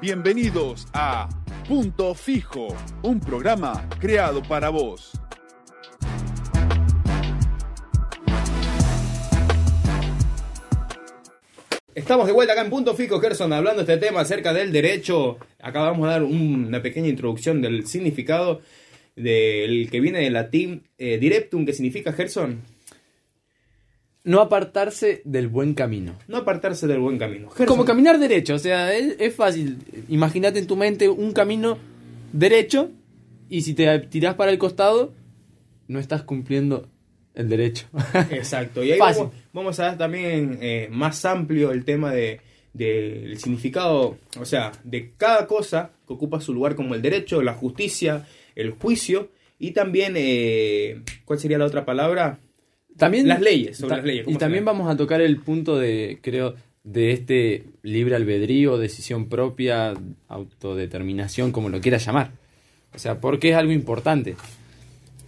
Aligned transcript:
Bienvenidos 0.00 0.86
a 0.92 1.28
Punto 1.66 2.14
Fijo, 2.14 2.68
un 3.02 3.18
programa 3.20 3.88
creado 4.00 4.42
para 4.42 4.68
vos. 4.70 5.12
Estamos 11.94 12.26
de 12.26 12.32
vuelta 12.32 12.52
acá 12.52 12.62
en 12.62 12.70
Punto 12.70 12.94
Fijo, 12.94 13.18
Gerson, 13.20 13.52
hablando 13.52 13.82
de 13.84 13.92
este 13.92 14.06
tema 14.06 14.20
acerca 14.20 14.52
del 14.52 14.70
derecho. 14.70 15.38
Acá 15.60 15.80
vamos 15.80 16.06
a 16.08 16.12
dar 16.12 16.22
un- 16.22 16.66
una 16.66 16.80
pequeña 16.80 17.08
introducción 17.08 17.60
del 17.60 17.86
significado 17.86 18.60
del 19.16 19.88
que 19.90 20.00
viene 20.00 20.20
del 20.20 20.32
latín 20.34 20.84
eh, 20.96 21.18
directum, 21.18 21.66
que 21.66 21.72
significa, 21.72 22.12
Gerson, 22.12 22.62
No 24.28 24.40
apartarse 24.40 25.22
del 25.24 25.48
buen 25.48 25.74
camino. 25.74 26.16
no 26.28 26.36
apartarse 26.36 26.86
del 26.86 27.00
buen 27.00 27.18
camino. 27.18 27.48
Gerson, 27.48 27.66
Como 27.66 27.84
caminar 27.84 28.18
derecho, 28.18 28.54
o 28.54 28.58
sea, 28.58 28.94
es, 28.94 29.16
es 29.18 29.34
fácil. 29.34 29.78
Imagínate 30.08 30.58
en 30.58 30.66
tu 30.66 30.76
mente 30.76 31.08
un 31.08 31.32
camino 31.32 31.78
derecho 32.32 32.90
y 33.48 33.62
si 33.62 33.72
te 33.72 33.98
tirás 34.00 34.34
para 34.34 34.50
el 34.50 34.58
costado, 34.58 35.14
no 35.86 35.98
estás 35.98 36.22
cumpliendo 36.24 36.88
el 37.34 37.48
derecho. 37.48 37.86
Exacto, 38.30 38.84
y 38.84 38.92
ahí 38.92 38.98
vamos, 38.98 39.32
vamos 39.52 39.80
a 39.80 39.84
dar 39.84 39.98
también 39.98 40.58
eh, 40.60 40.88
más 40.90 41.24
amplio 41.24 41.72
el 41.72 41.84
tema 41.84 42.12
de 42.12 42.40
del 42.74 43.36
significado, 43.38 44.18
o 44.38 44.44
sea, 44.44 44.72
de 44.84 45.12
cada 45.16 45.46
cosa 45.46 45.92
que 46.06 46.12
ocupa 46.12 46.40
su 46.40 46.52
lugar 46.52 46.76
como 46.76 46.94
el 46.94 47.02
derecho, 47.02 47.42
la 47.42 47.54
justicia, 47.54 48.28
el 48.54 48.72
juicio 48.72 49.30
y 49.58 49.72
también, 49.72 50.14
eh, 50.16 51.02
¿cuál 51.24 51.40
sería 51.40 51.58
la 51.58 51.64
otra 51.64 51.84
palabra? 51.84 52.38
También 52.98 53.28
Las 53.28 53.40
leyes, 53.40 53.76
sobre 53.78 53.90
ta- 53.90 53.96
las 53.96 54.04
leyes, 54.04 54.22
Y 54.22 54.24
¿cómo 54.26 54.38
también 54.38 54.64
vamos 54.64 54.90
a 54.90 54.96
tocar 54.96 55.20
el 55.20 55.36
punto 55.40 55.78
de, 55.78 56.18
creo, 56.20 56.54
de 56.84 57.12
este 57.12 57.64
libre 57.82 58.16
albedrío, 58.16 58.76
decisión 58.78 59.28
propia, 59.28 59.94
autodeterminación, 60.28 61.52
como 61.52 61.68
lo 61.68 61.80
quieras 61.80 62.04
llamar. 62.04 62.32
O 62.94 62.98
sea, 62.98 63.20
porque 63.20 63.50
es 63.50 63.56
algo 63.56 63.72
importante. 63.72 64.36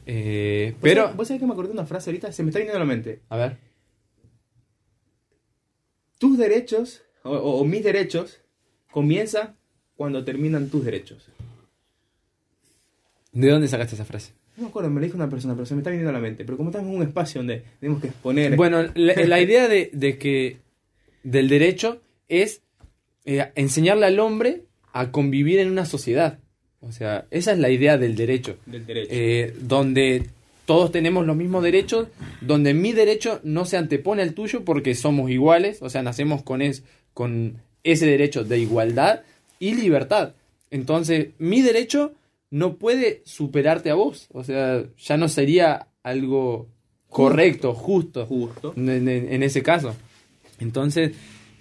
Eh, 0.06 0.70
¿Vos 0.72 0.78
pero, 0.82 1.04
sabés- 1.08 1.16
¿Vos 1.16 1.28
sabés 1.28 1.40
que 1.40 1.46
me 1.46 1.52
acordé 1.52 1.68
de 1.68 1.74
una 1.74 1.86
frase 1.86 2.10
ahorita? 2.10 2.32
Se 2.32 2.42
me 2.42 2.48
está 2.50 2.58
viniendo 2.58 2.76
a 2.76 2.80
la 2.80 2.86
mente. 2.86 3.20
a 3.28 3.36
ver, 3.36 3.56
Tus 6.18 6.36
derechos, 6.36 7.02
o, 7.22 7.30
o- 7.30 7.60
o 7.60 7.64
mis 7.64 7.82
derechos, 7.84 8.40
comienza 8.90 9.54
cuando 9.96 10.24
terminan 10.24 10.68
tus 10.68 10.84
derechos. 10.84 11.28
¿de 13.32 13.48
dónde 13.48 13.68
sacaste 13.68 13.94
esa 13.94 14.04
frase? 14.04 14.32
No 14.56 14.64
me 14.64 14.68
acuerdo, 14.68 14.90
me 14.90 15.00
lo 15.00 15.06
dijo 15.06 15.16
una 15.16 15.28
persona, 15.30 15.54
pero 15.54 15.66
se 15.66 15.74
me 15.74 15.80
está 15.80 15.90
viniendo 15.90 16.10
a 16.10 16.12
la 16.12 16.20
mente. 16.20 16.44
Pero 16.44 16.56
como 16.56 16.70
estamos 16.70 16.90
en 16.90 16.96
un 16.96 17.02
espacio 17.02 17.40
donde 17.40 17.62
tenemos 17.80 18.00
que 18.00 18.08
exponer... 18.08 18.56
Bueno, 18.56 18.82
la, 18.94 19.14
la 19.26 19.40
idea 19.40 19.68
de, 19.68 19.90
de 19.92 20.18
que 20.18 20.58
del 21.22 21.48
derecho 21.48 22.00
es 22.28 22.62
eh, 23.24 23.50
enseñarle 23.54 24.06
al 24.06 24.18
hombre 24.18 24.64
a 24.92 25.10
convivir 25.10 25.58
en 25.58 25.70
una 25.70 25.84
sociedad. 25.84 26.38
O 26.80 26.92
sea, 26.92 27.26
esa 27.30 27.52
es 27.52 27.58
la 27.58 27.70
idea 27.70 27.98
del 27.98 28.16
derecho. 28.16 28.56
del 28.66 28.86
derecho. 28.86 29.08
eh, 29.12 29.54
donde 29.60 30.26
todos 30.64 30.92
tenemos 30.92 31.26
los 31.26 31.36
mismos 31.36 31.62
derechos, 31.62 32.08
donde 32.40 32.74
mi 32.74 32.92
derecho 32.92 33.40
no 33.42 33.64
se 33.64 33.76
antepone 33.76 34.22
al 34.22 34.34
tuyo 34.34 34.64
porque 34.64 34.94
somos 34.94 35.30
iguales, 35.30 35.82
o 35.82 35.90
sea, 35.90 36.02
nacemos 36.02 36.42
con, 36.42 36.62
es, 36.62 36.84
con 37.12 37.56
ese 37.82 38.06
derecho 38.06 38.44
de 38.44 38.58
igualdad 38.58 39.22
y 39.58 39.74
libertad. 39.74 40.34
Entonces, 40.70 41.30
mi 41.38 41.60
derecho 41.60 42.12
no 42.50 42.76
puede 42.76 43.22
superarte 43.24 43.90
a 43.90 43.94
vos, 43.94 44.28
o 44.32 44.44
sea, 44.44 44.84
ya 44.98 45.16
no 45.16 45.28
sería 45.28 45.88
algo 46.02 46.68
correcto, 47.08 47.74
justo, 47.74 48.26
Justo. 48.26 48.74
en, 48.76 49.42
ese 49.42 49.62
caso. 49.62 49.94
Entonces, 50.58 51.12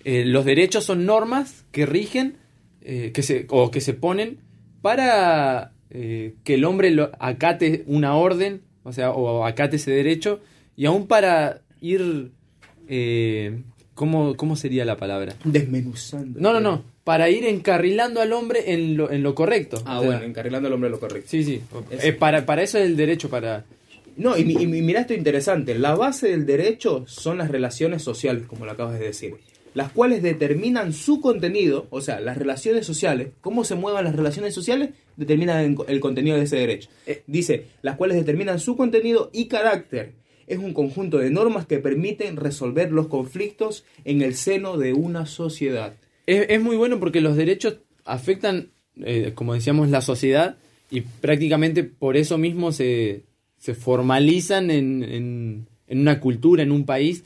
eh, 0.03 0.25
los 0.25 0.45
derechos 0.45 0.83
son 0.83 1.05
normas 1.05 1.65
que 1.71 1.85
rigen 1.85 2.37
eh, 2.81 3.11
que 3.13 3.23
se, 3.23 3.45
o 3.49 3.71
que 3.71 3.81
se 3.81 3.93
ponen 3.93 4.39
para 4.81 5.73
eh, 5.89 6.35
que 6.43 6.55
el 6.55 6.65
hombre 6.65 6.91
lo, 6.91 7.11
acate 7.19 7.83
una 7.87 8.15
orden, 8.15 8.61
o 8.83 8.93
sea, 8.93 9.11
o 9.11 9.45
acate 9.45 9.75
ese 9.75 9.91
derecho, 9.91 10.39
y 10.75 10.85
aún 10.85 11.07
para 11.07 11.61
ir... 11.81 12.31
Eh, 12.87 13.61
¿cómo, 13.93 14.35
¿Cómo 14.37 14.55
sería 14.55 14.85
la 14.85 14.95
palabra? 14.95 15.35
Desmenuzando. 15.43 16.39
No, 16.39 16.53
no, 16.53 16.61
no, 16.61 16.83
para 17.09 17.27
ir 17.31 17.43
encarrilando 17.43 18.21
al 18.21 18.33
hombre 18.33 18.71
en 18.71 18.95
lo, 18.95 19.09
en 19.09 19.23
lo 19.23 19.33
correcto. 19.33 19.81
Ah, 19.83 19.97
O 19.97 20.01
sea, 20.03 20.11
bueno, 20.11 20.25
encarrilando 20.25 20.67
al 20.67 20.73
hombre 20.75 20.91
lo 20.91 20.99
correcto. 20.99 21.27
Sí, 21.27 21.43
sí. 21.43 21.59
Es- 21.89 22.03
Eh, 22.03 22.13
para, 22.13 22.45
para 22.45 22.61
eso 22.61 22.77
es 22.77 22.85
el 22.85 22.95
derecho, 22.95 23.31
para... 23.31 23.65
No, 24.15 24.37
y, 24.37 24.41
y 24.41 24.67
mi- 24.67 24.83
mira 24.83 25.01
esto 25.01 25.15
interesante. 25.15 25.73
La 25.73 25.95
base 25.95 26.27
del 26.29 26.45
derecho 26.45 27.05
son 27.07 27.39
las 27.39 27.49
relaciones 27.49 28.03
sociales, 28.03 28.43
como 28.45 28.65
lo 28.67 28.73
acabas 28.73 28.99
de 28.99 29.05
decir. 29.05 29.33
Las 29.73 29.91
cuales 29.91 30.21
determinan 30.21 30.93
su 30.93 31.19
contenido, 31.19 31.87
o 31.89 31.99
sea, 32.01 32.19
las 32.19 32.37
relaciones 32.37 32.85
sociales, 32.85 33.29
cómo 33.41 33.63
se 33.63 33.73
muevan 33.73 34.03
las 34.03 34.15
relaciones 34.15 34.53
sociales, 34.53 34.89
determinan 35.17 35.63
el, 35.65 35.75
el 35.87 35.99
contenido 35.99 36.37
de 36.37 36.43
ese 36.43 36.57
derecho. 36.57 36.89
Eh, 37.07 37.23
dice, 37.25 37.65
las 37.81 37.95
cuales 37.97 38.17
determinan 38.17 38.59
su 38.59 38.77
contenido 38.77 39.31
y 39.33 39.47
carácter. 39.47 40.11
Es 40.45 40.59
un 40.59 40.73
conjunto 40.73 41.17
de 41.17 41.31
normas 41.31 41.65
que 41.65 41.79
permiten 41.79 42.35
resolver 42.35 42.91
los 42.91 43.07
conflictos 43.07 43.83
en 44.05 44.21
el 44.21 44.35
seno 44.35 44.77
de 44.77 44.93
una 44.93 45.25
sociedad. 45.25 45.93
Es, 46.31 46.45
es 46.49 46.61
muy 46.61 46.75
bueno 46.77 46.99
porque 46.99 47.21
los 47.21 47.35
derechos 47.35 47.77
afectan, 48.05 48.69
eh, 48.97 49.31
como 49.35 49.53
decíamos, 49.53 49.89
la 49.89 50.01
sociedad 50.01 50.57
y 50.91 51.01
prácticamente 51.01 51.83
por 51.83 52.17
eso 52.17 52.37
mismo 52.37 52.71
se, 52.71 53.23
se 53.57 53.73
formalizan 53.75 54.71
en, 54.71 55.03
en- 55.03 55.67
una 56.01 56.19
cultura, 56.19 56.61
en 56.63 56.71
un 56.71 56.85
país, 56.85 57.23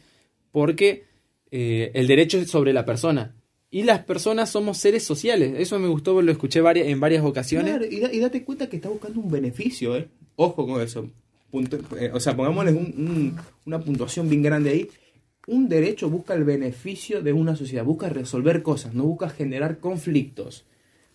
porque 0.52 1.04
eh, 1.52 1.92
el 1.94 2.08
derecho 2.08 2.38
es 2.38 2.50
sobre 2.50 2.72
la 2.74 2.86
persona. 2.86 3.36
Y 3.70 3.84
las 3.84 4.00
personas 4.06 4.50
somos 4.52 4.78
seres 4.78 5.04
sociales. 5.04 5.56
Eso 5.58 5.80
me 5.80 5.88
gustó, 5.88 6.22
lo 6.22 6.32
escuché 6.32 6.62
varias, 6.62 6.88
en 6.88 7.00
varias 7.00 7.24
ocasiones. 7.26 7.72
Claro, 7.76 7.86
y, 7.92 8.00
da- 8.00 8.14
y 8.14 8.20
date 8.20 8.44
cuenta 8.44 8.70
que 8.70 8.78
está 8.78 8.88
buscando 8.90 9.20
un 9.20 9.30
beneficio, 9.32 9.98
¿eh? 9.98 10.08
Ojo 10.38 10.66
con 10.68 10.80
eso. 10.82 11.10
Punto- 11.52 11.80
eh, 12.00 12.12
o 12.14 12.20
sea, 12.20 12.36
pongámosle 12.38 12.72
un- 12.72 13.36
una 13.66 13.80
puntuación 13.82 14.30
bien 14.30 14.44
grande 14.44 14.70
ahí. 14.70 14.88
Un 15.48 15.68
derecho 15.68 16.10
busca 16.10 16.34
el 16.34 16.44
beneficio 16.46 17.22
de 17.22 17.34
una 17.34 17.56
sociedad, 17.56 17.84
busca 17.84 18.10
resolver 18.10 18.64
cosas, 18.64 18.94
no 18.94 19.04
busca 19.04 19.30
generar 19.30 19.80
conflictos. 19.80 20.64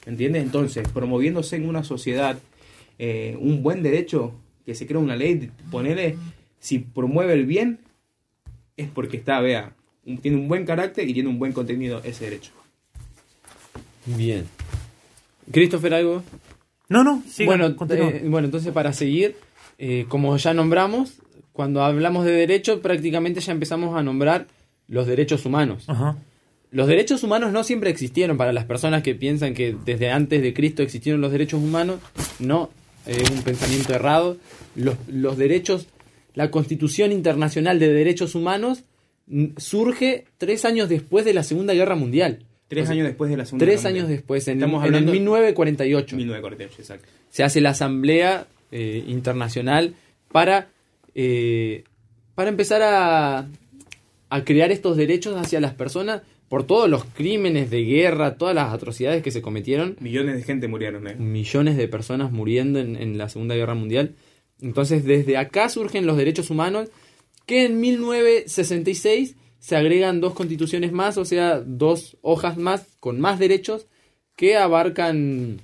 ¿Entiendes? 0.06 0.42
Entonces, 0.42 0.86
promoviéndose 0.88 1.56
en 1.56 1.68
una 1.68 1.82
sociedad 1.84 2.38
eh, 2.98 3.36
un 3.40 3.62
buen 3.62 3.82
derecho, 3.82 4.32
que 4.66 4.74
se 4.74 4.86
crea 4.86 4.98
una 4.98 5.16
ley, 5.16 5.50
ponerle, 5.70 6.16
si 6.60 6.78
promueve 6.80 7.32
el 7.34 7.46
bien, 7.46 7.78
es 8.76 8.88
porque 8.88 9.16
está, 9.16 9.40
vea, 9.40 9.72
un- 10.04 10.18
tiene 10.18 10.36
un 10.36 10.48
buen 10.48 10.64
carácter 10.66 11.08
y 11.08 11.14
tiene 11.14 11.28
un 11.28 11.38
buen 11.38 11.52
contenido 11.52 12.00
ese 12.04 12.24
derecho. 12.24 12.52
Bien. 14.06 14.46
Christopher, 15.50 15.94
¿algo? 15.94 16.22
No, 16.88 17.04
no, 17.04 17.22
siga, 17.28 17.56
bueno, 17.56 17.76
eh, 17.90 18.22
bueno, 18.26 18.46
entonces 18.46 18.72
para 18.72 18.92
seguir, 18.92 19.36
eh, 19.78 20.06
como 20.08 20.36
ya 20.38 20.54
nombramos, 20.54 21.14
cuando 21.58 21.82
hablamos 21.82 22.24
de 22.24 22.30
derecho, 22.30 22.80
prácticamente 22.80 23.40
ya 23.40 23.50
empezamos 23.50 23.98
a 23.98 24.02
nombrar 24.04 24.46
los 24.86 25.08
derechos 25.08 25.44
humanos. 25.44 25.82
Ajá. 25.88 26.16
Los 26.70 26.86
derechos 26.86 27.24
humanos 27.24 27.50
no 27.50 27.64
siempre 27.64 27.90
existieron 27.90 28.36
para 28.36 28.52
las 28.52 28.64
personas 28.64 29.02
que 29.02 29.16
piensan 29.16 29.54
que 29.54 29.74
desde 29.84 30.08
antes 30.12 30.40
de 30.40 30.54
Cristo 30.54 30.84
existieron 30.84 31.20
los 31.20 31.32
derechos 31.32 31.60
humanos. 31.60 31.98
No, 32.38 32.70
es 33.06 33.28
un 33.28 33.42
pensamiento 33.42 33.92
errado. 33.92 34.36
Los, 34.76 34.94
los 35.08 35.36
derechos, 35.36 35.88
la 36.36 36.52
Constitución 36.52 37.10
Internacional 37.10 37.80
de 37.80 37.92
Derechos 37.92 38.36
Humanos 38.36 38.84
mm, 39.26 39.46
surge 39.56 40.26
tres 40.38 40.64
años 40.64 40.88
después 40.88 41.24
de 41.24 41.34
la 41.34 41.42
Segunda 41.42 41.74
Guerra 41.74 41.96
Mundial. 41.96 42.44
Tres 42.68 42.84
O 42.84 42.86
sea, 42.86 42.92
años 42.94 43.06
después 43.08 43.32
de 43.32 43.36
la 43.36 43.46
Segunda 43.46 43.64
Tres 43.66 43.80
Guerra 43.80 43.88
años 43.88 44.02
Mundial. 44.02 44.16
después, 44.18 44.46
en, 44.46 44.58
Estamos 44.58 44.82
en 44.82 44.88
el 44.90 44.94
hablando- 44.94 45.12
1948 45.12 46.16
1948, 46.16 46.74
exacto. 46.82 47.08
se 47.30 47.42
hace 47.42 47.60
la 47.60 47.70
asamblea 47.70 48.46
eh, 48.70 49.02
internacional 49.08 49.94
para, 50.30 50.68
eh, 51.20 51.82
para 52.36 52.48
empezar 52.48 52.80
a, 52.80 53.48
a 54.30 54.44
crear 54.44 54.70
estos 54.70 54.96
derechos 54.96 55.36
hacia 55.36 55.58
las 55.58 55.74
personas 55.74 56.22
por 56.48 56.64
todos 56.64 56.88
los 56.88 57.02
crímenes 57.04 57.70
de 57.70 57.82
guerra, 57.82 58.36
todas 58.36 58.54
las 58.54 58.72
atrocidades 58.72 59.20
que 59.20 59.32
se 59.32 59.42
cometieron, 59.42 59.96
Millones 59.98 60.36
de 60.36 60.44
gente 60.44 60.68
murieron, 60.68 61.08
¿eh? 61.08 61.16
millones 61.16 61.76
de 61.76 61.88
personas 61.88 62.30
muriendo 62.30 62.78
en, 62.78 62.94
en 62.94 63.18
la 63.18 63.28
Segunda 63.28 63.56
Guerra 63.56 63.74
Mundial. 63.74 64.14
Entonces 64.60 65.04
desde 65.04 65.36
acá 65.36 65.68
surgen 65.68 66.06
los 66.06 66.16
derechos 66.16 66.50
humanos 66.50 66.88
que 67.46 67.64
en 67.64 67.80
1966 67.80 69.34
se 69.58 69.74
agregan 69.74 70.20
dos 70.20 70.34
constituciones 70.34 70.92
más, 70.92 71.18
o 71.18 71.24
sea, 71.24 71.58
dos 71.58 72.16
hojas 72.22 72.58
más 72.58 72.86
con 73.00 73.18
más 73.18 73.40
derechos 73.40 73.88
que 74.36 74.56
abarcan 74.56 75.58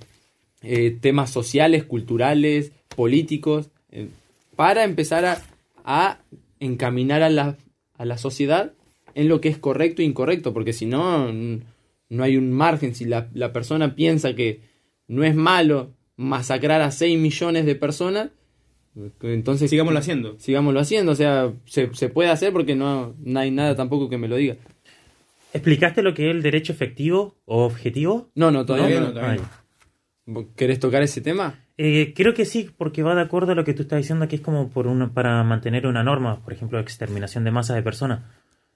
eh, 0.61 0.97
temas 0.99 1.29
sociales, 1.29 1.85
culturales, 1.85 2.73
políticos, 2.93 3.69
eh, 3.89 4.09
para 4.55 4.83
empezar 4.83 5.25
a, 5.25 5.41
a 5.83 6.19
encaminar 6.59 7.21
a 7.23 7.29
la, 7.29 7.57
a 7.97 8.05
la 8.05 8.17
sociedad 8.17 8.73
en 9.13 9.27
lo 9.29 9.41
que 9.41 9.49
es 9.49 9.57
correcto 9.57 10.01
e 10.01 10.05
incorrecto, 10.05 10.53
porque 10.53 10.73
si 10.73 10.85
no, 10.85 11.31
no 11.31 12.23
hay 12.23 12.37
un 12.37 12.51
margen. 12.51 12.95
Si 12.95 13.05
la, 13.05 13.29
la 13.33 13.53
persona 13.53 13.95
piensa 13.95 14.35
que 14.35 14.61
no 15.07 15.23
es 15.23 15.35
malo 15.35 15.93
masacrar 16.17 16.81
a 16.81 16.91
6 16.91 17.17
millones 17.19 17.65
de 17.65 17.75
personas, 17.75 18.29
entonces 19.21 19.69
Sigámoslo 19.69 19.99
haciendo. 19.99 20.35
sigámoslo 20.39 20.79
haciendo. 20.79 21.11
O 21.11 21.15
sea, 21.15 21.51
se, 21.65 21.93
se 21.93 22.09
puede 22.09 22.29
hacer 22.29 22.53
porque 22.53 22.75
no, 22.75 23.13
no 23.19 23.39
hay 23.39 23.51
nada 23.51 23.75
tampoco 23.75 24.09
que 24.09 24.17
me 24.17 24.27
lo 24.27 24.37
diga. 24.37 24.55
¿Explicaste 25.53 26.01
lo 26.01 26.13
que 26.13 26.29
es 26.29 26.35
el 26.35 26.41
derecho 26.41 26.73
efectivo 26.73 27.35
o 27.45 27.63
objetivo? 27.65 28.29
No, 28.35 28.51
no, 28.51 28.65
todavía 28.65 28.99
No, 28.99 29.11
no. 29.11 29.35
no. 30.25 30.47
¿Querés 30.55 30.79
tocar 30.79 31.01
ese 31.03 31.21
tema? 31.21 31.64
Eh, 31.77 32.13
creo 32.15 32.33
que 32.33 32.45
sí, 32.45 32.69
porque 32.77 33.03
va 33.03 33.15
de 33.15 33.21
acuerdo 33.21 33.51
a 33.51 33.55
lo 33.55 33.65
que 33.65 33.73
tú 33.73 33.83
estás 33.83 33.97
diciendo, 33.97 34.27
que 34.27 34.37
es 34.37 34.41
como 34.41 34.69
por 34.69 34.87
una, 34.87 35.13
para 35.13 35.43
mantener 35.43 35.87
una 35.87 36.03
norma, 36.03 36.41
por 36.43 36.53
ejemplo, 36.53 36.79
exterminación 36.79 37.43
de 37.43 37.51
masas 37.51 37.75
de 37.75 37.83
personas. 37.83 38.23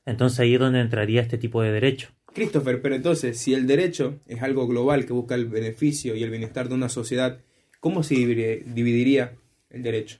Entonces 0.05 0.39
ahí 0.39 0.55
es 0.55 0.59
donde 0.59 0.81
entraría 0.81 1.21
este 1.21 1.37
tipo 1.37 1.61
de 1.61 1.71
derecho. 1.71 2.09
Christopher, 2.33 2.81
pero 2.81 2.95
entonces, 2.95 3.37
si 3.37 3.53
el 3.53 3.67
derecho 3.67 4.19
es 4.27 4.41
algo 4.41 4.67
global 4.67 5.05
que 5.05 5.13
busca 5.13 5.35
el 5.35 5.47
beneficio 5.47 6.15
y 6.15 6.23
el 6.23 6.29
bienestar 6.29 6.69
de 6.69 6.75
una 6.75 6.89
sociedad, 6.89 7.39
¿cómo 7.79 8.03
se 8.03 8.15
dividiría 8.15 9.33
el 9.69 9.83
derecho? 9.83 10.19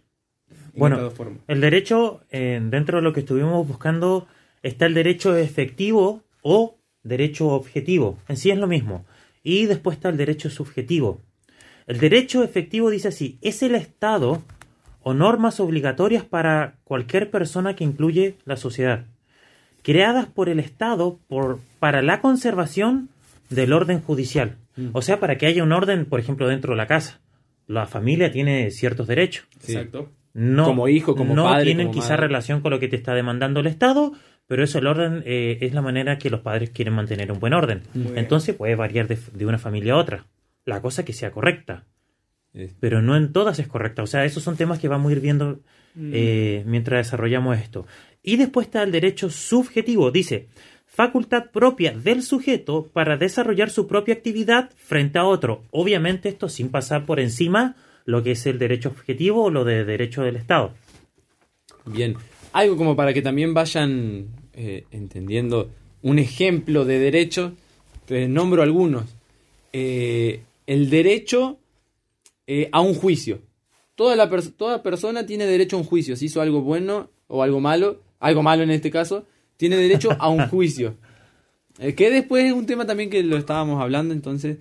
En 0.49 0.79
Bueno, 0.79 1.11
el 1.47 1.61
derecho, 1.61 2.21
eh, 2.31 2.59
dentro 2.63 2.97
de 2.97 3.03
lo 3.03 3.13
que 3.13 3.19
estuvimos 3.21 3.67
buscando, 3.67 4.27
está 4.63 4.85
el 4.85 4.93
derecho 4.93 5.35
efectivo 5.35 6.23
o 6.41 6.79
derecho 7.03 7.49
objetivo. 7.49 8.17
En 8.27 8.37
sí 8.37 8.49
es 8.51 8.57
lo 8.57 8.67
mismo. 8.67 9.05
Y 9.43 9.65
después 9.65 9.97
está 9.97 10.09
el 10.09 10.17
derecho 10.17 10.49
subjetivo. 10.49 11.21
El 11.89 11.99
derecho 11.99 12.43
efectivo 12.43 12.91
dice 12.91 13.07
así, 13.07 13.39
es 13.41 13.63
el 13.63 13.73
Estado 13.73 14.43
o 15.01 15.15
normas 15.15 15.59
obligatorias 15.59 16.23
para 16.23 16.75
cualquier 16.83 17.31
persona 17.31 17.75
que 17.75 17.83
incluye 17.83 18.35
la 18.45 18.57
sociedad, 18.57 19.05
creadas 19.81 20.27
por 20.27 20.49
el 20.49 20.59
Estado 20.59 21.17
por, 21.27 21.57
para 21.79 22.03
la 22.03 22.21
conservación 22.21 23.09
del 23.49 23.73
orden 23.73 24.01
judicial. 24.01 24.55
O 24.93 25.01
sea, 25.01 25.19
para 25.19 25.39
que 25.39 25.47
haya 25.47 25.63
un 25.63 25.71
orden, 25.71 26.05
por 26.05 26.19
ejemplo, 26.19 26.47
dentro 26.47 26.73
de 26.73 26.77
la 26.77 26.85
casa. 26.85 27.21
La 27.65 27.87
familia 27.87 28.31
tiene 28.31 28.69
ciertos 28.69 29.07
derechos. 29.07 29.47
Sí. 29.59 29.71
Exacto. 29.73 30.11
No, 30.35 30.65
Como 30.65 30.89
hijo, 30.89 31.15
como 31.15 31.33
no 31.33 31.45
padre, 31.45 31.65
tienen 31.65 31.87
como 31.87 31.95
quizá 31.95 32.09
madre. 32.13 32.27
relación 32.27 32.61
con 32.61 32.69
lo 32.69 32.79
que 32.79 32.87
te 32.87 32.97
está 32.97 33.15
demandando 33.15 33.61
el 33.61 33.67
Estado, 33.67 34.13
pero 34.45 34.63
eso 34.63 34.77
el 34.77 34.85
orden 34.85 35.23
eh, 35.25 35.57
es 35.61 35.73
la 35.73 35.81
manera 35.81 36.19
que 36.19 36.29
los 36.29 36.41
padres 36.41 36.69
quieren 36.69 36.93
mantener 36.93 37.31
un 37.31 37.39
buen 37.39 37.53
orden. 37.53 37.81
Muy 37.95 38.03
bien. 38.03 38.17
Entonces 38.19 38.55
puede 38.55 38.75
variar 38.75 39.07
de, 39.07 39.17
de 39.33 39.45
una 39.47 39.57
familia 39.57 39.93
a 39.93 39.97
otra. 39.97 40.25
La 40.69 40.81
cosa 40.81 41.03
que 41.03 41.13
sea 41.13 41.31
correcta, 41.31 41.85
pero 42.79 43.01
no 43.01 43.17
en 43.17 43.33
todas 43.33 43.59
es 43.59 43.67
correcta. 43.67 44.03
O 44.03 44.07
sea, 44.07 44.25
esos 44.25 44.43
son 44.43 44.55
temas 44.55 44.79
que 44.79 44.87
vamos 44.87 45.09
a 45.09 45.13
ir 45.13 45.19
viendo 45.19 45.59
Mm. 45.95 46.11
eh, 46.13 46.63
mientras 46.65 47.05
desarrollamos 47.07 47.57
esto. 47.57 47.85
Y 48.23 48.37
después 48.37 48.67
está 48.67 48.83
el 48.83 48.91
derecho 48.91 49.29
subjetivo. 49.29 50.11
Dice, 50.11 50.47
facultad 50.85 51.51
propia 51.51 51.91
del 51.91 52.21
sujeto 52.21 52.89
para 52.93 53.17
desarrollar 53.17 53.69
su 53.69 53.87
propia 53.87 54.13
actividad 54.13 54.69
frente 54.77 55.19
a 55.19 55.25
otro. 55.25 55.63
Obviamente 55.71 56.29
esto 56.29 56.49
sin 56.49 56.69
pasar 56.69 57.05
por 57.05 57.19
encima 57.19 57.75
lo 58.05 58.23
que 58.23 58.31
es 58.31 58.45
el 58.45 58.59
derecho 58.59 58.89
objetivo 58.89 59.45
o 59.45 59.49
lo 59.49 59.65
de 59.65 59.85
derecho 59.85 60.21
del 60.21 60.35
Estado. 60.35 60.73
Bien. 61.85 62.15
Algo 62.53 62.77
como 62.77 62.95
para 62.95 63.13
que 63.13 63.21
también 63.21 63.53
vayan 63.53 64.27
eh, 64.53 64.85
entendiendo 64.91 65.69
un 66.01 66.19
ejemplo 66.19 66.85
de 66.85 66.99
derecho. 66.99 67.53
Te 68.05 68.27
nombro 68.27 68.63
algunos. 68.63 69.05
Eh, 69.73 70.41
el 70.69 70.91
derecho 70.91 71.57
eh, 72.45 72.69
a 72.71 72.79
un 72.79 72.93
juicio. 72.93 73.41
Toda, 73.95 74.15
la 74.15 74.29
toda 74.55 74.83
persona 74.83 75.25
tiene 75.25 75.47
derecho 75.47 75.75
a 75.75 75.79
un 75.79 75.85
juicio. 75.85 76.15
Si 76.15 76.25
hizo 76.25 76.41
algo 76.41 76.61
bueno 76.61 77.09
o 77.27 77.41
algo 77.41 77.59
malo, 77.59 78.03
algo 78.19 78.43
malo 78.43 78.61
en 78.61 78.69
este 78.69 78.91
caso, 78.91 79.25
tiene 79.57 79.77
derecho 79.77 80.15
a 80.19 80.29
un 80.29 80.47
juicio. 80.47 80.95
Eh, 81.81 81.95
que 81.95 82.09
después 82.09 82.43
es 82.43 82.51
un 82.51 82.65
tema 82.65 82.85
también 82.85 83.09
que 83.09 83.23
lo 83.23 83.37
estábamos 83.37 83.81
hablando, 83.81 84.13
entonces... 84.13 84.57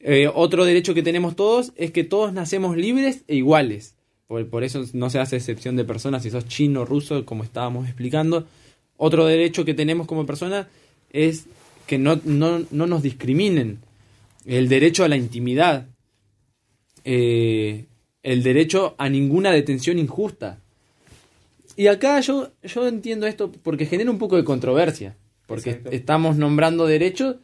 eh, 0.00 0.30
otro 0.34 0.64
derecho 0.64 0.94
que 0.94 1.02
tenemos 1.02 1.36
todos 1.36 1.74
es 1.76 1.90
que 1.90 2.04
todos 2.04 2.32
nacemos 2.32 2.74
libres 2.74 3.22
e 3.28 3.36
iguales. 3.36 3.96
Por, 4.26 4.48
por 4.48 4.64
eso 4.64 4.82
no 4.94 5.10
se 5.10 5.18
hace 5.18 5.36
excepción 5.36 5.76
de 5.76 5.84
personas, 5.84 6.22
si 6.22 6.30
sos 6.30 6.48
chino, 6.48 6.86
ruso, 6.86 7.26
como 7.26 7.44
estábamos 7.44 7.84
explicando. 7.84 8.46
Otro 8.96 9.26
derecho 9.26 9.66
que 9.66 9.74
tenemos 9.74 10.06
como 10.06 10.24
personas 10.24 10.68
es 11.12 11.44
que 11.86 11.98
no, 11.98 12.18
no, 12.24 12.64
no 12.70 12.86
nos 12.86 13.02
discriminen. 13.02 13.80
El 14.48 14.68
derecho 14.68 15.04
a 15.04 15.08
la 15.08 15.16
intimidad. 15.16 15.86
Eh, 17.04 17.86
el 18.22 18.42
derecho 18.42 18.94
a 18.98 19.08
ninguna 19.08 19.50
detención 19.52 19.98
injusta. 19.98 20.60
Y 21.76 21.86
acá 21.86 22.20
yo, 22.20 22.50
yo 22.62 22.88
entiendo 22.88 23.26
esto 23.26 23.52
porque 23.52 23.86
genera 23.86 24.10
un 24.10 24.18
poco 24.18 24.36
de 24.36 24.44
controversia. 24.44 25.16
Porque 25.46 25.70
Exacto. 25.70 25.90
estamos 25.92 26.36
nombrando 26.36 26.86
derechos 26.86 27.36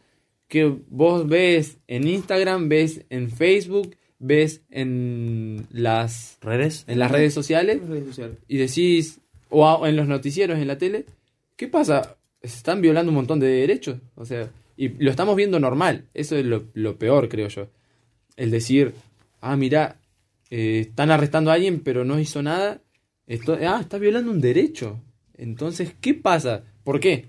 que 0.49 0.65
vos 0.89 1.27
ves 1.29 1.79
en 1.87 2.07
Instagram, 2.07 2.69
ves 2.69 3.03
en 3.11 3.31
Facebook, 3.31 3.97
ves 4.19 4.63
en 4.71 5.67
las, 5.71 6.39
¿Redes? 6.43 6.85
en 6.87 6.99
las 6.99 7.11
redes 7.11 7.33
sociales 7.33 7.81
redes 7.87 8.07
sociales. 8.07 8.39
y 8.49 8.59
decís, 8.59 9.21
o 9.49 9.87
en 9.87 9.97
los 9.97 10.09
noticieros, 10.09 10.59
en 10.59 10.67
la 10.69 10.79
tele, 10.79 11.07
¿qué 11.57 11.69
pasa? 11.69 12.17
Se 12.43 12.57
están 12.57 12.81
violando 12.81 13.11
un 13.11 13.17
montón 13.17 13.41
de 13.41 13.47
derechos. 13.47 13.99
O 14.17 14.25
sea, 14.25 14.51
y 14.77 14.89
lo 14.89 15.11
estamos 15.11 15.37
viendo 15.37 15.61
normal. 15.61 16.07
Eso 16.15 16.37
es 16.37 16.45
lo, 16.45 16.65
lo 16.75 16.99
peor, 16.99 17.29
creo 17.29 17.49
yo. 17.49 17.69
El 18.37 18.51
decir, 18.51 18.95
ah, 19.41 19.57
mira, 19.57 20.01
eh, 20.51 20.81
están 20.81 21.11
arrestando 21.11 21.51
a 21.51 21.55
alguien, 21.55 21.81
pero 21.81 22.05
no 22.05 22.19
hizo 22.19 22.43
nada. 22.43 22.81
Esto, 23.27 23.57
ah, 23.61 23.79
está 23.81 23.99
violando 23.99 24.31
un 24.31 24.41
derecho. 24.41 25.01
Entonces, 25.37 25.95
¿qué 26.01 26.15
pasa? 26.15 26.65
¿Por 26.83 27.01
qué? 27.01 27.27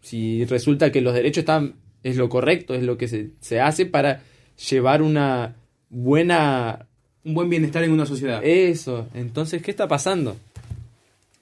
Si 0.00 0.44
resulta 0.44 0.92
que 0.92 1.00
los 1.00 1.14
derechos 1.14 1.42
están, 1.42 1.76
es 2.02 2.16
lo 2.16 2.28
correcto, 2.28 2.74
es 2.74 2.82
lo 2.82 2.98
que 2.98 3.08
se, 3.08 3.30
se 3.40 3.60
hace 3.60 3.86
para 3.86 4.22
llevar 4.68 5.02
una 5.02 5.56
buena... 5.88 6.86
Un 7.24 7.34
buen 7.34 7.50
bienestar 7.50 7.84
en 7.84 7.92
una 7.92 8.06
sociedad. 8.06 8.42
Eso. 8.44 9.08
Entonces, 9.12 9.62
¿qué 9.62 9.70
está 9.70 9.86
pasando? 9.86 10.36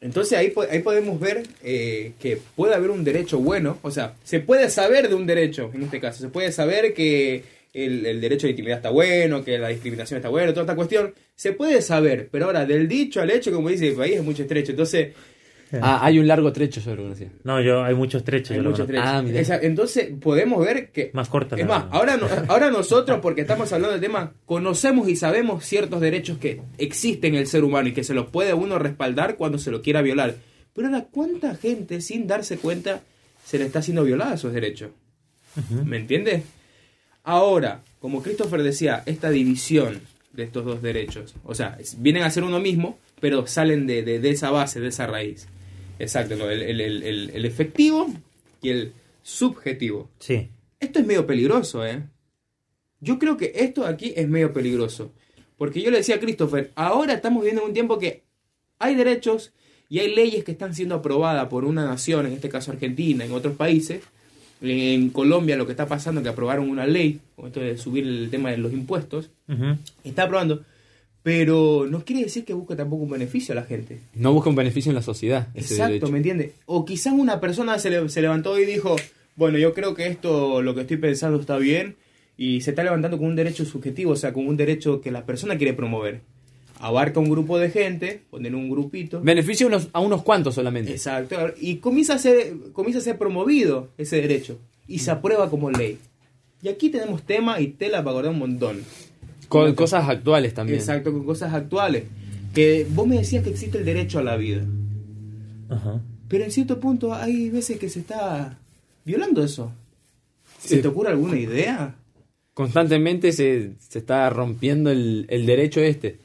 Entonces 0.01 0.39
ahí, 0.39 0.53
ahí 0.71 0.81
podemos 0.81 1.19
ver 1.19 1.43
eh, 1.63 2.13
que 2.21 2.39
puede 2.55 2.75
haber 2.75 2.91
un 2.91 3.03
derecho 3.03 3.39
bueno, 3.39 3.79
o 3.83 3.91
sea, 3.91 4.15
se 4.25 4.41
puede 4.41 4.69
saber 4.69 5.09
de 5.09 5.15
un 5.15 5.27
derecho, 5.27 5.71
en 5.75 5.83
este 5.83 6.01
caso, 6.01 6.21
se 6.21 6.29
puede 6.29 6.53
saber 6.53 6.93
que 6.93 7.43
el, 7.73 8.05
el 8.05 8.21
derecho 8.21 8.47
de 8.47 8.53
intimidad 8.53 8.79
está 8.79 8.91
bueno, 8.91 9.43
que 9.43 9.59
la 9.59 9.69
discriminación 9.69 10.19
está 10.19 10.29
bueno, 10.29 10.53
toda 10.53 10.65
esta 10.65 10.77
cuestión, 10.77 11.15
se 11.35 11.53
puede 11.53 11.81
saber, 11.81 12.29
pero 12.31 12.47
ahora 12.47 12.67
del 12.67 12.89
dicho 12.89 13.21
al 13.21 13.31
hecho, 13.31 13.53
como 13.53 13.71
dice 13.71 13.89
el 13.89 13.95
país, 13.95 14.17
es 14.17 14.23
mucho 14.23 14.43
estrecho, 14.43 14.73
entonces 14.73 15.09
Ah, 15.83 15.99
hay 16.05 16.19
un 16.19 16.29
largo 16.29 16.53
trecho, 16.53 16.81
que 16.85 17.15
sí. 17.17 17.29
No, 17.43 17.61
yo 17.61 17.83
hay 17.83 17.95
muchos 17.95 18.23
trechos. 18.23 18.51
hay 18.53 18.59
yo 18.59 18.63
lo 18.63 18.71
mucho 18.71 18.87
conozco. 18.87 19.09
estrecho. 19.27 19.37
Ah. 19.37 19.41
Esa- 19.41 19.61
entonces 19.67 20.11
podemos 20.21 20.65
ver 20.65 20.91
que... 20.91 21.11
Más 21.13 21.29
corta. 21.29 21.57
Es 21.57 21.67
más, 21.67 21.87
ahora, 21.91 22.17
no- 22.17 22.29
ahora 22.49 22.71
nosotros, 22.71 23.19
porque 23.21 23.41
estamos 23.41 23.73
hablando 23.73 23.93
del 23.93 24.01
tema, 24.01 24.33
conocemos 24.45 25.09
y 25.09 25.17
sabemos 25.17 25.65
ciertos 25.65 26.01
derechos 26.01 26.39
que 26.39 26.63
existen 26.79 27.35
en 27.35 27.41
el 27.41 27.47
ser 27.49 27.65
humano 27.65 27.89
y 27.89 27.93
que 27.93 28.05
se 28.05 28.15
los 28.15 28.27
puede 28.27 28.55
uno 28.55 28.79
respaldar 28.79 29.37
cuando 29.37 29.59
se 29.59 29.71
lo 29.73 29.83
quiera 29.83 30.03
violar. 30.03 30.37
Pero 30.73 30.89
ahora, 30.89 31.07
¿cuánta 31.11 31.55
gente 31.57 32.01
sin 32.01 32.27
darse 32.29 32.59
cuenta 32.59 33.01
se 33.45 33.59
le 33.59 33.65
está 33.67 33.81
haciendo 33.81 34.05
violada 34.05 34.35
esos 34.35 34.52
derechos? 34.52 34.90
¿Me 35.85 35.97
entiendes? 35.97 36.43
Ahora, 37.25 37.83
como 37.99 38.23
Christopher 38.23 38.62
decía, 38.62 39.02
esta 39.07 39.31
división 39.31 40.00
de 40.33 40.45
estos 40.45 40.64
dos 40.64 40.83
derechos, 40.83 41.35
o 41.45 41.55
sea, 41.55 41.76
vienen 41.99 42.23
a 42.23 42.31
ser 42.31 42.45
uno 42.45 42.61
mismo, 42.61 42.99
pero 43.21 43.47
salen 43.47 43.87
de, 43.87 44.02
de- 44.02 44.21
de 44.21 44.31
esa 44.31 44.50
base, 44.50 44.81
de 44.81 44.88
esa 44.88 45.07
raíz. 45.07 45.49
Exacto, 45.99 46.37
¿no? 46.37 46.50
el, 46.50 46.62
el- 46.62 46.81
el- 47.33 47.45
efectivo 47.45 48.12
y 48.62 48.71
el 48.71 48.93
subjetivo. 49.23 50.09
Sí. 50.19 50.49
Esto 50.81 50.99
es 50.99 51.07
medio 51.07 51.26
peligroso, 51.26 51.85
¿eh? 51.87 52.03
Yo 53.00 53.19
creo 53.19 53.37
que 53.37 53.53
esto 53.57 53.87
aquí 53.87 54.12
es 54.17 54.29
medio 54.29 54.53
peligroso. 54.53 55.12
Porque 55.57 55.81
yo 55.81 55.91
le 55.91 55.99
decía 55.99 56.17
a 56.17 56.21
Christopher, 56.21 56.71
ahora 56.75 57.15
estamos 57.15 57.43
viviendo 57.43 57.62
en 57.62 57.69
un 57.69 57.75
tiempo 57.75 57.99
que 57.99 58.23
hay 58.79 58.95
derechos 58.95 59.53
y 59.88 60.00
hay 60.00 60.15
leyes 60.15 60.45
que 60.45 60.53
están 60.53 60.75
siendo 60.75 60.97
aprobadas 60.97 61.49
por 61.49 61.65
una 61.65 61.85
nación, 61.85 62.26
en 62.26 62.33
este 62.33 62.49
caso 62.49 62.73
Argentina, 62.73 63.25
en 63.25 63.33
otros 63.33 63.57
países. 63.57 64.03
En 64.62 65.11
Colombia 65.11 65.57
lo 65.57 65.67
que 65.67 65.73
está 65.73 65.87
pasando 65.87 66.21
es 66.21 66.25
que 66.25 66.31
aprobaron 66.31 66.69
una 66.69 66.87
ley, 66.87 67.21
con 67.37 67.47
esto 67.47 67.61
de 67.61 67.76
subir 67.79 68.07
el 68.07 68.29
tema 68.31 68.50
de 68.50 68.59
los 68.59 68.73
impuestos, 68.73 69.31
está 70.05 70.25
aprobando, 70.25 70.65
pero 71.26 71.88
no 71.90 72.04
quiere 72.04 72.23
decir 72.23 72.45
que 72.45 72.54
busque 72.54 72.76
tampoco 72.76 73.02
un 73.02 73.11
beneficio 73.11 73.50
a 73.50 73.56
la 73.56 73.64
gente. 73.64 73.99
No 74.14 74.33
busca 74.33 74.49
un 74.49 74.54
beneficio 74.54 74.90
en 74.90 74.95
la 74.95 75.02
sociedad. 75.02 75.49
ese 75.54 75.75
Exacto, 75.75 75.92
derecho. 75.95 76.12
¿me 76.12 76.18
entiendes? 76.18 76.52
O 76.66 76.85
quizás 76.85 77.12
una 77.14 77.40
persona 77.40 77.80
se, 77.80 77.90
le- 77.90 78.09
se 78.09 78.23
levantó 78.23 78.56
y 78.61 78.64
dijo, 78.64 78.95
bueno, 79.35 79.59
yo 79.59 79.75
creo 79.75 79.92
que 79.97 80.06
esto, 80.06 80.62
lo 80.62 80.76
que 80.76 80.83
estoy 80.83 80.99
pensando 80.99 81.40
está 81.40 81.56
bien, 81.59 81.97
y 82.37 82.61
se 82.61 82.71
está 82.71 82.85
levantando 82.85 83.18
con 83.18 83.26
un 83.26 83.35
derecho 83.35 83.64
subjetivo, 83.64 84.12
o 84.12 84.16
sea, 84.16 84.33
con 84.33 84.47
un 84.47 84.56
derecho 84.56 85.00
que 85.00 85.11
la 85.11 85.26
persona 85.26 85.56
quiere 85.59 85.73
promover. 85.73 86.21
Abarca 86.78 87.18
un 87.18 87.28
grupo 87.28 87.59
de 87.59 87.71
gente, 87.71 88.23
poner 88.30 88.54
un 88.54 88.71
grupito. 88.71 89.21
Beneficia 89.21 89.66
a 89.66 89.68
unos, 89.68 89.88
a 89.95 89.99
unos 89.99 90.23
cuantos 90.23 90.54
solamente. 90.54 90.92
Exacto, 90.92 91.37
y 91.61 91.78
comienza 91.78 92.14
a, 92.14 92.18
ser, 92.18 92.52
comienza 92.73 93.00
a 93.00 93.02
ser 93.02 93.18
promovido 93.18 93.88
ese 93.99 94.21
derecho, 94.21 94.61
y 94.87 95.00
se 95.00 95.11
aprueba 95.11 95.50
como 95.50 95.73
ley. 95.73 95.99
Y 96.62 96.68
aquí 96.68 96.88
tenemos 96.88 97.25
tema 97.25 97.61
y 97.61 97.66
tela 97.66 97.99
para 98.04 98.11
acordar 98.12 98.30
un 98.33 98.38
montón. 98.38 98.80
Con 99.49 99.75
cosas 99.75 100.09
actuales 100.09 100.55
también. 100.55 100.79
Exacto, 100.79 101.12
con 101.12 101.25
cosas 101.25 101.53
actuales. 101.55 102.05
Que 102.55 102.87
vos 102.91 103.07
me 103.07 103.17
decías 103.19 103.45
que 103.45 103.50
existe 103.50 103.79
el 103.79 103.85
derecho 103.85 104.19
a 104.19 104.23
la 104.23 104.37
vida. 104.37 104.62
Ajá. 105.69 106.00
Pero 106.29 106.45
en 106.45 106.50
cierto 106.50 106.81
punto 106.81 107.15
hay 107.15 107.50
veces 107.50 107.79
que 107.79 107.88
se 107.88 108.00
está 108.00 108.59
violando 109.05 109.43
eso. 109.45 109.73
¿Se 110.61 110.76
Sí. 110.76 110.83
te 110.83 110.88
ocurre 110.88 111.11
alguna 111.11 111.38
idea? 111.38 111.95
Constantemente 112.55 113.33
se, 113.33 113.73
se 113.88 113.99
está 113.99 114.29
rompiendo 114.31 114.91
el, 114.91 115.26
el 115.29 115.45
derecho 115.47 115.81
este. 115.81 116.17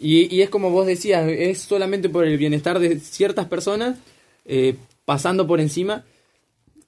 Y, 0.00 0.34
y 0.34 0.42
es 0.42 0.48
como 0.50 0.70
vos 0.70 0.86
decías, 0.86 1.28
es 1.28 1.58
solamente 1.58 2.08
por 2.08 2.24
el 2.24 2.38
bienestar 2.38 2.78
de 2.78 3.00
ciertas 3.00 3.46
personas, 3.46 3.98
eh, 4.44 4.76
pasando 5.04 5.46
por 5.46 5.60
encima 5.60 6.04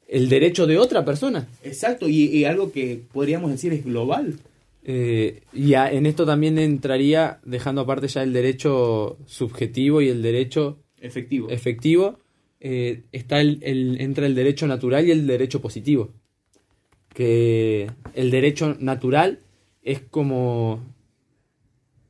el 0.08 0.28
derecho 0.28 0.66
de 0.66 0.78
otra 0.78 1.04
persona. 1.04 1.48
Exacto, 1.64 2.08
y, 2.08 2.24
y 2.26 2.44
algo 2.44 2.70
que 2.72 3.00
podríamos 3.12 3.50
decir 3.50 3.72
es 3.72 3.84
global. 3.84 4.34
Eh, 4.88 5.42
y 5.52 5.74
a- 5.74 5.90
en 5.90 6.06
esto 6.06 6.24
también 6.24 6.58
entraría, 6.58 7.40
dejando 7.44 7.80
aparte 7.80 8.06
ya 8.06 8.22
el 8.22 8.32
derecho 8.32 9.18
subjetivo 9.26 10.00
y 10.00 10.08
el 10.08 10.22
derecho 10.22 10.78
Efectivo. 11.00 11.50
efectivo, 11.50 12.20
eh, 12.60 13.02
está 13.10 13.40
el, 13.40 13.58
el- 13.62 14.00
entra 14.00 14.26
el 14.26 14.36
derecho 14.36 14.68
natural 14.68 15.04
y 15.06 15.10
el 15.10 15.26
derecho 15.26 15.60
positivo. 15.60 16.12
Que 17.14 17.90
el 18.14 18.30
derecho 18.30 18.76
natural 18.78 19.40
es 19.82 20.00
como... 20.00 20.80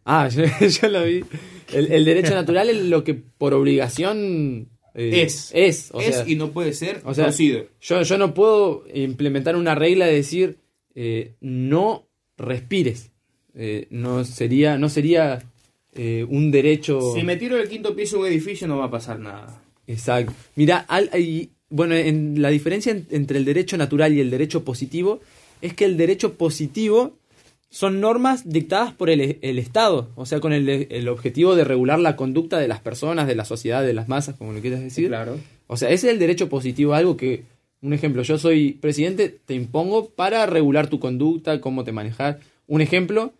Ah, 0.04 0.28
yo, 0.34 0.44
yo 0.66 0.88
lo 0.88 1.04
vi. 1.04 1.24
El, 1.72 1.90
el 1.92 2.04
derecho 2.04 2.34
natural 2.34 2.68
es 2.70 2.84
lo 2.84 3.04
que 3.04 3.14
por 3.14 3.54
obligación 3.54 4.68
eh, 4.94 5.22
Es. 5.22 5.50
Es, 5.54 5.90
o 5.92 6.00
es 6.00 6.14
sea, 6.16 6.28
y 6.28 6.36
no 6.36 6.50
puede 6.52 6.72
ser 6.72 7.00
o 7.04 7.12
sea, 7.14 7.30
yo, 7.30 8.02
yo 8.02 8.18
no 8.18 8.34
puedo 8.34 8.84
implementar 8.94 9.56
una 9.56 9.74
regla 9.74 10.06
de 10.06 10.12
decir 10.14 10.58
eh, 10.94 11.34
no 11.40 12.05
respires. 12.36 13.10
Eh, 13.54 13.86
no 13.90 14.24
sería, 14.24 14.76
no 14.78 14.88
sería 14.88 15.42
eh, 15.94 16.26
un 16.28 16.50
derecho. 16.50 17.00
Si 17.14 17.22
me 17.22 17.36
tiro 17.36 17.56
del 17.56 17.68
quinto 17.68 17.94
piso 17.96 18.16
de 18.16 18.22
un 18.22 18.26
edificio 18.28 18.68
no 18.68 18.78
va 18.78 18.86
a 18.86 18.90
pasar 18.90 19.18
nada. 19.18 19.62
Exacto. 19.86 20.32
Mira, 20.56 20.84
al- 20.88 21.10
bueno, 21.70 21.94
en, 21.94 22.42
la 22.42 22.50
diferencia 22.50 22.92
en- 22.92 23.06
entre 23.10 23.38
el 23.38 23.44
derecho 23.44 23.76
natural 23.76 24.12
y 24.12 24.20
el 24.20 24.30
derecho 24.30 24.62
positivo 24.64 25.20
es 25.62 25.72
que 25.74 25.84
el 25.86 25.96
derecho 25.96 26.34
positivo 26.34 27.16
son 27.70 28.00
normas 28.00 28.48
dictadas 28.48 28.92
por 28.92 29.10
el, 29.10 29.38
el 29.42 29.58
Estado, 29.58 30.10
o 30.14 30.24
sea, 30.26 30.38
con 30.40 30.52
el, 30.52 30.68
el 30.68 31.08
objetivo 31.08 31.56
de 31.56 31.64
regular 31.64 31.98
la 31.98 32.14
conducta 32.14 32.58
de 32.58 32.68
las 32.68 32.80
personas, 32.80 33.26
de 33.26 33.34
la 33.34 33.44
sociedad, 33.44 33.82
de 33.84 33.92
las 33.94 34.08
masas, 34.08 34.36
como 34.36 34.52
lo 34.52 34.60
quieras 34.60 34.80
decir. 34.80 35.08
Claro. 35.08 35.38
O 35.66 35.76
sea, 35.76 35.88
ese 35.90 36.06
es 36.08 36.12
el 36.12 36.18
derecho 36.18 36.48
positivo, 36.48 36.94
algo 36.94 37.16
que, 37.16 37.42
un 37.86 37.92
ejemplo, 37.92 38.22
yo 38.22 38.36
soy 38.38 38.72
presidente, 38.72 39.28
te 39.44 39.54
impongo 39.54 40.10
para 40.10 40.44
regular 40.46 40.88
tu 40.88 40.98
conducta, 40.98 41.60
cómo 41.60 41.84
te 41.84 41.92
manejar. 41.92 42.40
Un 42.66 42.80
ejemplo, 42.80 43.32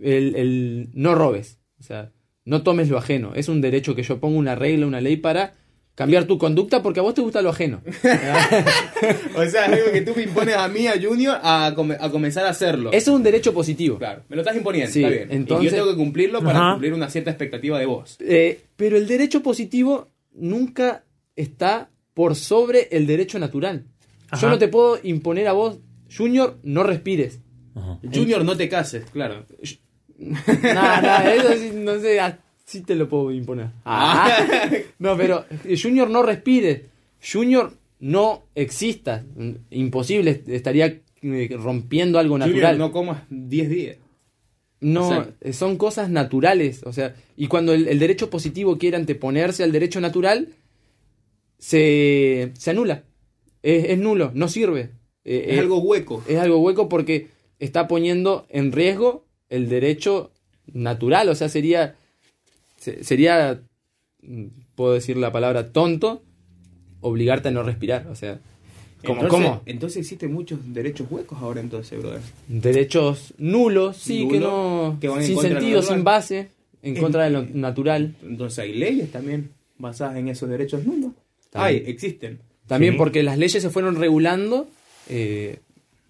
el, 0.00 0.34
el 0.36 0.88
no 0.94 1.14
robes, 1.14 1.58
o 1.78 1.82
sea, 1.84 2.10
no 2.44 2.62
tomes 2.62 2.88
lo 2.88 2.98
ajeno. 2.98 3.32
Es 3.34 3.48
un 3.48 3.60
derecho 3.60 3.94
que 3.94 4.02
yo 4.02 4.18
pongo 4.18 4.36
una 4.38 4.54
regla, 4.56 4.86
una 4.86 5.00
ley 5.00 5.16
para 5.16 5.54
cambiar 5.94 6.24
tu 6.24 6.38
conducta 6.38 6.82
porque 6.82 7.00
a 7.00 7.02
vos 7.02 7.14
te 7.14 7.20
gusta 7.20 7.42
lo 7.42 7.50
ajeno. 7.50 7.80
O 9.36 9.44
sea, 9.46 9.66
es 9.66 9.72
algo 9.72 9.92
que 9.92 10.00
tú 10.02 10.12
me 10.16 10.22
impones 10.22 10.54
a 10.56 10.68
mí, 10.68 10.86
a 10.86 10.94
Junior, 11.00 11.36
a, 11.42 11.72
come- 11.74 11.96
a 12.00 12.10
comenzar 12.10 12.46
a 12.46 12.50
hacerlo. 12.50 12.90
Eso 12.92 13.10
es 13.10 13.16
un 13.16 13.22
derecho 13.22 13.52
positivo. 13.52 13.98
Claro, 13.98 14.22
me 14.28 14.36
lo 14.36 14.42
estás 14.42 14.56
imponiendo, 14.56 14.92
Sí, 14.92 15.02
está 15.04 15.14
bien. 15.14 15.28
entonces- 15.30 15.66
y 15.72 15.76
yo 15.76 15.82
tengo 15.82 15.90
que 15.92 15.96
cumplirlo 16.02 16.42
para 16.42 16.58
Ajá. 16.58 16.70
cumplir 16.72 16.94
una 16.94 17.10
cierta 17.10 17.30
expectativa 17.30 17.78
de 17.78 17.86
vos. 17.86 18.16
Eh, 18.20 18.60
pero 18.76 18.96
el 18.96 19.06
derecho 19.06 19.42
positivo 19.42 20.08
nunca 20.34 21.04
está 21.36 21.88
por 22.14 22.36
sobre 22.36 22.88
el 22.92 23.06
derecho 23.06 23.38
natural. 23.38 23.84
Ajá. 24.32 24.42
Yo 24.42 24.48
no 24.48 24.58
te 24.58 24.68
puedo 24.68 24.98
imponer 25.02 25.46
a 25.46 25.52
vos, 25.52 25.78
Junior, 26.14 26.58
no 26.62 26.82
respires. 26.82 27.38
Ajá. 27.74 27.98
Junior, 28.12 28.44
no 28.44 28.56
te 28.56 28.68
cases, 28.68 29.04
claro. 29.12 29.44
Nada, 30.18 31.00
nada, 31.02 31.34
eso 31.34 31.52
sí, 31.54 31.70
no 31.74 31.98
sé, 32.00 32.18
así 32.18 32.80
te 32.80 32.94
lo 32.94 33.08
puedo 33.08 33.30
imponer. 33.30 33.68
Ah. 33.84 34.70
No, 34.98 35.16
pero 35.16 35.44
eh, 35.64 35.76
Junior 35.80 36.08
no 36.10 36.22
respire. 36.22 36.86
Junior 37.22 37.72
no 38.00 38.44
exista. 38.54 39.24
Imposible, 39.70 40.42
estaría 40.46 41.00
eh, 41.22 41.56
rompiendo 41.58 42.18
algo 42.18 42.34
Junior, 42.34 42.48
natural. 42.50 42.78
no 42.78 42.90
comas 42.90 43.22
10 43.30 43.68
días. 43.68 43.96
No, 44.80 45.26
eh, 45.40 45.52
son 45.52 45.76
cosas 45.76 46.08
naturales. 46.10 46.82
O 46.84 46.92
sea, 46.92 47.14
y 47.36 47.46
cuando 47.46 47.72
el, 47.72 47.86
el 47.86 47.98
derecho 47.98 48.30
positivo 48.30 48.78
quiere 48.78 48.96
anteponerse 48.96 49.62
al 49.62 49.70
derecho 49.72 50.00
natural, 50.00 50.48
se, 51.58 52.52
se 52.58 52.70
anula. 52.70 53.04
Es, 53.62 53.84
es 53.90 53.98
nulo, 53.98 54.30
no 54.34 54.48
sirve. 54.48 54.90
Eh, 55.24 55.46
Es 55.48 55.56
eh, 55.56 55.60
algo 55.60 55.78
hueco. 55.78 56.22
es 56.28 56.38
algo 56.38 56.58
hueco 56.58 56.88
porque 56.88 57.28
está 57.58 57.86
poniendo 57.88 58.46
en 58.48 58.72
riesgo 58.72 59.24
el 59.48 59.68
derecho 59.68 60.32
natural. 60.72 61.28
O 61.28 61.34
sea, 61.34 61.48
sería. 61.48 61.94
se- 62.76 63.04
Sería. 63.04 63.60
mm, 64.22 64.46
Puedo 64.74 64.94
decir 64.94 65.16
la 65.16 65.30
palabra 65.32 65.70
tonto. 65.72 66.22
Obligarte 67.00 67.48
a 67.48 67.50
no 67.52 67.62
respirar. 67.62 68.06
O 68.08 68.14
sea. 68.16 68.40
¿Cómo? 69.04 69.22
entonces, 69.22 69.48
cómo? 69.48 69.62
entonces 69.66 69.96
existen 69.98 70.32
muchos 70.32 70.60
derechos 70.72 71.08
huecos 71.10 71.36
ahora 71.42 71.60
entonces, 71.60 71.98
brother. 72.00 72.20
Derechos 72.46 73.34
nulos, 73.36 73.96
sí, 73.96 74.28
que 74.28 74.38
no. 74.38 74.96
que 75.00 75.08
van 75.08 75.24
sin 75.24 75.38
sentido, 75.40 75.82
sin 75.82 76.04
base. 76.04 76.48
En 76.82 76.96
contra 76.96 77.24
de 77.24 77.30
lo 77.30 77.42
natural. 77.42 78.14
Entonces 78.22 78.58
hay 78.60 78.74
leyes 78.74 79.10
también 79.12 79.50
basadas 79.78 80.16
en 80.16 80.28
esos 80.28 80.48
derechos 80.48 80.84
nulos. 80.84 81.12
También. 81.50 81.84
Hay, 81.84 81.90
existen. 81.90 82.38
También 82.72 82.94
Sí. 82.94 82.98
porque 82.98 83.22
las 83.22 83.38
leyes 83.38 83.62
se 83.62 83.70
fueron 83.70 83.96
regulando. 83.96 84.68
eh, 85.08 85.58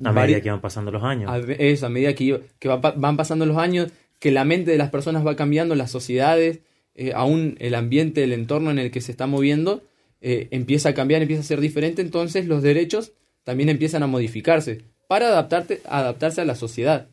A 0.04 0.12
medida 0.12 0.40
que 0.40 0.50
van 0.50 0.60
pasando 0.60 0.90
los 0.90 1.02
años. 1.02 1.30
A 1.30 1.38
Eso, 1.38 1.86
a 1.86 1.88
medida 1.88 2.14
que, 2.14 2.40
que 2.58 2.68
va 2.68 2.76
van 2.76 3.16
pasando 3.16 3.46
los 3.46 3.56
años, 3.56 3.90
que 4.18 4.30
la 4.30 4.44
mente 4.44 4.70
de 4.70 4.78
las 4.78 4.90
personas 4.90 5.26
va 5.26 5.36
cambiando, 5.36 5.74
las 5.74 5.90
sociedades, 5.90 6.60
eh, 6.94 7.12
aún 7.14 7.56
el 7.60 7.74
ambiente, 7.74 8.22
el 8.24 8.32
entorno 8.32 8.70
en 8.70 8.78
el 8.78 8.90
que 8.90 9.00
se 9.00 9.12
está 9.12 9.26
moviendo, 9.26 9.82
eh, 10.20 10.48
empieza 10.50 10.90
a 10.90 10.94
cambiar, 10.94 11.22
empieza 11.22 11.40
a 11.42 11.44
ser 11.46 11.60
diferente, 11.60 12.02
entonces 12.02 12.46
los 12.46 12.62
derechos 12.62 13.12
también 13.44 13.68
empiezan 13.68 14.02
a 14.02 14.06
modificarse 14.06 14.82
para 15.08 15.28
adaptarte, 15.28 15.80
adaptarse 15.84 16.40
a 16.40 16.44
la 16.44 16.54
sociedad. 16.54 17.08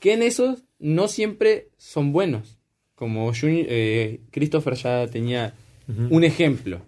Que 0.00 0.12
en 0.14 0.22
esos 0.22 0.62
no 0.78 1.08
siempre 1.08 1.68
son 1.78 2.12
buenos. 2.12 2.58
Como 2.94 3.32
Juni- 3.32 3.66
eh, 3.68 4.20
Christopher 4.30 4.74
ya 4.74 5.06
tenía 5.06 5.54
un 6.10 6.22
ejemplo. 6.24 6.80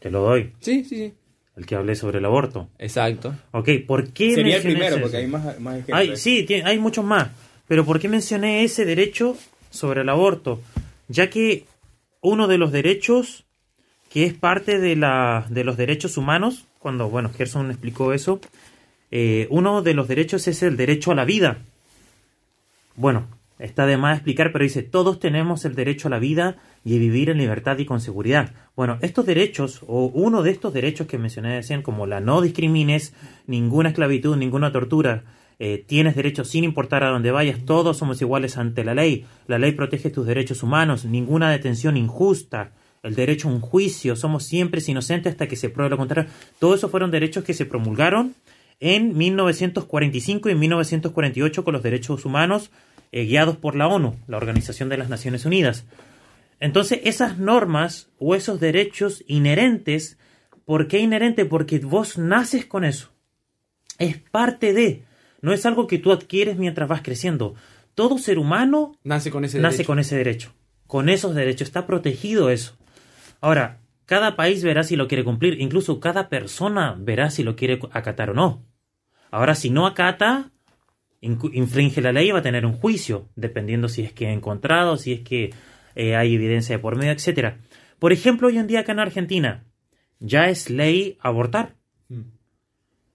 Te 0.00 0.10
lo 0.10 0.20
doy. 0.22 0.52
Sí, 0.60 0.84
sí, 0.84 0.96
sí. 0.96 1.14
El 1.56 1.64
que 1.64 1.74
hablé 1.74 1.94
sobre 1.94 2.18
el 2.18 2.24
aborto. 2.26 2.68
Exacto. 2.78 3.34
Ok, 3.52 3.68
¿por 3.86 4.10
qué 4.12 4.34
Sería 4.34 4.56
el 4.56 4.62
primero, 4.62 5.00
porque 5.00 5.16
hay 5.16 5.26
más, 5.26 5.58
más 5.58 5.74
ejemplos. 5.76 5.98
Hay, 5.98 6.16
sí, 6.16 6.42
tiene- 6.44 6.68
hay 6.68 6.78
muchos 6.78 7.04
más. 7.04 7.28
Pero 7.66 7.84
¿por 7.84 7.98
qué 7.98 8.08
mencioné 8.08 8.62
ese 8.62 8.84
derecho 8.84 9.36
sobre 9.70 10.02
el 10.02 10.08
aborto? 10.10 10.60
Ya 11.08 11.30
que 11.30 11.64
uno 12.20 12.46
de 12.46 12.58
los 12.58 12.72
derechos 12.72 13.44
que 14.10 14.24
es 14.24 14.34
parte 14.34 14.78
de, 14.78 14.96
la, 14.96 15.46
de 15.50 15.64
los 15.64 15.76
derechos 15.76 16.16
humanos, 16.16 16.66
cuando, 16.78 17.08
bueno, 17.08 17.30
Gerson 17.36 17.70
explicó 17.70 18.12
eso, 18.12 18.40
eh, 19.10 19.46
uno 19.50 19.82
de 19.82 19.94
los 19.94 20.08
derechos 20.08 20.46
es 20.48 20.62
el 20.62 20.76
derecho 20.76 21.10
a 21.12 21.14
la 21.14 21.24
vida. 21.24 21.58
Bueno, 22.94 23.26
está 23.58 23.86
de 23.86 23.96
más 23.96 24.16
explicar, 24.16 24.52
pero 24.52 24.62
dice, 24.62 24.82
todos 24.82 25.18
tenemos 25.20 25.64
el 25.64 25.74
derecho 25.74 26.08
a 26.08 26.10
la 26.10 26.18
vida 26.18 26.56
y 26.86 27.00
vivir 27.00 27.30
en 27.30 27.38
libertad 27.38 27.76
y 27.78 27.84
con 27.84 28.00
seguridad. 28.00 28.52
Bueno, 28.76 28.98
estos 29.00 29.26
derechos, 29.26 29.80
o 29.88 30.06
uno 30.06 30.44
de 30.44 30.52
estos 30.52 30.72
derechos 30.72 31.08
que 31.08 31.18
mencioné 31.18 31.56
decían, 31.56 31.82
como 31.82 32.06
la 32.06 32.20
no 32.20 32.40
discrimines, 32.40 33.12
ninguna 33.48 33.88
esclavitud, 33.88 34.36
ninguna 34.36 34.70
tortura, 34.70 35.24
eh, 35.58 35.84
tienes 35.84 36.14
derechos 36.14 36.48
sin 36.48 36.62
importar 36.62 37.02
a 37.02 37.10
dónde 37.10 37.32
vayas, 37.32 37.64
todos 37.64 37.96
somos 37.96 38.22
iguales 38.22 38.56
ante 38.56 38.84
la 38.84 38.94
ley, 38.94 39.26
la 39.48 39.58
ley 39.58 39.72
protege 39.72 40.10
tus 40.10 40.26
derechos 40.28 40.62
humanos, 40.62 41.04
ninguna 41.04 41.50
detención 41.50 41.96
injusta, 41.96 42.70
el 43.02 43.16
derecho 43.16 43.48
a 43.48 43.52
un 43.52 43.60
juicio, 43.60 44.14
somos 44.14 44.44
siempre 44.44 44.80
inocentes 44.86 45.32
hasta 45.32 45.48
que 45.48 45.56
se 45.56 45.70
pruebe 45.70 45.90
lo 45.90 45.96
contrario. 45.96 46.30
Todos 46.60 46.78
esos 46.78 46.92
fueron 46.92 47.10
derechos 47.10 47.42
que 47.42 47.54
se 47.54 47.66
promulgaron 47.66 48.36
en 48.78 49.16
1945 49.18 50.50
y 50.50 50.54
1948 50.54 51.64
con 51.64 51.72
los 51.72 51.82
derechos 51.82 52.24
humanos 52.24 52.70
eh, 53.10 53.24
guiados 53.24 53.56
por 53.56 53.74
la 53.74 53.88
ONU, 53.88 54.14
la 54.28 54.36
Organización 54.36 54.88
de 54.88 54.98
las 54.98 55.08
Naciones 55.08 55.46
Unidas. 55.46 55.84
Entonces, 56.60 57.00
esas 57.04 57.38
normas 57.38 58.10
o 58.18 58.34
esos 58.34 58.60
derechos 58.60 59.24
inherentes, 59.26 60.18
¿por 60.64 60.88
qué 60.88 60.98
inherente? 60.98 61.44
Porque 61.44 61.78
vos 61.80 62.18
naces 62.18 62.64
con 62.66 62.84
eso. 62.84 63.10
Es 63.98 64.18
parte 64.18 64.72
de, 64.72 65.02
no 65.42 65.52
es 65.52 65.66
algo 65.66 65.86
que 65.86 65.98
tú 65.98 66.12
adquieres 66.12 66.56
mientras 66.56 66.88
vas 66.88 67.02
creciendo. 67.02 67.54
Todo 67.94 68.18
ser 68.18 68.38
humano 68.38 68.98
Nace 69.04 69.30
con 69.30 69.44
ese 69.44 69.58
nace 69.58 69.78
derecho. 69.78 69.86
con 69.86 69.98
ese 69.98 70.16
derecho. 70.16 70.52
Con 70.86 71.08
esos 71.08 71.34
derechos 71.34 71.68
está 71.68 71.86
protegido 71.86 72.50
eso. 72.50 72.76
Ahora, 73.40 73.78
cada 74.06 74.36
país 74.36 74.62
verá 74.62 74.82
si 74.82 74.96
lo 74.96 75.08
quiere 75.08 75.24
cumplir, 75.24 75.60
incluso 75.60 75.98
cada 76.00 76.28
persona 76.28 76.94
verá 76.98 77.30
si 77.30 77.42
lo 77.42 77.56
quiere 77.56 77.80
acatar 77.92 78.30
o 78.30 78.34
no. 78.34 78.64
Ahora, 79.30 79.54
si 79.54 79.68
no 79.70 79.86
acata, 79.86 80.52
infringe 81.20 82.00
la 82.00 82.12
ley, 82.12 82.30
va 82.30 82.38
a 82.38 82.42
tener 82.42 82.64
un 82.66 82.74
juicio, 82.74 83.28
dependiendo 83.34 83.88
si 83.88 84.02
es 84.02 84.12
que 84.12 84.28
ha 84.28 84.32
encontrado, 84.32 84.96
si 84.96 85.12
es 85.12 85.20
que 85.20 85.52
eh, 85.96 86.14
hay 86.14 86.34
evidencia 86.34 86.76
de 86.76 86.82
por 86.82 86.96
medio, 86.96 87.12
etcétera. 87.12 87.58
Por 87.98 88.12
ejemplo, 88.12 88.48
hoy 88.48 88.58
en 88.58 88.66
día 88.66 88.80
acá 88.80 88.92
en 88.92 89.00
Argentina 89.00 89.64
ya 90.20 90.48
es 90.48 90.70
ley 90.70 91.18
abortar. 91.20 91.74
Mm. 92.08 92.20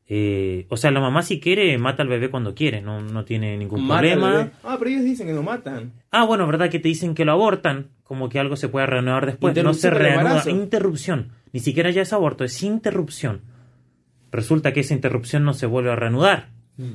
Eh, 0.08 0.66
o 0.70 0.78
sea, 0.78 0.92
la 0.92 1.00
mamá 1.00 1.22
si 1.22 1.40
quiere 1.40 1.78
mata 1.78 2.04
al 2.04 2.10
bebé 2.10 2.30
cuando 2.30 2.54
quiere, 2.54 2.82
no, 2.82 3.00
no 3.00 3.24
tiene 3.24 3.58
ningún 3.58 3.86
Mata 3.86 4.02
problema. 4.02 4.52
Ah, 4.64 4.76
pero 4.78 4.90
ellos 4.90 5.06
dicen 5.06 5.28
que 5.28 5.34
no 5.34 5.44
matan. 5.44 5.94
Ah, 6.12 6.26
bueno, 6.26 6.46
¿verdad 6.48 6.70
que 6.70 6.80
te 6.80 6.90
dicen 6.90 7.16
que 7.16 7.24
lo 7.24 7.32
abortan? 7.32 7.92
Como 8.04 8.28
que 8.28 8.40
algo 8.40 8.58
se 8.58 8.68
puede 8.68 8.88
reanudar 8.88 9.26
después. 9.26 9.56
No 9.64 9.74
se 9.74 9.90
reanuda. 9.90 10.44
Interrupción. 10.50 11.32
Ni 11.54 11.60
siquiera 11.60 11.92
ya 11.92 12.02
es 12.02 12.12
aborto, 12.12 12.44
es 12.44 12.62
interrupción. 12.64 13.42
Resulta 14.32 14.74
que 14.74 14.82
esa 14.82 14.94
interrupción 14.94 15.44
no 15.44 15.54
se 15.54 15.66
vuelve 15.68 15.92
a 15.92 15.96
reanudar. 15.96 16.50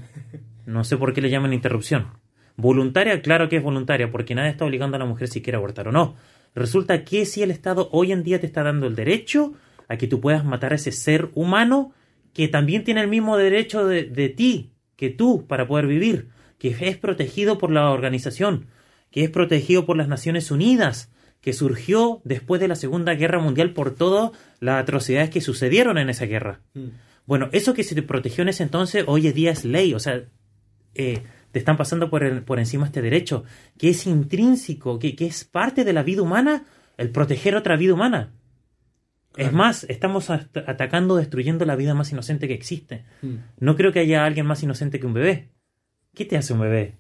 No 0.67 0.83
sé 0.83 0.97
por 0.97 1.13
qué 1.13 1.21
le 1.21 1.31
llaman 1.31 1.53
interrupción. 1.53 2.09
Voluntaria, 2.57 3.21
claro 3.21 3.49
que 3.49 3.57
es 3.57 3.63
voluntaria, 3.63 4.11
porque 4.11 4.35
nadie 4.35 4.51
está 4.51 4.65
obligando 4.65 4.97
a 4.97 4.99
la 4.99 5.05
mujer 5.05 5.29
si 5.29 5.43
quiere 5.43 5.57
abortar 5.57 5.89
o 5.89 5.93
no. 5.93 6.17
Resulta 6.55 7.05
que 7.05 7.27
si 7.27 7.43
el 7.43 7.51
Estado 7.51 7.89
hoy 7.93 8.13
en 8.13 8.23
día 8.23 8.41
te 8.41 8.47
está 8.47 8.63
dando 8.63 8.87
el 8.87 8.95
derecho 8.95 9.53
a 9.89 9.97
que 9.97 10.07
tú 10.07 10.21
puedas 10.21 10.45
matar 10.45 10.73
a 10.73 10.77
ese 10.77 10.93
ser 10.93 11.31
humano 11.35 11.93
que 12.33 12.49
también 12.49 12.85
tiene 12.85 13.03
el 13.03 13.09
mismo 13.09 13.37
derecho 13.37 13.87
de, 13.87 14.05
de 14.05 14.29
ti 14.29 14.73
que 14.97 15.11
tú 15.11 15.47
para 15.47 15.67
poder 15.67 15.87
vivir, 15.87 16.29
que 16.59 16.75
es 16.81 16.97
protegido 16.97 17.59
por 17.59 17.71
la 17.71 17.91
organización, 17.91 18.67
que 19.11 19.25
es 19.25 19.31
protegido 19.31 19.87
por 19.87 19.97
las 19.97 20.09
Naciones 20.09 20.51
Unidas, 20.51 21.11
que 21.41 21.53
surgió 21.53 22.21
después 22.25 22.61
de 22.61 22.69
la 22.69 22.75
Segunda 22.75 23.15
Guerra 23.15 23.39
Mundial 23.39 23.73
por 23.73 23.95
todas 23.95 24.33
las 24.59 24.83
atrocidades 24.83 25.31
que 25.31 25.41
sucedieron 25.41 25.99
en 25.99 26.11
esa 26.11 26.27
guerra. 26.27 26.61
Bueno, 27.27 27.49
eso 27.53 27.75
que 27.75 27.85
se 27.85 27.95
te 27.95 28.03
protegió 28.03 28.43
en 28.43 28.49
ese 28.49 28.63
entonces, 28.63 29.05
hoy 29.07 29.27
en 29.27 29.35
día 29.35 29.53
es 29.53 29.65
ley, 29.65 29.95
o 29.95 30.01
sea, 30.01 30.25
eh, 30.95 31.23
te 31.53 31.59
están 31.59 31.77
pasando 31.77 32.11
por, 32.11 32.23
el- 32.25 32.43
por 32.43 32.59
encima 32.59 32.87
este 32.87 33.03
derecho, 33.03 33.45
que 33.79 33.91
es 33.91 34.07
intrínseco, 34.07 34.99
que, 34.99 35.15
que 35.17 35.27
es 35.27 35.45
parte 35.45 35.85
de 35.85 35.93
la 35.93 36.03
vida 36.03 36.23
humana, 36.23 36.65
el 36.97 37.11
proteger 37.11 37.57
otra 37.57 37.77
vida 37.77 37.95
humana. 37.95 38.33
Es 39.37 39.53
más, 39.53 39.85
estamos 39.85 40.31
at- 40.31 40.57
atacando, 40.67 41.17
destruyendo 41.17 41.67
la 41.67 41.77
vida 41.77 41.93
más 41.93 42.11
inocente 42.11 42.49
que 42.49 42.55
existe. 42.55 43.05
Mm. 43.21 43.35
No 43.61 43.77
creo 43.77 43.93
que 43.93 44.01
haya 44.01 44.25
alguien 44.25 44.47
más 44.47 44.63
inocente 44.63 44.99
que 44.99 45.07
un 45.07 45.13
bebé. 45.13 45.49
¿Qué 46.15 46.25
te 46.25 46.39
hace 46.39 46.55
un 46.55 46.61
bebé? 46.61 46.95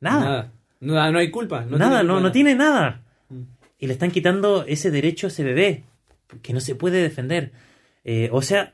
Nada. 0.00 0.20
Nada. 0.24 0.52
No, 0.80 1.12
no 1.12 1.18
hay 1.18 1.30
culpa. 1.30 1.66
No 1.66 1.76
nada, 1.76 1.98
tiene 1.98 2.04
no, 2.08 2.14
culpa. 2.14 2.28
no 2.28 2.32
tiene 2.32 2.54
nada. 2.54 3.02
Mm. 3.28 3.42
Y 3.78 3.86
le 3.88 3.92
están 3.92 4.10
quitando 4.10 4.64
ese 4.66 4.90
derecho 4.90 5.26
a 5.26 5.28
ese 5.28 5.44
bebé, 5.44 5.84
que 6.40 6.54
no 6.54 6.60
se 6.60 6.74
puede 6.74 7.02
defender. 7.02 7.52
Eh, 8.04 8.30
o 8.32 8.40
sea, 8.40 8.72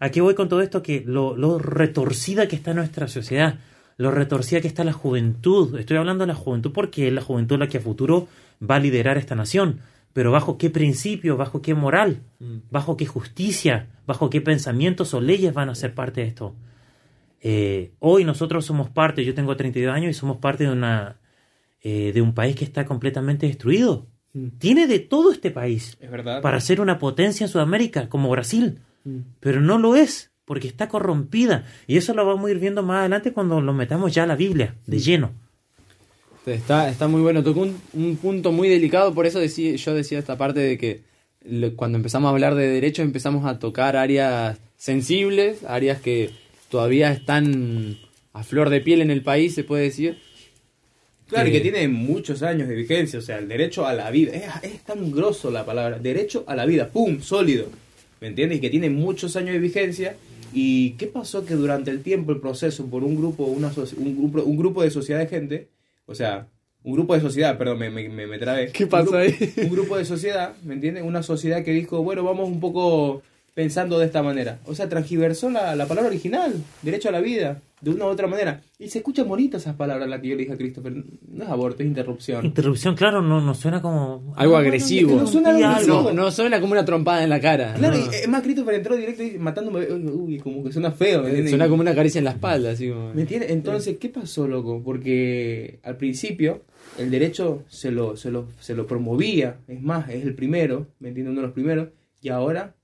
¿a 0.00 0.10
qué 0.10 0.20
voy 0.20 0.34
con 0.34 0.48
todo 0.48 0.60
esto? 0.60 0.82
Que 0.82 1.04
lo, 1.06 1.36
lo 1.36 1.60
retorcida 1.60 2.48
que 2.48 2.56
está 2.56 2.74
nuestra 2.74 3.06
sociedad, 3.06 3.60
lo 3.96 4.10
retorcida 4.10 4.60
que 4.60 4.68
está 4.68 4.84
la 4.84 4.92
juventud. 4.92 5.78
Estoy 5.78 5.96
hablando 5.96 6.22
de 6.24 6.28
la 6.28 6.34
juventud 6.34 6.72
porque 6.72 7.08
es 7.08 7.12
la 7.12 7.20
juventud 7.22 7.58
la 7.58 7.68
que 7.68 7.78
a 7.78 7.80
futuro 7.80 8.28
va 8.60 8.76
a 8.76 8.80
liderar 8.80 9.16
esta 9.18 9.34
nación. 9.34 9.80
Pero 10.12 10.30
bajo 10.30 10.58
qué 10.58 10.70
principio, 10.70 11.36
bajo 11.36 11.60
qué 11.62 11.74
moral, 11.74 12.20
Mm. 12.38 12.56
bajo 12.70 12.96
qué 12.96 13.06
justicia, 13.06 13.88
bajo 14.06 14.30
qué 14.30 14.40
pensamientos 14.40 15.12
o 15.14 15.20
leyes 15.20 15.52
van 15.54 15.68
a 15.70 15.74
ser 15.74 15.94
parte 15.94 16.20
de 16.22 16.28
esto. 16.28 16.54
Eh, 17.40 17.92
hoy 17.98 18.24
nosotros 18.24 18.64
somos 18.64 18.88
parte, 18.88 19.24
yo 19.24 19.34
tengo 19.34 19.56
32 19.56 19.94
años 19.94 20.10
y 20.10 20.14
somos 20.18 20.38
parte 20.38 20.64
de 20.64 20.70
una 20.72 21.16
eh, 21.86 22.12
de 22.14 22.22
un 22.22 22.32
país 22.32 22.56
que 22.56 22.64
está 22.64 22.86
completamente 22.86 23.46
destruido. 23.46 24.06
Mm. 24.32 24.48
Tiene 24.58 24.86
de 24.86 25.00
todo 25.00 25.30
este 25.32 25.50
país 25.50 25.98
Es 26.00 26.10
verdad. 26.10 26.40
para 26.40 26.58
ser 26.60 26.80
una 26.80 26.98
potencia 26.98 27.44
en 27.44 27.48
Sudamérica, 27.50 28.08
como 28.08 28.30
Brasil, 28.30 28.78
Mm. 29.04 29.18
pero 29.40 29.60
no 29.60 29.76
lo 29.78 29.94
es, 29.94 30.32
porque 30.44 30.68
está 30.68 30.88
corrompida. 30.88 31.66
Y 31.86 31.96
eso 31.96 32.14
lo 32.14 32.24
vamos 32.26 32.48
a 32.48 32.50
ir 32.52 32.58
viendo 32.58 32.82
más 32.82 33.00
adelante 33.00 33.32
cuando 33.32 33.60
lo 33.60 33.72
metamos 33.72 34.14
ya 34.14 34.24
a 34.24 34.26
la 34.26 34.36
Biblia, 34.36 34.74
de 34.86 34.98
lleno. 34.98 35.32
Está, 36.46 36.90
está 36.90 37.08
muy 37.08 37.22
bueno. 37.22 37.42
Tocó 37.42 37.60
un, 37.60 37.80
un 37.94 38.16
punto 38.16 38.52
muy 38.52 38.68
delicado, 38.68 39.14
por 39.14 39.26
eso 39.26 39.40
decí- 39.40 39.76
yo 39.76 39.94
decía 39.94 40.18
esta 40.18 40.36
parte 40.36 40.60
de 40.60 40.76
que 40.76 41.02
lo- 41.46 41.74
cuando 41.74 41.96
empezamos 41.96 42.28
a 42.28 42.32
hablar 42.32 42.54
de 42.54 42.68
derechos 42.68 43.04
empezamos 43.04 43.46
a 43.46 43.58
tocar 43.58 43.96
áreas 43.96 44.58
sensibles, 44.76 45.64
áreas 45.64 46.00
que 46.00 46.30
todavía 46.70 47.12
están 47.12 47.98
a 48.34 48.42
flor 48.42 48.68
de 48.68 48.80
piel 48.82 49.00
en 49.00 49.10
el 49.10 49.22
país, 49.22 49.54
se 49.54 49.64
puede 49.64 49.84
decir. 49.84 50.18
Claro, 51.28 51.48
y 51.48 51.50
Eh, 51.50 51.54
que 51.54 51.60
tiene 51.62 51.88
muchos 51.88 52.42
años 52.42 52.68
de 52.68 52.74
vigencia, 52.74 53.18
o 53.18 53.22
sea, 53.22 53.38
el 53.38 53.48
derecho 53.48 53.86
a 53.86 53.94
la 53.94 54.10
vida. 54.10 54.32
Es, 54.32 54.44
es 54.74 54.80
tan 54.82 55.10
grosso 55.10 55.50
la 55.50 55.64
palabra, 55.64 55.98
derecho 55.98 56.44
a 56.46 56.54
la 56.54 56.66
vida, 56.66 56.90
¡pum! 56.90 57.20
Sólido. 57.22 57.68
¿Me 58.20 58.28
entiendes? 58.28 58.58
Y 58.58 58.60
que 58.60 58.68
tiene 58.70 58.90
muchos 58.90 59.34
años 59.36 59.52
de 59.54 59.58
vigencia. 59.60 60.16
¿Y 60.54 60.90
qué 60.92 61.06
pasó 61.08 61.44
que 61.44 61.54
durante 61.54 61.90
el 61.90 62.02
tiempo, 62.02 62.32
el 62.32 62.40
proceso, 62.40 62.86
por 62.86 63.02
un 63.04 63.16
grupo, 63.16 63.44
una 63.44 63.70
soci- 63.72 63.96
un 63.98 64.16
grupo, 64.16 64.42
un 64.42 64.56
grupo 64.56 64.82
de 64.82 64.90
sociedad 64.90 65.18
de 65.20 65.26
gente, 65.26 65.68
o 66.06 66.14
sea, 66.14 66.46
un 66.84 66.92
grupo 66.92 67.14
de 67.14 67.20
sociedad, 67.20 67.58
perdón, 67.58 67.78
me, 67.78 67.90
me, 67.90 68.08
me, 68.08 68.38
trabé. 68.38 68.70
¿Qué 68.70 68.86
pasó 68.86 69.16
ahí? 69.16 69.34
Un 69.56 69.70
grupo 69.70 69.96
de 69.96 70.04
sociedad, 70.04 70.54
¿me 70.64 70.74
entiendes? 70.74 71.02
Una 71.02 71.22
sociedad 71.22 71.64
que 71.64 71.72
dijo, 71.72 72.02
bueno, 72.02 72.22
vamos 72.24 72.48
un 72.48 72.60
poco 72.60 73.22
pensando 73.54 73.98
de 73.98 74.06
esta 74.06 74.22
manera. 74.22 74.58
O 74.66 74.74
sea, 74.74 74.88
transgiversó 74.88 75.48
la, 75.48 75.74
la 75.76 75.86
palabra 75.86 76.10
original, 76.10 76.52
derecho 76.82 77.08
a 77.08 77.12
la 77.12 77.20
vida, 77.20 77.62
de 77.80 77.90
una 77.90 78.06
u 78.06 78.08
otra 78.08 78.26
manera. 78.26 78.62
Y 78.78 78.88
se 78.88 78.98
escuchan 78.98 79.28
bonitas 79.28 79.62
esas 79.62 79.76
palabras, 79.76 80.08
la 80.08 80.20
que 80.20 80.28
yo 80.28 80.34
le 80.34 80.42
dije 80.42 80.54
a 80.54 80.56
Christopher. 80.56 80.92
No 81.28 81.44
es 81.44 81.50
aborto, 81.50 81.82
es 81.82 81.88
interrupción. 81.88 82.44
Interrupción, 82.44 82.96
claro, 82.96 83.22
no, 83.22 83.40
no 83.40 83.54
suena 83.54 83.80
como... 83.80 84.34
Algo 84.36 84.56
agresivo. 84.56 85.10
no, 85.14 85.20
no 85.20 85.26
suena 85.26 85.50
algo 85.50 85.66
agresivo. 85.66 86.02
No, 86.02 86.12
no 86.12 86.30
suena 86.30 86.60
como 86.60 86.72
una 86.72 86.84
trompada 86.84 87.22
en 87.22 87.30
la 87.30 87.40
cara. 87.40 87.74
Claro, 87.74 87.96
no. 87.96 88.04
y 88.04 88.08
es 88.08 88.28
más, 88.28 88.42
Christopher 88.42 88.74
entró 88.74 88.96
directo 88.96 89.22
y 89.22 89.38
bebé. 89.38 89.92
Uy, 89.92 90.38
como 90.38 90.64
que 90.64 90.72
suena 90.72 90.90
feo, 90.90 91.22
¿me 91.22 91.28
entiendes? 91.28 91.50
Suena 91.50 91.68
como 91.68 91.82
una 91.82 91.94
caricia 91.94 92.18
en 92.18 92.24
la 92.24 92.32
espalda, 92.32 92.72
así 92.72 92.88
como... 92.88 93.14
¿Me 93.14 93.22
entiendes? 93.22 93.50
Entonces, 93.50 93.98
¿qué 93.98 94.08
pasó, 94.08 94.48
loco? 94.48 94.82
Porque 94.82 95.78
al 95.84 95.96
principio 95.96 96.62
el 96.98 97.10
derecho 97.10 97.64
se 97.68 97.92
lo, 97.92 98.16
se 98.16 98.30
lo, 98.30 98.48
se 98.58 98.74
lo 98.74 98.86
promovía, 98.86 99.58
es 99.68 99.80
más, 99.80 100.08
es 100.08 100.24
el 100.24 100.34
primero, 100.34 100.88
¿me 100.98 101.08
entiendes? 101.08 101.32
Uno 101.32 101.40
de 101.42 101.46
los 101.46 101.54
primeros, 101.54 101.88
y 102.20 102.30
ahora 102.30 102.74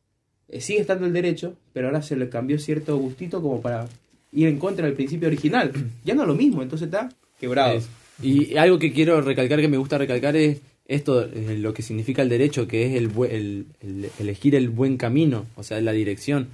eh, 0.50 0.60
sigue 0.60 0.80
estando 0.80 1.06
el 1.06 1.12
derecho, 1.12 1.54
pero 1.72 1.86
ahora 1.88 2.02
se 2.02 2.16
le 2.16 2.28
cambió 2.28 2.58
cierto 2.58 2.96
gustito 2.98 3.40
como 3.42 3.60
para 3.60 3.88
ir 4.32 4.46
en 4.48 4.58
contra 4.58 4.86
del 4.86 4.94
principio 4.94 5.28
original. 5.28 5.72
Ya 6.04 6.14
no 6.14 6.22
es 6.22 6.28
lo 6.28 6.34
mismo, 6.34 6.62
entonces 6.62 6.86
está 6.86 7.08
quebrado. 7.38 7.74
Es. 7.76 7.88
Y 8.22 8.56
algo 8.56 8.78
que 8.78 8.92
quiero 8.92 9.20
recalcar, 9.22 9.60
que 9.60 9.68
me 9.68 9.78
gusta 9.78 9.96
recalcar, 9.98 10.36
es 10.36 10.60
esto, 10.86 11.22
eh, 11.24 11.56
lo 11.58 11.72
que 11.72 11.82
significa 11.82 12.20
el 12.22 12.28
derecho, 12.28 12.66
que 12.68 12.84
es 12.86 12.94
el, 12.96 13.10
el- 13.30 13.66
el- 13.80 14.10
elegir 14.18 14.54
el 14.54 14.68
buen 14.68 14.96
camino, 14.96 15.46
o 15.56 15.62
sea, 15.62 15.80
la 15.80 15.92
dirección. 15.92 16.48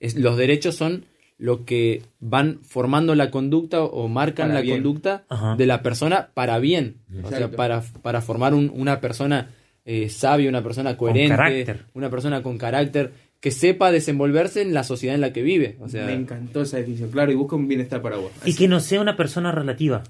Es, 0.00 0.16
los 0.16 0.36
derechos 0.36 0.74
son 0.74 1.04
lo 1.38 1.64
que 1.64 2.02
van 2.20 2.60
formando 2.62 3.14
la 3.14 3.30
conducta 3.30 3.82
o 3.82 4.08
marcan 4.08 4.48
Para 4.48 4.54
la 4.54 4.60
bien. 4.62 4.76
conducta 4.76 5.24
Ajá. 5.28 5.56
de 5.56 5.66
la 5.66 5.82
persona 5.82 6.28
para 6.34 6.58
bien. 6.58 6.96
O 7.22 7.28
sea, 7.28 7.50
para, 7.50 7.82
para 8.02 8.20
formar 8.22 8.54
un- 8.54 8.70
una 8.74 9.00
persona 9.00 9.50
eh, 9.84 10.08
sabia, 10.08 10.48
una 10.48 10.62
persona 10.62 10.96
coherente, 10.96 11.76
una 11.92 12.08
persona 12.08 12.42
con 12.42 12.56
carácter, 12.56 13.12
que 13.44 13.50
sepa 13.50 13.92
desenvolverse 13.92 14.62
en 14.62 14.72
la 14.72 14.84
sociedad 14.84 15.14
en 15.14 15.20
la 15.20 15.34
que 15.34 15.42
vive. 15.42 15.76
O 15.82 15.88
sea, 15.90 16.06
Me 16.06 16.14
encantó 16.14 16.62
esa 16.62 16.78
definición, 16.78 17.10
claro, 17.10 17.30
y 17.30 17.34
busca 17.34 17.56
un 17.56 17.68
bienestar 17.68 18.00
para 18.00 18.16
vos. 18.16 18.32
Y 18.46 18.54
que 18.54 18.68
no 18.68 18.80
sea 18.80 19.02
una 19.02 19.18
persona 19.18 19.52
relativa. 19.52 20.02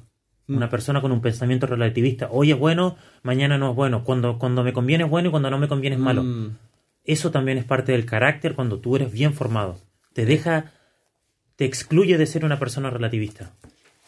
Una 0.46 0.70
persona 0.70 1.00
con 1.00 1.10
un 1.10 1.20
pensamiento 1.20 1.66
relativista. 1.66 2.28
Hoy 2.30 2.52
es 2.52 2.56
bueno, 2.56 2.96
mañana 3.24 3.58
no 3.58 3.70
es 3.70 3.74
bueno. 3.74 4.04
Cuando, 4.04 4.38
cuando 4.38 4.62
me 4.62 4.72
conviene 4.72 5.02
es 5.02 5.10
bueno 5.10 5.30
y 5.30 5.30
cuando 5.32 5.50
no 5.50 5.58
me 5.58 5.66
conviene 5.66 5.96
es 5.96 6.00
malo. 6.00 6.22
mm, 6.22 6.56
Eso 7.02 7.32
también 7.32 7.58
es 7.58 7.64
parte 7.64 7.90
del 7.90 8.06
carácter 8.06 8.54
cuando 8.54 8.78
tú 8.78 8.94
eres 8.94 9.10
bien 9.10 9.34
formado. 9.34 9.80
Te 10.12 10.26
deja, 10.26 10.70
te 11.56 11.64
excluye 11.64 12.16
de 12.16 12.26
ser 12.26 12.44
una 12.44 12.60
persona 12.60 12.88
relativista. 12.88 13.50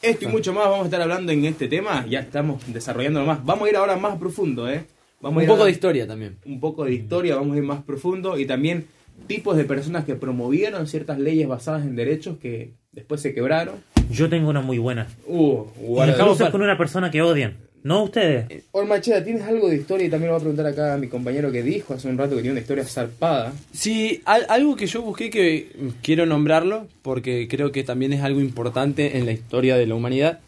Esto 0.03 0.27
y 0.27 0.29
mucho 0.29 0.53
más 0.53 0.67
vamos 0.67 0.83
a 0.83 0.85
estar 0.85 1.03
hablando 1.03 1.33
en 1.33 1.47
este 1.47 1.67
tema, 1.67 2.07
ya 2.07 2.21
estamos 2.21 2.63
desarrollándolo 2.73 3.27
más. 3.27 3.45
Vamos 3.45 3.67
a 3.67 3.71
ir 3.71 3.77
ahora 3.77 3.97
más 3.97 4.19
profundo, 4.19 4.71
¿eh? 4.71 4.85
Vamos 5.21 5.39
a 5.39 5.39
un 5.39 5.43
ir 5.43 5.49
poco 5.49 5.65
de 5.65 5.73
historia 5.73 6.07
también. 6.07 6.37
un 6.45 6.61
poco 6.61 6.85
de 6.85 6.95
historia, 6.95 7.35
vamos 7.35 7.57
a 7.57 7.59
ir 7.59 7.65
más 7.65 7.83
profundo 7.83 8.39
y 8.39 8.47
también 8.47 8.87
tipos 9.27 9.57
de 9.57 9.65
personas 9.65 10.05
que 10.05 10.15
promovieron 10.15 10.87
ciertas 10.87 11.19
leyes 11.19 11.49
basadas 11.49 11.83
en 11.85 11.97
derechos 11.97 12.39
que 12.39 12.73
después 12.93 13.21
se 13.21 13.35
quebraron. 13.35 13.77
Yo 14.11 14.29
tengo 14.29 14.49
una 14.51 14.61
muy 14.61 14.79
buena. 14.79 15.09
Uh, 15.27 15.65
guarda- 15.81 16.13
Incluso 16.19 16.51
con 16.51 16.63
una 16.63 16.79
persona 16.79 17.11
que 17.11 17.23
odian. 17.23 17.57
No 17.83 18.03
ustedes. 18.03 18.65
Ormacheda, 18.73 19.23
¿tienes 19.23 19.43
algo 19.43 19.69
de 19.69 19.77
historia? 19.77 20.07
Y 20.07 20.11
también 20.11 20.29
lo 20.29 20.35
voy 20.35 20.41
a 20.41 20.43
preguntar 20.43 20.67
acá 20.67 20.95
a 20.95 20.99
mi 20.99 21.07
compañero 21.07 21.53
que 21.53 21.63
dijo 21.63 21.95
hace 21.95 22.09
un 22.09 22.19
rato 22.19 22.31
que 22.35 22.43
tiene 22.43 22.53
una 22.53 22.61
historia 22.61 22.85
zarpada. 22.85 23.53
Sí, 23.73 24.23
al- 24.25 24.47
algo 24.49 24.75
que 24.75 24.87
yo 24.89 25.03
busqué 25.03 25.31
que 25.31 25.69
quiero 26.03 26.27
nombrarlo, 26.27 26.89
porque 27.03 27.47
creo 27.49 27.71
que 27.71 27.85
también 27.85 28.13
es 28.13 28.23
algo 28.23 28.41
importante 28.41 29.19
en 29.19 29.27
la 29.27 29.31
historia 29.33 29.77
de 29.77 29.87
la 29.87 29.95
humanidad, 29.95 30.41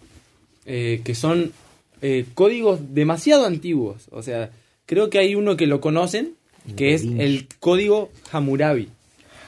eh, 0.66 1.00
que 1.04 1.14
son 1.14 1.52
eh, 2.02 2.24
códigos 2.34 2.94
demasiado 2.94 3.46
antiguos. 3.46 4.08
O 4.10 4.22
sea, 4.22 4.50
creo 4.86 5.08
que 5.08 5.18
hay 5.18 5.36
uno 5.36 5.56
que 5.56 5.66
lo 5.68 5.80
conocen, 5.80 6.34
que 6.76 6.94
es 6.94 7.04
el 7.04 7.46
código 7.60 8.10
Hammurabi. 8.32 8.88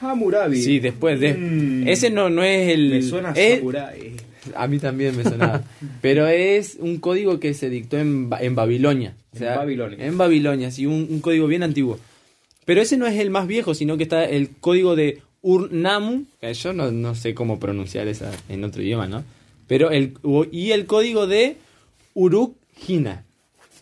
Hammurabi. 0.01 0.61
Sí, 0.61 0.79
después 0.79 1.19
de... 1.19 1.33
Mm. 1.35 1.87
Ese 1.87 2.09
no, 2.09 2.29
no 2.29 2.43
es 2.43 2.69
el... 2.69 2.89
Me 2.89 3.01
suena 3.03 3.31
es- 3.35 3.59
Samurai. 3.59 4.13
a 4.55 4.67
mí 4.67 4.79
también 4.79 5.15
me 5.15 5.23
sonaba. 5.23 5.63
Pero 6.01 6.27
es 6.27 6.77
un 6.79 6.97
código 6.97 7.39
que 7.39 7.53
se 7.53 7.69
dictó 7.69 7.97
en, 7.99 8.29
en 8.39 8.55
Babilonia. 8.55 9.15
O 9.33 9.37
En 9.43 9.55
Babilonia. 9.55 10.05
En 10.05 10.17
Babilonia, 10.17 10.71
sí, 10.71 10.85
un, 10.85 11.07
un 11.09 11.19
código 11.21 11.47
bien 11.47 11.63
antiguo. 11.63 11.99
Pero 12.65 12.81
ese 12.81 12.97
no 12.97 13.05
es 13.07 13.19
el 13.19 13.29
más 13.29 13.47
viejo, 13.47 13.73
sino 13.75 13.97
que 13.97 14.03
está 14.03 14.25
el 14.25 14.49
código 14.59 14.95
de 14.95 15.19
Ur-Namu, 15.43 16.25
que 16.39 16.53
yo 16.53 16.73
no, 16.73 16.91
no 16.91 17.15
sé 17.15 17.33
cómo 17.33 17.59
pronunciar 17.59 18.07
esa 18.07 18.31
en 18.49 18.63
otro 18.63 18.81
idioma, 18.83 19.07
¿no? 19.07 19.23
Pero 19.67 19.89
el, 19.91 20.13
y 20.51 20.71
el 20.71 20.85
código 20.85 21.25
de 21.27 21.55
Uruk-Hina. 22.15 23.23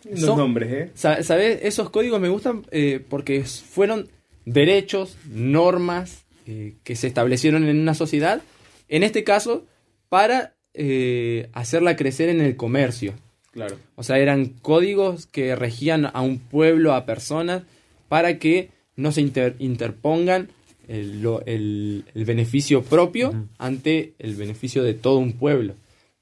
Los 0.08 0.20
Son- 0.20 0.38
nombres, 0.38 0.72
¿eh? 0.72 0.90
Sa- 0.94 1.22
¿Sabes? 1.22 1.60
Esos 1.62 1.90
códigos 1.90 2.20
me 2.20 2.28
gustan 2.28 2.64
eh, 2.70 3.00
porque 3.08 3.42
fueron 3.44 4.08
derechos, 4.44 5.16
normas 5.30 6.24
eh, 6.46 6.74
que 6.84 6.96
se 6.96 7.06
establecieron 7.06 7.68
en 7.68 7.78
una 7.78 7.94
sociedad, 7.94 8.40
en 8.88 9.02
este 9.02 9.24
caso, 9.24 9.66
para 10.08 10.54
eh, 10.74 11.48
hacerla 11.52 11.96
crecer 11.96 12.28
en 12.28 12.40
el 12.40 12.56
comercio. 12.56 13.14
Claro. 13.52 13.76
O 13.96 14.02
sea, 14.02 14.18
eran 14.18 14.46
códigos 14.46 15.26
que 15.26 15.54
regían 15.56 16.06
a 16.12 16.20
un 16.22 16.38
pueblo, 16.38 16.94
a 16.94 17.04
personas, 17.04 17.62
para 18.08 18.38
que 18.38 18.70
no 18.96 19.12
se 19.12 19.20
inter- 19.20 19.56
interpongan 19.58 20.48
el, 20.88 21.22
lo- 21.22 21.44
el- 21.46 22.04
el 22.14 22.24
beneficio 22.24 22.82
propio 22.82 23.46
ante 23.58 24.14
el 24.18 24.34
beneficio 24.36 24.82
de 24.82 24.94
todo 24.94 25.18
un 25.18 25.32
pueblo. 25.34 25.74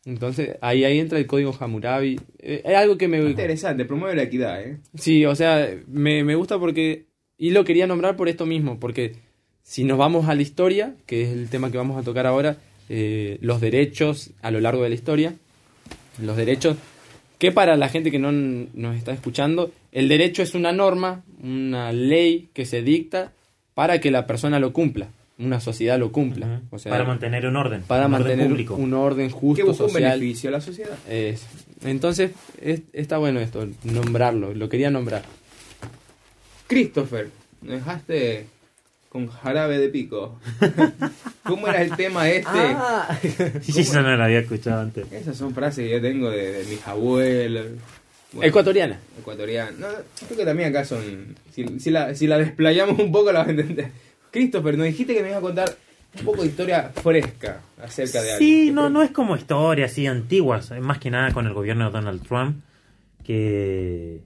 Entonces, 0.05 0.57
ahí, 0.61 0.85
ahí 0.85 0.99
entra 0.99 1.19
el 1.19 1.27
código 1.27 1.55
Hammurabi. 1.59 2.21
Eh, 2.39 2.63
es 2.65 2.77
algo 2.77 2.97
que 2.97 3.09
me, 3.09 3.19
Interesante, 3.19 3.85
promueve 3.85 4.17
la 4.17 4.23
equidad, 4.23 4.63
¿eh? 4.63 4.79
Sí, 4.95 5.27
o 5.27 5.35
sea, 5.35 5.69
me, 5.87 6.25
me 6.25 6.35
gusta 6.35 6.59
porque 6.59 7.07
Y 7.37 7.51
lo 7.51 7.65
quería 7.65 7.87
nombrar 7.87 8.17
por 8.17 8.29
esto 8.29 8.47
mismo, 8.47 8.79
porque 8.81 9.17
si 9.63 9.85
nos 9.85 9.99
vamos 9.99 10.29
a 10.29 10.35
la 10.35 10.43
historia, 10.43 10.95
que 11.05 11.23
es 11.23 11.31
el 11.31 11.51
tema 11.51 11.71
que 11.71 11.77
vamos 11.77 11.99
a 11.99 12.03
tocar 12.03 12.27
ahora, 12.27 12.57
eh, 12.89 13.37
los 13.43 13.61
derechos 13.61 14.31
a 14.41 14.51
lo 14.51 14.61
largo 14.61 14.83
de 14.83 14.89
la 14.89 14.95
historia, 14.95 15.35
los 16.23 16.37
derechos, 16.39 16.79
que 17.39 17.53
para 17.53 17.77
la 17.77 17.91
gente 17.91 18.11
que 18.11 18.19
no 18.19 18.33
nos 18.33 18.97
está 18.97 19.13
escuchando, 19.13 19.71
el 19.93 20.09
derecho 20.09 20.43
es 20.43 20.55
una 20.55 20.73
norma, 20.73 21.23
una 21.43 21.93
ley 21.93 22.49
que 22.55 22.65
se 22.65 22.83
dicta 22.83 23.33
para 23.75 24.01
que 24.01 24.11
la 24.11 24.27
persona 24.27 24.59
lo 24.59 24.73
cumpla, 24.73 25.11
una 25.38 25.61
sociedad 25.61 25.98
lo 25.98 26.11
cumpla. 26.12 26.62
O 26.70 26.79
sea, 26.79 26.90
para 26.90 27.05
mantener 27.05 27.46
un 27.46 27.57
orden. 27.57 27.83
para 27.83 28.07
un 28.07 28.14
orden 28.14 28.27
mantener 28.27 28.48
público. 28.48 28.74
un 28.74 28.92
orden 28.94 29.29
Que 29.29 29.33
justo 29.35 29.66
un 29.66 29.74
social. 29.74 30.18
beneficio 30.18 30.48
a 30.48 30.53
la 30.53 30.61
sociedad. 30.61 30.96
Es- 31.09 31.46
entonces, 31.85 32.33
es- 32.61 32.83
está 32.92 33.18
bueno 33.18 33.38
esto, 33.40 33.66
nombrarlo, 33.85 34.53
lo 34.55 34.68
quería 34.68 34.90
nombrar. 34.90 35.22
Christopher, 36.66 37.29
me 37.62 37.74
dejaste 37.74 38.46
con 39.09 39.27
jarabe 39.29 39.79
de 39.79 39.88
pico. 39.88 40.38
¿Cómo 41.44 41.66
era 41.68 41.83
el 41.83 41.96
tema 41.96 42.29
este? 42.29 42.46
Ah. 42.53 43.18
Sí, 43.62 43.81
eso 43.81 44.03
no 44.03 44.16
lo 44.16 44.22
había 44.24 44.40
escuchado 44.40 44.83
antes. 44.83 45.11
Esas 45.12 45.37
son 45.37 45.55
frases 45.55 45.87
que 45.87 45.90
yo 45.92 46.01
tengo 46.03 46.31
de, 46.31 46.53
de 46.53 46.64
mis 46.66 46.87
abuelos. 46.87 47.66
Bueno, 48.33 48.46
Ecuatoriana. 48.46 48.98
Ecuatoriano. 49.18 49.70
No, 49.79 49.87
creo 50.27 50.38
que 50.38 50.44
también 50.44 50.68
acá 50.68 50.85
son. 50.85 51.35
Si, 51.55 51.64
si 51.81 51.90
la, 51.90 52.14
si 52.14 52.27
la 52.27 52.37
desplayamos 52.37 52.98
un 52.98 53.11
poco, 53.11 53.33
la 53.33 53.38
vas 53.38 53.48
a 53.48 53.53
entender. 53.53 53.90
Christopher, 54.31 54.77
nos 54.77 54.87
dijiste 54.87 55.14
que 55.14 55.23
me 55.23 55.29
ibas 55.29 55.38
a 55.38 55.43
contar 55.43 55.71
un 56.19 56.25
poco 56.25 56.43
de 56.43 56.49
historia 56.49 56.91
fresca 57.03 57.61
acerca 57.83 58.23
de 58.23 58.33
algo. 58.33 58.38
Sí, 58.38 58.71
no, 58.73 58.88
no 58.91 59.03
es 59.03 59.11
como 59.11 59.37
historias 59.37 59.93
así 59.93 60.07
antiguas, 60.07 60.73
más 60.81 60.99
que 60.99 61.11
nada 61.11 61.33
con 61.33 61.47
el 61.47 61.53
gobierno 61.55 61.87
de 61.87 61.91
Donald 61.93 62.23
Trump, 62.27 62.57
que, 63.25 64.21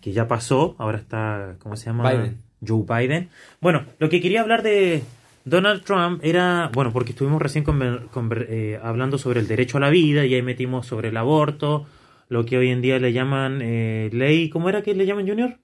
que 0.00 0.12
ya 0.12 0.26
pasó, 0.26 0.74
ahora 0.78 0.98
está, 0.98 1.56
¿cómo 1.60 1.76
se 1.76 1.86
llama? 1.86 2.10
Biden. 2.10 2.36
Joe 2.66 2.84
Biden. 2.86 3.28
Bueno, 3.60 3.84
lo 3.98 4.08
que 4.08 4.20
quería 4.20 4.40
hablar 4.40 4.62
de 4.62 5.02
Donald 5.44 5.82
Trump 5.84 6.20
era, 6.24 6.70
bueno, 6.72 6.92
porque 6.92 7.10
estuvimos 7.12 7.40
recién 7.42 7.64
conver- 7.64 8.08
conver- 8.10 8.46
eh, 8.48 8.78
hablando 8.82 9.18
sobre 9.18 9.40
el 9.40 9.48
derecho 9.48 9.76
a 9.78 9.80
la 9.80 9.90
vida 9.90 10.24
y 10.26 10.34
ahí 10.34 10.42
metimos 10.42 10.86
sobre 10.86 11.08
el 11.08 11.16
aborto, 11.16 11.86
lo 12.28 12.44
que 12.44 12.58
hoy 12.58 12.70
en 12.70 12.80
día 12.80 12.98
le 12.98 13.12
llaman 13.12 13.60
eh, 13.62 14.10
ley, 14.12 14.48
¿cómo 14.48 14.68
era 14.68 14.82
que 14.82 14.94
le 14.94 15.06
llaman, 15.06 15.26
Junior? 15.28 15.56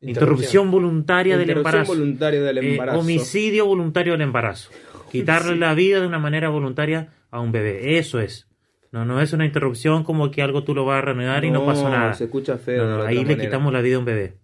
Interrupción 0.00 0.70
voluntaria 0.70 1.36
del 1.36 1.48
Interrupción 1.48 1.74
embarazo. 1.82 1.92
voluntaria 1.94 2.42
del 2.42 2.58
Eh, 2.58 2.72
embarazo. 2.72 2.98
homicidio 3.00 3.66
voluntario 3.66 4.12
del 4.12 4.22
embarazo. 4.22 4.70
Quitarle 5.10 5.56
la 5.56 5.74
vida 5.74 6.00
de 6.00 6.06
una 6.06 6.18
manera 6.18 6.48
voluntaria 6.50 7.12
a 7.30 7.40
un 7.40 7.50
bebé. 7.52 7.98
Eso 7.98 8.20
es. 8.20 8.46
No, 8.92 9.04
no 9.04 9.20
es 9.20 9.32
una 9.32 9.44
interrupción 9.44 10.04
como 10.04 10.30
que 10.30 10.40
algo 10.42 10.64
tú 10.64 10.74
lo 10.74 10.84
vas 10.84 10.98
a 10.98 11.02
reanudar 11.02 11.44
y 11.44 11.50
no 11.50 11.66
pasó 11.66 11.88
nada. 11.90 12.14
Se 12.14 12.24
escucha 12.24 12.56
feo. 12.58 12.84
No, 12.86 12.98
no, 12.98 13.02
ahí 13.04 13.16
le 13.16 13.22
manera. 13.22 13.42
quitamos 13.44 13.72
la 13.72 13.80
vida 13.82 13.96
a 13.96 13.98
un 13.98 14.04
bebé. 14.04 14.38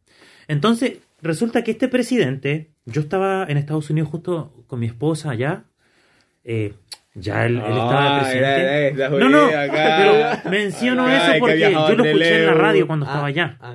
Entonces, 0.49 0.99
resulta 1.23 1.65
que 1.65 1.71
este 1.71 1.89
presidente, 1.89 2.73
yo 2.85 3.01
estaba 3.01 3.47
en 3.49 3.57
Estados 3.57 3.89
Unidos 3.91 4.11
justo 4.11 4.65
con 4.67 4.81
mi 4.81 4.87
esposa 4.87 5.31
allá. 5.31 5.65
eh, 6.47 6.75
ya 7.15 7.47
él, 7.47 7.57
él 7.57 7.63
estaba 7.63 8.17
Ah, 8.19 8.21
presidente. 8.21 8.61
era- 8.61 8.89
era- 8.89 9.09
no, 9.11 9.29
no, 9.29 9.45
acá. 9.47 10.41
pero 10.43 10.51
menciono 10.51 11.09
eso 11.09 11.33
que 11.33 11.39
porque 11.39 11.61
yo 11.61 11.71
lo 11.95 12.05
escuché 12.05 12.41
en 12.41 12.47
la 12.47 12.55
radio 12.55 12.87
cuando 12.87 13.07
estaba 13.07 13.27
allá. 13.27 13.57
Ah. 13.61 13.75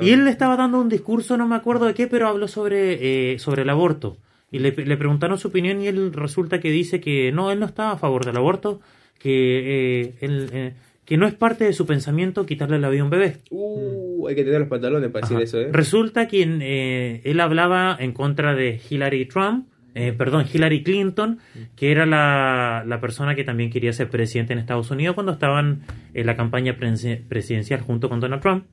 Y 0.00 0.10
él 0.10 0.24
le 0.24 0.30
estaba 0.30 0.56
dando 0.56 0.80
un 0.80 0.88
discurso, 0.88 1.36
no 1.36 1.46
me 1.48 1.56
acuerdo 1.56 1.86
de 1.86 1.94
qué, 1.94 2.06
pero 2.06 2.28
habló 2.28 2.48
sobre, 2.48 3.32
eh, 3.32 3.38
sobre 3.38 3.62
el 3.62 3.70
aborto. 3.70 4.16
Y 4.50 4.58
le, 4.60 4.70
le 4.72 4.96
preguntaron 4.96 5.38
su 5.38 5.48
opinión 5.48 5.80
y 5.80 5.88
él 5.88 6.12
resulta 6.12 6.60
que 6.60 6.70
dice 6.70 7.00
que 7.00 7.32
no, 7.32 7.50
él 7.50 7.58
no 7.58 7.66
estaba 7.66 7.92
a 7.92 7.96
favor 7.96 8.24
del 8.24 8.36
aborto, 8.36 8.80
que, 9.18 10.02
eh, 10.02 10.14
él, 10.20 10.48
eh, 10.52 10.72
que 11.04 11.16
no 11.16 11.26
es 11.26 11.34
parte 11.34 11.64
de 11.64 11.72
su 11.72 11.86
pensamiento 11.86 12.46
quitarle 12.46 12.78
la 12.78 12.88
vida 12.88 13.00
a 13.02 13.04
un 13.04 13.10
bebé. 13.10 13.38
Uh, 13.50 14.28
hay 14.28 14.34
que 14.34 14.44
tener 14.44 14.60
los 14.60 14.68
pantalones 14.68 15.10
para 15.10 15.26
decir 15.26 15.42
eso, 15.42 15.60
¿eh? 15.60 15.68
Resulta 15.72 16.28
que 16.28 16.42
eh, 16.60 17.20
él 17.24 17.40
hablaba 17.40 17.96
en 17.98 18.12
contra 18.12 18.54
de 18.54 18.80
Hillary 18.90 19.26
Trump, 19.26 19.66
eh, 19.96 20.12
perdón, 20.12 20.44
Hillary 20.52 20.82
Clinton, 20.82 21.38
que 21.74 21.90
era 21.90 22.04
la, 22.04 22.84
la 22.86 23.00
persona 23.00 23.34
que 23.34 23.44
también 23.44 23.70
quería 23.70 23.92
ser 23.92 24.10
presidente 24.10 24.52
en 24.52 24.58
Estados 24.58 24.90
Unidos 24.90 25.14
cuando 25.14 25.32
estaban 25.32 25.82
en 26.12 26.26
la 26.26 26.36
campaña 26.36 26.76
presi- 26.76 27.26
presidencial 27.26 27.80
junto 27.80 28.08
con 28.08 28.20
Donald 28.20 28.42
Trump. 28.42 28.66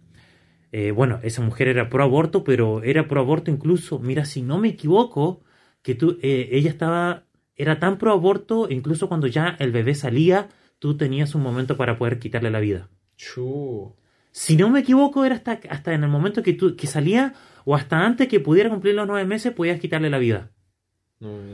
Eh, 0.71 0.91
bueno, 0.91 1.19
esa 1.23 1.41
mujer 1.41 1.67
era 1.67 1.87
pro 1.87 2.03
aborto, 2.03 2.43
pero 2.43 2.83
era 2.83 3.07
pro 3.07 3.21
aborto 3.21 3.51
incluso, 3.51 3.99
mira, 3.99 4.25
si 4.25 4.41
no 4.41 4.57
me 4.57 4.69
equivoco, 4.69 5.43
que 5.81 5.95
tú, 5.95 6.17
eh, 6.21 6.49
ella 6.51 6.69
estaba, 6.69 7.23
era 7.55 7.79
tan 7.79 7.97
pro 7.97 8.11
aborto, 8.11 8.67
incluso 8.69 9.07
cuando 9.07 9.27
ya 9.27 9.55
el 9.59 9.71
bebé 9.71 9.95
salía, 9.95 10.49
tú 10.79 10.97
tenías 10.97 11.35
un 11.35 11.43
momento 11.43 11.77
para 11.77 11.97
poder 11.97 12.19
quitarle 12.19 12.49
la 12.51 12.59
vida. 12.59 12.89
Si 14.31 14.55
no 14.57 14.69
me 14.69 14.79
equivoco, 14.79 15.23
era 15.25 15.35
hasta, 15.35 15.59
hasta 15.69 15.93
en 15.93 16.03
el 16.03 16.09
momento 16.09 16.41
que, 16.41 16.53
tú, 16.53 16.75
que 16.75 16.87
salía 16.87 17.33
o 17.65 17.75
hasta 17.75 18.03
antes 18.03 18.27
que 18.27 18.39
pudiera 18.39 18.69
cumplir 18.69 18.95
los 18.95 19.07
nueve 19.07 19.25
meses, 19.25 19.53
podías 19.53 19.79
quitarle 19.79 20.09
la 20.09 20.17
vida. 20.17 20.49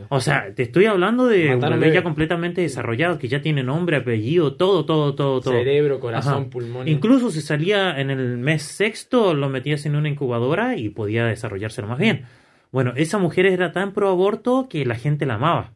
O 0.09 0.19
sea, 0.21 0.53
te 0.53 0.63
estoy 0.63 0.85
hablando 0.85 1.27
de 1.27 1.49
un 1.49 1.55
Matar 1.55 1.73
a 1.73 1.75
un 1.75 1.81
bebé 1.81 1.93
ya 1.93 2.03
completamente 2.03 2.61
desarrollado, 2.61 3.19
que 3.19 3.27
ya 3.27 3.41
tiene 3.41 3.63
nombre, 3.63 3.97
apellido, 3.97 4.55
todo, 4.55 4.85
todo, 4.85 5.15
todo, 5.15 5.41
todo. 5.41 5.53
Cerebro, 5.53 5.99
corazón, 5.99 6.33
Ajá. 6.33 6.49
pulmón. 6.49 6.87
Incluso 6.87 7.29
si 7.31 7.41
salía 7.41 7.99
en 7.99 8.09
el 8.09 8.37
mes 8.37 8.63
sexto, 8.63 9.33
lo 9.33 9.49
metías 9.49 9.85
en 9.85 9.95
una 9.95 10.09
incubadora 10.09 10.75
y 10.75 10.89
podía 10.89 11.25
desarrollarse 11.25 11.81
más 11.83 11.99
bien. 11.99 12.25
Bueno, 12.71 12.93
esa 12.95 13.17
mujer 13.17 13.45
era 13.45 13.71
tan 13.71 13.93
pro 13.93 14.09
aborto 14.09 14.67
que 14.69 14.85
la 14.85 14.95
gente 14.95 15.25
la 15.25 15.35
amaba. 15.35 15.73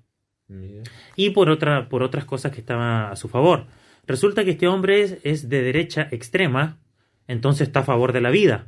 Mira. 0.47 0.84
Y 1.15 1.32
por, 1.32 1.49
otra, 1.49 1.89
por 1.89 2.03
otras 2.03 2.25
cosas 2.25 2.51
que 2.51 2.60
estaban 2.60 3.12
a 3.12 3.15
su 3.15 3.29
favor. 3.29 3.65
Resulta 4.06 4.43
que 4.43 4.51
este 4.51 4.67
hombre 4.67 5.01
es, 5.01 5.17
es 5.23 5.49
de 5.49 5.62
derecha 5.62 6.08
extrema, 6.12 6.79
entonces 7.27 7.67
está 7.67 7.82
a 7.82 7.84
favor 7.84 8.12
de 8.13 8.21
la 8.21 8.29
vida. 8.29 8.67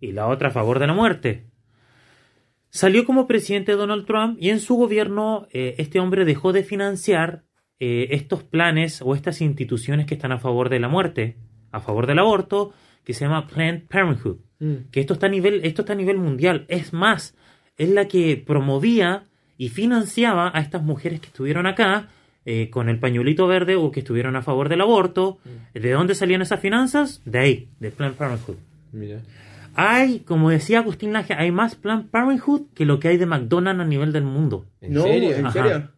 Y 0.00 0.12
la 0.12 0.26
otra 0.26 0.48
a 0.48 0.52
favor 0.52 0.78
de 0.78 0.86
la 0.86 0.94
muerte. 0.94 1.46
Salió 2.76 3.04
como 3.06 3.26
presidente 3.26 3.72
Donald 3.72 4.06
Trump 4.06 4.36
y 4.40 4.50
en 4.50 4.60
su 4.60 4.76
gobierno 4.76 5.46
eh, 5.50 5.74
este 5.78 5.98
hombre 5.98 6.24
dejó 6.24 6.52
de 6.52 6.62
financiar 6.62 7.44
eh, 7.80 8.08
estos 8.10 8.42
planes 8.42 9.00
o 9.02 9.14
estas 9.14 9.40
instituciones 9.40 10.06
que 10.06 10.14
están 10.14 10.32
a 10.32 10.38
favor 10.38 10.68
de 10.68 10.78
la 10.78 10.88
muerte, 10.88 11.36
a 11.72 11.80
favor 11.80 12.06
del 12.06 12.18
aborto, 12.18 12.72
que 13.04 13.14
se 13.14 13.24
llama 13.24 13.46
Planned 13.46 13.86
Parenthood 13.88 14.38
Mm. 14.58 14.88
que 14.90 15.00
esto 15.00 15.14
está 15.14 15.26
a 15.26 15.28
nivel, 15.30 15.60
esto 15.64 15.82
está 15.82 15.92
a 15.92 15.96
nivel 15.96 16.18
mundial. 16.18 16.64
Es 16.68 16.92
más, 16.92 17.34
es 17.76 17.90
la 17.90 18.08
que 18.08 18.36
promovía 18.36 19.24
y 19.58 19.68
financiaba 19.68 20.50
a 20.54 20.60
estas 20.60 20.82
mujeres 20.82 21.20
que 21.20 21.26
estuvieron 21.26 21.66
acá 21.66 22.08
eh, 22.46 22.70
con 22.70 22.88
el 22.88 22.98
pañuelito 22.98 23.46
verde 23.46 23.76
o 23.76 23.90
que 23.90 24.00
estuvieron 24.00 24.36
a 24.36 24.42
favor 24.42 24.68
del 24.68 24.80
aborto. 24.80 25.38
¿De 25.74 25.90
dónde 25.90 26.14
salían 26.14 26.42
esas 26.42 26.60
finanzas? 26.60 27.20
De 27.24 27.38
ahí, 27.38 27.68
de 27.80 27.90
Planned 27.90 28.16
Parenthood. 28.16 28.56
Mira. 28.92 29.20
Hay, 29.76 30.20
como 30.20 30.50
decía 30.50 30.78
Agustín 30.78 31.12
Laje, 31.12 31.34
hay 31.34 31.50
más 31.52 31.74
Planned 31.74 32.06
Parenthood 32.06 32.62
que 32.74 32.84
lo 32.86 32.98
que 32.98 33.08
hay 33.08 33.16
de 33.18 33.26
McDonald's 33.26 33.82
a 33.82 33.84
nivel 33.84 34.12
del 34.12 34.24
mundo. 34.24 34.66
¿En 34.80 34.94
no, 34.94 35.02
serio? 35.02 35.34
¿en 35.36 35.46
Ajá. 35.46 35.62
serio? 35.62 35.90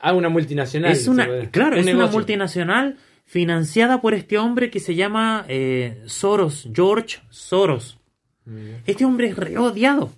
Ah, 0.00 0.12
una 0.12 0.28
multinacional. 0.28 0.92
Es 0.92 1.06
una, 1.08 1.26
claro, 1.50 1.76
Un 1.80 1.88
es 1.88 1.94
una 1.94 2.06
multinacional 2.06 2.96
financiada 3.24 4.00
por 4.00 4.14
este 4.14 4.38
hombre 4.38 4.70
que 4.70 4.80
se 4.80 4.94
llama 4.94 5.44
eh, 5.48 6.02
Soros, 6.06 6.68
George 6.72 7.18
Soros. 7.30 7.98
Mira. 8.44 8.78
Este 8.86 9.04
hombre 9.04 9.28
es 9.28 9.36
re 9.36 9.58
odiado. 9.58 10.12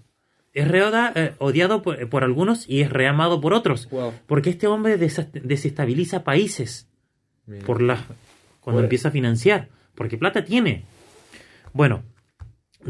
Es 0.53 0.69
re 0.69 0.83
oda- 0.83 1.13
eh, 1.15 1.35
odiado 1.39 1.83
por, 1.83 2.09
por 2.11 2.25
algunos 2.25 2.69
y 2.69 2.81
es 2.83 2.91
reamado 2.91 3.41
por 3.41 3.55
otros. 3.55 3.89
Wow. 3.91 4.13
Porque 4.27 4.51
este 4.51 4.67
hombre 4.67 4.97
desestabiliza 4.99 6.25
países 6.25 6.89
Mira. 7.47 7.65
por 7.65 7.81
la, 7.81 7.97
cuando 8.61 8.79
Bueno. 8.79 8.81
empieza 8.83 9.09
a 9.09 9.13
financiar. 9.13 9.69
Porque 9.95 10.19
plata 10.19 10.45
tiene. 10.45 10.85
Bueno, 11.73 12.03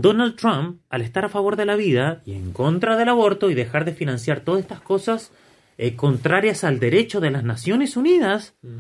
Donald 0.01 0.37
Trump, 0.37 0.81
al 0.91 1.03
estar 1.03 1.25
a 1.25 1.29
favor 1.29 1.57
de 1.57 1.67
la 1.67 1.77
vida 1.77 2.23
y 2.25 2.33
en 2.35 2.53
contra 2.53 2.97
del 2.97 3.09
aborto 3.09 3.51
y 3.51 3.55
dejar 3.55 3.85
de 3.85 3.93
financiar 3.93 4.41
todas 4.41 4.61
estas 4.63 4.81
cosas 4.81 5.33
eh, 5.77 5.95
contrarias 5.95 6.65
al 6.65 6.81
derecho 6.81 7.21
de 7.21 7.31
las 7.31 7.45
Naciones 7.45 7.97
Unidas, 7.97 8.55
Mm. 8.63 8.79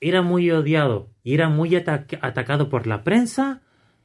era 0.00 0.22
muy 0.22 0.50
odiado 0.50 1.10
y 1.22 1.34
era 1.34 1.48
muy 1.48 1.74
ataca- 1.76 2.18
atacado 2.20 2.68
por 2.68 2.86
la 2.88 3.04
prensa 3.04 3.60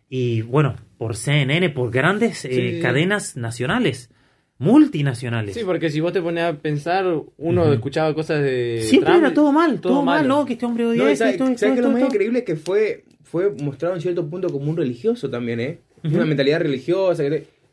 y, 0.10 0.42
bueno, 0.44 0.76
por 1.00 1.16
CNN, 1.16 1.70
por 1.70 1.90
grandes 1.92 2.46
eh, 2.46 2.50
Sí, 2.50 2.56
sí, 2.56 2.76
sí. 2.76 2.82
cadenas 2.82 3.36
nacionales, 3.38 4.10
multinacionales. 4.60 5.56
Sí, 5.56 5.62
porque 5.66 5.90
si 5.90 6.00
vos 6.00 6.14
te 6.14 6.22
pones 6.22 6.44
a 6.44 6.54
pensar, 6.54 7.06
uno 7.38 7.64
Ujú. 7.64 7.74
escuchaba 7.74 8.14
cosas 8.14 8.42
de. 8.44 8.80
Siempre 8.84 9.12
Trump, 9.14 9.26
era 9.26 9.34
todo 9.34 9.52
mal, 9.52 9.80
todo, 9.82 10.02
mal. 10.04 10.28
¿no? 10.28 10.46
Que 10.46 10.54
este 10.54 10.66
hombre 10.66 10.86
odia 10.86 11.04
No, 11.04 11.16
¿sabes, 11.16 11.34
esto, 11.34 11.46
esto, 11.46 11.58
¿sabes 11.60 11.74
qué 11.76 11.80
es 11.80 11.86
lo 11.86 11.92
más 11.92 12.02
increíble? 12.04 12.44
Que 12.44 12.56
fue, 12.56 13.06
fue 13.24 13.52
mostrado 13.62 13.96
en 13.96 14.02
cierto 14.02 14.28
punto 14.30 14.50
como 14.50 14.70
un 14.70 14.78
religioso 14.78 15.30
también, 15.30 15.60
¿eh? 15.60 15.82
Una 16.16 16.26
mentalidad 16.26 16.60
religiosa. 16.62 17.24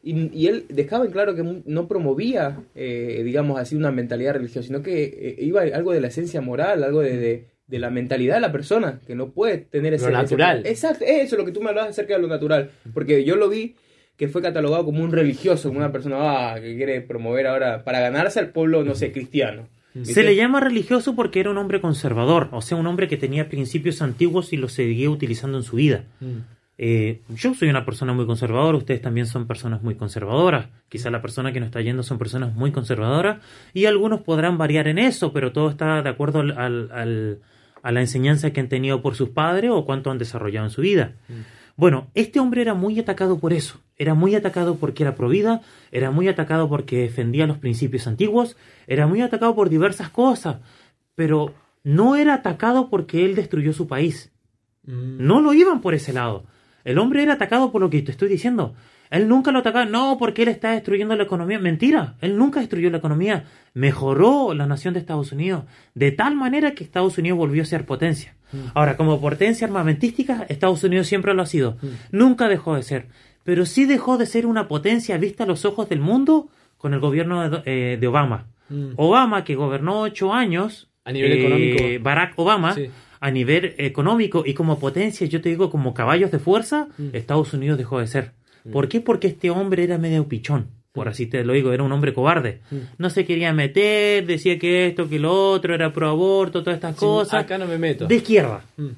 y, 0.03 0.31
y 0.39 0.47
él 0.49 0.67
dejaba 0.69 1.05
en 1.07 1.13
claro 1.13 1.35
que 1.35 1.43
no 1.65 1.89
promovía, 1.89 2.59
eh, 2.75 3.23
digamos 3.25 3.59
así, 3.59 3.75
una 3.77 3.91
mentalidad 3.91 4.35
religiosa, 4.35 4.67
sino 4.67 4.83
que 4.83 5.05
eh, 5.05 5.37
iba 5.41 5.63
algo 5.63 5.93
de 5.93 6.01
la 6.01 6.09
esencia 6.09 6.41
moral, 6.41 6.85
algo 6.85 7.01
de, 7.01 7.17
de, 7.17 7.45
de 7.67 7.79
la 7.79 7.89
mentalidad 7.91 8.35
de 8.35 8.41
la 8.43 8.53
persona, 8.53 9.01
que 9.07 9.15
no 9.15 9.31
puede 9.31 9.59
tener 9.59 9.95
ese... 9.95 10.11
Lo 10.11 10.19
natural. 10.19 10.59
ese- 10.61 10.71
exacto, 10.71 11.05
eso, 11.09 11.37
lo 11.37 11.45
que 11.47 11.53
tú 11.53 11.63
me 11.63 11.71
hablabas 11.71 11.91
acerca 11.91 12.15
de 12.17 12.21
lo 12.23 12.29
natural. 12.29 12.71
Porque 12.93 13.25
yo 13.25 13.37
lo 13.37 13.49
vi 13.49 13.77
que 14.19 14.29
fue 14.29 14.43
catalogado 14.43 14.85
como 14.85 15.03
un 15.03 15.11
religioso, 15.11 15.69
como 15.71 15.81
una 15.81 15.91
persona 15.91 16.53
ah, 16.53 16.61
que 16.61 16.77
quiere 16.77 17.01
promover 17.01 17.47
ahora, 17.47 17.83
para 17.83 18.01
ganarse 18.01 18.39
al 18.41 18.51
pueblo, 18.51 18.85
no 18.85 18.95
sé, 18.95 19.11
cristiano. 19.11 19.67
Se 20.03 20.23
le 20.25 20.35
llama 20.37 20.59
religioso 20.61 21.15
porque 21.15 21.39
era 21.41 21.51
un 21.51 21.57
hombre 21.59 21.81
conservador, 21.81 22.49
o 22.53 22.61
sea, 22.61 22.77
un 22.77 22.87
hombre 22.89 23.07
que 23.09 23.17
tenía 23.17 23.49
principios 23.49 24.03
antiguos 24.03 24.53
y 24.53 24.57
los 24.57 24.73
seguía 24.73 25.09
utilizando 25.09 25.57
en 25.57 25.63
su 25.65 25.77
vida. 25.77 26.05
Mm. 26.21 26.39
Eh, 26.77 27.23
yo 27.29 27.55
soy 27.55 27.69
una 27.69 27.85
persona 27.85 28.13
muy 28.13 28.27
conservadora, 28.27 28.77
ustedes 28.79 29.01
también 29.01 29.27
son 29.27 29.47
personas 29.47 29.83
muy 29.83 29.95
conservadoras. 29.95 30.69
Quizá 30.89 31.11
la 31.11 31.23
persona 31.23 31.53
que 31.53 31.61
nos 31.61 31.69
está 31.69 31.81
yendo 31.81 32.03
son 32.03 32.19
personas 32.19 32.55
muy 32.55 32.73
conservadoras 32.73 33.39
y 33.73 33.85
algunos 33.87 34.23
podrán 34.23 34.59
variar 34.59 34.89
en 34.89 34.99
eso, 34.99 35.33
pero 35.33 35.53
todo 35.53 35.71
está 35.71 36.03
de 36.03 36.09
acuerdo 36.11 36.41
al, 36.41 36.51
al- 36.59 36.91
al- 36.93 37.39
a 37.83 37.93
la 37.93 38.01
enseñanza 38.01 38.51
que 38.51 38.61
han 38.61 38.69
tenido 38.69 39.03
por 39.03 39.15
sus 39.15 39.29
padres 39.29 39.71
o 39.73 39.85
cuánto 39.85 40.11
han 40.11 40.19
desarrollado 40.19 40.67
en 40.67 40.71
su 40.71 40.81
vida. 40.81 41.13
Bueno, 41.77 42.09
este 42.15 42.41
hombre 42.41 42.63
era 42.63 42.73
muy 42.75 42.99
atacado 42.99 43.39
por 43.39 43.53
eso. 43.53 43.81
Era 43.97 44.15
muy 44.15 44.35
atacado 44.35 44.77
porque 44.77 45.03
era 45.03 45.15
provida, 45.15 45.61
era 45.93 46.11
muy 46.11 46.27
atacado 46.29 46.69
porque 46.69 46.99
defendía 47.03 47.47
los 47.47 47.59
principios 47.59 48.07
antiguos, 48.07 48.57
era 48.87 49.07
muy 49.07 49.21
atacado 49.21 49.55
por 49.55 49.69
diversas 49.69 50.09
cosas, 50.09 50.57
pero 51.15 51.53
no 51.85 52.17
era 52.17 52.35
atacado 52.35 52.89
porque 52.91 53.25
él 53.25 53.35
destruyó 53.35 53.73
su 53.73 53.87
país. 53.87 54.33
No 54.85 55.41
lo 55.41 55.53
iban 55.53 55.81
por 55.81 55.95
ese 55.95 56.13
lado. 56.13 56.45
El 56.85 56.99
hombre 56.99 57.23
era 57.23 57.35
atacado 57.35 57.73
por 57.73 57.81
lo 57.81 57.91
que 57.91 58.03
te 58.03 58.11
estoy 58.11 58.29
diciendo. 58.29 58.75
Él 59.11 59.29
nunca 59.29 59.53
lo 59.53 59.61
atacaba, 59.61 59.85
no, 59.85 60.17
porque 60.19 60.43
él 60.43 60.49
está 60.49 60.73
destruyendo 60.73 61.15
la 61.15 61.23
economía. 61.25 61.59
Mentira, 61.59 62.15
él 62.21 62.37
nunca 62.37 62.61
destruyó 62.61 62.91
la 62.91 62.99
economía. 62.99 63.45
Mejoró 63.75 64.55
la 64.55 64.67
nación 64.67 64.95
de 64.95 65.01
Estados 65.01 65.33
Unidos 65.33 65.65
de 65.95 66.11
tal 66.13 66.35
manera 66.37 66.75
que 66.75 66.85
Estados 66.85 67.19
Unidos 67.19 67.39
volvió 67.39 67.63
a 67.63 67.67
ser 67.67 67.85
potencia. 67.87 68.35
Ahora, 68.75 68.97
como 68.97 69.21
potencia 69.21 69.67
armamentística, 69.67 70.47
Estados 70.49 70.83
Unidos 70.85 71.07
siempre 71.09 71.35
lo 71.35 71.43
ha 71.43 71.47
sido. 71.47 71.77
Nunca 72.13 72.49
dejó 72.49 72.77
de 72.77 72.83
ser. 72.83 73.07
Pero 73.43 73.67
sí 73.67 73.85
dejó 73.85 74.17
de 74.17 74.27
ser 74.27 74.47
una 74.47 74.69
potencia 74.69 75.19
vista 75.19 75.45
a 75.45 75.47
los 75.47 75.65
ojos 75.65 75.89
del 75.89 76.01
mundo 76.01 76.49
con 76.79 76.95
el 76.95 77.01
gobierno 77.01 77.49
de, 77.51 77.63
eh, 77.67 77.97
de 78.01 78.07
Obama. 78.07 78.47
Obama, 78.97 79.45
que 79.45 79.55
gobernó 79.55 80.01
ocho 80.01 80.33
años, 80.33 80.89
A 81.05 81.13
nivel 81.13 81.33
eh, 81.33 81.41
económico. 81.41 82.03
Barack 82.05 82.39
Obama, 82.39 82.75
Sí. 82.75 82.91
A 83.27 83.31
nivel 83.31 83.75
económico 83.79 84.43
y 84.45 84.53
como 84.53 84.79
potencia, 84.79 85.27
yo 85.27 85.41
te 85.41 85.49
digo, 85.49 85.71
como 85.71 85.95
caballos 85.95 86.31
de 86.31 86.39
fuerza, 86.39 86.89
Estados 87.15 87.55
Unidos 87.55 87.79
dejó 87.79 87.99
de 88.01 88.07
ser. 88.07 88.33
¿Por 88.71 88.89
qué? 88.89 89.01
Porque 89.01 89.29
este 89.29 89.49
hombre 89.51 89.83
era 89.85 89.97
medio 89.99 90.29
pichón, 90.29 90.69
por 90.93 91.09
así 91.09 91.27
te 91.27 91.43
lo 91.43 91.55
digo, 91.55 91.73
era 91.73 91.83
un 91.83 91.93
hombre 91.93 92.13
cobarde. 92.13 92.61
No 92.99 93.09
se 93.09 93.25
quería 93.25 93.53
meter, 93.53 94.27
decía 94.27 94.59
que 94.59 94.87
esto, 94.89 95.09
que 95.09 95.19
lo 95.19 95.33
otro, 95.53 95.75
era 95.75 95.93
pro 95.93 96.09
aborto, 96.11 96.63
todas 96.63 96.77
estas 96.77 96.97
cosas. 96.97 97.45
Acá 97.45 97.57
no 97.57 97.67
me 97.67 97.79
meto. 97.79 98.07
De 98.07 98.17
izquierda. 98.17 98.63
Mm. 98.77 98.89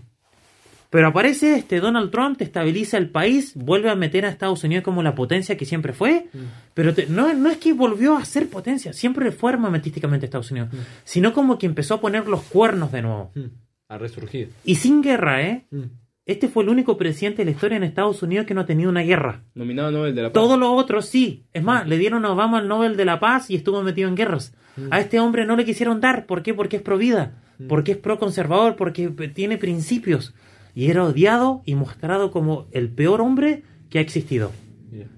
Pero 0.90 1.08
aparece 1.08 1.56
este 1.56 1.80
Donald 1.80 2.10
Trump, 2.10 2.38
te 2.38 2.44
estabiliza 2.44 2.96
el 2.96 3.10
país, 3.10 3.52
vuelve 3.54 3.90
a 3.90 3.96
meter 3.96 4.24
a 4.24 4.28
Estados 4.28 4.62
Unidos 4.64 4.84
como 4.84 5.02
la 5.02 5.14
potencia 5.14 5.56
que 5.56 5.66
siempre 5.66 5.92
fue, 5.92 6.26
pero 6.74 6.94
te- 6.94 7.06
no, 7.06 7.32
no 7.34 7.50
es 7.50 7.58
que 7.58 7.72
volvió 7.72 8.16
a 8.16 8.24
ser 8.24 8.48
potencia, 8.48 8.92
siempre 8.92 9.30
fue 9.32 9.52
armamentísticamente 9.52 10.26
Estados 10.26 10.50
Unidos, 10.52 10.70
sino 11.04 11.32
como 11.32 11.58
que 11.58 11.66
empezó 11.66 11.94
a 11.94 12.00
poner 12.00 12.26
los 12.28 12.42
cuernos 12.42 12.92
de 12.92 13.02
nuevo. 13.02 13.30
Mm. 13.34 13.44
A 13.88 13.98
resurgir. 13.98 14.50
Y 14.64 14.76
sin 14.76 15.02
guerra, 15.02 15.42
¿eh? 15.42 15.66
Mm. 15.70 15.84
Este 16.26 16.48
fue 16.48 16.64
el 16.64 16.70
único 16.70 16.98
presidente 16.98 17.38
de 17.38 17.44
la 17.44 17.50
historia 17.52 17.76
en 17.76 17.84
Estados 17.84 18.20
Unidos 18.20 18.46
que 18.46 18.54
no 18.54 18.62
ha 18.62 18.66
tenido 18.66 18.90
una 18.90 19.02
guerra. 19.02 19.44
Nominado 19.54 19.92
Nobel 19.92 20.12
de 20.12 20.22
la 20.22 20.32
Paz. 20.32 20.42
Todos 20.42 20.58
los 20.58 20.70
otros 20.70 21.06
sí. 21.06 21.44
Es 21.52 21.62
más, 21.62 21.86
le 21.86 21.98
dieron 21.98 22.24
a 22.24 22.32
Obama 22.32 22.58
el 22.58 22.66
Nobel 22.66 22.96
de 22.96 23.04
la 23.04 23.20
Paz 23.20 23.48
y 23.48 23.54
estuvo 23.54 23.80
metido 23.84 24.08
en 24.08 24.16
guerras. 24.16 24.52
A 24.90 24.98
este 24.98 25.20
hombre 25.20 25.46
no 25.46 25.54
le 25.54 25.64
quisieron 25.64 26.00
dar. 26.00 26.26
¿Por 26.26 26.42
qué? 26.42 26.52
Porque 26.52 26.76
es 26.78 26.82
pro 26.82 26.98
vida. 26.98 27.40
Porque 27.68 27.92
es 27.92 27.98
pro 27.98 28.18
conservador. 28.18 28.74
Porque 28.74 29.08
tiene 29.32 29.56
principios. 29.56 30.34
Y 30.74 30.90
era 30.90 31.04
odiado 31.04 31.62
y 31.64 31.76
mostrado 31.76 32.32
como 32.32 32.66
el 32.72 32.90
peor 32.90 33.20
hombre 33.20 33.62
que 33.88 33.98
ha 33.98 34.02
existido. 34.02 34.50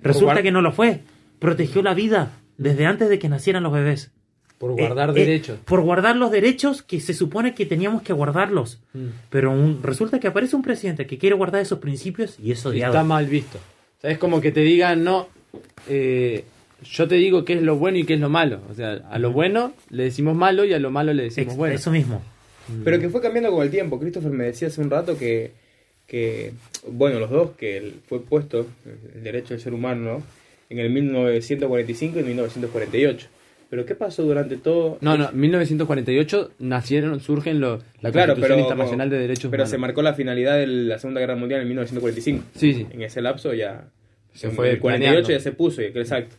Resulta 0.02 0.42
que 0.42 0.52
no 0.52 0.60
lo 0.60 0.72
fue. 0.72 1.00
Protegió 1.38 1.80
la 1.80 1.94
vida 1.94 2.32
desde 2.58 2.84
antes 2.84 3.08
de 3.08 3.18
que 3.18 3.30
nacieran 3.30 3.62
los 3.62 3.72
bebés. 3.72 4.12
Por 4.58 4.72
guardar 4.72 5.10
Eh, 5.10 5.12
eh, 5.12 5.24
derechos. 5.24 5.58
por 5.64 5.80
guardar 5.82 6.16
los 6.16 6.30
derechos 6.32 6.82
que 6.82 7.00
se 7.00 7.14
supone 7.14 7.54
que 7.54 7.64
teníamos 7.64 8.02
que 8.02 8.12
guardarlos. 8.12 8.78
Mm. 8.92 9.06
Pero 9.30 9.52
un- 9.52 9.80
resulta 9.82 10.18
que 10.18 10.26
aparece 10.26 10.56
un 10.56 10.62
presidente 10.62 11.06
que 11.06 11.16
quiere 11.18 11.36
guardar 11.36 11.62
esos 11.62 11.78
principios 11.78 12.36
y 12.42 12.50
es 12.52 12.64
odiado. 12.66 12.92
Está 12.92 13.04
mal 13.04 13.26
visto. 13.26 13.58
O 13.58 14.00
sea, 14.00 14.10
es 14.10 14.18
como 14.18 14.40
que 14.40 14.50
te 14.52 14.60
digan, 14.60 15.04
no, 15.04 15.28
eh, 15.88 16.44
yo 16.84 17.08
te 17.08 17.14
digo 17.16 17.44
qué 17.44 17.54
es 17.54 17.62
lo 17.62 17.76
bueno 17.76 17.98
y 17.98 18.04
qué 18.04 18.14
es 18.14 18.20
lo 18.20 18.28
malo. 18.28 18.60
O 18.70 18.74
sea, 18.74 18.92
a 19.10 19.18
lo 19.18 19.32
bueno 19.32 19.72
le 19.90 20.04
decimos 20.04 20.36
malo 20.36 20.64
y 20.64 20.72
a 20.72 20.78
lo 20.78 20.90
malo 20.90 21.12
le 21.12 21.24
decimos 21.24 21.52
Ex- 21.52 21.56
bueno. 21.56 21.74
Eso 21.74 21.90
mismo. 21.90 22.22
Pero 22.84 23.00
que 23.00 23.08
fue 23.08 23.20
cambiando 23.22 23.50
con 23.50 23.62
el 23.62 23.70
tiempo. 23.70 23.98
Christopher 23.98 24.30
me 24.30 24.44
decía 24.44 24.68
hace 24.68 24.80
un 24.80 24.90
rato 24.90 25.16
que, 25.16 25.52
que 26.06 26.52
bueno, 26.86 27.18
los 27.18 27.30
dos, 27.30 27.50
que 27.56 27.76
el- 27.78 27.94
fue 28.06 28.20
puesto 28.22 28.66
el 29.14 29.22
derecho 29.22 29.54
del 29.54 29.60
ser 29.60 29.72
humano 29.72 30.18
¿no? 30.18 30.22
en 30.68 30.78
el 30.80 30.90
1945 30.90 32.20
y 32.20 32.22
1948. 32.24 33.28
Pero 33.70 33.84
¿qué 33.84 33.94
pasó 33.94 34.22
durante 34.22 34.56
todo? 34.56 34.96
No, 35.02 35.18
no, 35.18 35.30
1948 35.32 36.52
nacieron, 36.58 37.20
surgen 37.20 37.60
lo- 37.60 37.76
la 38.00 38.10
Claro, 38.10 38.32
Constitución 38.32 38.40
pero, 38.40 38.60
Internacional 38.60 39.10
de 39.10 39.18
Derechos 39.18 39.50
pero 39.50 39.62
Humanos. 39.62 39.70
se 39.70 39.78
marcó 39.78 40.02
la 40.02 40.14
finalidad 40.14 40.56
de 40.56 40.66
la 40.66 40.98
Segunda 40.98 41.20
Guerra 41.20 41.36
Mundial 41.36 41.60
en 41.60 41.68
1945. 41.68 42.44
Sí, 42.54 42.72
sí. 42.74 42.86
En 42.90 43.02
ese 43.02 43.20
lapso 43.20 43.52
ya 43.52 43.90
Se 44.32 44.46
en 44.46 44.52
fue 44.54 44.70
el 44.70 44.78
48 44.78 45.04
planeando. 45.04 45.28
ya 45.30 45.40
se 45.40 45.52
puso, 45.52 45.82
exacto. 45.82 46.36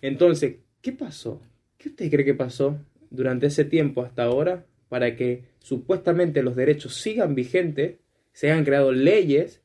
Entonces, 0.00 0.56
¿qué 0.80 0.92
pasó? 0.92 1.40
¿Qué 1.76 1.88
usted 1.88 2.08
cree 2.10 2.24
que 2.24 2.34
pasó 2.34 2.78
durante 3.10 3.46
ese 3.46 3.64
tiempo 3.64 4.02
hasta 4.02 4.22
ahora 4.22 4.64
para 4.88 5.16
que 5.16 5.42
supuestamente 5.58 6.42
los 6.42 6.54
derechos 6.56 6.94
sigan 6.94 7.34
vigentes, 7.34 7.96
se 8.32 8.50
hayan 8.50 8.64
creado 8.64 8.92
leyes 8.92 9.60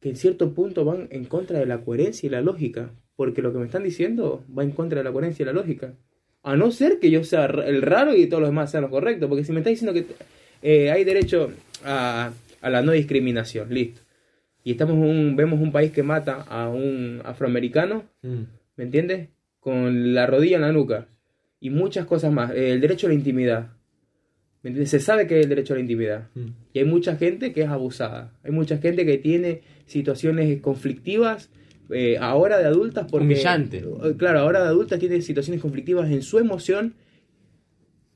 que 0.00 0.10
en 0.10 0.16
cierto 0.16 0.54
punto 0.54 0.84
van 0.84 1.08
en 1.10 1.24
contra 1.24 1.58
de 1.58 1.66
la 1.66 1.78
coherencia 1.78 2.26
y 2.26 2.30
la 2.30 2.40
lógica? 2.42 2.90
Porque 3.16 3.42
lo 3.42 3.52
que 3.52 3.58
me 3.58 3.64
están 3.66 3.82
diciendo 3.82 4.44
va 4.56 4.62
en 4.62 4.70
contra 4.72 4.98
de 4.98 5.04
la 5.04 5.12
coherencia 5.12 5.42
y 5.42 5.46
la 5.46 5.52
lógica. 5.52 5.94
A 6.42 6.54
no 6.54 6.70
ser 6.70 7.00
que 7.00 7.10
yo 7.10 7.24
sea 7.24 7.46
el 7.46 7.82
raro 7.82 8.14
y 8.14 8.26
todos 8.26 8.42
los 8.42 8.50
demás 8.50 8.70
sean 8.70 8.82
los 8.82 8.90
correctos. 8.90 9.28
Porque 9.28 9.44
si 9.44 9.52
me 9.52 9.58
está 9.60 9.70
diciendo 9.70 9.92
que 9.94 10.06
eh, 10.62 10.90
hay 10.90 11.02
derecho 11.04 11.50
a, 11.84 12.30
a 12.60 12.70
la 12.70 12.82
no 12.82 12.92
discriminación, 12.92 13.72
listo. 13.72 14.02
Y 14.62 14.72
estamos 14.72 14.96
un, 14.96 15.36
vemos 15.36 15.60
un 15.60 15.72
país 15.72 15.92
que 15.92 16.02
mata 16.02 16.42
a 16.42 16.68
un 16.68 17.20
afroamericano, 17.24 18.04
Mm. 18.22 18.42
¿me 18.76 18.84
entiendes? 18.84 19.28
Con 19.60 20.12
la 20.14 20.26
rodilla 20.26 20.56
en 20.56 20.62
la 20.62 20.72
nuca. 20.72 21.06
Y 21.60 21.70
muchas 21.70 22.04
cosas 22.06 22.32
más. 22.32 22.50
Eh, 22.50 22.72
el 22.72 22.80
derecho 22.80 23.06
a 23.06 23.10
la 23.10 23.14
intimidad. 23.14 23.70
¿Me 24.62 24.70
entiendes? 24.70 24.90
Se 24.90 25.00
sabe 25.00 25.26
que 25.26 25.36
hay 25.36 25.42
el 25.42 25.48
derecho 25.48 25.72
a 25.72 25.76
la 25.76 25.80
intimidad. 25.82 26.28
Mm. 26.34 26.46
Y 26.72 26.78
hay 26.80 26.84
mucha 26.84 27.16
gente 27.16 27.52
que 27.52 27.62
es 27.62 27.68
abusada. 27.68 28.32
Hay 28.42 28.50
mucha 28.50 28.78
gente 28.78 29.06
que 29.06 29.18
tiene 29.18 29.62
situaciones 29.86 30.60
conflictivas 30.60 31.48
eh, 31.90 32.16
ahora 32.20 32.58
de 32.58 32.64
adultas 32.66 33.06
porque... 33.10 33.24
Humillante. 33.26 33.78
Eh, 33.78 34.14
Claro, 34.16 34.40
ahora 34.40 34.62
de 34.62 34.68
adultas 34.68 34.98
tiene 34.98 35.20
situaciones 35.22 35.60
conflictivas 35.60 36.10
en 36.10 36.22
su 36.22 36.38
emoción 36.38 36.94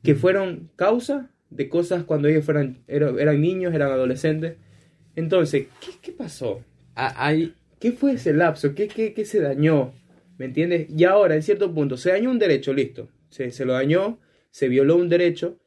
que 0.03 0.15
fueron 0.15 0.71
causa 0.77 1.31
de 1.51 1.69
cosas 1.69 2.05
cuando 2.05 2.29
ellos 2.29 2.45
fueran, 2.45 2.79
eran, 2.89 3.19
eran 3.19 3.41
niños, 3.41 3.75
eran 3.75 3.91
adolescentes. 3.91 4.57
Entonces, 5.17 5.67
¿qué, 5.81 5.93
qué 6.01 6.13
pasó? 6.13 6.63
Ah, 6.95 7.15
Hay, 7.17 7.55
¿Qué 7.79 7.93
fue 7.93 8.13
ese 8.13 8.33
lapso? 8.33 8.75
¿Qué, 8.75 8.89
qué, 8.89 9.13
qué 9.15 9.25
se 9.25 9.41
dañó? 9.41 9.93
¿Me 10.39 10.47
entiendes? 10.47 10.89
Y 10.91 11.05
ahora, 11.05 11.35
en 11.35 11.43
cierto 11.43 11.73
punto, 11.75 11.97
se 11.97 12.11
dañó 12.11 12.31
un 12.31 12.39
derecho, 12.39 12.73
listo. 12.73 13.09
Se, 13.31 13.51
se 13.51 13.65
lo 13.65 13.73
dañó, 13.75 14.19
se 14.51 14.69
violó 14.69 14.97
un 14.97 15.09
derecho, 15.09 15.59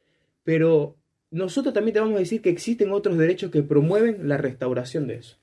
pero 0.42 0.96
nosotros 1.30 1.74
también 1.74 1.94
te 1.94 2.00
vamos 2.00 2.16
a 2.16 2.20
decir 2.20 2.40
que 2.42 2.50
existen 2.50 2.92
otros 2.92 3.18
derechos 3.18 3.50
que 3.50 3.62
promueven 3.62 4.28
la 4.28 4.36
restauración 4.36 5.06
de 5.06 5.16
eso. 5.16 5.38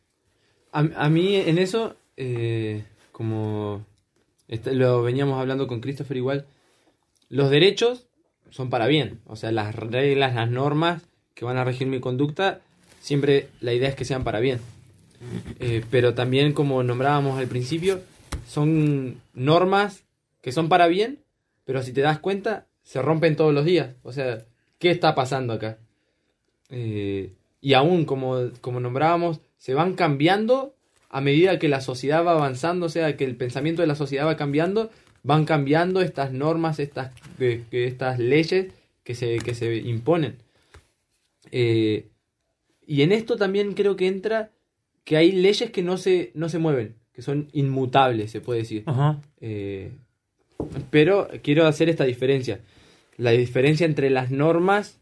A, 0.71 0.79
a 0.95 1.09
mí 1.09 1.35
en 1.35 1.57
eso, 1.57 1.97
eh, 2.17 2.83
como 3.11 3.85
lo 4.65 5.01
veníamos 5.01 5.39
hablando 5.39 5.67
con 5.67 5.81
Christopher 5.81 6.17
igual, 6.17 6.45
los 7.29 7.49
derechos 7.49 8.07
son 8.49 8.69
para 8.69 8.87
bien. 8.87 9.19
O 9.25 9.35
sea, 9.35 9.51
las 9.51 9.75
reglas, 9.75 10.35
las 10.35 10.49
normas 10.49 11.03
que 11.33 11.45
van 11.45 11.57
a 11.57 11.63
regir 11.63 11.87
mi 11.87 11.99
conducta, 11.99 12.61
siempre 12.99 13.47
la 13.61 13.73
idea 13.73 13.89
es 13.89 13.95
que 13.95 14.05
sean 14.05 14.23
para 14.23 14.39
bien. 14.39 14.59
Eh, 15.59 15.83
pero 15.89 16.13
también, 16.13 16.53
como 16.53 16.83
nombrábamos 16.83 17.39
al 17.39 17.47
principio, 17.47 18.01
son 18.47 19.21
normas 19.33 20.03
que 20.41 20.51
son 20.51 20.69
para 20.69 20.87
bien, 20.87 21.19
pero 21.63 21.83
si 21.83 21.93
te 21.93 22.01
das 22.01 22.19
cuenta, 22.19 22.67
se 22.83 23.01
rompen 23.01 23.35
todos 23.35 23.53
los 23.53 23.65
días. 23.65 23.95
O 24.03 24.11
sea, 24.11 24.43
¿qué 24.79 24.91
está 24.91 25.15
pasando 25.15 25.53
acá? 25.53 25.77
Eh, 26.69 27.33
y 27.61 27.73
aún, 27.73 28.05
como, 28.05 28.49
como 28.59 28.79
nombrábamos, 28.79 29.39
se 29.57 29.73
van 29.73 29.93
cambiando 29.93 30.75
a 31.11 31.21
medida 31.21 31.59
que 31.59 31.67
la 31.69 31.81
sociedad 31.81 32.25
va 32.25 32.31
avanzando, 32.31 32.85
o 32.85 32.89
sea, 32.89 33.17
que 33.17 33.25
el 33.25 33.35
pensamiento 33.35 33.81
de 33.81 33.87
la 33.87 33.95
sociedad 33.95 34.25
va 34.25 34.37
cambiando, 34.37 34.89
van 35.23 35.45
cambiando 35.45 36.01
estas 36.01 36.31
normas, 36.31 36.79
estas, 36.79 37.11
que- 37.37 37.63
estas 37.71 38.17
leyes 38.17 38.67
que 39.03 39.13
se, 39.13 39.37
que 39.39 39.53
se 39.53 39.75
imponen. 39.75 40.37
Eh, 41.51 42.07
y 42.87 43.01
en 43.01 43.11
esto 43.11 43.35
también 43.35 43.73
creo 43.73 43.95
que 43.95 44.07
entra 44.07 44.51
que 45.03 45.17
hay 45.17 45.31
leyes 45.33 45.69
que 45.71 45.83
no 45.83 45.97
se, 45.97 46.31
no 46.33 46.47
se 46.47 46.59
mueven, 46.59 46.95
que 47.13 47.21
son 47.21 47.49
inmutables, 47.51 48.31
se 48.31 48.39
puede 48.41 48.59
decir. 48.61 48.83
Ajá. 48.85 49.19
Eh, 49.41 49.91
pero 50.89 51.27
quiero 51.43 51.65
hacer 51.67 51.89
esta 51.89 52.05
diferencia. 52.05 52.61
La 53.17 53.31
diferencia 53.31 53.85
entre 53.85 54.09
las 54.09 54.31
normas, 54.31 55.00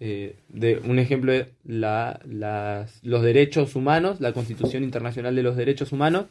eh, 0.00 0.36
de 0.48 0.78
un 0.84 0.98
ejemplo 0.98 1.30
de 1.32 1.46
la- 1.64 2.20
las- 2.26 3.00
los 3.04 3.22
derechos 3.22 3.76
humanos, 3.76 4.20
la 4.20 4.32
Constitución 4.32 4.82
Internacional 4.82 5.36
de 5.36 5.42
los 5.42 5.56
Derechos 5.56 5.92
Humanos, 5.92 6.24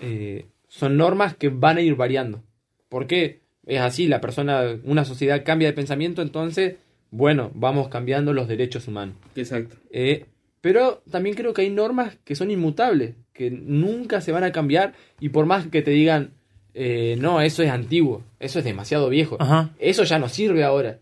eh, 0.00 0.46
son 0.68 0.96
normas 0.96 1.36
que 1.36 1.48
van 1.48 1.76
a 1.78 1.80
ir 1.80 1.94
variando. 1.96 2.42
¿Por 2.88 3.06
qué? 3.06 3.40
Es 3.66 3.80
así, 3.80 4.06
la 4.08 4.20
persona, 4.20 4.62
una 4.84 5.04
sociedad 5.04 5.42
cambia 5.44 5.68
de 5.68 5.74
pensamiento, 5.74 6.22
entonces, 6.22 6.76
bueno, 7.10 7.50
vamos 7.54 7.88
cambiando 7.88 8.32
los 8.32 8.48
derechos 8.48 8.88
humanos. 8.88 9.14
Exacto. 9.36 9.76
Eh, 9.90 10.24
Pero 10.60 11.02
también 11.08 11.36
creo 11.36 11.54
que 11.54 11.62
hay 11.62 11.70
normas 11.70 12.18
que 12.24 12.34
son 12.34 12.50
inmutables, 12.50 13.14
que 13.32 13.48
nunca 13.48 14.20
se 14.20 14.32
van 14.32 14.42
a 14.42 14.50
cambiar 14.50 14.92
y 15.20 15.28
por 15.28 15.46
más 15.46 15.68
que 15.68 15.82
te 15.82 15.92
digan, 15.92 16.30
eh, 16.74 17.16
no, 17.20 17.40
eso 17.40 17.62
es 17.62 17.70
antiguo, 17.70 18.24
eso 18.40 18.58
es 18.58 18.64
demasiado 18.64 19.08
viejo, 19.08 19.36
Ajá. 19.38 19.70
eso 19.78 20.02
ya 20.02 20.18
no 20.18 20.28
sirve 20.28 20.64
ahora. 20.64 20.98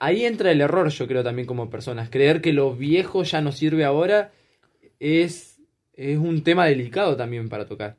Ahí 0.00 0.24
entra 0.24 0.50
el 0.50 0.60
error, 0.60 0.88
yo 0.88 1.06
creo 1.06 1.22
también 1.22 1.46
como 1.46 1.70
personas. 1.70 2.08
Creer 2.10 2.40
que 2.40 2.52
lo 2.52 2.74
viejo 2.74 3.22
ya 3.22 3.40
no 3.40 3.52
sirve 3.52 3.84
ahora 3.84 4.32
es, 4.98 5.58
es 5.94 6.18
un 6.18 6.42
tema 6.42 6.66
delicado 6.66 7.16
también 7.16 7.48
para 7.48 7.66
tocar. 7.66 7.96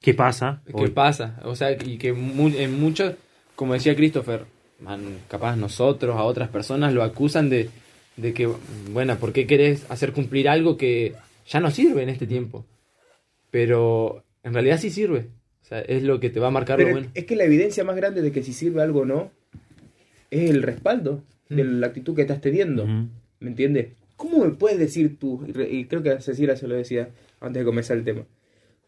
¿Qué 0.00 0.14
pasa? 0.14 0.62
¿Qué 0.66 0.72
Hoy- 0.74 0.90
pasa? 0.90 1.40
O 1.44 1.56
sea, 1.56 1.72
y 1.72 1.98
que 1.98 2.12
mu- 2.12 2.54
en 2.54 2.78
muchos, 2.78 3.14
como 3.56 3.72
decía 3.74 3.96
Christopher, 3.96 4.44
man, 4.80 5.00
capaz 5.28 5.56
nosotros, 5.56 6.14
a 6.16 6.22
otras 6.22 6.50
personas, 6.50 6.92
lo 6.94 7.02
acusan 7.02 7.48
de, 7.50 7.68
de 8.16 8.32
que, 8.34 8.46
bueno, 8.92 9.16
¿por 9.16 9.32
qué 9.32 9.46
querés 9.46 9.90
hacer 9.90 10.12
cumplir 10.12 10.48
algo 10.48 10.76
que 10.76 11.14
ya 11.48 11.58
no 11.58 11.70
sirve 11.70 12.02
en 12.02 12.10
este 12.10 12.26
tiempo? 12.26 12.64
Pero 13.50 14.24
en 14.44 14.52
realidad 14.54 14.78
sí 14.78 14.90
sirve. 14.90 15.26
O 15.62 15.64
sea, 15.64 15.80
es 15.80 16.02
lo 16.02 16.20
que 16.20 16.30
te 16.30 16.40
va 16.40 16.48
a 16.48 16.50
marcar 16.52 16.78
lo 16.78 16.84
Pero 16.84 16.96
bueno. 16.98 17.10
es 17.14 17.24
que 17.24 17.36
la 17.36 17.44
evidencia 17.44 17.82
más 17.84 17.96
grande 17.96 18.22
de 18.22 18.30
que 18.32 18.42
si 18.42 18.52
sirve 18.52 18.82
algo 18.82 19.00
o 19.00 19.04
no 19.04 19.30
es 20.30 20.50
el 20.50 20.62
respaldo 20.62 21.22
de 21.48 21.64
Mm. 21.64 21.80
la 21.80 21.86
actitud 21.88 22.14
que 22.14 22.22
estás 22.22 22.40
teniendo. 22.40 22.86
¿Me 22.86 23.48
entiendes? 23.50 23.88
¿Cómo 24.16 24.44
me 24.44 24.50
puedes 24.50 24.78
decir 24.78 25.16
tú, 25.18 25.44
y 25.46 25.52
re- 25.52 25.70
y 25.70 25.84
creo 25.84 26.02
que 26.02 26.20
Cecilia 26.20 26.56
se 26.56 26.66
lo 26.68 26.74
decía 26.74 27.10
antes 27.40 27.60
de 27.60 27.64
comenzar 27.64 27.96
el 27.96 28.04
tema, 28.04 28.24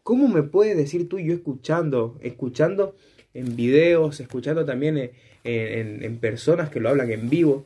¿cómo 0.03 0.27
me 0.27 0.43
puedes 0.43 0.75
decir 0.75 1.07
tú, 1.07 1.19
yo 1.19 1.33
escuchando, 1.33 2.17
escuchando 2.21 2.95
en 3.33 3.55
videos, 3.55 4.19
escuchando 4.19 4.65
también 4.65 4.97
en, 4.97 5.11
en- 5.43 6.03
en 6.03 6.17
personas 6.17 6.69
que 6.69 6.79
lo 6.81 6.89
hablan 6.89 7.09
en 7.11 7.29
vivo, 7.29 7.65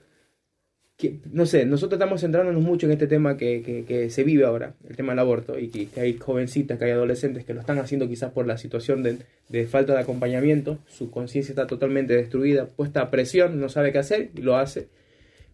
que, 0.98 1.20
no 1.32 1.46
sé, 1.46 1.66
nosotros 1.66 1.98
estamos 2.00 2.22
centrándonos 2.22 2.62
mucho 2.64 2.86
en 2.86 2.94
este 2.94 3.08
tema 3.08 3.36
que, 3.36 3.62
que- 3.62 3.84
que 3.84 4.10
se 4.10 4.24
vive 4.24 4.46
ahora, 4.46 4.76
el 4.88 4.96
tema 4.96 5.12
del 5.12 5.20
aborto, 5.20 5.60
y 5.60 5.68
que, 5.68 6.00
hay 6.00 6.14
jovencitas, 6.18 6.80
que 6.80 6.86
hay 6.86 6.92
adolescentes 6.92 7.44
que 7.44 7.54
lo 7.54 7.60
están 7.60 7.80
haciendo 7.80 8.08
quizás 8.08 8.32
por 8.32 8.48
la 8.48 8.58
situación 8.58 9.04
de, 9.04 9.18
de 9.50 9.68
falta 9.68 9.94
de 9.94 10.00
acompañamiento, 10.00 10.80
su 10.88 11.12
conciencia 11.12 11.52
está 11.52 11.68
totalmente 11.68 12.16
destruida, 12.16 12.68
puesta 12.68 13.02
a 13.02 13.12
presión, 13.12 13.60
no 13.60 13.68
sabe 13.68 13.92
qué 13.92 13.98
hacer 13.98 14.30
y 14.36 14.42
lo 14.42 14.56
hace. 14.56 14.88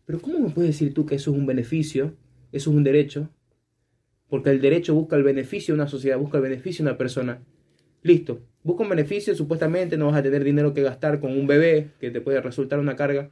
Pero 0.05 0.19
¿cómo 0.21 0.39
me 0.39 0.49
puedes 0.49 0.71
decir 0.71 0.93
tú 0.93 1.05
que 1.05 1.15
eso 1.15 1.31
es 1.31 1.37
un 1.37 1.45
beneficio? 1.45 2.13
Eso 2.51 2.69
es 2.69 2.75
un 2.75 2.83
derecho. 2.83 3.29
Porque 4.29 4.49
el 4.49 4.61
derecho 4.61 4.93
busca 4.93 5.15
el 5.15 5.23
beneficio 5.23 5.73
de 5.73 5.81
una 5.81 5.89
sociedad, 5.89 6.17
busca 6.17 6.37
el 6.37 6.43
beneficio 6.43 6.83
de 6.85 6.91
una 6.91 6.97
persona. 6.97 7.41
Listo. 8.03 8.41
Busca 8.63 8.83
un 8.83 8.89
beneficio, 8.89 9.35
supuestamente 9.35 9.97
no 9.97 10.07
vas 10.07 10.17
a 10.17 10.23
tener 10.23 10.43
dinero 10.43 10.73
que 10.73 10.83
gastar 10.83 11.19
con 11.19 11.31
un 11.31 11.47
bebé 11.47 11.89
que 11.99 12.11
te 12.11 12.21
puede 12.21 12.39
resultar 12.41 12.79
una 12.79 12.95
carga. 12.95 13.31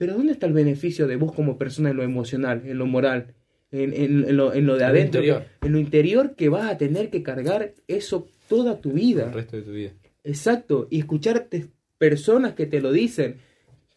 Pero 0.00 0.14
¿dónde 0.14 0.32
está 0.32 0.46
el 0.46 0.54
beneficio 0.54 1.06
de 1.06 1.16
vos 1.16 1.30
como 1.34 1.58
persona 1.58 1.90
en 1.90 1.98
lo 1.98 2.02
emocional, 2.02 2.62
en 2.64 2.78
lo 2.78 2.86
moral, 2.86 3.34
en, 3.70 3.92
en- 3.92 4.24
en 4.30 4.36
lo, 4.38 4.54
en 4.54 4.64
lo 4.64 4.78
de 4.78 4.84
adentro? 4.84 5.20
interior. 5.20 5.44
En 5.60 5.72
lo 5.72 5.78
interior 5.78 6.34
que 6.36 6.48
vas 6.48 6.70
a 6.70 6.78
tener 6.78 7.10
que 7.10 7.22
cargar 7.22 7.74
eso 7.86 8.26
toda 8.48 8.80
tu 8.80 8.92
vida. 8.92 9.24
El 9.26 9.34
resto 9.34 9.56
de 9.58 9.62
tu 9.62 9.72
vida. 9.72 9.90
Exacto, 10.24 10.88
y 10.90 11.00
escucharte 11.00 11.66
personas 11.98 12.54
que 12.54 12.64
te 12.64 12.80
lo 12.80 12.92
dicen, 12.92 13.36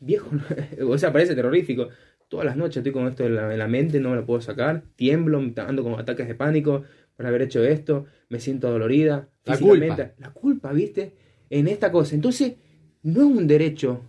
viejo, 0.02 0.30
o 0.88 0.98
sea, 0.98 1.14
parece 1.14 1.36
terrorífico. 1.36 1.88
Todas 2.28 2.46
las 2.48 2.58
noches 2.58 2.78
estoy 2.78 2.92
con 2.92 3.08
esto 3.08 3.26
en 3.26 3.36
la, 3.36 3.56
la 3.56 3.68
mente, 3.70 4.02
no 4.02 4.10
me 4.10 4.18
lo 4.18 4.26
puedo 4.26 4.42
sacar, 4.42 4.84
tiemblo, 4.98 5.38
ando 5.40 5.84
con 5.84 5.98
ataques 5.98 6.28
de 6.28 6.36
pánico 6.36 6.84
por 7.16 7.26
haber 7.26 7.44
hecho 7.44 7.64
esto, 7.64 8.08
me 8.28 8.42
siento 8.42 8.70
dolorida. 8.70 9.30
La 9.46 9.54
culpa. 9.58 10.14
La 10.20 10.32
culpa, 10.34 10.74
¿viste? 10.74 11.14
En 11.50 11.68
esta 11.70 11.94
cosa. 11.94 12.14
Entonces, 12.16 12.56
no 13.04 13.22
es 13.22 13.38
un 13.38 13.48
derecho, 13.48 14.02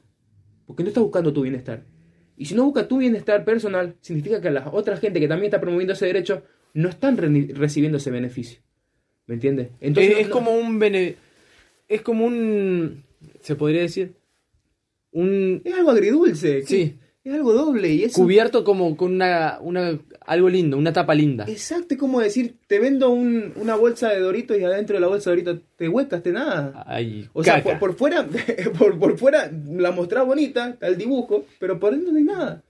porque 0.67 0.83
no 0.83 0.89
estás 0.89 1.03
buscando 1.03 1.33
tu 1.33 1.43
bienestar. 1.43 1.83
Y 2.37 2.47
si 2.47 2.55
no 2.55 2.65
buscas 2.65 2.89
tu 2.89 2.99
bienestar 2.99 3.45
personal, 3.45 3.95
significa 4.01 4.41
que 4.41 4.51
la 4.51 4.69
otra 4.73 4.97
gente 4.97 5.21
que 5.21 5.29
también 5.29 5.47
está 5.47 5.61
promoviendo 5.61 5.93
ese 5.93 6.07
derecho 6.07 6.43
no 6.73 6.89
están 6.89 7.17
re- 7.17 7.49
recibiendo 7.55 7.99
ese 7.99 8.11
beneficio. 8.11 8.61
¿Me 9.27 9.35
entiendes? 9.35 9.69
es, 9.81 9.97
es 9.99 10.27
no- 10.29 10.33
como 10.33 10.51
un 10.53 10.79
bene- 10.79 11.17
es 11.89 12.03
como 12.03 12.27
un 12.27 13.05
se 13.41 13.55
podría 13.57 13.83
decir 13.83 14.15
un 15.13 15.63
Es 15.65 15.75
algo 15.75 15.91
agridulce. 15.91 16.63
Sí. 16.67 16.99
Es 17.25 17.33
algo 17.33 17.55
doble 17.55 17.89
y 17.89 18.05
es 18.05 18.13
cubierto 18.13 18.65
como 18.65 18.97
con 18.99 19.15
una, 19.15 19.59
una 19.63 19.99
algo 20.27 20.51
lindo, 20.51 20.77
una 20.77 20.93
tapa 20.93 21.15
linda. 21.15 21.47
Exacto, 21.49 21.95
es 21.95 21.99
como 22.01 22.21
decir, 22.21 22.57
te 22.67 22.79
vendo 22.79 23.09
un- 23.11 23.53
una 23.57 23.77
bolsa 23.77 24.11
de 24.11 24.21
Doritos 24.21 24.59
y 24.59 24.65
adentro 24.65 24.97
de 24.97 25.01
la 25.01 25.07
bolsa 25.07 25.31
de 25.31 25.37
Doritos 25.43 25.61
te 25.77 25.89
huecas, 25.89 26.23
te 26.23 26.33
nada. 26.33 26.85
Ay, 26.87 27.27
O 27.33 27.43
sea, 27.43 27.63
por, 27.63 27.79
por 27.79 27.95
fuera, 27.97 28.27
por, 28.79 28.99
por 28.99 29.17
fuera 29.19 29.51
la 29.71 29.91
mostrás 29.91 30.27
bonita, 30.27 30.69
está 30.69 30.87
el 30.87 30.99
dibujo, 30.99 31.47
pero 31.59 31.81
por 31.81 31.93
dentro 31.93 32.13
no 32.13 32.19
hay 32.19 32.25
nada. 32.25 32.63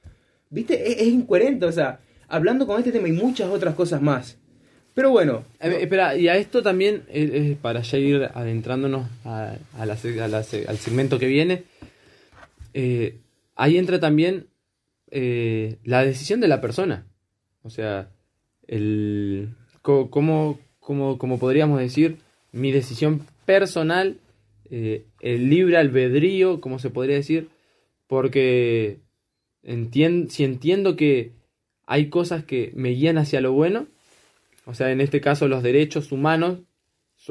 ¿Viste? 0.50 0.88
Es, 0.88 0.98
es 1.00 1.08
incoherente, 1.08 1.66
o 1.66 1.72
sea, 1.72 1.98
hablando 2.28 2.64
con 2.64 2.78
este 2.78 2.92
tema 2.92 3.08
y 3.08 3.12
muchas 3.12 3.48
otras 3.50 3.74
cosas 3.74 4.00
más. 4.00 4.38
Pero 4.94 5.10
bueno, 5.10 5.42
espera, 5.58 6.16
y 6.16 6.28
a 6.28 6.36
esto 6.36 6.62
también, 6.62 7.02
eh, 7.08 7.56
para 7.60 7.82
ya 7.82 7.98
ir 7.98 8.28
adentrándonos 8.32 9.08
a, 9.24 9.54
a 9.76 9.86
la 9.86 9.94
a 9.94 10.24
al 10.26 10.78
segmento 10.78 11.18
que 11.18 11.26
viene, 11.26 11.64
eh, 12.72 13.16
ahí 13.54 13.76
entra 13.78 14.00
también 14.00 14.46
eh, 15.10 15.78
la 15.84 16.04
decisión 16.04 16.40
de 16.40 16.48
la 16.48 16.60
persona. 16.60 17.06
O 17.62 17.70
sea, 17.70 18.10
el, 18.66 19.54
co- 19.82 20.10
cómo, 20.10 20.58
cómo- 20.80 21.18
cómo 21.18 21.38
podríamos 21.38 21.78
decir, 21.80 22.18
mi 22.52 22.72
decisión 22.72 23.26
personal, 23.46 24.18
eh, 24.70 25.04
el 25.20 25.50
libre 25.50 25.76
albedrío, 25.76 26.60
como 26.60 26.78
se 26.78 26.90
podría 26.90 27.16
decir, 27.16 27.48
porque 28.06 28.98
entien- 29.62 30.28
si 30.28 30.44
entiendo 30.44 30.96
que 30.96 31.32
hay 31.86 32.08
cosas 32.08 32.44
que 32.44 32.72
me 32.74 32.90
guían 32.90 33.18
hacia 33.18 33.40
lo 33.40 33.52
bueno, 33.52 33.86
o 34.66 34.74
sea, 34.74 34.90
en 34.90 35.00
este 35.00 35.20
caso 35.20 35.48
los 35.48 35.62
derechos 35.62 36.10
humanos 36.12 36.60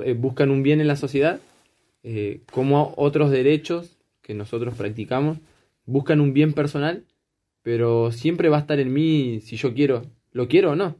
eh, 0.04 0.14
buscan 0.14 0.52
un 0.52 0.62
bien 0.64 0.82
en 0.82 0.88
la 0.88 0.96
sociedad, 0.96 1.40
como 2.52 2.94
otros 2.98 3.32
derechos 3.32 3.98
que 4.22 4.34
nosotros 4.34 4.76
practicamos 4.76 5.38
buscan 5.86 6.22
un 6.22 6.34
bien 6.34 6.54
personal, 6.54 7.06
pero 7.62 8.12
siempre 8.12 8.50
va 8.50 8.58
a 8.58 8.62
estar 8.62 8.80
en 8.80 8.94
mí 8.94 9.40
si 9.42 9.56
yo 9.56 9.74
quiero, 9.74 10.04
lo 10.32 10.48
quiero 10.48 10.72
o 10.72 10.76
no. 10.76 10.96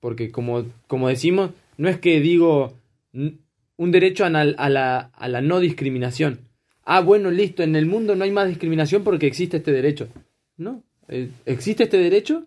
Porque 0.00 0.30
como, 0.30 0.64
como 0.86 1.08
decimos, 1.08 1.50
no 1.76 1.88
es 1.88 1.98
que 1.98 2.20
digo 2.20 2.74
un 3.12 3.90
derecho 3.90 4.24
a 4.24 4.30
la, 4.30 4.40
a 4.42 4.68
la, 4.68 4.98
a 4.98 5.28
la 5.28 5.40
no 5.40 5.60
discriminación. 5.60 6.40
Ah, 6.84 7.00
bueno, 7.00 7.30
listo, 7.30 7.62
en 7.62 7.76
el 7.76 7.86
mundo 7.86 8.16
no 8.16 8.24
hay 8.24 8.32
más 8.32 8.48
discriminación 8.48 9.04
porque 9.04 9.26
existe 9.26 9.58
este 9.58 9.72
derecho. 9.72 10.08
No, 10.56 10.82
eh, 11.08 11.30
existe 11.46 11.84
este 11.84 11.98
derecho, 11.98 12.46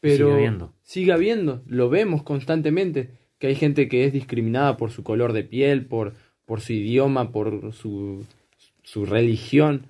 pero 0.00 0.26
Sigue 0.26 0.32
habiendo. 0.32 0.72
sigue 0.82 1.12
habiendo, 1.12 1.62
lo 1.66 1.88
vemos 1.90 2.22
constantemente, 2.22 3.10
que 3.38 3.48
hay 3.48 3.54
gente 3.56 3.88
que 3.88 4.04
es 4.04 4.12
discriminada 4.12 4.76
por 4.76 4.90
su 4.90 5.02
color 5.02 5.32
de 5.32 5.44
piel, 5.44 5.86
por, 5.86 6.14
por 6.46 6.60
su 6.60 6.72
idioma, 6.72 7.32
por 7.32 7.72
su, 7.74 8.24
su 8.82 9.06
religión. 9.06 9.86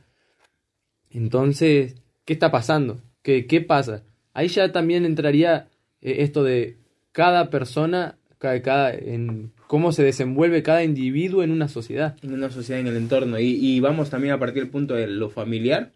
Entonces, 1.10 1.96
¿qué 2.24 2.32
está 2.32 2.50
pasando? 2.50 3.00
¿Qué, 3.22 3.46
qué 3.46 3.60
pasa? 3.60 4.04
Ahí 4.32 4.48
ya 4.48 4.72
también 4.72 5.04
entraría 5.04 5.68
eh, 6.00 6.16
esto 6.20 6.42
de 6.44 6.78
cada 7.12 7.50
persona, 7.50 8.18
cada, 8.38 8.62
cada, 8.62 8.94
en 8.94 9.52
cómo 9.66 9.92
se 9.92 10.02
desenvuelve 10.04 10.62
cada 10.62 10.84
individuo 10.84 11.42
en 11.42 11.50
una 11.50 11.68
sociedad. 11.68 12.16
en 12.22 12.32
una 12.32 12.50
sociedad, 12.50 12.80
en 12.80 12.86
el 12.86 12.96
entorno. 12.96 13.38
Y, 13.38 13.56
y 13.60 13.80
vamos 13.80 14.10
también 14.10 14.34
a 14.34 14.38
partir 14.38 14.62
del 14.62 14.70
punto 14.70 14.94
de 14.94 15.06
lo 15.06 15.30
familiar. 15.30 15.92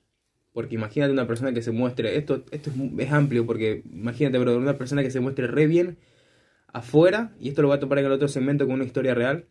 Porque 0.53 0.77
imagínate 0.77 1.13
una 1.13 1.27
persona 1.27 1.53
que 1.53 1.63
se 1.63 1.73
muestre, 1.73 2.17
esto, 2.17 2.45
esto 2.53 2.71
es, 2.71 2.77
es 3.07 3.13
amplio, 3.13 3.45
porque 3.45 3.83
imagínate, 3.93 4.39
pero 4.39 4.57
una 4.57 4.79
persona 4.79 5.03
que 5.03 5.11
se 5.11 5.19
muestre 5.19 5.49
re 5.49 5.67
bien 5.67 5.99
afuera, 6.73 7.33
y 7.41 7.49
esto 7.49 7.63
lo 7.63 7.69
voy 7.69 7.77
a 7.77 7.81
topar 7.81 7.99
en 7.99 8.07
el 8.07 8.13
otro 8.13 8.29
segmento 8.29 8.65
con 8.67 8.75
una 8.77 8.85
historia 8.85 9.15
real, 9.15 9.47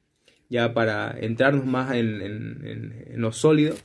ya 0.50 0.74
para 0.74 1.14
entrarnos 1.20 1.66
más 1.66 1.94
en, 1.96 2.22
en- 2.22 2.66
en- 2.66 3.04
en 3.16 3.22
lo 3.22 3.32
sólido, 3.34 3.76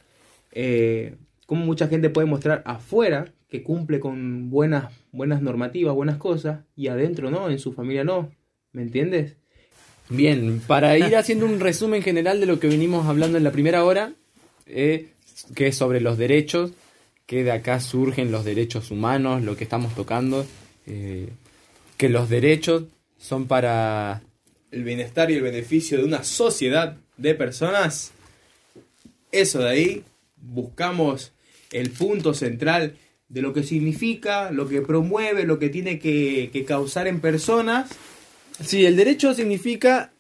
eh, 0.53 1.17
cómo 1.49 1.65
mucha 1.65 1.89
gente 1.89 2.11
puede 2.11 2.27
mostrar 2.27 2.63
afuera 2.67 3.33
que 3.49 3.63
cumple 3.63 4.01
con 4.01 4.51
buenas, 4.51 4.93
buenas 5.13 5.41
normativas, 5.41 5.95
buenas 5.95 6.19
cosas, 6.19 6.61
y 6.77 6.89
adentro 6.89 7.31
no, 7.31 7.49
en 7.49 7.59
su 7.59 7.73
familia 7.73 8.05
no, 8.05 8.31
¿me 8.73 8.83
entiendes? 8.83 9.37
Bien, 10.11 10.61
para 10.67 10.99
ir 10.99 11.17
haciendo 11.17 11.47
un 11.47 11.59
resumen 11.59 12.03
general 12.03 12.39
de 12.39 12.45
lo 12.45 12.61
que 12.61 12.69
venimos 12.69 13.07
hablando 13.07 13.39
en 13.39 13.45
la 13.45 13.51
primera 13.51 13.83
hora, 13.85 14.13
eh, 14.67 15.09
que 15.55 15.69
es 15.69 15.77
sobre 15.77 16.03
los 16.03 16.19
derechos, 16.19 16.73
que 17.25 17.45
de 17.45 17.53
acá 17.53 17.81
surgen 17.81 18.31
los 18.31 18.45
derechos 18.45 18.91
humanos, 18.91 19.43
lo 19.43 19.57
que 19.57 19.65
estamos 19.65 19.95
tocando, 19.95 20.45
eh, 20.87 21.31
que 21.97 22.11
los 22.11 22.29
derechos 22.29 22.85
son 23.17 23.47
para... 23.47 24.21
el 24.71 24.85
bienestar 24.85 25.31
y 25.31 25.37
el 25.37 25.43
beneficio 25.43 25.97
de 25.97 26.05
una 26.05 26.25
sociedad 26.25 26.99
de 27.17 27.35
personas, 27.35 28.13
eso 29.33 29.61
de 29.61 29.71
ahí 29.71 30.05
buscamos 30.37 31.33
el 31.73 31.91
punto 31.91 32.35
central 32.35 32.97
de 33.29 33.43
lo 33.43 33.53
que 33.53 33.63
significa, 33.63 34.51
lo 34.51 34.69
que 34.69 34.81
promueve, 34.81 35.45
lo 35.45 35.59
que 35.59 35.69
tiene 35.69 35.99
que, 35.99 36.51
que 36.53 36.65
causar 36.65 37.07
en 37.07 37.21
personas. 37.21 37.91
Sí, 38.61 38.87
el 38.87 38.97
derecho 38.97 39.35
significa 39.35 40.13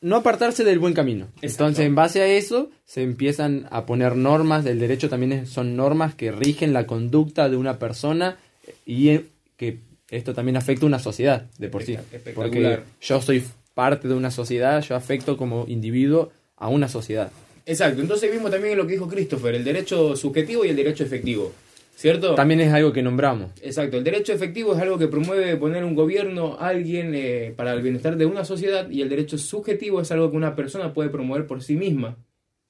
no 0.00 0.16
apartarse 0.16 0.64
del 0.64 0.78
buen 0.78 0.94
camino. 0.94 1.28
Entonces, 1.42 1.86
en 1.86 1.94
base 1.94 2.20
a 2.20 2.26
eso, 2.26 2.70
se 2.84 3.02
empiezan 3.02 3.66
a 3.70 3.86
poner 3.86 4.16
normas. 4.16 4.66
El 4.66 4.78
derecho 4.78 5.08
también 5.08 5.46
son 5.46 5.76
normas 5.76 6.14
que 6.14 6.32
rigen 6.32 6.72
la 6.72 6.86
conducta 6.86 7.48
de 7.48 7.56
una 7.56 7.78
persona 7.78 8.36
y 8.84 9.08
eh, 9.08 9.26
que 9.56 9.80
esto 10.10 10.34
también 10.34 10.56
afecta 10.56 10.84
a 10.84 10.88
una 10.88 10.98
sociedad 10.98 11.46
de 11.58 11.68
por 11.68 11.82
sí. 11.82 11.96
Porque 12.34 12.80
yo 13.00 13.20
soy 13.22 13.44
parte 13.74 14.08
de 14.08 14.14
una 14.14 14.30
sociedad, 14.30 14.82
yo 14.82 14.96
afecto 14.96 15.36
como 15.36 15.64
individuo 15.68 16.30
a 16.56 16.68
una 16.68 16.88
sociedad. 16.88 17.30
Exacto, 17.66 18.00
entonces 18.00 18.30
vimos 18.30 18.50
también 18.50 18.78
lo 18.78 18.86
que 18.86 18.92
dijo 18.92 19.08
Christopher, 19.08 19.56
el 19.56 19.64
derecho 19.64 20.14
subjetivo 20.14 20.64
y 20.64 20.68
el 20.68 20.76
derecho 20.76 21.02
efectivo. 21.02 21.52
¿Cierto? 21.96 22.34
También 22.34 22.60
es 22.60 22.72
algo 22.72 22.92
que 22.92 23.02
nombramos. 23.02 23.50
Exacto, 23.62 23.96
el 23.96 24.04
derecho 24.04 24.32
efectivo 24.32 24.74
es 24.74 24.80
algo 24.80 24.98
que 24.98 25.08
promueve 25.08 25.56
poner 25.56 25.82
un 25.82 25.94
gobierno, 25.94 26.56
alguien, 26.60 27.12
eh, 27.14 27.54
para 27.56 27.72
el 27.72 27.80
bienestar 27.80 28.16
de 28.16 28.26
una 28.26 28.44
sociedad 28.44 28.88
y 28.90 29.00
el 29.00 29.08
derecho 29.08 29.38
subjetivo 29.38 30.02
es 30.02 30.12
algo 30.12 30.30
que 30.30 30.36
una 30.36 30.54
persona 30.54 30.92
puede 30.92 31.08
promover 31.08 31.46
por 31.46 31.62
sí 31.62 31.74
misma. 31.74 32.16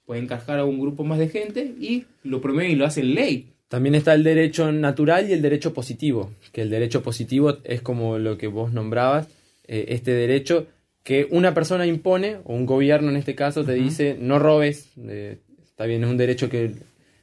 Puede 0.07 0.21
encajar 0.21 0.61
a 0.61 0.65
un 0.65 0.79
grupo 0.79 1.03
más 1.03 1.19
de 1.19 1.29
gente 1.29 1.75
y 1.81 2.05
lo 2.23 2.41
promueve 2.41 2.71
y 2.71 2.77
lo 2.77 2.87
hace 2.87 3.03
ley. 3.03 3.49
También 3.69 3.97
está 3.97 4.15
el 4.15 4.23
derecho 4.23 4.71
natural 4.71 5.29
y 5.29 5.33
el 5.33 5.43
derecho 5.43 5.75
positivo, 5.75 6.31
que 6.53 6.63
el 6.63 6.71
derecho 6.71 7.03
positivo 7.03 7.59
es 7.65 7.83
como 7.83 8.19
lo 8.19 8.39
que 8.39 8.47
vos 8.47 8.73
nombrabas, 8.73 9.27
eh, 9.67 9.87
este 9.89 10.13
derecho 10.13 10.69
que 11.07 11.29
una 11.31 11.55
persona 11.55 11.87
impone, 11.87 12.39
o 12.43 12.53
un 12.53 12.67
gobierno 12.67 13.11
en 13.11 13.17
este 13.17 13.37
caso 13.37 13.65
te 13.65 13.75
dice, 13.75 14.17
no 14.19 14.41
robes, 14.41 14.89
eh, 15.07 15.39
está 15.65 15.87
bien, 15.87 16.03
es 16.03 16.11
un 16.11 16.17
derecho 16.17 16.49
que... 16.51 16.73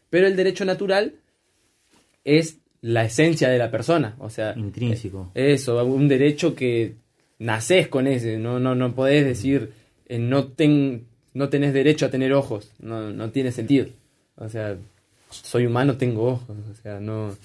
Pero 0.10 0.26
el 0.26 0.38
derecho 0.38 0.64
natural 0.64 1.16
es 2.24 2.60
la 2.80 3.04
esencia 3.04 3.50
de 3.50 3.58
la 3.58 3.70
persona, 3.72 4.16
o 4.20 4.30
sea... 4.30 4.54
Intrínseco. 4.56 5.32
eh, 5.36 5.52
Eso, 5.54 5.84
un 5.86 6.08
derecho 6.08 6.56
que 6.56 6.94
nacés 7.40 7.90
con 7.90 8.08
ese, 8.08 8.38
no, 8.38 8.58
no, 8.58 8.74
no 8.74 8.96
podés 8.96 9.26
decir, 9.26 9.72
eh, 10.08 10.18
no, 10.18 10.46
ten, 10.48 11.04
no 11.34 11.50
tenés 11.50 11.74
derecho 11.74 12.06
a 12.06 12.10
tener 12.10 12.32
ojos, 12.32 12.72
no, 12.80 13.12
no 13.12 13.32
tiene 13.32 13.52
sentido. 13.52 13.88
O 14.38 14.48
sea, 14.48 14.78
soy 15.30 15.66
humano, 15.66 15.98
tengo 15.98 16.24
ojos, 16.24 16.56
o 16.72 16.76
sea, 16.82 17.02
no... 17.02 17.36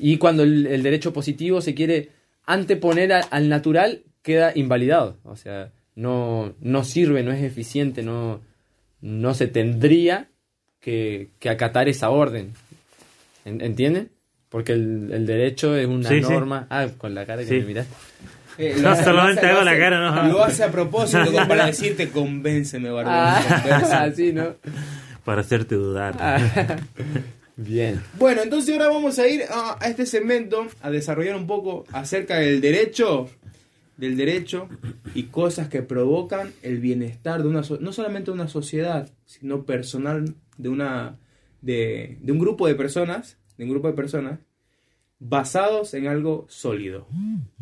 Y 0.00 0.16
cuando 0.16 0.42
el, 0.42 0.66
el 0.68 0.82
derecho 0.82 1.12
positivo 1.12 1.60
se 1.60 1.74
quiere 1.74 2.08
anteponer 2.46 3.12
a- 3.12 3.20
al 3.20 3.50
natural, 3.50 4.04
queda 4.22 4.52
invalidado, 4.54 5.16
o 5.24 5.36
sea, 5.36 5.70
no, 5.94 6.54
no 6.60 6.84
sirve, 6.84 7.22
no 7.22 7.32
es 7.32 7.42
eficiente, 7.42 8.02
no, 8.02 8.40
no 9.00 9.34
se 9.34 9.46
tendría 9.46 10.28
que, 10.80 11.28
que 11.38 11.48
acatar 11.50 11.88
esa 11.88 12.10
orden. 12.10 12.52
¿En- 13.44 13.60
¿Entienden? 13.60 14.10
Porque 14.48 14.72
el, 14.72 15.10
el 15.12 15.26
derecho 15.26 15.76
es 15.76 15.86
una 15.86 16.08
Sí, 16.08 16.22
sí. 16.22 16.30
norma... 16.32 16.66
Ah, 16.70 16.88
con 16.98 17.14
la 17.14 17.24
cara 17.24 17.42
que 17.42 17.48
Sí. 17.48 17.54
me 17.60 17.64
miraste. 17.66 17.94
Eh, 18.58 18.76
No, 18.80 18.94
solamente 18.96 19.40
hace- 19.40 19.50
hago 19.50 19.62
la 19.62 19.78
cara, 19.78 20.10
no. 20.24 20.28
Lo 20.32 20.44
hace 20.44 20.64
a 20.64 20.70
propósito 20.70 21.24
como 21.32 21.46
para 21.48 21.66
decirte, 21.66 22.10
convénceme, 22.10 22.90
barbón. 22.90 23.12
Ah, 23.16 23.60
convénceme". 23.62 24.12
sí, 24.16 24.32
¿no? 24.32 24.54
Para 25.24 25.40
hacerte 25.42 25.74
dudar. 25.76 26.16
Ah. 26.18 26.38
Bien. 27.56 28.00
Bueno, 28.18 28.42
entonces 28.42 28.72
ahora 28.74 28.88
vamos 28.88 29.18
a 29.18 29.28
ir 29.28 29.42
a, 29.50 29.76
a 29.78 29.88
este 29.88 30.06
segmento 30.06 30.66
a 30.82 30.90
desarrollar 30.90 31.36
un 31.36 31.46
poco 31.46 31.84
acerca 31.92 32.36
del 32.38 32.60
derecho, 32.60 33.28
del 34.00 34.16
derecho 34.16 34.68
y 35.14 35.24
cosas 35.24 35.68
que 35.68 35.82
provocan 35.82 36.52
el 36.62 36.78
bienestar 36.78 37.42
de 37.42 37.48
una 37.48 37.62
so- 37.62 37.78
no 37.80 37.92
solamente 37.92 38.30
de 38.30 38.34
una 38.34 38.48
sociedad, 38.48 39.10
sino 39.26 39.64
personal 39.64 40.34
de 40.56 40.68
una 40.68 41.16
de, 41.62 42.16
de 42.22 42.32
un 42.32 42.38
grupo 42.38 42.66
de 42.66 42.74
personas, 42.74 43.36
de 43.58 43.64
un 43.64 43.70
grupo 43.70 43.88
de 43.88 43.94
personas 43.94 44.38
basados 45.18 45.92
en 45.92 46.06
algo 46.06 46.46
sólido. 46.48 47.06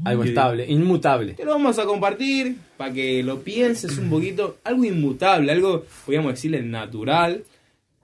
Algo 0.04 0.22
estable, 0.30 0.66
inmutable. 0.70 1.34
Te 1.34 1.44
lo 1.44 1.50
vamos 1.50 1.78
a 1.80 1.84
compartir 1.86 2.56
para 2.76 2.92
que 2.92 3.22
lo 3.24 3.40
pienses 3.40 3.98
un 3.98 4.08
poquito, 4.08 4.58
algo 4.62 4.84
inmutable, 4.84 5.50
algo 5.50 5.84
podríamos 6.06 6.34
decirle 6.34 6.62
natural, 6.62 7.42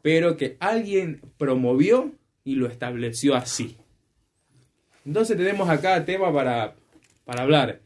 pero 0.03 0.37
que 0.37 0.57
alguien 0.59 1.21
promovió 1.39 2.11
y 2.45 2.57
lo 2.57 2.67
estableció 2.67 3.37
así. 3.37 3.77
Entonces 5.07 5.37
tenemos 5.37 5.69
acá 5.69 6.05
tema 6.05 6.33
para, 6.33 6.75
para 7.25 7.43
hablar. 7.43 7.81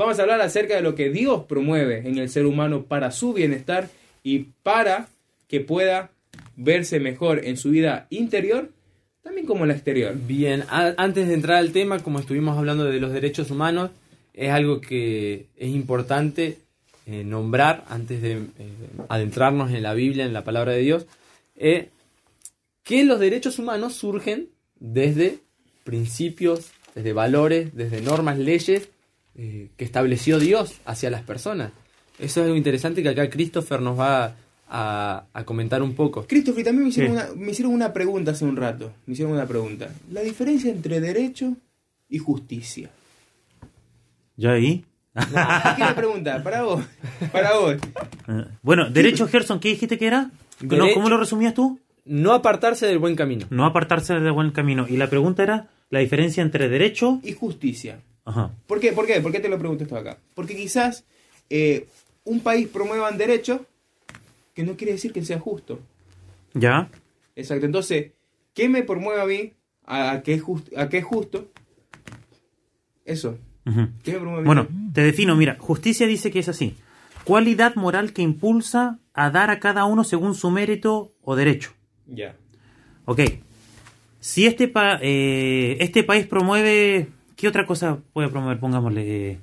Vamos 0.00 0.18
a 0.18 0.22
hablar 0.22 0.40
acerca 0.40 0.76
de 0.76 0.80
lo 0.80 0.94
que 0.94 1.10
Dios 1.10 1.44
promueve 1.44 2.08
en 2.08 2.16
el 2.16 2.30
ser 2.30 2.46
humano 2.46 2.84
para 2.84 3.10
su 3.10 3.34
bienestar 3.34 3.90
y 4.22 4.46
para 4.62 5.10
que 5.46 5.60
pueda 5.60 6.10
verse 6.56 6.98
mejor 7.00 7.44
en 7.44 7.58
su 7.58 7.68
vida 7.68 8.06
interior, 8.08 8.70
también 9.22 9.46
como 9.46 9.64
en 9.64 9.68
la 9.68 9.74
exterior. 9.74 10.16
Bien, 10.16 10.64
antes 10.70 11.28
de 11.28 11.34
entrar 11.34 11.58
al 11.58 11.72
tema, 11.72 11.98
como 11.98 12.18
estuvimos 12.18 12.56
hablando 12.56 12.84
de 12.84 12.98
los 12.98 13.12
derechos 13.12 13.50
humanos, 13.50 13.90
es 14.32 14.50
algo 14.50 14.80
que 14.80 15.48
es 15.58 15.68
importante 15.68 16.56
eh, 17.04 17.22
nombrar 17.22 17.84
antes 17.86 18.22
de 18.22 18.32
eh, 18.36 18.38
adentrarnos 19.10 19.70
en 19.70 19.82
la 19.82 19.92
Biblia, 19.92 20.24
en 20.24 20.32
la 20.32 20.44
palabra 20.44 20.72
de 20.72 20.80
Dios, 20.80 21.04
eh, 21.56 21.90
que 22.84 23.04
los 23.04 23.20
derechos 23.20 23.58
humanos 23.58 23.96
surgen 23.96 24.48
desde 24.78 25.40
principios, 25.84 26.70
desde 26.94 27.12
valores, 27.12 27.76
desde 27.76 28.00
normas, 28.00 28.38
leyes 28.38 28.88
eh, 29.36 29.68
que 29.76 29.84
estableció 29.84 30.38
Dios 30.38 30.74
hacia 30.84 31.10
las 31.10 31.22
personas. 31.22 31.72
Eso 32.18 32.40
es 32.40 32.44
algo 32.46 32.56
interesante 32.56 33.02
que 33.02 33.08
acá 33.10 33.30
Christopher 33.30 33.80
nos 33.80 33.98
va 33.98 34.34
a, 34.68 35.24
a 35.32 35.44
comentar 35.44 35.82
un 35.82 35.94
poco. 35.94 36.26
Christopher, 36.28 36.64
también 36.64 36.84
me 36.84 36.88
hicieron, 36.90 37.16
Sí. 37.16 37.22
una, 37.32 37.34
me 37.46 37.50
hicieron 37.52 37.72
una 37.74 37.92
pregunta 37.92 38.32
hace 38.32 38.44
un 38.44 38.56
rato. 38.56 38.92
Me 39.06 39.14
hicieron 39.14 39.32
una 39.34 39.46
pregunta. 39.46 39.90
La 40.12 40.20
diferencia 40.20 40.70
entre 40.70 41.00
derecho 41.00 41.56
y 42.08 42.18
justicia. 42.18 42.90
¿Ya 44.36 44.52
ahí? 44.52 44.84
¿Qué 45.76 45.84
le 45.84 45.94
pregunta? 45.94 46.42
Para 46.42 46.62
vos. 46.62 46.84
Para 47.32 47.56
vos. 47.58 47.76
Eh, 48.28 48.44
Bueno, 48.62 48.88
derecho, 48.90 49.26
Gerson, 49.26 49.58
¿qué 49.58 49.70
dijiste 49.70 49.98
que 49.98 50.06
era? 50.06 50.30
Derecho- 50.60 50.94
¿Cómo 50.94 51.08
lo 51.08 51.16
resumías 51.18 51.52
tú? 51.54 51.80
No 52.04 52.32
apartarse 52.32 52.86
del 52.86 52.98
buen 52.98 53.16
camino. 53.16 53.46
No 53.50 53.64
apartarse 53.66 54.14
del 54.14 54.32
buen 54.32 54.50
camino. 54.52 54.86
Y 54.88 54.96
la 54.96 55.08
pregunta 55.10 55.42
era 55.42 55.68
la 55.90 55.98
diferencia 55.98 56.42
entre 56.42 56.68
derecho. 56.68 57.18
Y 57.24 57.32
justicia. 57.32 57.98
Ajá. 58.24 58.52
¿Por 58.66 58.80
qué? 58.80 58.92
¿Por 58.92 59.06
qué? 59.06 59.20
¿Por 59.20 59.32
qué 59.32 59.40
te 59.40 59.48
lo 59.48 59.58
pregunto 59.58 59.84
esto 59.84 59.96
acá? 59.96 60.18
Porque 60.34 60.54
quizás 60.56 61.04
eh, 61.48 61.86
un 62.24 62.40
país 62.40 62.68
promuevan 62.68 63.18
derechos 63.18 63.60
que 64.54 64.62
no 64.62 64.76
quiere 64.76 64.92
decir 64.92 65.12
que 65.12 65.24
sea 65.24 65.38
justo. 65.40 65.80
¿Ya? 66.54 66.90
Exacto. 67.36 67.66
Entonces, 67.66 68.12
¿qué 68.54 68.68
me 68.68 68.82
promueve 68.82 69.20
a 69.22 69.26
mí 69.26 69.52
a, 69.86 70.10
a 70.12 70.22
que, 70.22 70.34
es 70.34 70.42
just- 70.42 70.76
a 70.76 70.88
que 70.88 70.98
es 70.98 71.04
justo? 71.04 71.48
Eso. 73.04 73.38
¿Qué 74.02 74.12
me 74.12 74.18
promueve 74.18 74.38
a 74.38 74.40
mí? 74.42 74.46
Bueno, 74.46 74.68
te 74.92 75.02
defino, 75.02 75.36
mira, 75.36 75.56
justicia 75.58 76.06
dice 76.06 76.30
que 76.30 76.40
es 76.40 76.48
así. 76.48 76.76
Cualidad 77.24 77.74
moral 77.76 78.12
que 78.12 78.22
impulsa 78.22 78.98
a 79.14 79.30
dar 79.30 79.50
a 79.50 79.60
cada 79.60 79.84
uno 79.84 80.04
según 80.04 80.34
su 80.34 80.50
mérito 80.50 81.12
o 81.22 81.36
derecho. 81.36 81.72
Ya. 82.06 82.34
Ok. 83.04 83.20
Si 84.20 84.46
este, 84.46 84.68
pa- 84.68 84.98
eh, 85.02 85.76
este 85.80 86.02
país 86.04 86.26
promueve... 86.26 87.08
¿Qué 87.40 87.48
otra 87.48 87.64
cosa 87.64 87.98
puede 88.12 88.28
promover? 88.28 88.58
Pongámosle 88.60 89.30
eh, 89.30 89.40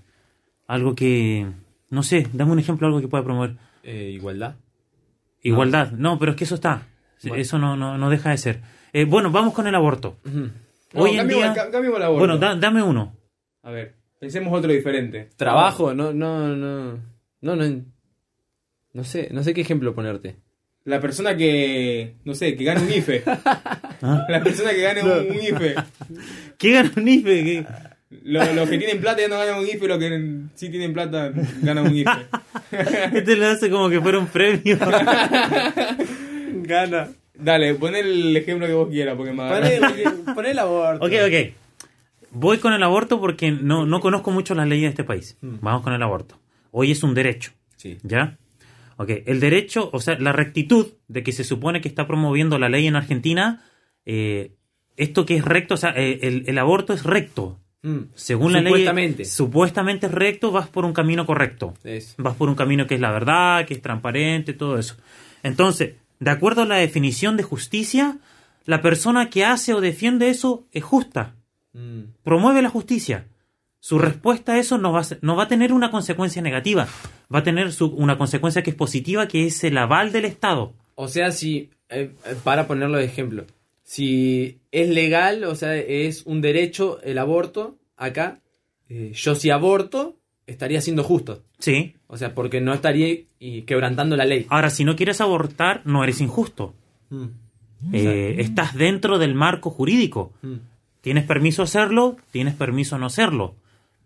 algo 0.67 0.93
que... 0.93 1.47
No 1.89 2.03
sé, 2.03 2.27
dame 2.33 2.51
un 2.51 2.59
ejemplo 2.59 2.85
de 2.87 2.89
algo 2.89 3.01
que 3.01 3.07
pueda 3.07 3.23
promover. 3.23 3.55
Eh, 3.81 4.11
igualdad. 4.13 4.55
Igualdad. 5.41 5.91
No, 5.93 6.19
pero 6.19 6.31
es 6.31 6.37
que 6.37 6.43
eso 6.43 6.55
está. 6.55 6.87
Bueno. 7.23 7.41
Eso 7.41 7.57
no, 7.57 7.75
no, 7.75 7.97
no 7.97 8.09
deja 8.09 8.29
de 8.29 8.37
ser. 8.37 8.61
Eh, 8.93 9.05
bueno, 9.05 9.31
vamos 9.31 9.53
con 9.53 9.65
el 9.65 9.73
aborto. 9.73 10.17
Hoy 10.93 11.11
en 11.11 11.17
cambiemos, 11.17 11.53
día... 11.53 11.69
la 11.99 12.05
aborto. 12.05 12.19
Bueno, 12.19 12.37
da- 12.37 12.55
dame 12.55 12.83
uno. 12.83 13.15
A 13.63 13.71
ver, 13.71 13.95
pensemos 14.19 14.53
otro 14.53 14.71
diferente. 14.71 15.29
Trabajo, 15.35 15.93
no, 15.93 16.13
no, 16.13 16.55
no, 16.55 16.99
no, 17.41 17.55
no, 17.55 17.83
no 18.93 19.03
sé, 19.03 19.29
no 19.31 19.41
sé 19.43 19.53
qué 19.53 19.61
ejemplo 19.61 19.95
ponerte. 19.95 20.37
La 20.87 21.01
persona 21.01 21.35
que, 21.35 22.13
no 22.23 22.33
sé, 22.33 22.55
que 22.55 22.63
gane 22.63 22.81
un 22.81 22.89
IFE. 22.89 23.21
¿Ah? 24.01 24.25
La 24.29 24.41
persona 24.41 24.69
que 24.71 24.81
gane 24.81 25.03
un, 25.03 25.31
un 25.31 25.35
IFE. 25.35 25.75
¿Qué 26.57 26.71
ganó 26.71 26.91
un 26.95 27.07
IFE? 27.09 27.65
Los, 28.23 28.69
que 28.69 28.77
tienen 28.77 29.01
plata 29.01 29.19
ya 29.19 29.27
no 29.27 29.37
ganan 29.37 29.59
un 29.59 29.67
IFE, 29.67 29.85
los 29.85 29.99
que 29.99 30.41
sí 30.55 30.69
tienen 30.69 30.93
plata 30.93 31.33
ganan 31.61 31.87
un 31.87 31.93
IFE. 31.93 32.11
Este 33.17 33.35
lo 33.35 33.47
hace 33.47 33.69
como 33.69 33.89
que 33.89 33.99
fuera 33.99 34.17
un 34.17 34.27
premio. 34.27 34.77
Gana. 36.63 37.09
Dale, 37.33 37.73
pon 37.73 37.93
el 37.93 38.37
ejemplo 38.37 38.65
que 38.65 38.73
vos 38.73 38.87
quieras, 38.87 39.17
porque 39.17 39.33
más... 39.33 39.51
Poné 40.33 40.51
el 40.51 40.59
aborto. 40.59 41.05
Ok, 41.05 41.11
ok. 41.27 41.53
Voy 42.31 42.59
con 42.59 42.71
el 42.71 42.81
aborto 42.81 43.19
porque 43.19 43.51
no, 43.51 43.85
no 43.85 43.99
conozco 43.99 44.31
mucho 44.31 44.55
las 44.55 44.69
leyes 44.69 44.83
de 44.83 44.89
este 44.91 45.03
país. 45.03 45.37
Vamos 45.41 45.83
con 45.83 45.91
el 45.91 46.01
aborto. 46.01 46.39
Hoy 46.71 46.91
es 46.91 47.03
un 47.03 47.13
derecho. 47.13 47.51
Sí. 47.75 47.97
¿Ya? 48.03 48.37
Ok, 48.97 49.11
el 49.25 49.39
derecho, 49.39 49.89
o 49.93 49.99
sea, 49.99 50.17
la 50.19 50.33
rectitud 50.33 50.87
de 51.07 51.23
que 51.23 51.31
se 51.31 51.43
supone 51.43 51.81
que 51.81 51.87
está 51.87 52.07
promoviendo 52.07 52.57
la 52.57 52.67
ley 52.69 52.87
en 52.87 52.95
Argentina, 52.95 53.63
eh, 54.05 54.51
esto 54.95 55.25
que 55.25 55.35
es 55.37 55.45
recto, 55.45 55.75
o 55.75 55.77
sea, 55.77 55.91
eh, 55.95 56.19
el, 56.23 56.43
el 56.47 56.57
aborto 56.57 56.93
es 56.93 57.03
recto. 57.03 57.59
Mm. 57.83 57.97
Según 58.15 58.53
la 58.53 58.61
ley, 58.61 58.71
Supuestamente. 59.25 60.07
es 60.07 60.11
recto, 60.11 60.51
vas 60.51 60.67
por 60.67 60.83
un 60.83 60.93
camino 60.93 61.25
correcto. 61.27 61.75
Vas 62.17 62.35
por 62.35 62.49
un 62.49 62.55
camino 62.55 62.87
que 62.87 62.95
es 62.95 63.01
la 63.01 63.11
verdad, 63.11 63.65
que 63.67 63.75
es 63.75 63.81
transparente, 63.83 64.53
todo 64.53 64.79
eso. 64.79 64.95
Entonces, 65.43 65.93
de 66.19 66.31
acuerdo 66.31 66.63
a 66.63 66.65
la 66.65 66.77
definición 66.77 67.37
de 67.37 67.43
justicia, 67.43 68.17
la 68.65 68.81
persona 68.81 69.29
que 69.29 69.45
hace 69.45 69.75
o 69.75 69.81
defiende 69.81 70.29
eso 70.29 70.65
es 70.71 70.83
justa, 70.83 71.35
Mm. 71.73 72.13
promueve 72.23 72.63
la 72.63 72.69
justicia. 72.69 73.27
Su 73.79 73.99
respuesta 73.99 74.53
a 74.53 74.59
eso 74.59 74.77
no 74.77 74.91
va 74.91 75.01
a, 75.01 75.03
ser- 75.03 75.19
no 75.21 75.35
va 75.35 75.43
a 75.43 75.47
tener 75.47 75.71
una 75.71 75.91
consecuencia 75.91 76.41
negativa, 76.41 76.87
va 77.33 77.39
a 77.39 77.43
tener 77.43 77.71
su- 77.71 77.87
una 77.87 78.17
consecuencia 78.17 78.63
que 78.63 78.71
es 78.71 78.75
positiva, 78.75 79.27
que 79.27 79.45
es 79.47 79.63
el 79.63 79.77
aval 79.77 80.11
del 80.11 80.25
Estado. 80.25 80.73
O 80.95 81.07
sea, 81.07 81.31
si, 81.31 81.69
eh, 81.89 82.11
eh, 82.25 82.35
para 82.43 82.67
ponerlo 82.67 82.97
de 82.97 83.05
ejemplo, 83.05 83.45
si 83.83 84.57
es 84.71 84.89
legal, 84.89 85.43
o 85.45 85.55
sea, 85.55 85.75
es 85.75 86.23
un 86.25 86.41
derecho 86.41 86.99
el 87.03 87.17
aborto, 87.19 87.77
acá, 87.95 88.39
eh, 88.89 89.11
yo 89.13 89.35
si 89.35 89.49
aborto, 89.49 90.15
estaría 90.47 90.81
siendo 90.81 91.03
justo. 91.03 91.43
Sí. 91.59 91.93
O 92.07 92.17
sea, 92.17 92.33
porque 92.33 92.61
no 92.61 92.73
estaría 92.73 93.15
y 93.39 93.61
quebrantando 93.63 94.15
la 94.15 94.25
ley. 94.25 94.45
Ahora, 94.49 94.69
si 94.69 94.83
no 94.85 94.95
quieres 94.95 95.21
abortar, 95.21 95.81
no 95.85 96.03
eres 96.03 96.19
injusto. 96.21 96.73
Mm. 97.09 97.25
Eh, 97.93 98.35
estás 98.39 98.73
dentro 98.75 99.19
del 99.19 99.35
marco 99.35 99.69
jurídico. 99.69 100.33
Mm. 100.41 100.55
Tienes 101.01 101.25
permiso 101.25 101.61
a 101.61 101.65
hacerlo, 101.65 102.17
tienes 102.31 102.55
permiso 102.55 102.95
a 102.95 102.99
no 102.99 103.05
hacerlo. 103.05 103.55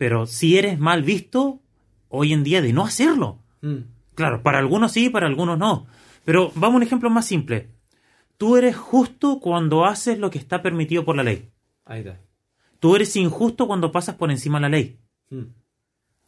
Pero 0.02 0.26
si 0.26 0.58
eres 0.58 0.80
mal 0.80 1.04
visto, 1.04 1.62
hoy 2.10 2.34
en 2.34 2.43
día 2.43 2.64
de 2.64 2.74
no 2.74 2.84
hacerlo. 2.84 3.38
Mm. 3.62 3.82
Claro, 4.16 4.41
para 4.41 4.58
algunos 4.58 4.93
sí, 4.93 5.12
para 5.12 5.28
algunos 5.28 5.60
no. 5.60 5.86
Pero 6.26 6.52
vamos 6.56 6.74
a 6.74 6.78
un 6.78 6.82
ejemplo 6.82 7.12
más 7.12 7.28
simple. 7.28 7.70
Tú 8.36 8.58
eres 8.58 8.76
justo 8.76 9.39
cuando 9.39 9.86
haces 9.86 10.18
lo 10.18 10.32
que 10.32 10.39
está 10.39 10.64
permitido 10.64 11.06
por 11.06 11.16
la 11.16 11.22
ley. 11.22 11.52
Ahí 11.86 11.99
está. 11.99 12.20
Tú 12.80 12.95
eres 12.95 13.16
injusto 13.16 13.68
cuando 13.68 13.91
pasas 13.91 14.16
por 14.16 14.32
encima 14.32 14.58
de 14.58 14.62
la 14.64 14.70
ley. 14.70 14.97
Mm. 15.30 15.43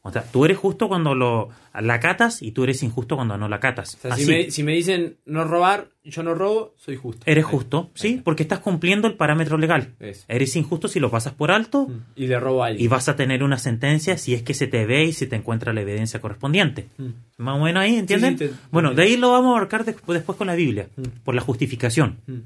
O 0.05 0.11
sea, 0.11 0.21
tú 0.23 0.43
eres 0.43 0.57
justo 0.57 0.89
cuando 0.89 1.15
lo, 1.15 1.47
la 1.79 1.97
catas 2.01 2.41
y 2.41 2.51
tú 2.51 2.65
eres 2.65 2.83
injusto 2.83 3.15
cuando 3.15 3.37
no 3.37 3.47
la 3.47 3.61
catas. 3.61 3.95
O 3.95 3.99
sea, 4.01 4.17
si 4.17 4.25
me, 4.25 4.51
si 4.51 4.61
me 4.61 4.73
dicen 4.73 5.15
no 5.25 5.45
robar, 5.45 5.87
yo 6.03 6.23
no 6.23 6.33
robo, 6.35 6.73
soy 6.75 6.97
justo. 6.97 7.23
Eres 7.25 7.45
justo, 7.45 7.89
sí, 7.93 8.19
porque 8.21 8.43
estás 8.43 8.59
cumpliendo 8.59 9.07
el 9.07 9.15
parámetro 9.15 9.57
legal. 9.57 9.95
Eso. 10.01 10.25
Eres 10.27 10.53
injusto 10.57 10.89
si 10.89 10.99
lo 10.99 11.09
pasas 11.09 11.31
por 11.33 11.51
alto 11.51 11.87
Mm. 11.87 12.01
Y 12.17 12.27
le 12.27 12.37
robo 12.37 12.63
a 12.63 12.67
alguien. 12.67 12.83
y 12.83 12.89
vas 12.89 13.07
a 13.07 13.15
tener 13.15 13.43
una 13.43 13.57
sentencia 13.57 14.17
si 14.17 14.33
es 14.33 14.43
que 14.43 14.53
se 14.53 14.67
te 14.67 14.85
ve 14.85 15.05
y 15.05 15.13
se 15.13 15.25
te 15.25 15.37
encuentra 15.37 15.71
la 15.71 15.79
evidencia 15.81 16.19
correspondiente. 16.19 16.87
Mm. 16.97 17.07
Más 17.37 17.57
o 17.59 17.63
menos 17.63 17.81
ahí, 17.83 17.95
¿entienden? 17.95 18.37
Sí, 18.37 18.47
sí, 18.47 18.51
te- 18.51 18.57
bueno, 18.71 18.93
de 18.93 19.03
ahí 19.03 19.15
lo 19.15 19.31
vamos 19.31 19.53
a 19.53 19.57
abarcar 19.57 19.85
después, 19.85 20.19
después 20.19 20.37
con 20.37 20.47
la 20.47 20.55
Biblia, 20.55 20.89
Mm. 20.97 21.01
por 21.23 21.33
la 21.33 21.41
justificación. 21.41 22.17
Mm. 22.27 22.39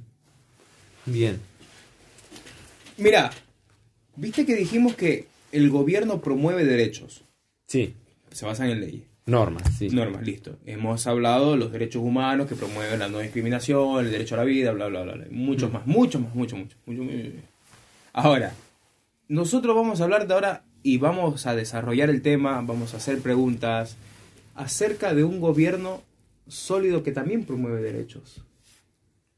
Bien. 1.08 1.39
Mira, 2.97 3.32
viste 4.16 4.45
que 4.45 4.55
dijimos 4.55 4.93
que 4.95 5.26
el 5.51 5.72
gobierno 5.72 6.22
promueve 6.22 6.64
derechos. 6.66 7.24
Sí. 7.68 7.93
Se 8.32 8.45
basan 8.45 8.70
en 8.70 8.82
leyes. 8.82 9.03
Normas, 9.26 9.63
sí. 9.78 9.89
Normas, 9.89 10.24
listo. 10.24 10.57
Hemos 10.65 11.05
hablado 11.05 11.51
de 11.51 11.57
los 11.57 11.72
derechos 11.72 12.01
humanos 12.01 12.47
que 12.47 12.55
promueven 12.55 12.99
la 12.99 13.09
no 13.09 13.20
discriminación, 13.20 14.05
el 14.05 14.11
derecho 14.11 14.36
a 14.36 14.39
la 14.39 14.43
vida, 14.45 14.72
bla, 14.72 14.88
bla, 14.88 15.03
bla. 15.03 15.13
bla. 15.15 15.26
Muchos 15.30 15.72
más, 15.72 15.86
muchos 15.86 16.22
más, 16.22 16.34
muchos. 16.34 16.57
mucho, 16.57 16.76
mucho, 16.86 17.03
mucho. 17.03 17.30
Ahora, 18.13 18.53
nosotros 19.28 19.76
vamos 19.76 19.99
a 19.99 20.05
hablar 20.05 20.28
de 20.28 20.34
ahora 20.34 20.63
y 20.82 20.97
vamos 20.97 21.45
a 21.45 21.55
desarrollar 21.55 22.09
el 22.09 22.22
tema, 22.22 22.61
vamos 22.61 22.93
a 22.93 22.97
hacer 22.97 23.20
preguntas 23.20 23.97
acerca 24.55 25.13
de 25.13 25.26
un 25.26 25.41
gobierno 25.41 26.01
sólido 26.47 27.03
que 27.03 27.11
también 27.11 27.43
promueve 27.43 27.82
derechos. 27.82 28.41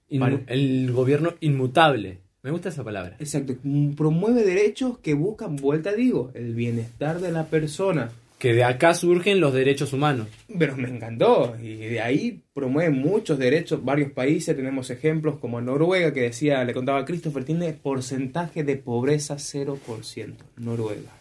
Inmu-. 0.09 0.43
El 0.47 0.91
gobierno 0.91 1.33
inmutable. 1.39 2.19
Me 2.41 2.51
gusta 2.51 2.69
esa 2.69 2.83
palabra. 2.83 3.17
Exacto, 3.19 3.55
mm, 3.63 3.93
promueve 3.95 4.43
derechos 4.43 4.99
que 4.99 5.13
buscan, 5.13 5.57
vuelta 5.57 5.91
digo, 5.93 6.31
el 6.33 6.53
bienestar 6.53 7.19
de 7.19 7.31
la 7.31 7.47
persona. 7.47 8.11
Que 8.37 8.53
de 8.53 8.63
acá 8.63 8.93
surgen 8.93 9.41
los 9.41 9.53
derechos 9.53 9.91
humanos. 9.91 10.27
Pero 10.57 10.77
me 10.77 10.87
encantó. 10.87 11.57
Y 11.61 11.75
de 11.75 11.99
ahí 11.99 12.41
promueve 12.53 12.91
muchos 12.91 13.37
derechos. 13.37 13.83
Varios 13.83 14.13
países, 14.13 14.55
tenemos 14.55 14.89
ejemplos 14.89 15.39
como 15.39 15.59
Noruega, 15.59 16.13
que 16.13 16.21
decía, 16.21 16.63
le 16.63 16.73
contaba 16.73 16.99
a 16.99 17.05
Christopher, 17.05 17.43
tiene 17.43 17.73
porcentaje 17.73 18.63
de 18.63 18.77
pobreza 18.77 19.35
0%. 19.35 20.35
Noruega. 20.55 21.11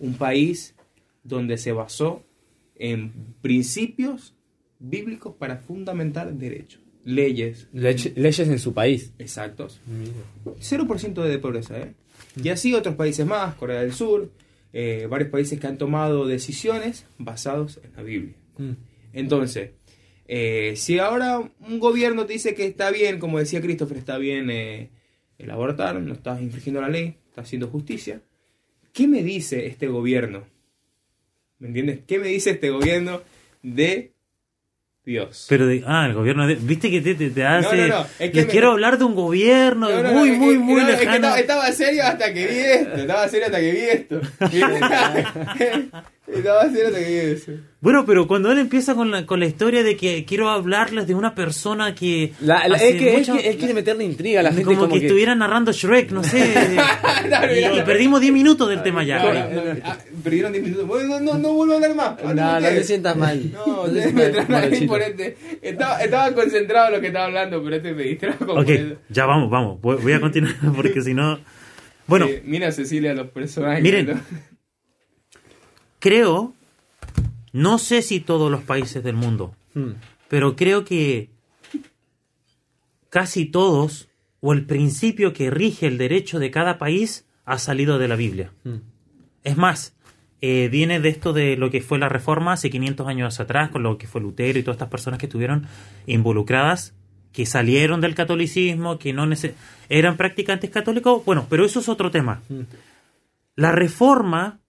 Un 0.00 0.14
país 0.14 0.74
donde 1.22 1.56
se 1.56 1.70
basó 1.70 2.24
en 2.74 3.12
principios 3.40 4.34
bíblicos 4.80 5.36
para 5.36 5.58
fundamentar 5.58 6.32
derechos. 6.34 6.83
Leyes. 7.04 7.68
Leche- 7.72 8.12
leyes 8.16 8.48
en 8.48 8.58
su 8.58 8.72
país. 8.74 9.12
Exactos. 9.18 9.80
0% 10.60 11.22
de 11.22 11.38
pobreza, 11.38 11.78
¿eh? 11.78 11.94
Y 12.42 12.48
así 12.48 12.74
otros 12.74 12.96
países 12.96 13.26
más, 13.26 13.54
Corea 13.54 13.80
del 13.80 13.92
Sur, 13.92 14.30
eh, 14.72 15.06
varios 15.08 15.30
países 15.30 15.60
que 15.60 15.66
han 15.66 15.78
tomado 15.78 16.26
decisiones 16.26 17.06
basados 17.18 17.78
en 17.84 17.92
la 17.94 18.02
Biblia. 18.02 18.34
Mm. 18.58 18.72
Entonces, 19.12 19.70
eh, 20.26 20.74
si 20.76 20.98
ahora 20.98 21.38
un 21.60 21.78
gobierno 21.78 22.26
te 22.26 22.32
dice 22.32 22.54
que 22.54 22.66
está 22.66 22.90
bien, 22.90 23.18
como 23.18 23.38
decía 23.38 23.60
Christopher, 23.60 23.98
está 23.98 24.18
bien 24.18 24.50
eh, 24.50 24.90
el 25.38 25.50
abortar, 25.50 26.00
no 26.00 26.12
estás 26.14 26.40
infringiendo 26.42 26.80
la 26.80 26.88
ley, 26.88 27.18
estás 27.28 27.44
haciendo 27.46 27.68
justicia, 27.68 28.22
¿qué 28.92 29.06
me 29.06 29.22
dice 29.22 29.66
este 29.66 29.86
gobierno? 29.86 30.44
¿Me 31.58 31.68
entiendes? 31.68 32.00
¿Qué 32.06 32.18
me 32.18 32.28
dice 32.28 32.50
este 32.50 32.70
gobierno 32.70 33.20
de 33.62 34.13
Dios? 35.06 35.46
Pero, 35.50 35.66
de- 35.66 35.84
ah, 35.86 36.06
el 36.06 36.14
gobierno, 36.14 36.46
de- 36.46 36.54
viste 36.54 36.90
que 36.90 37.00
te, 37.02 37.14
te- 37.14 37.28
te 37.30 37.44
hace... 37.44 37.88
no, 37.88 37.98
no, 38.00 38.06
es 38.18 38.30
que 38.30 38.36
Les 38.36 38.46
me- 38.46 38.50
quiero 38.52 38.70
hablar 38.72 38.96
de 38.98 39.04
un 39.04 39.14
gobierno 39.14 39.90
No, 39.90 40.02
no, 40.02 40.10
muy, 40.12 40.30
no, 40.30 40.36
muy, 40.38 40.58
muy 40.58 40.82
no, 40.82 40.88
es 40.88 40.96
que 40.96 41.04
lejano. 41.04 41.16
estaba, 41.36 41.38
estaba 41.40 41.72
serio 41.72 42.02
hasta 42.04 42.32
que 42.32 42.46
vi 42.46 42.58
esto. 42.58 42.94
Estaba 42.96 43.28
serio 43.28 43.46
hasta 43.46 43.60
que 43.60 43.70
vi 43.72 43.80
esto. 43.80 44.20
que. 46.26 47.58
Bueno, 47.80 48.06
pero 48.06 48.26
cuando 48.26 48.50
él 48.50 48.58
empieza 48.58 48.94
con 48.94 49.10
la, 49.10 49.26
con 49.26 49.40
la 49.40 49.46
historia 49.46 49.82
de 49.82 49.94
que 49.94 50.24
quiero 50.24 50.48
hablarles 50.48 51.06
de 51.06 51.14
una 51.14 51.34
persona 51.34 51.94
que... 51.94 52.32
La- 52.40 52.66
la- 52.66 52.76
es 52.78 52.94
que 52.96 53.10
él, 53.14 53.18
mucho- 53.20 53.34
qui- 53.36 53.42
él 53.44 53.56
quiere 53.58 53.74
meterle 53.74 54.04
intriga 54.04 54.40
a 54.40 54.42
la 54.42 54.52
gente. 54.54 54.74
como, 54.74 54.88
que, 54.88 55.04
estuviera 55.04 55.34
narrando 55.34 55.70
Shrek, 55.70 56.10
no 56.12 56.24
sé. 56.24 56.38
y, 57.76 57.78
y 57.78 57.82
perdimos 57.82 58.22
10 58.22 58.32
minutos 58.32 58.70
del 58.70 58.82
tema 58.82 59.04
ya. 59.04 59.20
Ah, 59.84 59.98
perdieron 60.22 60.52
10 60.52 60.64
minutos. 60.64 60.86
Bueno, 60.86 61.20
no, 61.20 61.32
no, 61.34 61.38
no 61.38 61.52
vuelvo 61.52 61.74
a 61.74 61.76
hablar 61.76 61.94
más. 61.94 62.24
No, 62.24 62.32
no 62.60 62.68
te 62.68 62.84
sientas 62.84 63.16
mal. 63.16 63.52
No, 63.52 63.86
No 63.86 63.92
te 63.92 64.02
sientas 64.02 64.48
mal. 64.48 64.72
Estaba, 65.60 66.00
estaba 66.02 66.34
concentrado 66.34 66.88
en 66.88 66.94
lo 66.94 67.00
que 67.02 67.06
estaba 67.08 67.26
hablando, 67.26 67.62
pero 67.62 67.76
este 67.76 67.92
me 67.92 68.02
distrajo. 68.04 68.44
Ok, 68.54 68.68
eso. 68.70 68.94
ya 69.10 69.26
vamos, 69.26 69.50
vamos. 69.50 69.78
Voy, 69.82 69.96
voy 70.00 70.12
a 70.14 70.20
continuar 70.20 70.54
porque 70.76 71.02
si 71.02 71.12
no... 71.12 71.38
Bueno, 72.06 72.26
Eh, 72.26 72.42
mira 72.46 72.72
Cecilia 72.72 73.12
los 73.12 73.28
personajes. 73.28 73.82
Miren. 73.82 74.20
Creo, 76.04 76.52
no 77.54 77.78
sé 77.78 78.02
si 78.02 78.20
todos 78.20 78.50
los 78.50 78.60
países 78.60 79.02
del 79.02 79.16
mundo, 79.16 79.54
Mm. 79.72 79.92
pero 80.28 80.54
creo 80.54 80.84
que 80.84 81.30
casi 83.08 83.46
todos, 83.46 84.08
o 84.40 84.52
el 84.52 84.66
principio 84.66 85.32
que 85.32 85.50
rige 85.50 85.86
el 85.86 85.96
derecho 85.96 86.38
de 86.38 86.50
cada 86.50 86.76
país, 86.76 87.24
ha 87.46 87.58
salido 87.58 87.98
de 87.98 88.08
la 88.08 88.16
Biblia. 88.16 88.52
Mm. 88.64 88.76
Es 89.44 89.56
más, 89.56 89.96
eh, 90.42 90.68
viene 90.70 91.00
de 91.00 91.08
esto 91.08 91.32
de 91.32 91.56
lo 91.56 91.70
que 91.70 91.80
fue 91.80 91.98
la 91.98 92.10
reforma 92.10 92.52
hace 92.52 92.68
500 92.68 93.08
años 93.08 93.40
atrás, 93.40 93.70
con 93.70 93.82
lo 93.82 93.96
que 93.96 94.06
fue 94.06 94.20
Lutero 94.20 94.58
y 94.58 94.62
todas 94.62 94.76
estas 94.76 94.90
personas 94.90 95.18
que 95.18 95.24
estuvieron 95.24 95.66
involucradas, 96.06 96.92
que 97.32 97.46
salieron 97.46 98.02
del 98.02 98.14
catolicismo, 98.14 98.98
que 98.98 99.14
no 99.14 99.26
eran 99.88 100.18
practicantes 100.18 100.68
católicos. 100.68 101.24
Bueno, 101.24 101.46
pero 101.48 101.64
eso 101.64 101.80
es 101.80 101.88
otro 101.88 102.10
tema. 102.10 102.42
Mm. 102.50 102.60
La 103.56 103.72
reforma, 103.72 104.60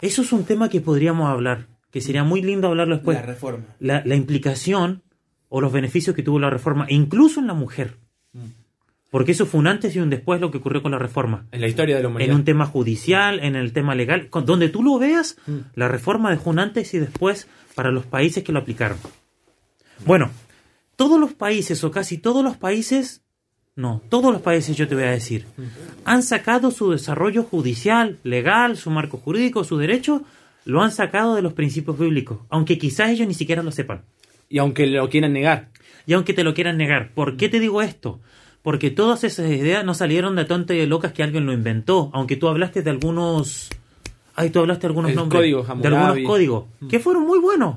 eso 0.00 0.22
es 0.22 0.32
un 0.32 0.44
tema 0.44 0.68
que 0.68 0.80
podríamos 0.80 1.28
hablar, 1.28 1.66
que 1.90 2.00
sería 2.00 2.24
muy 2.24 2.42
lindo 2.42 2.68
hablarlo 2.68 2.96
después. 2.96 3.16
la 3.18 3.26
reforma. 3.26 3.64
La, 3.80 4.02
la 4.04 4.14
implicación 4.14 5.02
o 5.48 5.60
los 5.60 5.72
beneficios 5.72 6.14
que 6.14 6.22
tuvo 6.22 6.38
la 6.38 6.50
reforma, 6.50 6.86
e 6.88 6.94
incluso 6.94 7.40
en 7.40 7.46
la 7.46 7.54
mujer. 7.54 7.96
Porque 9.10 9.32
eso 9.32 9.46
fue 9.46 9.60
un 9.60 9.66
antes 9.66 9.96
y 9.96 10.00
un 10.00 10.10
después 10.10 10.38
lo 10.38 10.50
que 10.50 10.58
ocurrió 10.58 10.82
con 10.82 10.92
la 10.92 10.98
reforma. 10.98 11.46
En 11.50 11.62
la 11.62 11.66
historia 11.68 11.96
de 11.96 12.02
la 12.02 12.08
humanidad. 12.08 12.30
En 12.30 12.36
un 12.36 12.44
tema 12.44 12.66
judicial, 12.66 13.40
en 13.40 13.56
el 13.56 13.72
tema 13.72 13.94
legal, 13.94 14.28
con- 14.28 14.44
donde 14.44 14.68
tú 14.68 14.82
lo 14.82 14.98
veas, 14.98 15.38
Mm. 15.46 15.56
la 15.76 15.88
reforma 15.88 16.30
dejó 16.30 16.50
un 16.50 16.58
antes 16.58 16.92
y 16.92 16.98
después 16.98 17.48
para 17.74 17.90
los 17.90 18.04
países 18.04 18.44
que 18.44 18.52
lo 18.52 18.58
aplicaron. 18.58 18.98
Bueno, 20.04 20.30
todos 20.96 21.18
los 21.18 21.32
países 21.32 21.82
o 21.84 21.90
casi 21.90 22.18
todos 22.18 22.44
los 22.44 22.58
países, 22.58 23.22
no, 23.78 24.02
todos 24.08 24.32
los 24.32 24.42
países 24.42 24.76
yo 24.76 24.88
te 24.88 24.96
voy 24.96 25.04
a 25.04 25.10
decir, 25.12 25.44
han 26.04 26.24
sacado 26.24 26.72
su 26.72 26.90
desarrollo 26.90 27.44
judicial, 27.44 28.18
legal, 28.24 28.76
su 28.76 28.90
marco 28.90 29.18
jurídico, 29.18 29.62
su 29.62 29.78
derecho, 29.78 30.22
lo 30.64 30.82
han 30.82 30.90
sacado 30.90 31.36
de 31.36 31.42
los 31.42 31.52
principios 31.52 31.96
bíblicos, 31.96 32.38
aunque 32.48 32.76
quizás 32.76 33.10
ellos 33.10 33.28
ni 33.28 33.34
siquiera 33.34 33.62
lo 33.62 33.70
sepan. 33.70 34.02
Y 34.48 34.58
aunque 34.58 34.88
lo 34.88 35.08
quieran 35.08 35.32
negar. 35.32 35.68
Y 36.06 36.14
aunque 36.14 36.34
te 36.34 36.42
lo 36.42 36.54
quieran 36.54 36.76
negar, 36.76 37.12
¿por 37.14 37.36
qué 37.36 37.48
te 37.48 37.60
digo 37.60 37.80
esto? 37.80 38.18
Porque 38.62 38.90
todas 38.90 39.22
esas 39.22 39.48
ideas 39.48 39.84
no 39.84 39.94
salieron 39.94 40.34
de 40.34 40.44
tontas 40.44 40.74
y 40.76 40.80
de 40.80 40.88
locas 40.88 41.12
que 41.12 41.22
alguien 41.22 41.46
lo 41.46 41.52
inventó. 41.52 42.10
Aunque 42.14 42.34
tú 42.34 42.48
hablaste 42.48 42.82
de 42.82 42.90
algunos. 42.90 43.68
Ay, 44.34 44.50
tú 44.50 44.58
hablaste 44.58 44.82
de 44.82 44.86
algunos 44.88 45.10
El 45.12 45.16
nombres. 45.16 45.38
código 45.40 45.62
de 45.62 45.86
algunos 45.88 46.18
códigos. 46.26 46.64
Que 46.88 46.98
fueron 46.98 47.26
muy 47.28 47.38
buenos. 47.38 47.76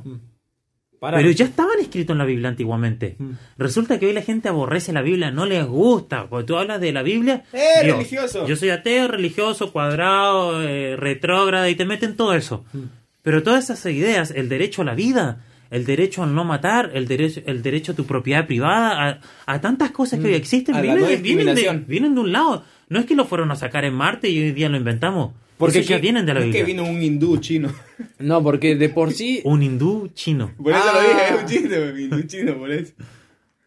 Pero 1.01 1.31
ya 1.31 1.45
estaban 1.45 1.79
escritos 1.79 2.13
en 2.13 2.19
la 2.19 2.25
Biblia 2.25 2.49
antiguamente. 2.49 3.15
Mm. 3.17 3.31
Resulta 3.57 3.97
que 3.97 4.05
hoy 4.05 4.13
la 4.13 4.21
gente 4.21 4.49
aborrece 4.49 4.93
la 4.93 5.01
Biblia, 5.01 5.31
no 5.31 5.47
les 5.47 5.65
gusta. 5.65 6.27
Porque 6.27 6.45
tú 6.45 6.57
hablas 6.57 6.79
de 6.79 6.91
la 6.91 7.01
Biblia. 7.01 7.43
¡Eh, 7.53 7.83
Dios, 7.83 7.97
religioso! 7.97 8.47
Yo 8.47 8.55
soy 8.55 8.69
ateo, 8.69 9.07
religioso, 9.07 9.71
cuadrado, 9.71 10.61
eh, 10.61 10.95
retrógrada, 10.95 11.67
y 11.69 11.75
te 11.75 11.85
meten 11.85 12.15
todo 12.15 12.35
eso. 12.35 12.65
Mm. 12.73 12.83
Pero 13.23 13.41
todas 13.41 13.63
esas 13.71 13.83
ideas, 13.91 14.29
el 14.29 14.47
derecho 14.47 14.83
a 14.83 14.85
la 14.85 14.93
vida, 14.93 15.43
el 15.71 15.85
derecho 15.85 16.21
a 16.21 16.27
no 16.27 16.43
matar, 16.43 16.91
el 16.93 17.07
derecho, 17.07 17.41
el 17.47 17.63
derecho 17.63 17.93
a 17.93 17.95
tu 17.95 18.05
propiedad 18.05 18.45
privada, 18.45 19.21
a, 19.47 19.53
a 19.53 19.61
tantas 19.61 19.89
cosas 19.89 20.19
que 20.19 20.27
hoy 20.27 20.33
existen, 20.35 20.79
vienen, 20.81 21.21
vienen, 21.23 21.55
de, 21.55 21.83
vienen 21.87 22.13
de 22.13 22.21
un 22.21 22.31
lado. 22.31 22.63
No 22.89 22.99
es 22.99 23.07
que 23.07 23.15
lo 23.15 23.25
fueron 23.25 23.49
a 23.51 23.55
sacar 23.55 23.85
en 23.85 23.95
Marte 23.95 24.29
y 24.29 24.37
hoy 24.37 24.51
día 24.51 24.69
lo 24.69 24.77
inventamos. 24.77 25.31
Porque 25.61 25.81
ya 25.83 25.95
que- 25.95 26.01
vienen 26.01 26.25
de 26.25 26.33
la 26.33 26.39
es 26.41 26.45
Biblia. 26.47 26.61
que 26.61 26.65
vino 26.71 26.83
un 26.83 27.01
hindú 27.01 27.37
chino. 27.37 27.73
No, 28.19 28.43
porque 28.43 28.75
de 28.75 28.89
por 28.89 29.13
sí. 29.13 29.41
Un 29.45 29.63
hindú 29.63 30.09
chino. 30.13 30.51
Por 30.61 30.73
eso 30.73 30.81
Ah. 30.85 30.93
lo 30.93 31.01
dije, 31.01 31.21
es 31.35 31.41
un 31.41 31.47
chiste, 31.47 31.91
un 31.91 31.99
hindú 31.99 32.21
chino, 32.23 32.57
por 32.57 32.71
eso. 32.71 32.93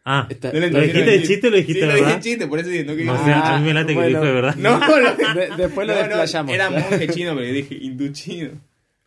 Ah, 0.05 0.27
Está- 0.29 0.53
No 0.53 0.61
le 0.61 0.71
¿Lo 0.71 0.81
dijiste 0.81 1.11
de 1.11 1.23
chiste 1.23 1.47
o 1.47 1.51
lo 1.51 1.57
dijiste 1.57 1.73
sí, 1.75 1.81
de 1.81 1.87
lo 1.87 1.93
dije 1.95 2.05
verdad? 2.05 2.17
de 2.19 2.23
chiste, 2.23 2.47
por 2.47 2.59
eso 2.59 2.69
digo, 2.69 2.85
no 2.91 2.97
que 2.97 3.05
No 3.05 3.25
sé, 3.25 3.33
a 3.33 3.59
mí 3.59 3.65
me 3.67 3.73
late 3.75 3.95
que 3.95 4.01
lo 4.01 4.07
dijo 4.07 4.21
de 4.25 4.33
verdad. 4.33 4.55
No, 4.57 4.79
no, 4.79 5.35
De- 5.35 5.49
después 5.57 5.87
lo 5.87 5.95
no, 5.95 6.01
no, 6.01 6.07
desplayamos. 6.09 6.55
Era 6.55 6.69
monje 6.71 7.09
chino, 7.09 7.35
pero 7.35 7.47
yo 7.47 7.53
dije 7.55 7.79
hindú 7.81 8.09
chino. 8.09 8.51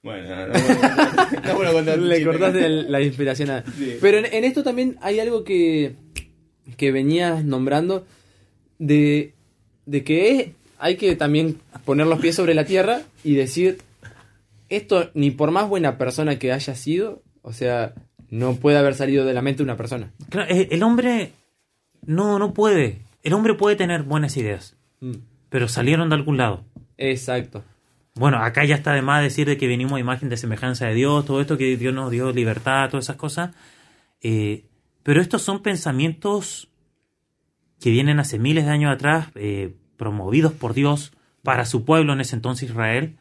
Bueno, 0.01 0.27
no, 0.29 0.47
no, 0.47 1.73
no, 1.73 1.81
no 1.81 1.95
Le 1.97 2.23
cortaste 2.23 2.67
la 2.69 3.01
inspiración 3.01 3.49
a... 3.49 3.63
Sí. 3.77 3.97
Pero 3.99 4.19
en, 4.19 4.25
en 4.33 4.43
esto 4.43 4.63
también 4.63 4.95
hay 5.01 5.19
algo 5.19 5.43
que, 5.43 5.95
que 6.77 6.91
venías 6.91 7.43
nombrando 7.43 8.05
de, 8.79 9.33
de 9.85 10.03
que 10.03 10.53
hay 10.79 10.97
que 10.97 11.15
también 11.15 11.59
poner 11.85 12.07
los 12.07 12.19
pies 12.19 12.35
sobre 12.35 12.53
la 12.53 12.65
tierra 12.65 13.01
y 13.23 13.35
decir, 13.35 13.79
esto 14.69 15.09
ni 15.13 15.31
por 15.31 15.51
más 15.51 15.67
buena 15.69 15.97
persona 15.97 16.39
que 16.39 16.51
haya 16.51 16.75
sido, 16.75 17.21
o 17.41 17.53
sea, 17.53 17.93
no 18.29 18.55
puede 18.55 18.77
haber 18.77 18.93
salido 18.93 19.25
de 19.25 19.33
la 19.33 19.41
mente 19.41 19.59
de 19.59 19.63
una 19.63 19.77
persona. 19.77 20.11
Claro, 20.29 20.51
eh, 20.53 20.67
el 20.71 20.83
hombre 20.83 21.31
no, 22.05 22.39
no 22.39 22.53
puede. 22.53 22.99
El 23.23 23.33
hombre 23.33 23.53
puede 23.53 23.75
tener 23.75 24.03
buenas 24.03 24.37
ideas, 24.37 24.75
pero 25.49 25.67
salieron 25.67 26.09
de 26.09 26.15
algún 26.15 26.37
lado. 26.37 26.63
Exacto. 26.97 27.63
Bueno, 28.15 28.37
acá 28.43 28.65
ya 28.65 28.75
está 28.75 28.93
de 28.93 29.01
más 29.01 29.21
decir 29.21 29.47
de 29.47 29.57
que 29.57 29.67
venimos 29.67 29.93
a 29.93 29.99
imagen 29.99 30.29
de 30.29 30.37
semejanza 30.37 30.87
de 30.87 30.95
Dios, 30.95 31.25
todo 31.25 31.39
esto 31.39 31.57
que 31.57 31.77
Dios 31.77 31.93
nos 31.93 32.09
dio 32.09 32.31
libertad, 32.31 32.89
todas 32.89 33.05
esas 33.05 33.15
cosas. 33.15 33.51
Eh, 34.21 34.65
pero 35.03 35.21
estos 35.21 35.41
son 35.41 35.61
pensamientos 35.61 36.69
que 37.79 37.91
vienen 37.91 38.19
hace 38.19 38.39
miles 38.39 38.65
de 38.65 38.71
años 38.71 38.93
atrás, 38.93 39.27
eh, 39.35 39.75
promovidos 39.97 40.53
por 40.53 40.73
Dios 40.73 41.11
para 41.43 41.65
su 41.65 41.85
pueblo 41.85 42.13
en 42.13 42.21
ese 42.21 42.35
entonces 42.35 42.69
Israel. 42.69 43.17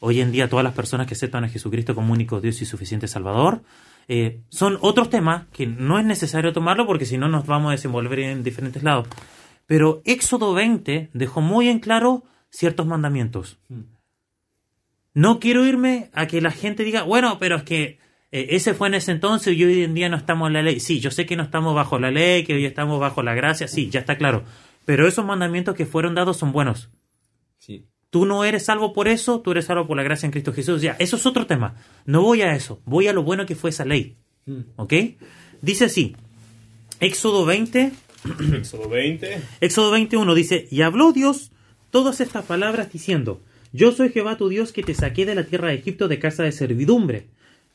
Hoy 0.00 0.20
en 0.20 0.30
día 0.30 0.48
todas 0.48 0.64
las 0.64 0.74
personas 0.74 1.06
que 1.06 1.14
aceptan 1.14 1.44
a 1.44 1.48
Jesucristo 1.48 1.94
como 1.94 2.12
único 2.12 2.40
Dios 2.40 2.62
y 2.62 2.64
suficiente 2.64 3.08
Salvador. 3.08 3.62
eh, 4.06 4.40
son 4.48 4.78
otros 4.80 5.10
temas 5.10 5.46
que 5.52 5.66
no 5.66 5.98
es 5.98 6.04
necesario 6.04 6.52
tomarlo 6.52 6.86
porque 6.86 7.04
si 7.04 7.18
no 7.18 7.28
nos 7.28 7.46
vamos 7.46 7.68
a 7.68 7.72
desenvolver 7.72 8.20
en 8.20 8.42
diferentes 8.42 8.82
lados. 8.82 9.08
Pero 9.66 10.00
Éxodo 10.04 10.54
20 10.54 11.10
dejó 11.12 11.40
muy 11.40 11.68
en 11.68 11.80
claro 11.80 12.24
ciertos 12.50 12.86
mandamientos. 12.86 13.58
No 15.12 15.40
quiero 15.40 15.66
irme 15.66 16.10
a 16.14 16.26
que 16.26 16.40
la 16.40 16.52
gente 16.52 16.84
diga, 16.84 17.02
bueno, 17.02 17.38
pero 17.38 17.56
es 17.56 17.62
que 17.64 17.98
eh, 18.30 18.46
ese 18.50 18.74
fue 18.74 18.88
en 18.88 18.94
ese 18.94 19.12
entonces 19.12 19.56
y 19.56 19.64
hoy 19.64 19.82
en 19.82 19.94
día 19.94 20.08
no 20.08 20.16
estamos 20.16 20.48
en 20.48 20.54
la 20.54 20.62
ley. 20.62 20.80
Sí, 20.80 21.00
yo 21.00 21.10
sé 21.10 21.26
que 21.26 21.36
no 21.36 21.42
estamos 21.42 21.74
bajo 21.74 21.98
la 21.98 22.10
ley, 22.10 22.44
que 22.44 22.54
hoy 22.54 22.64
estamos 22.64 23.00
bajo 23.00 23.22
la 23.22 23.34
gracia, 23.34 23.68
sí, 23.68 23.90
ya 23.90 24.00
está 24.00 24.16
claro. 24.16 24.44
Pero 24.88 25.06
esos 25.06 25.22
mandamientos 25.22 25.74
que 25.74 25.84
fueron 25.84 26.14
dados 26.14 26.38
son 26.38 26.50
buenos. 26.50 26.88
Sí. 27.58 27.84
Tú 28.08 28.24
no 28.24 28.42
eres 28.44 28.64
salvo 28.64 28.94
por 28.94 29.06
eso, 29.06 29.42
tú 29.42 29.50
eres 29.50 29.66
salvo 29.66 29.86
por 29.86 29.98
la 29.98 30.02
gracia 30.02 30.24
en 30.24 30.32
Cristo 30.32 30.54
Jesús. 30.54 30.80
Ya, 30.80 30.96
eso 30.98 31.16
es 31.16 31.26
otro 31.26 31.46
tema. 31.46 31.76
No 32.06 32.22
voy 32.22 32.40
a 32.40 32.54
eso, 32.54 32.80
voy 32.86 33.06
a 33.06 33.12
lo 33.12 33.22
bueno 33.22 33.44
que 33.44 33.54
fue 33.54 33.68
esa 33.68 33.84
ley. 33.84 34.16
¿Ok? 34.76 34.94
Dice 35.60 35.84
así, 35.84 36.16
Éxodo 37.00 37.44
20, 37.44 37.92
Éxodo 38.54 38.88
20. 38.88 39.42
Éxodo 39.60 39.90
21 39.90 40.34
dice, 40.34 40.66
y 40.70 40.80
habló 40.80 41.12
Dios 41.12 41.52
todas 41.90 42.22
estas 42.22 42.46
palabras 42.46 42.90
diciendo, 42.90 43.42
yo 43.74 43.92
soy 43.92 44.08
Jehová 44.08 44.38
tu 44.38 44.48
Dios 44.48 44.72
que 44.72 44.82
te 44.82 44.94
saqué 44.94 45.26
de 45.26 45.34
la 45.34 45.44
tierra 45.44 45.68
de 45.68 45.74
Egipto 45.74 46.08
de 46.08 46.18
casa 46.18 46.44
de 46.44 46.52
servidumbre. 46.52 47.26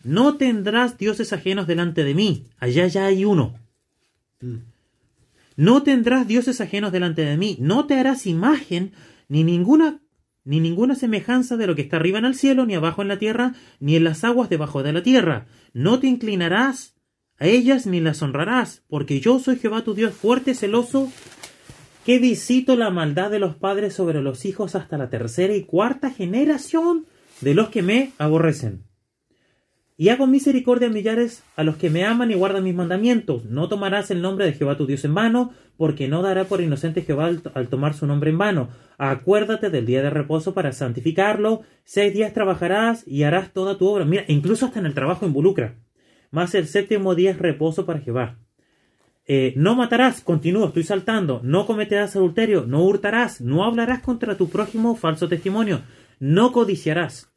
No 0.04 0.38
tendrás 0.38 0.98
dioses 0.98 1.32
ajenos 1.32 1.68
delante 1.68 2.04
de 2.04 2.16
mí, 2.16 2.48
allá 2.58 2.88
ya 2.88 3.06
hay 3.06 3.24
uno. 3.24 3.54
No 5.56 5.84
tendrás 5.84 6.28
dioses 6.28 6.62
ajenos 6.62 6.92
delante 6.92 7.24
de 7.24 7.38
mí, 7.38 7.58
no 7.60 7.86
te 7.86 7.96
harás 7.96 8.26
imagen 8.26 8.94
ni 9.28 9.44
ninguna 9.44 10.00
ni 10.46 10.60
ninguna 10.60 10.96
semejanza 10.96 11.56
de 11.58 11.68
lo 11.68 11.76
que 11.76 11.84
está 11.84 11.98
arriba 11.98 12.20
en 12.20 12.26
el 12.26 12.36
cielo, 12.36 12.66
ni 12.66 12.76
abajo 12.76 13.02
en 13.02 13.08
la 13.08 13.18
tierra, 13.18 13.54
ni 13.80 13.96
en 13.96 14.04
las 14.04 14.24
aguas 14.24 14.50
debajo 14.50 14.84
de 14.84 14.94
la 14.94 15.04
tierra. 15.04 15.46
No 15.74 16.00
te 16.00 16.08
inclinarás 16.08 16.96
a 17.40 17.48
ellas 17.48 17.86
ni 17.86 18.02
las 18.02 18.22
honrarás, 18.22 18.84
porque 18.88 19.20
yo 19.20 19.40
soy 19.40 19.58
Jehová 19.58 19.84
tu 19.84 19.94
Dios 19.94 20.14
fuerte, 20.14 20.54
celoso, 20.54 21.12
que 22.06 22.20
visito 22.20 22.76
la 22.76 22.90
maldad 22.90 23.32
de 23.32 23.40
los 23.40 23.56
padres 23.56 23.94
sobre 23.94 24.22
los 24.22 24.46
hijos 24.46 24.76
hasta 24.76 24.98
la 24.98 25.10
tercera 25.10 25.56
y 25.56 25.64
cuarta 25.64 26.12
generación 26.12 27.06
de 27.40 27.54
los 27.54 27.70
que 27.70 27.82
me 27.82 28.12
aborrecen. 28.18 28.84
Y 29.96 30.10
hago 30.10 30.26
misericordia 30.26 30.88
a 30.88 30.92
millares 30.92 31.44
a 31.56 31.64
los 31.64 31.78
que 31.78 31.92
me 31.92 32.04
aman 32.04 32.32
y 32.32 32.34
guardan 32.34 32.64
mis 32.64 32.74
mandamientos. 32.74 33.46
No 33.46 33.70
tomarás 33.70 34.10
el 34.10 34.22
nombre 34.22 34.46
de 34.46 34.54
Jehová 34.54 34.76
tu 34.76 34.88
Dios 34.88 35.06
en 35.06 35.14
vano, 35.14 35.52
porque 35.78 36.08
no 36.08 36.24
dará 36.24 36.46
por 36.46 36.62
inocente 36.62 37.04
Jehová 37.04 37.30
al, 37.54 37.68
tomar 37.68 37.94
su 37.94 38.08
nombre 38.08 38.32
en 38.32 38.40
vano. 38.40 38.70
Acuérdate 38.98 39.70
del 39.70 39.86
día 39.86 40.02
de 40.02 40.10
reposo 40.10 40.56
para 40.56 40.72
santificarlo. 40.72 41.62
Seis 41.84 42.12
días 42.12 42.34
trabajarás 42.34 43.08
y 43.08 43.24
harás 43.24 43.54
toda 43.54 43.78
tu 43.78 43.88
obra. 43.88 44.04
Mira, 44.04 44.26
incluso 44.28 44.66
hasta 44.66 44.80
en 44.80 44.88
el 44.88 44.96
trabajo 44.96 45.28
involucra. 45.28 45.76
Más 46.32 46.56
el 46.56 46.68
séptimo 46.68 47.14
día 47.14 47.32
es 47.32 47.38
reposo 47.38 47.86
para 47.86 48.00
Jehová. 48.00 48.40
Eh, 49.26 49.54
no 49.56 49.76
matarás, 49.76 50.22
continúo, 50.22 50.68
estoy 50.68 50.84
saltando. 50.84 51.40
No 51.44 51.68
cometerás 51.68 52.16
adulterio, 52.16 52.66
no 52.66 52.84
hurtarás, 52.84 53.42
no 53.42 53.64
hablarás 53.64 54.02
contra 54.02 54.36
tu 54.36 54.50
prójimo 54.50 54.96
falso 54.96 55.30
testimonio, 55.30 55.82
no 56.20 56.52
codiciarás 56.52 57.33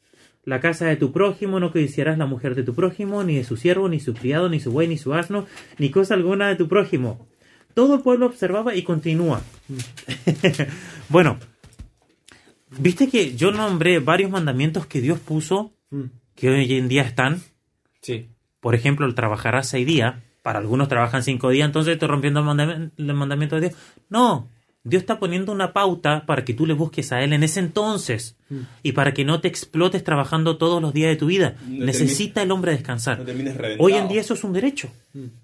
la 0.47 0.61
casa 0.61 0.87
de 0.87 0.97
tu 0.97 1.13
prójimo, 1.13 1.61
no 1.61 1.71
codiciarás 1.73 2.17
la 2.17 2.25
mujer 2.27 2.55
de 2.55 2.63
tu 2.63 2.73
prójimo, 2.75 3.23
ni 3.25 3.35
de 3.37 3.45
su 3.45 3.57
siervo, 3.59 3.89
ni 3.91 4.01
su 4.01 4.15
criado, 4.15 4.49
ni 4.49 4.61
su 4.61 4.71
buey, 4.73 4.89
ni 4.89 4.97
su 4.97 5.13
asno, 5.13 5.45
ni 5.79 5.91
cosa 5.91 6.15
alguna 6.15 6.49
de 6.49 6.57
tu 6.57 6.69
prójimo. 6.69 7.27
Todo 7.75 7.97
el 7.97 8.01
pueblo 8.01 8.25
observaba 8.27 8.75
y 8.75 8.83
continúa. 8.83 9.43
bueno, 11.11 11.39
viste 12.79 13.09
que 13.09 13.37
yo 13.37 13.51
nombré 13.53 13.99
varios 13.99 14.31
mandamientos 14.31 14.87
que 14.87 15.01
Dios 15.01 15.19
puso 15.19 15.73
que 16.35 16.49
hoy 16.49 16.73
en 16.75 16.89
día 16.89 17.03
están. 17.03 17.41
Sí. 18.01 18.29
Por 18.61 18.75
ejemplo, 18.75 19.05
el 19.07 19.15
trabajará 19.15 19.63
seis 19.63 19.87
días. 19.87 20.15
Para 20.43 20.61
algunos 20.61 20.87
trabajan 20.89 21.25
cinco 21.25 21.51
días, 21.51 21.67
entonces 21.67 21.95
estoy 21.95 22.07
rompiendo 22.09 22.39
el, 22.39 22.47
mandam- 22.47 22.93
el 22.97 23.15
mandamiento 23.15 23.57
de 23.57 23.63
Dios. 23.63 23.75
No, 24.09 24.49
Dios 24.87 25.03
está 25.03 25.19
poniendo 25.19 25.53
una 25.53 25.73
pauta 25.73 26.25
para 26.27 26.45
que 26.45 26.55
tú 26.55 26.65
le 26.65 26.75
busques 26.75 27.11
a 27.13 27.23
Él 27.23 27.33
en 27.33 27.43
ese 27.43 27.61
entonces. 27.61 28.37
Y 28.85 28.93
para 28.93 29.13
que 29.13 29.25
no 29.25 29.41
te 29.41 29.49
explotes 29.49 30.05
trabajando 30.05 30.57
todos 30.57 30.81
los 30.81 30.93
días 30.93 31.11
de 31.11 31.17
tu 31.17 31.27
vida. 31.27 31.57
No 31.67 31.85
Necesita 31.85 32.43
el 32.43 32.53
hombre 32.53 32.71
descansar. 32.71 33.19
No. 33.19 33.25
Hoy 33.81 33.95
en 33.95 34.07
día 34.07 34.21
eso 34.21 34.35
es 34.35 34.45
un 34.45 34.53
derecho. 34.53 34.89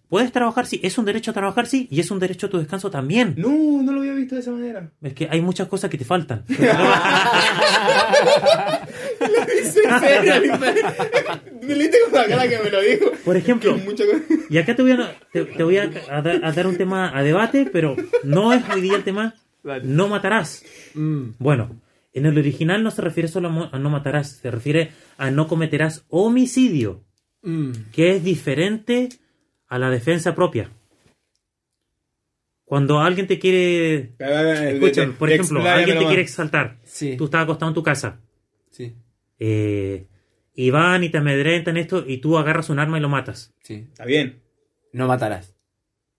Puedes 0.09 0.31
trabajar, 0.31 0.67
sí. 0.67 0.79
Es 0.85 0.99
un 0.99 1.05
derecho 1.05 1.33
a 1.33 1.35
trabajar, 1.35 1.67
sí. 1.67 1.89
Y 1.91 1.99
es 1.99 2.13
un 2.13 2.21
derecho 2.21 2.47
a 2.47 2.51
tu 2.51 2.59
descanso 2.59 2.91
también. 2.91 3.35
No, 3.37 3.83
no 3.83 3.93
lo 3.93 4.01
había 4.01 4.15
visto 4.15 4.37
de 4.37 4.43
esa 4.43 4.53
manera. 4.53 4.89
Es 5.03 5.15
que 5.15 5.27
hay 5.29 5.41
muchas 5.41 5.67
cosas 5.67 5.91
que 5.91 5.99
te 5.99 6.05
faltan. 6.05 6.45
¿En 9.23 10.01
serio? 10.01 10.59
¿Me 11.63 11.75
leíste 11.77 11.99
con 12.05 12.13
la 12.21 12.27
cara 12.27 12.49
que 12.49 12.59
me 12.59 12.71
lo 12.71 12.81
dijo? 12.81 13.13
Por 13.25 13.37
ejemplo, 13.37 13.77
Y 14.51 14.59
acá 14.59 14.75
te 14.77 14.83
voy 14.83 14.93
a, 14.93 15.17
te, 15.33 15.45
te 15.45 15.63
voy 15.63 15.79
a, 15.79 15.91
a 16.11 16.23
dar, 16.23 16.45
a 16.45 16.53
dar 16.53 16.67
un 16.67 16.77
tema 16.77 17.17
a 17.17 17.23
debate, 17.23 17.69
pero 17.73 17.97
no 18.25 18.53
es 18.53 18.63
hoy 18.71 18.81
día 18.81 18.97
el 18.97 19.05
tema 19.05 19.35
no 19.85 20.09
matarás. 20.09 20.65
Mm. 20.95 21.31
Bueno, 21.39 21.81
en 22.13 22.27
el 22.27 22.37
original 22.37 22.83
no 22.83 22.91
se 22.91 23.01
refiere 23.03 23.29
solo 23.29 23.71
a, 23.73 23.79
no 23.79 23.91
matarás, 23.91 24.33
se 24.39 24.51
refiere 24.51 24.91
a 25.19 25.31
no 25.31 25.47
cometerás 25.49 26.05
homicidio, 26.09 27.05
Mm. 27.45 27.73
que 27.93 28.15
es 28.15 28.23
diferente 28.23 29.09
a 29.67 29.77
la 29.79 29.91
defensa 29.91 30.33
propia. 30.35 30.71
Cuando 32.65 33.01
alguien 33.01 33.27
te 33.27 33.39
quiere... 33.39 34.13
Escucha, 34.19 35.07
por 35.19 35.31
ejemplo, 35.31 35.63
alguien 35.69 35.99
te 35.99 36.07
quiere 36.07 36.23
exaltar. 36.23 36.79
Sí. 36.85 37.17
Tú 37.17 37.25
estás 37.27 37.43
acostado 37.43 37.71
en 37.71 37.75
tu 37.75 37.83
casa. 37.83 38.21
Sí. 38.71 38.95
Eh, 39.45 40.07
y 40.55 40.71
van 40.71 41.03
y 41.03 41.09
te 41.09 41.19
amedrentan 41.19 41.77
esto 41.77 42.05
y 42.07 42.19
tú 42.19 42.39
agarras 42.39 42.71
un 42.71 42.79
arma 42.79 42.99
y 42.99 43.01
lo 43.01 43.09
matas. 43.09 43.53
Sí. 43.63 43.87
Está 43.91 44.05
bien. 44.05 44.41
No 44.93 45.09
matarás. 45.09 45.57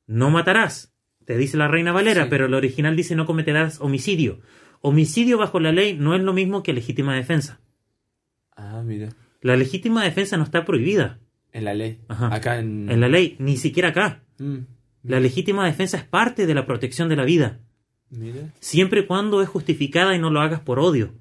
no 0.07 0.29
matarás, 0.29 0.93
te 1.25 1.37
dice 1.37 1.55
la 1.55 1.67
Reina 1.69 1.93
Valera, 1.93 2.23
Sí. 2.23 2.27
pero 2.29 2.47
el 2.47 2.53
original 2.53 2.95
dice 2.97 3.15
no 3.15 3.25
cometerás 3.25 3.79
homicidio. 3.79 4.41
Homicidio 4.81 5.37
bajo 5.37 5.59
la 5.61 5.71
ley 5.71 5.95
no 5.97 6.13
es 6.15 6.21
lo 6.21 6.33
mismo 6.33 6.61
que 6.63 6.73
legítima 6.73 7.15
defensa. 7.15 7.61
Ah, 8.55 8.81
mira. 8.85 9.09
La 9.41 9.55
legítima 9.55 10.03
defensa 10.03 10.35
no 10.37 10.43
está 10.43 10.65
prohibida 10.65 11.19
En 11.53 11.63
la 11.65 11.73
ley. 11.73 11.99
Ajá. 12.09 12.33
Acá 12.35 12.59
en... 12.59 12.89
en 12.91 12.99
la 12.99 13.07
ley, 13.07 13.35
ni 13.39 13.55
siquiera 13.57 13.89
acá. 13.89 14.23
Mm. 14.39 14.57
La 15.03 15.19
legítima 15.19 15.65
defensa 15.65 15.97
es 15.97 16.03
parte 16.03 16.45
de 16.45 16.53
la 16.55 16.65
protección 16.65 17.07
de 17.09 17.15
la 17.15 17.23
vida, 17.25 17.59
Mira. 18.09 18.41
siempre 18.59 19.01
y 19.01 19.05
cuando 19.05 19.41
es 19.41 19.49
justificada 19.49 20.15
y 20.15 20.19
no 20.19 20.29
lo 20.31 20.41
hagas 20.41 20.59
por 20.61 20.79
odio. 20.79 21.13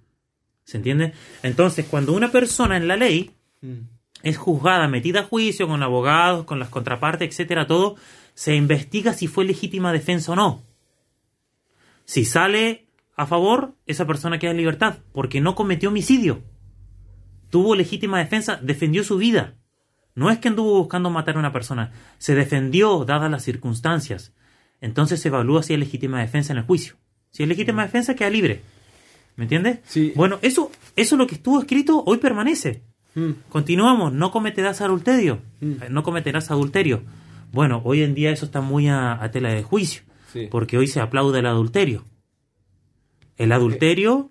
¿Se 0.65 0.77
entiende? 0.77 1.13
Entonces, 1.43 1.87
cuando 1.87 2.13
una 2.13 2.31
persona 2.31 2.77
en 2.77 2.89
la 2.89 2.97
ley 2.97 3.33
Mm. 3.63 3.87
es 4.25 4.37
juzgada, 4.37 4.89
metida 4.89 5.21
a 5.21 5.25
juicio 5.25 5.69
con 5.69 5.83
abogados, 5.83 6.45
con 6.45 6.59
las 6.59 6.69
contrapartes, 6.69 7.29
etcétera, 7.29 7.67
todo, 7.67 7.97
se 8.35 8.57
investiga 8.57 9.13
si 9.15 9.29
fue 9.29 9.45
legítima 9.45 9.93
defensa 9.93 10.33
o 10.33 10.37
no. 10.37 10.63
Si 12.05 12.25
sale 12.25 12.87
a 13.17 13.27
favor, 13.27 13.75
esa 13.87 14.07
persona 14.07 14.39
queda 14.39 14.51
en 14.51 14.57
libertad, 14.57 14.99
porque 15.13 15.41
no 15.41 15.55
cometió 15.55 15.91
homicidio. 15.91 16.43
Tuvo 17.51 17.77
legítima 17.77 18.19
defensa, 18.19 18.59
defendió 18.61 19.05
su 19.05 19.17
vida. 19.17 19.55
No 20.15 20.31
es 20.31 20.39
que 20.39 20.49
anduvo 20.49 20.79
buscando 20.79 21.11
matar 21.11 21.37
a 21.37 21.39
una 21.39 21.53
persona, 21.53 21.93
se 22.19 22.35
defendió 22.35 23.05
dadas 23.05 23.31
las 23.31 23.45
circunstancias. 23.45 24.33
Entonces 24.81 25.21
se 25.21 25.29
evalúa 25.29 25.63
si 25.63 25.75
es 25.75 25.79
legítima 25.79 26.21
defensa 26.21 26.53
en 26.53 26.59
el 26.59 26.65
juicio. 26.65 26.97
Si 27.31 27.45
es 27.45 27.49
legítima 27.49 27.83
defensa, 27.85 28.15
queda 28.15 28.29
libre. 28.31 28.63
¿Me 29.37 29.45
entiendes? 29.45 29.81
Sí. 29.85 30.13
Bueno, 30.15 30.39
eso, 30.43 30.71
eso 30.97 31.17
lo 31.17 31.27
que 31.27 31.35
estuvo 31.37 31.59
escrito 31.61 32.03
hoy 32.07 32.19
permanece. 32.19 32.83
Mm. 33.15 33.31
Continuamos, 33.49 34.13
no 34.13 34.31
cometerás 34.31 34.81
adulterio. 34.81 35.41
Mm. 35.61 35.73
Eh, 35.83 35.89
No 35.91 36.03
cometerás 36.03 36.51
adulterio. 36.51 37.03
Bueno, 37.53 37.83
hoy 37.85 38.03
en 38.03 38.15
día 38.15 38.31
eso 38.31 38.47
está 38.47 38.61
muy 38.61 38.89
a, 38.89 39.23
a 39.23 39.31
tela 39.31 39.51
de 39.51 39.63
juicio, 39.63 40.03
Sí. 40.33 40.49
porque 40.51 40.79
hoy 40.79 40.87
se 40.87 41.01
aplaude 41.01 41.41
el 41.41 41.47
adulterio. 41.47 42.05
El 43.37 43.53
adulterio 43.53 44.31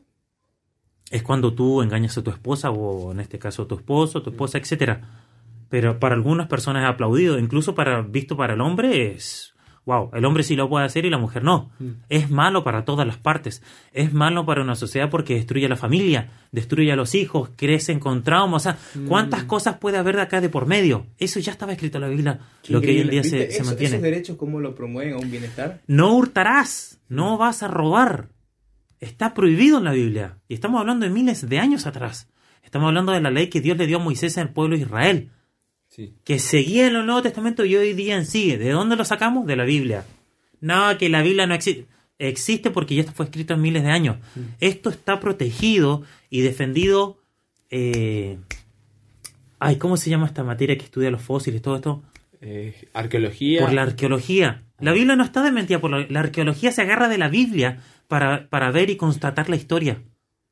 es 1.10 1.24
cuando 1.24 1.54
tú 1.54 1.82
engañas 1.82 2.18
a 2.18 2.24
tu 2.24 2.32
esposa 2.32 2.72
o 2.72 3.12
en 3.12 3.20
este 3.20 3.38
caso 3.38 3.64
a 3.64 3.68
tu 3.68 3.76
esposo, 3.76 4.22
tu 4.22 4.30
esposa, 4.32 4.58
etcétera. 4.58 5.28
Pero 5.70 6.00
para 6.00 6.16
algunas 6.16 6.48
personas 6.48 6.84
es 6.84 6.90
aplaudido, 6.90 7.38
incluso 7.40 7.76
para 7.76 8.02
visto 8.02 8.36
para 8.38 8.54
el 8.54 8.62
hombre 8.62 9.12
es 9.14 9.54
wow, 10.00 10.10
el 10.14 10.24
hombre 10.24 10.44
sí 10.44 10.56
lo 10.56 10.70
puede 10.70 10.86
hacer 10.86 11.06
y 11.06 11.10
la 11.10 11.18
mujer 11.18 11.44
no. 11.44 11.70
Es 12.08 12.30
malo 12.30 12.64
para 12.64 12.86
todas 12.86 13.06
las 13.06 13.18
partes. 13.18 13.62
Es 13.92 14.14
malo 14.14 14.46
para 14.46 14.62
una 14.62 14.76
sociedad 14.76 15.10
porque 15.10 15.36
destruye 15.36 15.66
a 15.66 15.70
la 15.70 15.76
familia, 15.76 16.30
destruye 16.54 16.92
a 16.92 16.96
los 16.96 17.14
hijos, 17.14 17.50
crecen 17.58 18.00
con 18.00 18.24
trauma, 18.24 18.58
o 18.58 18.60
sea, 18.60 18.78
¿cuántas 19.08 19.44
cosas 19.44 19.78
puede 19.80 19.98
haber 19.98 20.16
de 20.16 20.22
acá 20.22 20.40
de 20.40 20.48
por 20.50 20.66
medio? 20.66 21.08
Eso 21.18 21.40
ya 21.42 21.52
estaba 21.52 21.74
escrito 21.74 21.98
en 21.98 22.02
la 22.04 22.08
Biblia, 22.10 22.40
lo 22.70 22.80
que 22.80 22.90
hoy 22.92 23.00
en 23.02 23.10
día 23.10 23.24
se, 23.24 23.38
¿Viste? 23.38 23.52
se 23.52 23.58
Eso- 23.58 23.66
mantiene. 23.66 23.96
Esos 23.96 24.02
derechos, 24.04 24.38
¿cómo 24.38 24.60
lo 24.62 24.74
promueven 24.76 25.14
a 25.16 25.18
un 25.18 25.30
bienestar? 25.30 25.82
No 25.88 26.16
hurtarás, 26.16 27.00
no 27.10 27.38
vas 27.38 27.62
a 27.64 27.68
robar. 27.68 28.30
Está 29.00 29.34
prohibido 29.34 29.80
en 29.80 29.84
la 29.86 29.92
Biblia. 29.94 30.38
Y 30.48 30.54
estamos 30.54 30.80
hablando 30.80 31.06
de 31.06 31.12
miles 31.12 31.50
de 31.50 31.60
años 31.60 31.88
atrás. 31.88 32.30
Estamos 32.64 32.88
hablando 32.88 33.12
de 33.12 33.20
la 33.20 33.32
ley 33.32 33.48
que 33.48 33.60
Dios 33.60 33.78
le 33.78 33.88
dio 33.88 33.98
a 33.98 34.04
Moisés 34.04 34.38
al 34.38 34.50
pueblo 34.54 34.76
de 34.78 34.84
Israel. 34.84 35.32
Sí. 35.92 36.14
Que 36.24 36.40
seguía 36.40 36.88
en 36.88 36.96
el 36.96 37.06
Nuevo 37.06 37.22
Testamento 37.22 37.66
y 37.66 37.76
hoy 37.76 37.92
día 37.94 38.16
en 38.16 38.26
sigue. 38.26 38.58
¿De 38.58 38.70
dónde 38.72 38.96
lo 38.96 39.04
sacamos? 39.04 39.46
De 39.46 39.58
la 39.58 39.66
Biblia. 39.66 40.06
No, 40.62 40.98
que 40.98 41.10
la 41.10 41.22
Biblia 41.22 41.46
no 41.48 41.54
existe. 41.54 41.86
Existe 42.18 42.72
porque 42.72 42.96
ya 42.96 43.04
fue 43.04 43.26
escrito 43.26 43.56
en 43.56 43.62
miles 43.62 43.84
de 43.84 43.90
años. 43.90 44.18
Esto 44.62 44.90
está 44.90 45.20
protegido 45.20 46.04
y 46.30 46.42
defendido. 46.42 47.20
eh, 47.70 48.38
Ay, 49.60 49.76
¿cómo 49.76 49.98
se 49.98 50.10
llama 50.10 50.28
esta 50.28 50.44
materia 50.44 50.78
que 50.78 50.86
estudia 50.86 51.12
los 51.12 51.22
fósiles? 51.22 51.62
Todo 51.62 51.76
esto. 51.76 52.04
Eh, 52.42 52.88
arqueología. 52.94 53.62
Por 53.62 53.74
la 53.74 53.84
arqueología. 53.84 54.64
La 54.80 54.94
Biblia 54.94 55.16
no 55.16 55.24
está 55.24 55.44
desmentida 55.44 55.80
por 55.80 55.92
la, 55.92 56.08
la 56.10 56.20
arqueología, 56.22 56.72
se 56.72 56.82
agarra 56.84 57.10
de 57.10 57.18
la 57.18 57.28
Biblia 57.28 57.82
para, 58.08 58.48
para 58.50 58.72
ver 58.72 58.90
y 58.90 58.96
constatar 58.98 59.50
la 59.50 59.56
historia 59.58 60.02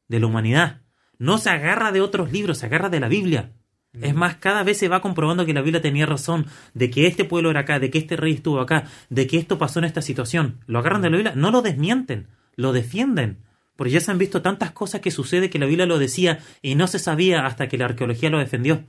de 0.07 0.19
la 0.19 0.27
humanidad. 0.27 0.81
No 1.17 1.37
se 1.37 1.49
agarra 1.49 1.91
de 1.91 2.01
otros 2.01 2.31
libros, 2.31 2.59
se 2.59 2.65
agarra 2.67 2.89
de 2.89 2.99
la 2.99 3.07
Biblia. 3.07 3.53
Es 4.01 4.13
más, 4.13 4.35
cada 4.35 4.63
vez 4.63 4.77
se 4.77 4.87
va 4.87 5.01
comprobando 5.01 5.45
que 5.45 5.53
la 5.53 5.61
Biblia 5.61 5.81
tenía 5.81 6.05
razón, 6.05 6.45
de 6.75 6.89
que 6.91 7.07
este 7.07 7.25
pueblo 7.25 7.49
era 7.49 7.61
acá, 7.61 7.79
de 7.79 7.89
que 7.89 7.97
este 7.97 8.15
rey 8.15 8.33
estuvo 8.33 8.59
acá, 8.59 8.83
de 9.09 9.25
que 9.27 9.37
esto 9.37 9.57
pasó 9.57 9.79
en 9.79 9.85
esta 9.85 10.01
situación. 10.03 10.59
Lo 10.67 10.79
agarran 10.79 11.01
de 11.01 11.09
la 11.09 11.17
Biblia, 11.17 11.33
no 11.35 11.49
lo 11.51 11.61
desmienten, 11.63 12.27
lo 12.55 12.71
defienden. 12.71 13.37
Porque 13.75 13.91
ya 13.93 13.99
se 14.01 14.11
han 14.11 14.17
visto 14.17 14.41
tantas 14.41 14.71
cosas 14.71 15.01
que 15.01 15.09
sucede 15.09 15.49
que 15.49 15.57
la 15.57 15.65
Biblia 15.65 15.85
lo 15.85 15.97
decía 15.99 16.39
y 16.61 16.75
no 16.75 16.85
se 16.87 16.99
sabía 16.99 17.45
hasta 17.45 17.67
que 17.67 17.77
la 17.77 17.85
arqueología 17.85 18.29
lo 18.29 18.37
defendió. 18.37 18.83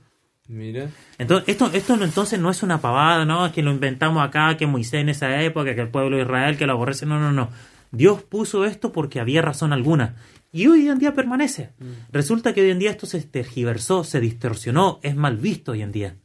Mira. 0.47 0.89
Entonces, 1.17 1.47
esto, 1.49 1.71
esto 1.73 1.95
no- 1.97 2.03
entonces 2.03 2.39
no 2.39 2.49
es 2.51 2.61
una 2.61 2.81
pavada, 2.81 3.23
¿no? 3.25 3.45
Es 3.45 3.53
que 3.53 3.63
lo 3.63 3.71
inventamos 3.71 4.21
acá, 4.23 4.57
que 4.57 4.67
Moisés 4.67 4.95
en 5.01 5.09
esa 5.09 5.41
época, 5.41 5.73
que 5.75 5.81
el 5.81 5.87
pueblo 5.89 6.17
de 6.17 6.23
Israel, 6.23 6.57
que 6.57 6.67
lo 6.67 6.73
aborrece. 6.73 7.05
No, 7.05 7.19
no, 7.19 7.31
no. 7.31 7.49
Dios 7.91 8.23
puso 8.23 8.65
esto 8.65 8.91
porque 8.91 9.19
había 9.19 9.41
razón 9.41 9.73
alguna. 9.73 10.15
Y 10.51 10.67
hoy 10.67 10.87
en 10.87 10.99
día 10.99 11.13
permanece. 11.13 11.71
Resulta 12.11 12.53
que 12.53 12.61
hoy 12.61 12.71
en 12.71 12.79
día 12.79 12.91
esto 12.91 13.05
se 13.05 13.21
tergiversó, 13.21 14.03
se 14.03 14.19
distorsionó, 14.19 14.99
es 15.01 15.15
mal 15.15 15.37
visto 15.37 15.71
hoy 15.71 15.81
en 15.81 15.91
día. 15.91 16.17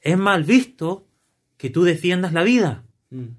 Es 0.00 0.16
mal 0.16 0.44
visto 0.44 1.06
que 1.56 1.70
tú 1.70 1.84
defiendas 1.84 2.32
la 2.32 2.42
vida. 2.42 2.84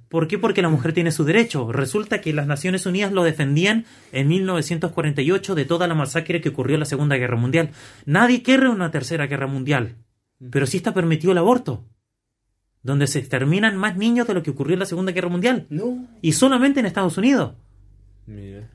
¿Por 0.07 0.27
qué? 0.27 0.39
Porque 0.39 0.63
la 0.63 0.69
mujer 0.69 0.93
tiene 0.93 1.11
su 1.11 1.25
derecho. 1.25 1.71
Resulta 1.71 2.21
que 2.21 2.33
las 2.33 2.47
Naciones 2.47 2.85
Unidas 2.85 3.11
lo 3.11 3.23
defendían 3.23 3.85
en 4.11 4.27
1948 4.27 5.55
de 5.55 5.65
toda 5.65 5.87
la 5.87 5.93
masacre 5.93 6.41
que 6.41 6.49
ocurrió 6.49 6.75
en 6.75 6.81
la 6.81 6.85
Segunda 6.85 7.17
Guerra 7.17 7.37
Mundial. 7.37 7.71
Nadie 8.05 8.41
quiere 8.41 8.67
una 8.69 8.89
tercera 8.89 9.27
guerra 9.27 9.45
mundial, 9.45 9.95
pero 10.49 10.65
sí 10.65 10.77
está 10.77 10.93
permitido 10.93 11.33
el 11.33 11.37
aborto, 11.37 11.85
donde 12.83 13.07
se 13.07 13.19
exterminan 13.19 13.75
más 13.77 13.97
niños 13.97 14.27
de 14.27 14.33
lo 14.33 14.43
que 14.43 14.51
ocurrió 14.51 14.73
en 14.73 14.79
la 14.79 14.85
Segunda 14.85 15.11
Guerra 15.11 15.29
Mundial. 15.29 15.67
No. 15.69 16.07
Y 16.21 16.31
solamente 16.33 16.79
en 16.79 16.85
Estados 16.85 17.17
Unidos. 17.17 17.53
Mira. 18.25 18.69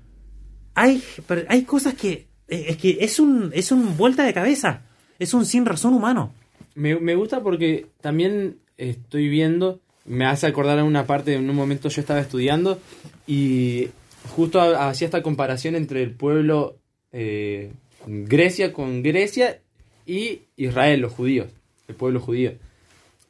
Hay, 0.74 1.02
hay 1.48 1.62
cosas 1.62 1.94
que... 1.94 2.28
eh, 2.48 2.66
Es 2.68 2.76
que 2.76 2.98
es 3.00 3.18
un, 3.20 3.50
es 3.55 3.72
un 3.72 3.96
vuelta 3.96 4.24
de 4.24 4.34
cabeza. 4.34 4.82
Es 5.18 5.32
un 5.34 5.46
sin 5.46 5.64
razón 5.64 5.94
humano. 5.94 6.32
Me, 6.74 6.98
me 6.98 7.14
gusta 7.14 7.40
porque 7.42 7.86
también 8.00 8.57
estoy 8.76 9.28
viendo, 9.28 9.80
me 10.05 10.26
hace 10.26 10.46
acordar 10.48 10.78
a 10.80 10.84
una 10.84 11.07
parte, 11.07 11.34
en 11.34 11.48
un 11.48 11.55
momento 11.55 11.88
yo 11.88 12.00
estaba 12.00 12.18
estudiando 12.20 12.80
y 13.28 13.88
justo 14.34 14.61
ha- 14.61 14.88
hacía 14.88 15.07
esta 15.07 15.22
comparación 15.22 15.76
entre 15.76 16.02
el 16.02 16.11
pueblo 16.11 16.76
eh, 17.12 17.70
Grecia 18.07 18.72
con 18.72 19.05
Grecia 19.05 19.61
y 20.05 20.40
Israel, 20.57 21.00
los 21.00 21.12
judíos, 21.12 21.46
el 21.86 21.94
pueblo 21.94 22.18
judío. 22.18 22.55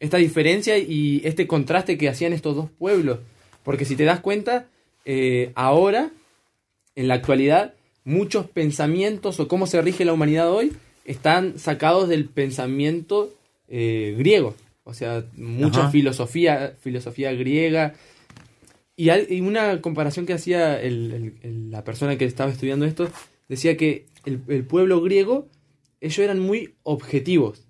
Esta 0.04 0.18
diferencia 0.18 0.76
y 0.76 1.22
este 1.24 1.46
contraste 1.46 1.96
que 1.96 2.10
hacían 2.10 2.34
estos 2.34 2.54
dos 2.54 2.68
pueblos. 2.70 3.20
Porque 3.62 3.86
si 3.86 3.96
te 3.96 4.04
das 4.04 4.20
cuenta, 4.20 4.66
eh, 5.06 5.50
ahora, 5.54 6.10
en 6.94 7.08
la 7.08 7.14
actualidad, 7.14 7.72
muchos 8.04 8.46
pensamientos 8.46 9.40
o 9.40 9.48
cómo 9.48 9.66
se 9.66 9.80
rige 9.80 10.04
la 10.04 10.12
humanidad 10.12 10.50
hoy 10.52 10.72
están 11.06 11.58
sacados 11.58 12.08
del 12.10 12.26
pensamiento 12.26 13.32
eh, 13.68 14.14
griego. 14.18 14.54
O 14.84 14.92
sea, 14.92 15.24
mucha 15.36 15.80
Ajá. 15.84 15.90
filosofía, 15.90 16.74
filosofía 16.82 17.32
griega. 17.32 17.94
Y, 18.96 19.08
una 19.40 19.80
comparación 19.80 20.26
que 20.26 20.34
hacía 20.34 20.78
el- 20.80 21.12
el- 21.12 21.34
el- 21.42 21.70
la 21.70 21.82
persona 21.82 22.18
que 22.18 22.26
estaba 22.26 22.50
estudiando 22.52 22.84
esto, 22.84 23.08
decía 23.48 23.78
que 23.78 24.04
el 24.26 24.64
pueblo 24.64 25.00
griego, 25.00 25.48
ellos 26.02 26.18
eran 26.18 26.40
muy 26.40 26.74
objetivos, 26.82 27.63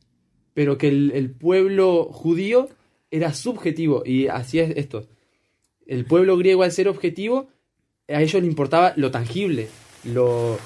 pero 0.54 0.78
que 0.78 0.88
el, 0.88 1.12
el 1.14 1.30
pueblo 1.30 2.04
judío 2.04 2.68
era 3.10 3.34
subjetivo. 3.34 4.02
Y 4.06 4.28
así 4.28 4.58
es 4.60 4.76
esto. 4.76 5.06
El 5.86 6.06
pueblo 6.06 6.36
griego 6.36 6.62
al 6.62 6.72
ser 6.72 6.88
objetivo, 6.88 7.48
a 8.08 8.22
ellos 8.22 8.40
les 8.42 8.44
importaba 8.50 8.92
lo 8.96 9.10
tangible, 9.10 9.68
lo, 10.04 10.58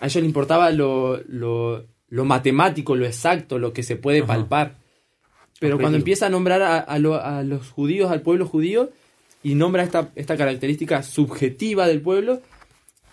a 0.00 0.06
ellos 0.06 0.16
les 0.16 0.24
importaba 0.24 0.70
lo, 0.70 1.20
lo, 1.28 1.84
lo 2.08 2.24
matemático, 2.24 2.96
lo 2.96 3.04
exacto, 3.06 3.58
lo 3.58 3.72
que 3.72 3.82
se 3.82 3.96
puede 3.96 4.18
Ajá. 4.18 4.28
palpar. 4.28 4.78
Pero 5.60 5.78
cuando 5.78 5.96
empieza 5.98 6.26
a 6.26 6.30
nombrar 6.30 6.62
a, 6.62 6.78
a 6.78 6.98
lo- 6.98 7.20
a 7.22 7.42
los 7.42 7.70
judíos, 7.70 8.10
al 8.10 8.20
pueblo 8.22 8.46
judío, 8.46 8.90
y 9.42 9.54
nombra 9.54 9.82
esta, 9.84 10.10
esta 10.14 10.36
característica 10.36 11.02
subjetiva 11.02 11.86
del 11.86 12.00
pueblo, 12.02 12.42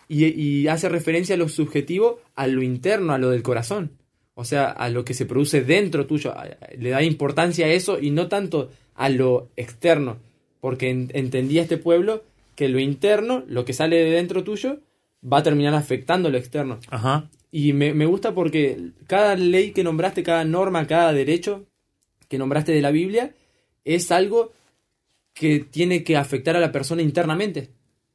y, 0.09 0.25
y 0.25 0.67
hace 0.67 0.89
referencia 0.89 1.35
a 1.35 1.37
lo 1.37 1.47
subjetivo, 1.47 2.19
a 2.35 2.47
lo 2.47 2.61
interno, 2.61 3.13
a 3.13 3.17
lo 3.17 3.29
del 3.29 3.43
corazón. 3.43 3.91
O 4.35 4.43
sea, 4.45 4.65
a 4.71 4.89
lo 4.89 5.05
que 5.05 5.13
se 5.13 5.25
produce 5.25 5.61
dentro 5.61 6.05
tuyo. 6.07 6.33
Le 6.77 6.89
da 6.89 7.03
importancia 7.03 7.65
a 7.67 7.69
eso 7.69 7.99
y 7.99 8.09
no 8.11 8.27
tanto 8.27 8.69
a 8.95 9.09
lo 9.09 9.49
externo. 9.55 10.17
Porque 10.59 10.89
en- 10.89 11.11
entendía 11.13 11.61
este 11.61 11.77
pueblo 11.77 12.23
que 12.55 12.69
lo 12.69 12.79
interno, 12.79 13.43
lo 13.47 13.65
que 13.65 13.73
sale 13.73 13.97
de 13.97 14.11
dentro 14.11 14.43
tuyo, 14.43 14.79
va 15.23 15.37
a 15.39 15.43
terminar 15.43 15.73
afectando 15.75 16.29
lo 16.29 16.37
externo. 16.37 16.79
Ajá. 16.89 17.29
Y 17.51 17.73
me, 17.73 17.93
me 17.93 18.05
gusta 18.07 18.33
porque 18.33 18.89
cada 19.07 19.35
ley 19.35 19.71
que 19.71 19.83
nombraste, 19.83 20.23
cada 20.23 20.43
norma, 20.45 20.87
cada 20.87 21.13
derecho 21.13 21.65
que 22.27 22.37
nombraste 22.39 22.71
de 22.71 22.81
la 22.81 22.89
Biblia, 22.91 23.33
es 23.85 24.11
algo 24.11 24.51
que 25.33 25.59
tiene 25.59 26.03
que 26.03 26.17
afectar 26.17 26.55
a 26.55 26.59
la 26.59 26.71
persona 26.71 27.01
internamente. 27.01 27.69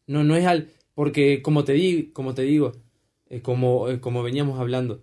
No, 0.07 0.25
no 0.25 0.35
es 0.37 0.47
al. 0.47 0.69
Porque, 0.95 1.43
como 1.43 1.63
te, 1.65 1.75
di, 1.75 2.11
como 2.13 2.35
te 2.35 2.43
digo, 2.43 2.73
eh, 3.31 3.41
como, 3.41 3.89
eh, 3.89 4.01
como 4.01 4.23
veníamos 4.25 4.59
hablando, 4.59 5.01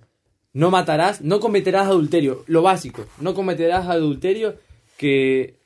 no 0.56 0.72
matarás, 0.72 1.20
no 1.22 1.42
cometerás 1.42 1.88
adulterio, 1.88 2.46
lo 2.48 2.62
básico, 2.62 3.06
no 3.20 3.34
cometerás 3.34 3.90
adulterio, 3.90 4.56
que 4.96 5.60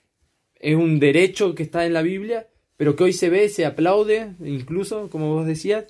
es 0.56 0.76
un 0.76 1.00
derecho 1.00 1.54
que 1.54 1.62
está 1.62 1.86
en 1.86 1.94
la 1.94 2.02
Biblia, 2.02 2.48
pero 2.76 2.96
que 2.96 3.04
hoy 3.04 3.14
se 3.14 3.30
ve, 3.30 3.50
se 3.50 3.68
aplaude, 3.68 4.34
incluso, 4.44 5.08
como 5.12 5.32
vos 5.36 5.46
decías, 5.46 5.86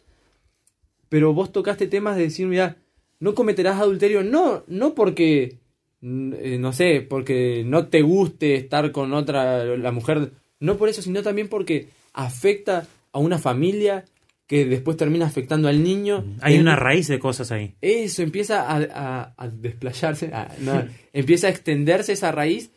pero 1.08 1.34
vos 1.34 1.54
tocaste 1.54 1.88
temas 1.88 2.18
de 2.18 2.24
decir, 2.24 2.48
mira, 2.48 2.76
no 3.22 3.36
cometerás 3.36 3.80
adulterio, 3.80 4.22
no, 4.22 4.64
no 4.68 4.94
porque, 4.96 5.60
eh, 6.02 6.58
no 6.60 6.74
sé, 6.74 7.00
porque 7.00 7.64
no 7.66 7.88
te 7.88 8.02
guste 8.02 8.56
estar 8.56 8.92
con 8.92 9.14
otra, 9.14 9.64
la 9.78 9.94
mujer, 9.94 10.32
no 10.60 10.76
por 10.76 10.90
eso, 10.90 11.02
sino 11.02 11.24
también 11.24 11.48
porque 11.48 11.88
afecta 12.12 12.86
a 13.14 13.20
una 13.20 13.40
familia 13.40 14.04
que 14.50 14.66
después 14.66 14.98
termina 14.98 15.28
afectando 15.28 15.68
al 15.68 15.84
niño. 15.84 16.26
Hay 16.42 16.56
El- 16.56 16.62
una 16.62 16.76
raíz 16.76 17.08
de 17.08 17.20
cosas 17.20 17.52
ahí. 17.52 17.76
eso 17.82 18.24
empieza 18.24 18.64
a, 18.68 18.78
a- 18.78 19.34
a 19.38 19.48
desplayarse, 19.48 20.34
a- 20.34 20.52
no, 20.62 20.84
empieza 21.14 21.46
a 21.48 21.52
extenderse 21.52 22.14
esa 22.14 22.32
raíz, 22.32 22.72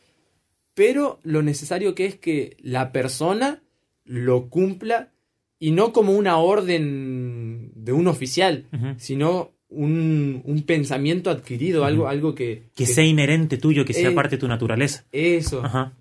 pero 0.74 1.18
lo 1.22 1.42
necesario 1.42 1.94
que 1.94 2.04
es 2.04 2.16
que 2.16 2.56
la 2.60 2.92
persona 2.92 3.62
lo 4.04 4.50
cumpla 4.50 5.08
y 5.58 5.70
no 5.70 5.94
como 5.94 6.12
una 6.12 6.36
orden 6.36 7.72
de 7.74 7.92
un 7.92 8.06
oficial, 8.06 8.66
sino 8.98 9.52
un, 9.68 10.42
un 10.44 10.62
pensamiento 10.64 11.30
adquirido, 11.30 11.84
algo, 11.86 12.06
algo 12.08 12.34
que... 12.34 12.64
Que 12.74 12.84
sea 12.84 13.04
inherente 13.04 13.56
tuyo, 13.56 13.86
que 13.86 13.94
sea 13.94 14.10
Eh, 14.10 14.12
parte 14.12 14.36
de 14.36 14.40
tu 14.40 14.48
naturaleza. 14.48 15.04
Eso, 15.12 15.64
Ajá. 15.64 15.94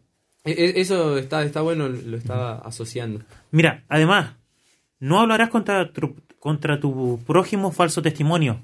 E- 0.44 0.52
e- 0.52 0.82
eso 0.82 1.18
está, 1.18 1.44
está 1.46 1.62
bueno, 1.62 1.88
lo 1.88 2.18
estaba 2.18 2.58
asociando. 2.60 3.22
Mira, 3.52 3.86
además, 3.88 4.34
no 5.02 5.20
hablarás 5.20 5.50
contra 5.50 5.92
tu, 5.92 6.16
contra 6.40 6.80
tu 6.80 7.20
prójimo 7.28 7.72
falso 7.74 8.02
testimonio. 8.02 8.62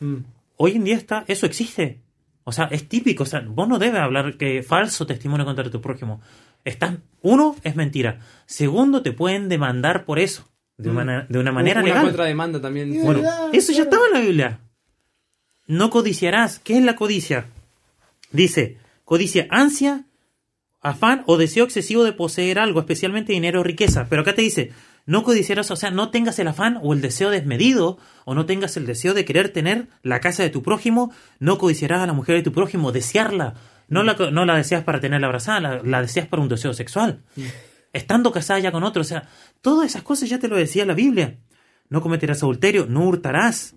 Mm, 0.00 0.16
Hoy 0.60 0.72
en 0.72 0.84
día 0.84 0.96
está, 0.96 1.24
eso 1.28 1.46
existe. 1.46 2.00
O 2.44 2.50
sea, 2.52 2.64
es 2.64 2.88
típico. 2.88 3.22
O 3.22 3.26
sea, 3.26 3.40
vos 3.46 3.68
no 3.68 3.78
debes 3.78 4.00
hablar 4.00 4.36
que 4.36 4.62
falso 4.64 5.06
testimonio 5.06 5.46
contra 5.46 5.70
tu 5.70 5.80
prójimo. 5.80 6.20
Están, 6.64 7.04
uno, 7.22 7.54
es 7.62 7.76
mentira. 7.76 8.18
Segundo, 8.44 9.02
te 9.02 9.12
pueden 9.12 9.48
demandar 9.48 10.04
por 10.04 10.18
eso. 10.18 10.48
De 10.76 10.90
una, 10.90 11.26
de 11.28 11.38
una 11.38 11.52
manera 11.52 11.80
Una 11.80 11.88
legal. 11.88 12.04
contrademanda 12.06 12.60
también. 12.60 12.90
Bueno, 13.04 13.20
verdad, 13.22 13.48
eso 13.52 13.72
ya 13.72 13.82
estaba 13.84 14.06
en 14.06 14.12
la 14.12 14.20
Biblia. 14.20 14.60
No 15.68 15.90
codiciarás. 15.90 16.58
¿Qué 16.58 16.78
es 16.78 16.84
la 16.84 16.96
codicia? 16.96 17.46
Dice, 18.32 18.78
codicia, 19.04 19.46
ansia, 19.50 20.04
afán 20.80 21.22
o 21.26 21.36
deseo 21.36 21.64
excesivo 21.64 22.04
de 22.04 22.12
poseer 22.12 22.58
algo, 22.58 22.80
especialmente 22.80 23.32
dinero 23.32 23.60
o 23.60 23.64
riqueza. 23.64 24.06
Pero 24.08 24.22
acá 24.22 24.34
te 24.34 24.42
dice, 24.42 24.72
no 25.08 25.22
codiciarás, 25.22 25.70
o 25.70 25.76
sea, 25.76 25.90
no 25.90 26.10
tengas 26.10 26.38
el 26.38 26.48
afán 26.48 26.78
o 26.82 26.92
el 26.92 27.00
deseo 27.00 27.30
desmedido, 27.30 27.96
o 28.26 28.34
no 28.34 28.44
tengas 28.44 28.76
el 28.76 28.84
deseo 28.84 29.14
de 29.14 29.24
querer 29.24 29.48
tener 29.48 29.88
la 30.02 30.20
casa 30.20 30.42
de 30.42 30.50
tu 30.50 30.62
prójimo, 30.62 31.10
no 31.38 31.56
codiciarás 31.56 32.02
a 32.02 32.06
la 32.06 32.12
mujer 32.12 32.36
de 32.36 32.42
tu 32.42 32.52
prójimo, 32.52 32.92
desearla. 32.92 33.54
No 33.88 34.02
la, 34.02 34.12
no 34.30 34.44
la 34.44 34.56
deseas 34.56 34.84
para 34.84 35.00
tenerla 35.00 35.28
abrazada, 35.28 35.60
la, 35.60 35.82
la 35.82 36.02
deseas 36.02 36.28
para 36.28 36.42
un 36.42 36.50
deseo 36.50 36.74
sexual. 36.74 37.24
Estando 37.94 38.32
casada 38.32 38.60
ya 38.60 38.70
con 38.70 38.84
otro, 38.84 39.00
o 39.00 39.04
sea, 39.04 39.26
todas 39.62 39.86
esas 39.86 40.02
cosas 40.02 40.28
ya 40.28 40.38
te 40.38 40.46
lo 40.46 40.56
decía 40.56 40.84
la 40.84 40.92
Biblia. 40.92 41.38
No 41.88 42.02
cometerás 42.02 42.42
adulterio, 42.42 42.84
no 42.84 43.08
hurtarás. 43.08 43.76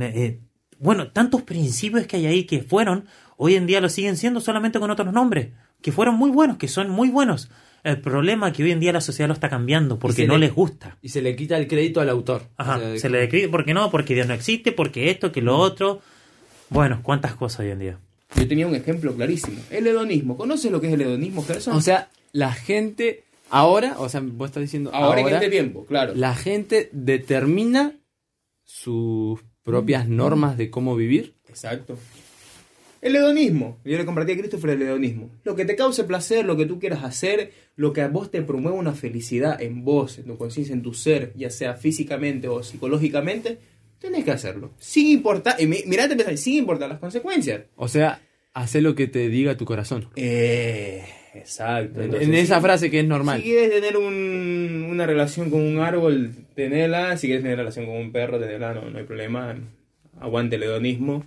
Eh, 0.00 0.40
bueno, 0.78 1.12
tantos 1.12 1.42
principios 1.42 2.06
que 2.06 2.16
hay 2.16 2.24
ahí 2.24 2.44
que 2.44 2.62
fueron, 2.62 3.04
hoy 3.36 3.54
en 3.54 3.66
día 3.66 3.82
lo 3.82 3.90
siguen 3.90 4.16
siendo 4.16 4.40
solamente 4.40 4.80
con 4.80 4.90
otros 4.90 5.12
nombres, 5.12 5.52
que 5.82 5.92
fueron 5.92 6.14
muy 6.14 6.30
buenos, 6.30 6.56
que 6.56 6.68
son 6.68 6.88
muy 6.88 7.10
buenos. 7.10 7.50
El 7.84 8.00
problema 8.00 8.48
es 8.48 8.54
que 8.56 8.62
hoy 8.64 8.72
en 8.72 8.80
día 8.80 8.92
la 8.92 9.00
sociedad 9.00 9.28
lo 9.28 9.34
está 9.34 9.48
cambiando 9.48 9.98
porque 9.98 10.26
no 10.26 10.34
le- 10.38 10.46
les 10.46 10.54
gusta. 10.54 10.96
Y 11.00 11.08
se 11.10 11.22
le 11.22 11.34
quita 11.36 11.56
el 11.56 11.66
crédito 11.68 12.00
al 12.00 12.08
autor. 12.08 12.42
Ajá, 12.56 12.76
O 12.76 12.80
sea, 12.80 12.98
se 12.98 13.08
le 13.08 13.18
describe, 13.18 13.48
porque 13.48 13.72
no, 13.74 13.90
porque 13.90 14.14
Dios 14.14 14.26
no 14.26 14.34
existe, 14.34 14.72
porque 14.72 15.10
esto, 15.10 15.30
que 15.32 15.40
lo 15.42 15.56
otro. 15.56 16.00
Bueno, 16.70 17.00
cuántas 17.02 17.34
cosas 17.34 17.60
hoy 17.60 17.70
en 17.70 17.78
día. 17.78 17.98
Yo 18.36 18.46
tenía 18.46 18.66
un 18.66 18.74
ejemplo 18.74 19.14
clarísimo. 19.14 19.58
El 19.70 19.86
hedonismo. 19.86 20.36
¿Conoces 20.36 20.70
lo 20.70 20.80
que 20.80 20.88
es 20.88 20.92
el 20.94 21.00
hedonismo, 21.00 21.42
Gerson? 21.44 21.74
O 21.74 21.80
sea, 21.80 22.10
la 22.32 22.52
gente 22.52 23.24
ahora, 23.50 23.94
o 23.98 24.08
sea, 24.10 24.20
vos 24.22 24.48
estás 24.50 24.60
diciendo 24.62 24.90
ahora, 24.92 25.20
ahora, 25.22 25.30
en 25.30 25.34
este 25.36 25.48
tiempo, 25.48 25.86
claro. 25.86 26.12
la 26.14 26.34
gente 26.34 26.90
determina 26.92 27.92
sus 28.64 29.40
propias 29.62 30.08
normas 30.08 30.56
de 30.58 30.70
cómo 30.70 30.94
vivir. 30.96 31.34
Exacto. 31.48 31.96
El 33.00 33.14
hedonismo. 33.16 33.78
Yo 33.84 33.96
le 33.96 34.04
compartí 34.04 34.32
a 34.32 34.36
Christopher 34.36 34.70
el 34.70 34.82
hedonismo. 34.82 35.30
Lo 35.44 35.54
que 35.54 35.64
te 35.64 35.76
cause 35.76 36.02
placer, 36.04 36.44
lo 36.44 36.56
que 36.56 36.66
tú 36.66 36.78
quieras 36.80 37.04
hacer, 37.04 37.52
lo 37.76 37.92
que 37.92 38.00
a 38.02 38.08
vos 38.08 38.30
te 38.30 38.42
promueva 38.42 38.76
una 38.76 38.92
felicidad 38.92 39.60
en 39.62 39.84
vos, 39.84 40.18
en 40.18 40.24
tu 40.24 40.36
conciencia, 40.36 40.72
en 40.74 40.82
tu 40.82 40.94
ser, 40.94 41.32
ya 41.36 41.50
sea 41.50 41.74
físicamente 41.74 42.48
o 42.48 42.62
psicológicamente, 42.62 43.58
tenés 44.00 44.24
que 44.24 44.32
hacerlo. 44.32 44.72
Sin 44.78 45.06
importar, 45.08 45.56
y 45.60 45.66
mi- 45.66 45.82
mirate, 45.86 46.16
pensar, 46.16 46.36
sin 46.36 46.54
importar 46.58 46.88
las 46.88 46.98
consecuencias. 46.98 47.62
O 47.76 47.86
sea, 47.88 48.20
hace 48.54 48.80
lo 48.80 48.94
que 48.96 49.06
te 49.06 49.28
diga 49.28 49.56
tu 49.56 49.64
corazón. 49.64 50.08
Eh, 50.16 51.04
exacto. 51.34 52.02
Entonces, 52.02 52.28
en 52.28 52.34
esa 52.34 52.56
si- 52.56 52.62
frase 52.62 52.90
que 52.90 53.00
es 53.00 53.06
normal. 53.06 53.38
Si 53.38 53.44
quieres 53.44 53.70
tener 53.70 53.96
un- 53.96 54.86
una 54.90 55.06
relación 55.06 55.50
con 55.50 55.62
un 55.62 55.78
árbol, 55.78 56.32
tenela. 56.56 57.16
Si 57.16 57.26
quieres 57.28 57.42
tener 57.44 57.58
relación 57.58 57.86
con 57.86 57.96
un 57.96 58.10
perro, 58.10 58.40
tenela, 58.40 58.74
no, 58.74 58.90
no 58.90 58.98
hay 58.98 59.04
problema. 59.04 59.56
Aguante 60.20 60.56
el 60.56 60.64
hedonismo. 60.64 61.24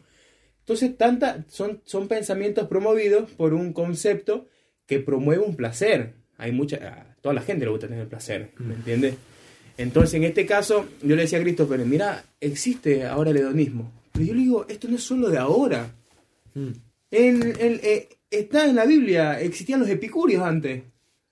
Entonces, 0.61 0.97
tanta, 0.97 1.43
son, 1.49 1.81
son 1.85 2.07
pensamientos 2.07 2.67
promovidos 2.67 3.29
por 3.31 3.53
un 3.53 3.73
concepto 3.73 4.47
que 4.85 4.99
promueve 4.99 5.43
un 5.43 5.55
placer. 5.55 6.13
Hay 6.37 6.51
mucha, 6.51 6.77
a 6.77 7.15
toda 7.21 7.33
la 7.35 7.41
gente 7.41 7.65
le 7.65 7.71
gusta 7.71 7.87
tener 7.87 8.07
placer, 8.07 8.51
¿me 8.57 8.75
entiendes? 8.75 9.15
Entonces, 9.77 10.13
en 10.15 10.23
este 10.23 10.45
caso, 10.45 10.85
yo 11.01 11.15
le 11.15 11.23
decía 11.23 11.39
a 11.39 11.41
Christopher, 11.41 11.79
mira, 11.85 12.23
existe 12.39 13.05
ahora 13.05 13.31
el 13.31 13.37
hedonismo. 13.37 13.91
Pero 14.11 14.25
yo 14.25 14.33
le 14.33 14.41
digo, 14.41 14.65
esto 14.69 14.87
no 14.87 14.95
es 14.95 15.03
solo 15.03 15.29
de 15.29 15.37
ahora. 15.37 15.91
Mm. 16.53 16.67
En, 17.11 17.41
en- 17.59 17.79
eh, 17.83 18.09
está 18.29 18.65
en 18.65 18.75
la 18.75 18.85
Biblia, 18.85 19.39
existían 19.41 19.79
los 19.79 19.89
epicúreos 19.89 20.43
antes. 20.43 20.83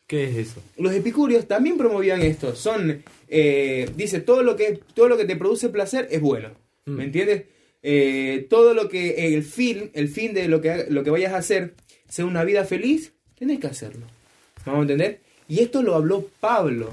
¿Qué 0.08 0.24
es 0.30 0.36
eso? 0.38 0.64
Los 0.78 0.94
epicúreos 0.94 1.48
también 1.48 1.78
promovían 1.78 2.22
esto. 2.22 2.56
Son, 2.56 3.04
eh, 3.28 3.90
dice, 3.96 4.22
todo 4.22 4.42
lo 4.42 4.56
que 4.56 4.80
todo 4.96 5.08
lo 5.08 5.18
que 5.18 5.26
te 5.26 5.36
produce 5.36 5.70
placer 5.70 6.08
es 6.10 6.20
bueno. 6.20 6.50
Mm. 6.86 6.92
¿Me 6.92 7.04
entiendes? 7.04 7.44
Eh, 7.82 8.48
todo 8.50 8.74
lo 8.74 8.90
que 8.90 9.34
el 9.36 9.44
fin, 9.44 9.92
el 9.94 10.10
fin 10.10 10.34
de 10.34 10.48
lo 10.48 10.62
que 10.62 10.88
lo 10.90 11.04
que 11.04 11.10
vayas 11.10 11.34
a 11.34 11.38
hacer 11.38 11.76
sea 12.08 12.26
una 12.26 12.44
vida 12.44 12.66
feliz, 12.66 13.14
tenés 13.38 13.60
que 13.60 13.68
hacerlo. 13.68 14.06
¿Vamos 14.66 14.80
a 14.80 14.82
entender? 14.84 15.22
Y 15.48 15.60
esto 15.60 15.82
lo 15.82 15.96
habló 15.96 16.28
Pablo. 16.40 16.90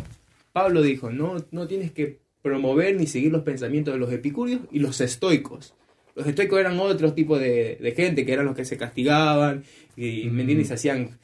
Pablo 0.53 0.83
dijo, 0.83 1.11
no, 1.11 1.45
no 1.51 1.67
tienes 1.67 1.93
que 1.93 2.19
promover 2.41 2.97
ni 2.97 3.07
seguir 3.07 3.33
los 3.33 3.43
pensamientos 3.43 3.95
de 3.95 4.01
los 4.01 4.13
epicúreos 4.13 4.61
y 4.71 4.79
los 4.79 5.01
estoicos. 5.01 5.75
Los 6.15 6.27
estoicos 6.27 6.59
eran 6.59 6.79
otro 6.79 7.13
tipo 7.13 7.39
de, 7.39 7.93
gente, 7.95 8.25
que 8.25 8.33
eran 8.33 8.47
los 8.47 8.57
que 8.57 8.65
se 8.65 8.79
castigaban 8.79 9.65
y, 9.97 10.31
¿me 10.31 10.43
entiendes? 10.43 10.67
Y 10.67 10.69
se 10.69 10.75
hacían 10.75 11.19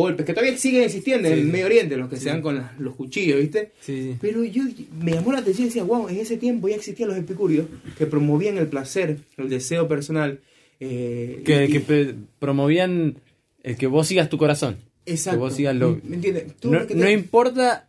golpes, 0.00 0.26
que 0.26 0.34
todavía 0.34 0.56
siguen 0.58 0.82
existiendo 0.82 1.26
en 1.28 1.34
el 1.34 1.40
sí. 1.44 1.50
Medio 1.50 1.66
Oriente, 1.66 1.96
los 1.96 2.08
que 2.10 2.16
Sí. 2.16 2.24
se 2.24 2.28
dan 2.28 2.42
con 2.42 2.62
los 2.78 2.94
cuchillos, 2.96 3.40
¿viste? 3.40 3.72
Sí, 3.80 4.02
sí. 4.02 4.16
Pero 4.20 4.44
yo 4.44 4.62
me 5.00 5.12
llamó 5.12 5.32
la 5.32 5.38
atención 5.38 5.64
y 5.66 5.68
decía, 5.68 5.84
wow, 5.84 6.08
en 6.08 6.18
ese 6.18 6.36
tiempo 6.36 6.68
ya 6.68 6.76
existían 6.76 7.08
los 7.08 7.18
epicúreos 7.18 7.66
que 7.96 8.06
promovían 8.06 8.58
el 8.58 8.66
placer, 8.68 9.18
el 9.38 9.48
deseo 9.48 9.88
personal. 9.88 10.40
eh, 10.80 11.40
Que, 11.46 11.64
y- 11.64 11.72
que 11.72 11.80
pe- 11.80 12.14
promovían 12.38 13.16
el 13.62 13.76
que 13.78 13.86
vos 13.86 14.06
sigas 14.06 14.28
tu 14.28 14.36
corazón. 14.36 14.76
Exacto. 15.06 15.38
Que 15.38 15.40
vos 15.40 15.54
sigas 15.54 15.74
lo... 15.74 15.98
¿Me 16.04 16.16
entiendes? 16.16 16.44
No, 16.62 16.72
lo 16.80 16.86
que 16.86 16.94
no 16.94 17.06
te- 17.06 17.12
importa, 17.12 17.88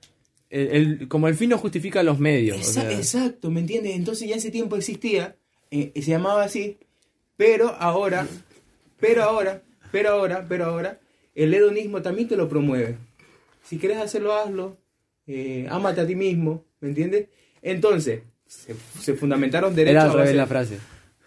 el, 0.49 0.67
el- 1.01 1.07
como 1.09 1.27
el 1.27 1.35
fin 1.35 1.49
no 1.49 1.57
justifica 1.57 2.01
los 2.03 2.17
medios. 2.19 2.55
o 2.55 2.59
Exa- 2.61 2.83
sea, 2.83 2.91
Exacto, 2.93 3.51
¿me 3.51 3.59
entiendes? 3.59 3.93
Entonces 3.95 4.29
ya 4.29 4.35
ese 4.37 4.51
tiempo 4.51 4.77
existía, 4.77 5.35
eh, 5.71 5.91
y 5.93 6.01
se 6.03 6.11
llamaba 6.11 6.43
así, 6.45 6.77
pero 7.35 7.75
ahora, 7.77 8.25
pero 9.01 9.23
ahora, 9.23 9.61
pero 9.91 10.11
ahora, 10.11 10.45
pero 10.47 10.65
ahora, 10.65 10.99
el 11.43 11.53
hedonismo 11.53 12.01
también 12.01 12.27
te 12.27 12.35
lo 12.35 12.49
promueve. 12.49 12.97
Si 13.63 13.77
quieres 13.77 13.97
hacerlo, 13.99 14.33
hazlo. 14.35 14.75
Eh, 15.27 15.67
ámate 15.69 16.01
a 16.01 16.07
ti 16.07 16.15
mismo, 16.15 16.65
¿me 16.81 16.89
entiendes? 16.89 17.27
Entonces, 17.61 18.21
se, 18.45 18.75
se 18.99 19.13
fundamentaron 19.13 19.75
derechos 19.75 20.03
Era 20.03 20.11
al 20.11 20.17
revés 20.17 20.35
la 20.35 20.47
frase. 20.47 20.77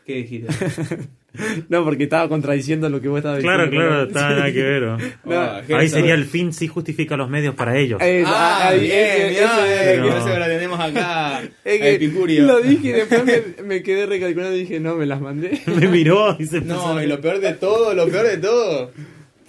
¿Qué 0.07 0.15
dijiste? 0.17 0.49
No, 1.69 1.85
porque 1.85 2.03
estaba 2.03 2.29
contradiciendo 2.29 2.89
lo 2.89 3.01
que 3.01 3.07
vos 3.07 3.19
estabas 3.19 3.39
diciendo. 3.39 3.71
Claro, 3.71 3.71
claro, 3.71 4.03
está 4.09 4.31
nada 4.31 4.53
que 4.53 4.63
ver. 4.65 4.83
¿no? 5.25 5.33
Ah, 5.33 5.63
Ahí 5.77 5.89
sería 5.89 6.15
el 6.15 6.25
fin 6.25 6.53
si 6.53 6.67
justifica 6.67 7.17
los 7.17 7.31
medios 7.31 7.55
para 7.55 7.79
ellos. 7.79 8.01
Eh, 8.03 8.25
Ah, 8.27 8.67
ah, 8.71 8.73
bien, 8.73 8.83
bien, 8.89 9.45
ese- 9.45 9.93
que 9.95 9.99
no. 10.01 10.09
no 10.09 10.25
se 10.27 10.39
la 10.41 10.47
tenemos 10.49 10.81
acá. 10.81 11.41
Es 11.65 11.81
que 11.81 11.95
Epicurio. 11.95 12.43
Lo 12.47 12.61
dije 12.61 12.89
y 12.89 12.91
después 12.91 13.25
me, 13.25 13.63
me 13.63 13.81
quedé 13.85 14.07
recalculando 14.07 14.57
y 14.57 14.61
dije, 14.63 14.81
no, 14.81 14.97
me 14.97 15.07
las 15.07 15.21
mandé. 15.21 15.63
Me 15.69 15.87
miró 15.87 16.35
y 16.37 16.47
se 16.47 16.63
No, 16.63 17.01
y 17.01 17.07
lo 17.07 17.21
peor 17.21 17.39
de 17.39 17.53
todo, 17.55 17.95
lo 17.95 18.09
peor 18.09 18.27
de 18.27 18.39
todo, 18.39 18.91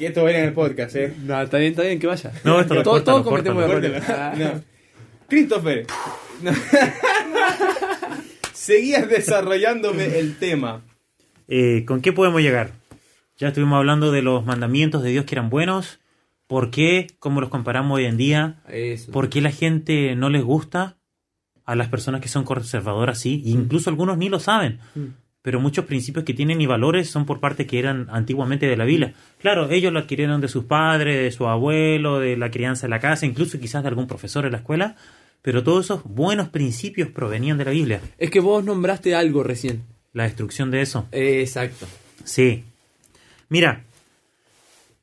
que 0.01 0.07
esto 0.07 0.23
va 0.23 0.29
a 0.29 0.31
ir 0.31 0.37
en 0.37 0.45
el 0.45 0.53
podcast, 0.53 0.95
¿eh? 0.95 1.13
No, 1.23 1.39
está 1.39 1.59
bien, 1.59 1.71
está 1.71 1.83
bien, 1.83 1.99
que 1.99 2.07
vaya. 2.07 2.31
No, 2.43 2.59
esto 2.59 2.73
lo 2.73 2.83
todos, 2.83 3.05
lo 3.05 3.23
cometemos 3.23 3.63
errores. 3.63 4.03
Ah. 4.09 4.33
No. 4.35 4.63
Christopher, 5.29 5.85
no. 6.41 6.51
seguías 8.53 9.07
desarrollándome 9.07 10.19
el 10.19 10.37
tema. 10.37 10.81
Eh, 11.47 11.85
¿Con 11.85 12.01
qué 12.01 12.13
podemos 12.13 12.41
llegar? 12.41 12.71
Ya 13.37 13.49
estuvimos 13.49 13.77
hablando 13.77 14.11
de 14.11 14.23
los 14.23 14.43
mandamientos 14.43 15.03
de 15.03 15.11
Dios 15.11 15.25
que 15.25 15.35
eran 15.35 15.51
buenos. 15.51 15.99
¿Por 16.47 16.71
qué? 16.71 17.07
¿Cómo 17.19 17.39
los 17.39 17.51
comparamos 17.51 17.95
hoy 17.95 18.05
en 18.05 18.17
día? 18.17 18.63
Eso. 18.69 19.11
¿Por 19.11 19.29
qué 19.29 19.39
la 19.39 19.51
gente 19.51 20.15
no 20.15 20.29
les 20.29 20.43
gusta? 20.43 20.97
A 21.63 21.75
las 21.75 21.89
personas 21.89 22.21
que 22.21 22.27
son 22.27 22.43
conservadoras 22.43 23.19
sí, 23.19 23.43
e 23.45 23.51
incluso 23.51 23.91
algunos 23.91 24.17
ni 24.17 24.29
lo 24.29 24.39
saben. 24.39 24.79
Pero 25.41 25.59
muchos 25.59 25.85
principios 25.85 26.23
que 26.23 26.33
tienen 26.33 26.61
y 26.61 26.67
valores 26.67 27.09
son 27.09 27.25
por 27.25 27.39
parte 27.39 27.65
que 27.65 27.79
eran 27.79 28.07
antiguamente 28.11 28.67
de 28.67 28.77
la 28.77 28.85
Biblia. 28.85 29.13
Claro, 29.39 29.69
ellos 29.71 29.91
lo 29.91 29.99
adquirieron 29.99 30.39
de 30.39 30.47
sus 30.47 30.65
padres, 30.65 31.21
de 31.21 31.31
su 31.31 31.47
abuelo, 31.47 32.19
de 32.19 32.37
la 32.37 32.51
crianza 32.51 32.85
en 32.85 32.91
la 32.91 32.99
casa, 32.99 33.25
incluso 33.25 33.59
quizás 33.59 33.81
de 33.81 33.89
algún 33.89 34.07
profesor 34.07 34.45
en 34.45 34.51
la 34.51 34.59
escuela, 34.59 34.95
pero 35.41 35.63
todos 35.63 35.85
esos 35.85 36.03
buenos 36.03 36.49
principios 36.49 37.09
provenían 37.09 37.57
de 37.57 37.65
la 37.65 37.71
Biblia. 37.71 38.01
Es 38.17 38.29
que 38.29 38.39
vos 38.39 38.63
nombraste 38.63 39.15
algo 39.15 39.41
recién. 39.41 39.83
La 40.13 40.23
destrucción 40.23 40.69
de 40.69 40.81
eso. 40.81 41.07
Exacto. 41.11 41.87
Sí. 42.23 42.63
Mira, 43.49 43.83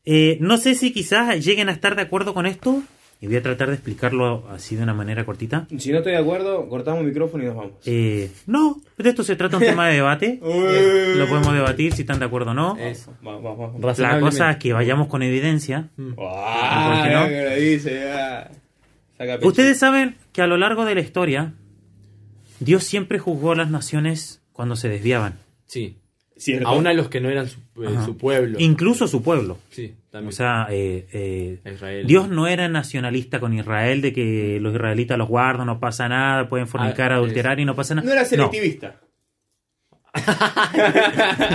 eh, 0.05 0.39
no 0.41 0.57
sé 0.57 0.74
si 0.74 0.93
quizás 0.93 1.45
lleguen 1.45 1.68
a 1.68 1.72
estar 1.72 1.97
de 1.97 2.03
acuerdo 2.03 2.32
con 2.32 2.47
esto, 2.47 2.82
y 3.21 3.27
voy 3.27 3.37
a 3.37 3.43
tratar 3.43 3.69
de 3.69 3.75
explicarlo 3.75 4.47
así 4.49 4.77
de 4.77 4.85
una 4.85 4.95
manera 4.95 5.25
cortita. 5.25 5.66
Si 5.77 5.91
no 5.91 5.99
estoy 5.99 6.12
de 6.12 6.19
acuerdo, 6.19 6.69
cortamos 6.69 7.01
el 7.01 7.09
micrófono 7.09 7.43
y 7.43 7.47
nos 7.47 7.57
vamos. 7.57 7.73
Eh, 7.85 8.31
no, 8.47 8.81
de 8.97 9.09
esto 9.09 9.25
se 9.25 9.35
trata 9.35 9.57
un 9.57 9.64
tema 9.64 9.89
de 9.89 9.95
debate. 9.95 10.41
Eh, 10.71 11.14
lo 11.16 11.29
podemos 11.29 11.53
debatir 11.53 11.93
si 11.95 12.03
están 12.03 12.19
de 12.19 12.25
acuerdo 12.27 12.51
o 12.51 12.55
no. 12.55 12.77
Eso. 12.77 13.14
Vamos, 13.23 13.43
vamos, 13.43 13.73
vamos. 13.81 13.99
La 13.99 14.21
cosa 14.21 14.51
es 14.51 14.57
que 14.59 14.73
vayamos 14.73 15.09
con 15.09 15.23
evidencia. 15.23 15.89
Ah, 16.19 17.01
¿Por 17.01 17.09
qué 17.09 17.14
no? 17.14 17.29
que 17.29 17.45
lo 17.45 17.57
dice, 17.57 17.95
ya. 18.05 18.51
Saca 19.16 19.37
pecho. 19.37 19.49
Ustedes 19.49 19.79
saben 19.79 20.16
que 20.33 20.43
a 20.43 20.47
lo 20.47 20.57
largo 20.57 20.85
de 20.85 20.95
la 20.95 21.01
historia, 21.01 21.55
Dios 22.61 22.85
siempre 22.85 23.19
juzgó 23.19 23.53
a 23.53 23.57
las 23.57 23.71
naciones 23.71 24.43
cuando 24.53 24.77
se 24.77 24.89
desviaban. 24.89 25.39
Sí. 25.66 25.97
Cierto. 26.39 26.68
Aún 26.68 26.86
a 26.86 26.93
los 26.95 27.09
que 27.09 27.20
no 27.20 27.28
eran 27.28 27.49
su, 27.49 27.59
eh, 27.82 27.89
su 28.05 28.16
pueblo. 28.16 28.59
Incluso 28.61 29.09
su 29.09 29.22
pueblo. 29.22 29.59
Sí, 29.70 29.95
también. 30.11 30.28
O 30.28 30.32
sea, 30.32 30.68
eh, 30.70 31.07
eh, 31.12 31.59
Israel. 31.74 32.07
Dios 32.07 32.28
no 32.28 32.47
era 32.47 32.68
nacionalista 32.68 33.41
con 33.41 33.53
Israel 33.55 34.01
de 34.01 34.12
que 34.12 34.59
los 34.61 34.72
israelitas 34.72 35.18
los 35.18 35.28
guardan, 35.28 35.66
no 35.66 35.80
pasa 35.80 36.09
nada, 36.09 36.49
pueden 36.49 36.68
fornicar, 36.68 37.12
Ah, 37.12 37.16
adulterar 37.16 37.59
y 37.61 37.64
no 37.64 37.74
pasa 37.74 37.95
nada. 37.97 38.07
No 38.07 38.12
era 38.12 38.24
selectivista. 38.24 38.95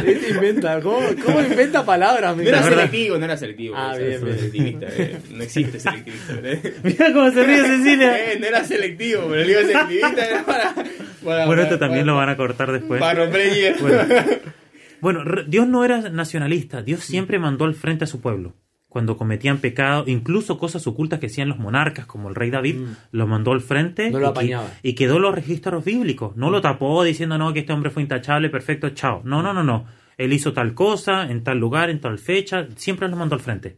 Este 0.05 0.29
inventa, 0.29 0.79
¿cómo, 0.81 0.99
cómo 1.25 1.41
inventa 1.41 1.85
palabras? 1.85 2.35
No 2.37 2.43
era 2.43 2.61
selectivo, 2.63 3.17
no 3.17 3.25
era 3.25 3.35
selectivo. 3.37 3.75
Ah, 3.77 3.93
o 3.95 3.97
bien, 3.97 4.23
bien. 4.23 4.37
selectivista, 4.37 4.85
eh. 4.89 5.17
No 5.31 5.43
existe 5.43 5.79
selectivista. 5.79 6.33
eh. 6.43 6.73
Mira 6.83 7.13
cómo 7.13 7.31
se 7.31 7.43
ríe 7.43 7.57
Cecilia. 7.63 8.17
Eh, 8.33 8.37
no 8.39 8.45
era 8.47 8.63
selectivo, 8.63 9.27
pero 9.29 9.43
digo 9.47 9.59
selectivista 9.61 10.25
era 10.29 10.45
para. 10.45 10.73
para- 10.75 11.45
Bueno, 11.45 11.61
esto 11.63 11.75
para- 11.75 11.87
también 11.87 12.05
lo 12.05 12.15
van 12.15 12.29
a 12.29 12.37
cortar 12.37 12.71
después. 12.71 12.99
Para 12.99 13.23
romper 13.25 13.41
el. 13.41 13.75
Bueno, 13.81 13.97
Bueno, 15.03 15.23
Dios 15.47 15.67
no 15.67 15.83
era 15.85 16.09
nacionalista, 16.09 16.81
Dios 16.81 17.01
siempre 17.01 17.37
mandó 17.37 17.65
al 17.65 17.75
frente 17.75 18.05
a 18.05 18.07
su 18.07 18.19
pueblo. 18.21 18.55
Cuando 18.87 19.17
cometían 19.17 19.57
pecado, 19.57 20.03
incluso 20.07 20.57
cosas 20.57 20.85
ocultas 20.87 21.19
que 21.19 21.25
hacían 21.25 21.49
los 21.49 21.57
monarcas, 21.59 22.05
como 22.05 22.29
el 22.29 22.35
rey 22.35 22.49
David, 22.51 22.75
lo 23.11 23.27
mandó 23.27 23.51
al 23.51 23.61
frente 23.61 24.09
No 24.11 24.19
lo 24.19 24.25
y, 24.25 24.33
que- 24.33 24.39
apañaba. 24.39 24.67
y 24.83 24.93
quedó 24.93 25.19
los 25.19 25.35
registros 25.35 25.83
bíblicos. 25.83 26.35
No 26.37 26.49
lo 26.49 26.61
tapó 26.61 27.03
diciendo, 27.03 27.37
no, 27.37 27.53
que 27.53 27.59
este 27.61 27.73
hombre 27.73 27.89
fue 27.91 28.01
intachable, 28.03 28.49
perfecto, 28.49 28.89
chao. 28.91 29.21
No, 29.25 29.43
no, 29.43 29.51
no, 29.53 29.63
no. 29.63 29.85
Él 30.17 30.31
hizo 30.31 30.53
tal 30.53 30.73
cosa, 30.75 31.29
en 31.31 31.43
tal 31.43 31.57
lugar, 31.59 31.89
en 31.89 31.99
tal 31.99 32.19
fecha, 32.19 32.67
siempre 32.75 33.07
lo 33.09 33.15
mandó 33.17 33.33
al 33.35 33.41
frente. 33.41 33.77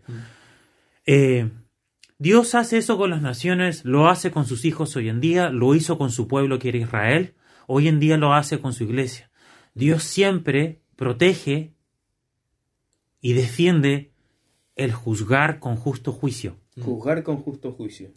Eh, 1.05 1.49
Dios 2.17 2.55
hace 2.55 2.77
eso 2.77 2.97
con 2.97 3.09
las 3.09 3.21
naciones, 3.21 3.85
lo 3.85 4.09
hace 4.09 4.31
con 4.31 4.45
sus 4.45 4.65
hijos 4.65 4.95
hoy 4.95 5.09
en 5.09 5.21
día, 5.21 5.49
lo 5.49 5.75
hizo 5.75 5.97
con 5.97 6.11
su 6.11 6.27
pueblo 6.27 6.59
que 6.59 6.69
era 6.69 6.77
Israel, 6.77 7.35
hoy 7.67 7.87
en 7.87 7.99
día 7.99 8.17
lo 8.17 8.33
hace 8.33 8.59
con 8.59 8.73
su 8.73 8.83
iglesia. 8.83 9.29
Dios 9.73 10.03
siempre 10.03 10.81
protege 10.95 11.73
y 13.21 13.33
defiende 13.33 14.11
el 14.75 14.91
juzgar 14.93 15.59
con 15.59 15.75
justo 15.75 16.11
juicio. 16.11 16.57
Juzgar 16.79 17.23
con 17.23 17.37
justo 17.37 17.71
juicio. 17.71 18.11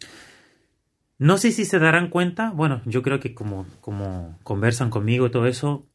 No 1.17 1.37
sé 1.37 1.51
si 1.51 1.65
se 1.65 1.79
darán 1.79 2.09
cuenta, 2.09 2.51
bueno, 2.51 2.81
yo 2.85 3.01
creo 3.01 3.19
que 3.19 3.33
como, 3.33 3.65
como 3.81 4.37
conversan 4.43 4.89
conmigo 4.89 5.27
y 5.27 5.31
todo 5.31 5.47
eso, 5.47 5.85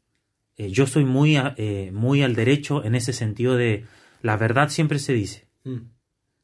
eh, 0.57 0.69
yo 0.71 0.87
soy 0.87 1.05
muy, 1.05 1.37
eh, 1.37 1.91
muy 1.93 2.23
al 2.23 2.35
derecho 2.35 2.85
en 2.85 2.95
ese 2.95 3.13
sentido 3.13 3.57
de 3.57 3.85
la 4.23 4.37
verdad 4.37 4.69
siempre 4.69 4.99
se 4.99 5.13
dice. 5.15 5.47
Mm. 5.65 5.77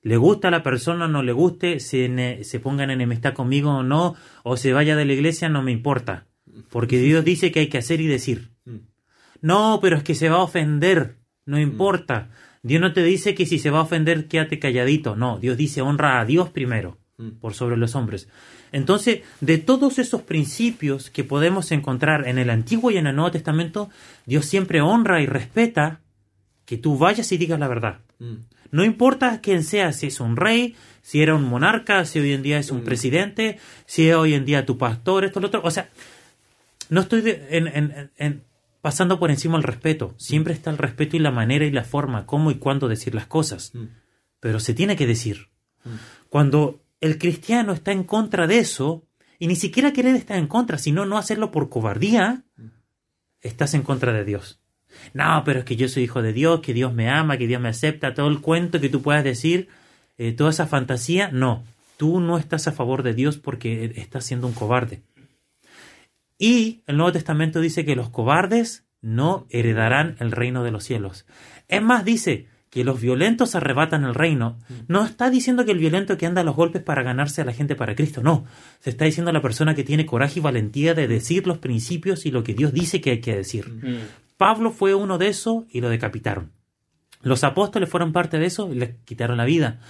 Le 0.02 0.16
gusta 0.16 0.48
a 0.48 0.50
la 0.50 0.62
persona, 0.62 1.08
no 1.08 1.22
le 1.22 1.32
guste, 1.32 1.78
se, 1.78 2.08
ne- 2.08 2.42
se 2.44 2.58
ponga 2.58 2.84
en 2.84 2.90
enemistad 2.90 3.34
conmigo 3.34 3.70
o 3.70 3.82
no, 3.82 4.14
o 4.44 4.56
se 4.56 4.72
vaya 4.72 4.96
de 4.96 5.04
la 5.04 5.12
iglesia, 5.12 5.50
no 5.50 5.62
me 5.62 5.72
importa. 5.72 6.26
Porque 6.70 6.98
Dios 7.02 7.24
dice 7.24 7.52
que 7.52 7.60
hay 7.60 7.68
que 7.68 7.78
hacer 7.78 8.00
y 8.00 8.06
decir. 8.06 8.49
Mm. 9.42 9.46
No, 9.46 9.78
pero 9.82 9.96
es 9.96 10.02
que 10.02 10.14
se 10.14 10.28
va 10.28 10.36
a 10.36 10.42
ofender, 10.42 11.16
no 11.46 11.58
importa. 11.58 12.28
Dios 12.62 12.80
no 12.80 12.92
te 12.92 13.02
dice 13.02 13.34
que 13.34 13.46
si 13.46 13.58
se 13.58 13.70
va 13.70 13.78
a 13.78 13.82
ofender, 13.82 14.28
quédate 14.28 14.58
calladito. 14.58 15.16
No, 15.16 15.38
Dios 15.38 15.56
dice 15.56 15.80
honra 15.82 16.20
a 16.20 16.24
Dios 16.24 16.50
primero, 16.50 16.98
Mm. 17.18 17.30
por 17.40 17.54
sobre 17.54 17.76
los 17.76 17.94
hombres. 17.94 18.28
Entonces, 18.72 19.22
de 19.40 19.58
todos 19.58 19.98
esos 19.98 20.22
principios 20.22 21.10
que 21.10 21.24
podemos 21.24 21.72
encontrar 21.72 22.28
en 22.28 22.38
el 22.38 22.50
Antiguo 22.50 22.90
y 22.90 22.98
en 22.98 23.06
el 23.06 23.16
Nuevo 23.16 23.30
Testamento, 23.32 23.90
Dios 24.26 24.46
siempre 24.46 24.80
honra 24.80 25.20
y 25.20 25.26
respeta 25.26 26.00
que 26.66 26.76
tú 26.76 26.96
vayas 26.96 27.32
y 27.32 27.36
digas 27.38 27.58
la 27.58 27.66
verdad. 27.68 27.98
Mm. 28.20 28.34
No 28.70 28.84
importa 28.84 29.40
quién 29.40 29.64
sea, 29.64 29.92
si 29.92 30.06
es 30.06 30.20
un 30.20 30.36
rey, 30.36 30.76
si 31.02 31.20
era 31.22 31.34
un 31.34 31.42
monarca, 31.44 32.04
si 32.04 32.20
hoy 32.20 32.32
en 32.32 32.42
día 32.42 32.58
es 32.58 32.70
un 32.70 32.82
presidente, 32.84 33.58
si 33.86 34.08
es 34.08 34.14
hoy 34.14 34.34
en 34.34 34.44
día 34.44 34.64
tu 34.64 34.78
pastor, 34.78 35.24
esto, 35.24 35.40
lo 35.40 35.48
otro. 35.48 35.60
O 35.64 35.70
sea, 35.72 35.88
no 36.90 37.00
estoy 37.00 37.22
de- 37.22 37.46
en- 37.50 37.66
en- 37.66 38.10
en- 38.16 38.42
pasando 38.80 39.18
por 39.18 39.30
encima 39.30 39.56
el 39.56 39.62
respeto. 39.62 40.14
Siempre 40.16 40.54
está 40.54 40.70
el 40.70 40.78
respeto 40.78 41.16
y 41.16 41.20
la 41.20 41.30
manera 41.30 41.64
y 41.64 41.70
la 41.70 41.84
forma, 41.84 42.26
cómo 42.26 42.50
y 42.50 42.56
cuándo 42.56 42.88
decir 42.88 43.14
las 43.14 43.26
cosas. 43.26 43.74
Mm. 43.74 43.84
Pero 44.40 44.60
se 44.60 44.74
tiene 44.74 44.96
que 44.96 45.06
decir. 45.06 45.48
Cuando 46.28 46.82
el 47.00 47.18
cristiano 47.18 47.72
está 47.72 47.92
en 47.92 48.04
contra 48.04 48.46
de 48.46 48.58
eso, 48.58 49.06
y 49.38 49.46
ni 49.46 49.56
siquiera 49.56 49.92
querer 49.92 50.14
estar 50.14 50.36
en 50.36 50.46
contra, 50.46 50.78
sino 50.78 51.06
no 51.06 51.16
hacerlo 51.16 51.50
por 51.50 51.70
cobardía, 51.70 52.44
estás 53.40 53.74
en 53.74 53.82
contra 53.82 54.12
de 54.12 54.24
Dios. 54.24 54.60
No, 55.14 55.42
pero 55.44 55.60
es 55.60 55.64
que 55.64 55.76
yo 55.76 55.88
soy 55.88 56.04
hijo 56.04 56.20
de 56.20 56.32
Dios, 56.32 56.60
que 56.60 56.74
Dios 56.74 56.92
me 56.92 57.08
ama, 57.08 57.38
que 57.38 57.46
Dios 57.46 57.60
me 57.60 57.68
acepta, 57.68 58.14
todo 58.14 58.28
el 58.28 58.40
cuento 58.40 58.80
que 58.80 58.88
tú 58.88 59.02
puedas 59.02 59.24
decir, 59.24 59.68
eh, 60.18 60.32
toda 60.32 60.50
esa 60.50 60.66
fantasía, 60.66 61.30
no. 61.32 61.64
Tú 61.96 62.20
no 62.20 62.38
estás 62.38 62.66
a 62.66 62.72
favor 62.72 63.02
de 63.02 63.14
Dios 63.14 63.38
porque 63.38 63.92
estás 63.96 64.24
siendo 64.24 64.46
un 64.46 64.52
cobarde. 64.52 65.02
Y 66.40 66.80
el 66.86 66.96
Nuevo 66.96 67.12
Testamento 67.12 67.60
dice 67.60 67.84
que 67.84 67.94
los 67.94 68.08
cobardes 68.08 68.86
no 69.02 69.46
heredarán 69.50 70.16
el 70.20 70.32
reino 70.32 70.64
de 70.64 70.70
los 70.70 70.84
cielos. 70.84 71.26
Es 71.68 71.82
más, 71.82 72.02
dice 72.02 72.46
que 72.70 72.82
los 72.82 72.98
violentos 72.98 73.54
arrebatan 73.54 74.04
el 74.04 74.14
reino. 74.14 74.58
No 74.88 75.04
está 75.04 75.28
diciendo 75.28 75.66
que 75.66 75.72
el 75.72 75.78
violento 75.78 76.16
que 76.16 76.24
anda 76.24 76.40
a 76.40 76.44
los 76.44 76.56
golpes 76.56 76.82
para 76.82 77.02
ganarse 77.02 77.42
a 77.42 77.44
la 77.44 77.52
gente 77.52 77.74
para 77.74 77.94
Cristo, 77.94 78.22
no. 78.22 78.46
Se 78.78 78.88
está 78.88 79.04
diciendo 79.04 79.28
a 79.28 79.34
la 79.34 79.42
persona 79.42 79.74
que 79.74 79.84
tiene 79.84 80.06
coraje 80.06 80.38
y 80.38 80.42
valentía 80.42 80.94
de 80.94 81.08
decir 81.08 81.46
los 81.46 81.58
principios 81.58 82.24
y 82.24 82.30
lo 82.30 82.42
que 82.42 82.54
Dios 82.54 82.72
dice 82.72 83.02
que 83.02 83.10
hay 83.10 83.20
que 83.20 83.36
decir. 83.36 83.68
Mm. 83.68 83.98
Pablo 84.38 84.70
fue 84.70 84.94
uno 84.94 85.18
de 85.18 85.28
esos 85.28 85.64
y 85.70 85.82
lo 85.82 85.90
decapitaron. 85.90 86.52
Los 87.20 87.44
apóstoles 87.44 87.90
fueron 87.90 88.12
parte 88.12 88.38
de 88.38 88.46
eso 88.46 88.72
y 88.72 88.76
les 88.76 88.94
quitaron 89.04 89.36
la 89.36 89.44
vida. 89.44 89.80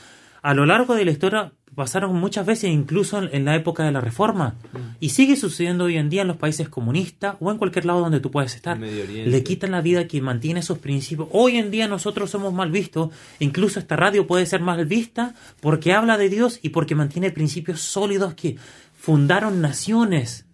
A 0.42 0.54
lo 0.54 0.66
largo 0.66 0.94
de 0.94 1.04
la 1.04 1.10
historia 1.10 1.52
pasaron 1.74 2.16
muchas 2.16 2.46
veces, 2.46 2.70
incluso 2.70 3.22
en, 3.22 3.44
la 3.44 3.54
época 3.54 3.84
de 3.84 3.92
la 3.92 4.00
Reforma. 4.00 4.56
Y 4.98 5.10
sigue 5.10 5.36
sucediendo 5.36 5.84
hoy 5.84 5.96
en 5.96 6.10
día 6.10 6.22
en 6.22 6.28
los 6.28 6.36
países 6.36 6.68
comunistas 6.68 7.36
o 7.40 7.50
en 7.50 7.58
cualquier 7.58 7.86
lado 7.86 8.00
donde 8.00 8.20
tú 8.20 8.30
puedas 8.30 8.54
estar. 8.54 8.78
Le 8.78 9.42
quitan 9.44 9.70
la 9.70 9.80
vida 9.80 10.00
a 10.00 10.06
quien 10.06 10.24
mantiene 10.24 10.60
esos 10.60 10.78
principios. 10.78 11.28
Hoy 11.32 11.56
en 11.56 11.70
día 11.70 11.88
nosotros 11.88 12.30
somos 12.30 12.52
mal 12.52 12.70
vistos. 12.70 13.10
Incluso 13.38 13.78
esta 13.78 13.96
radio 13.96 14.26
puede 14.26 14.46
ser 14.46 14.60
mal 14.60 14.84
vista 14.86 15.34
porque 15.60 15.92
habla 15.92 16.18
de 16.18 16.28
Dios 16.28 16.58
y 16.62 16.70
porque 16.70 16.94
mantiene 16.94 17.30
principios 17.30 17.80
sólidos 17.80 18.34
que 18.34 18.56
fundaron 18.94 19.60
naciones. 19.60 20.46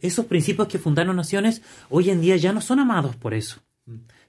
Esos 0.00 0.26
principios 0.26 0.68
que 0.68 0.78
fundaron 0.78 1.16
naciones 1.16 1.62
hoy 1.88 2.10
en 2.10 2.20
día 2.20 2.36
ya 2.36 2.52
no 2.52 2.60
son 2.60 2.80
amados 2.80 3.16
por 3.16 3.32
eso. 3.32 3.62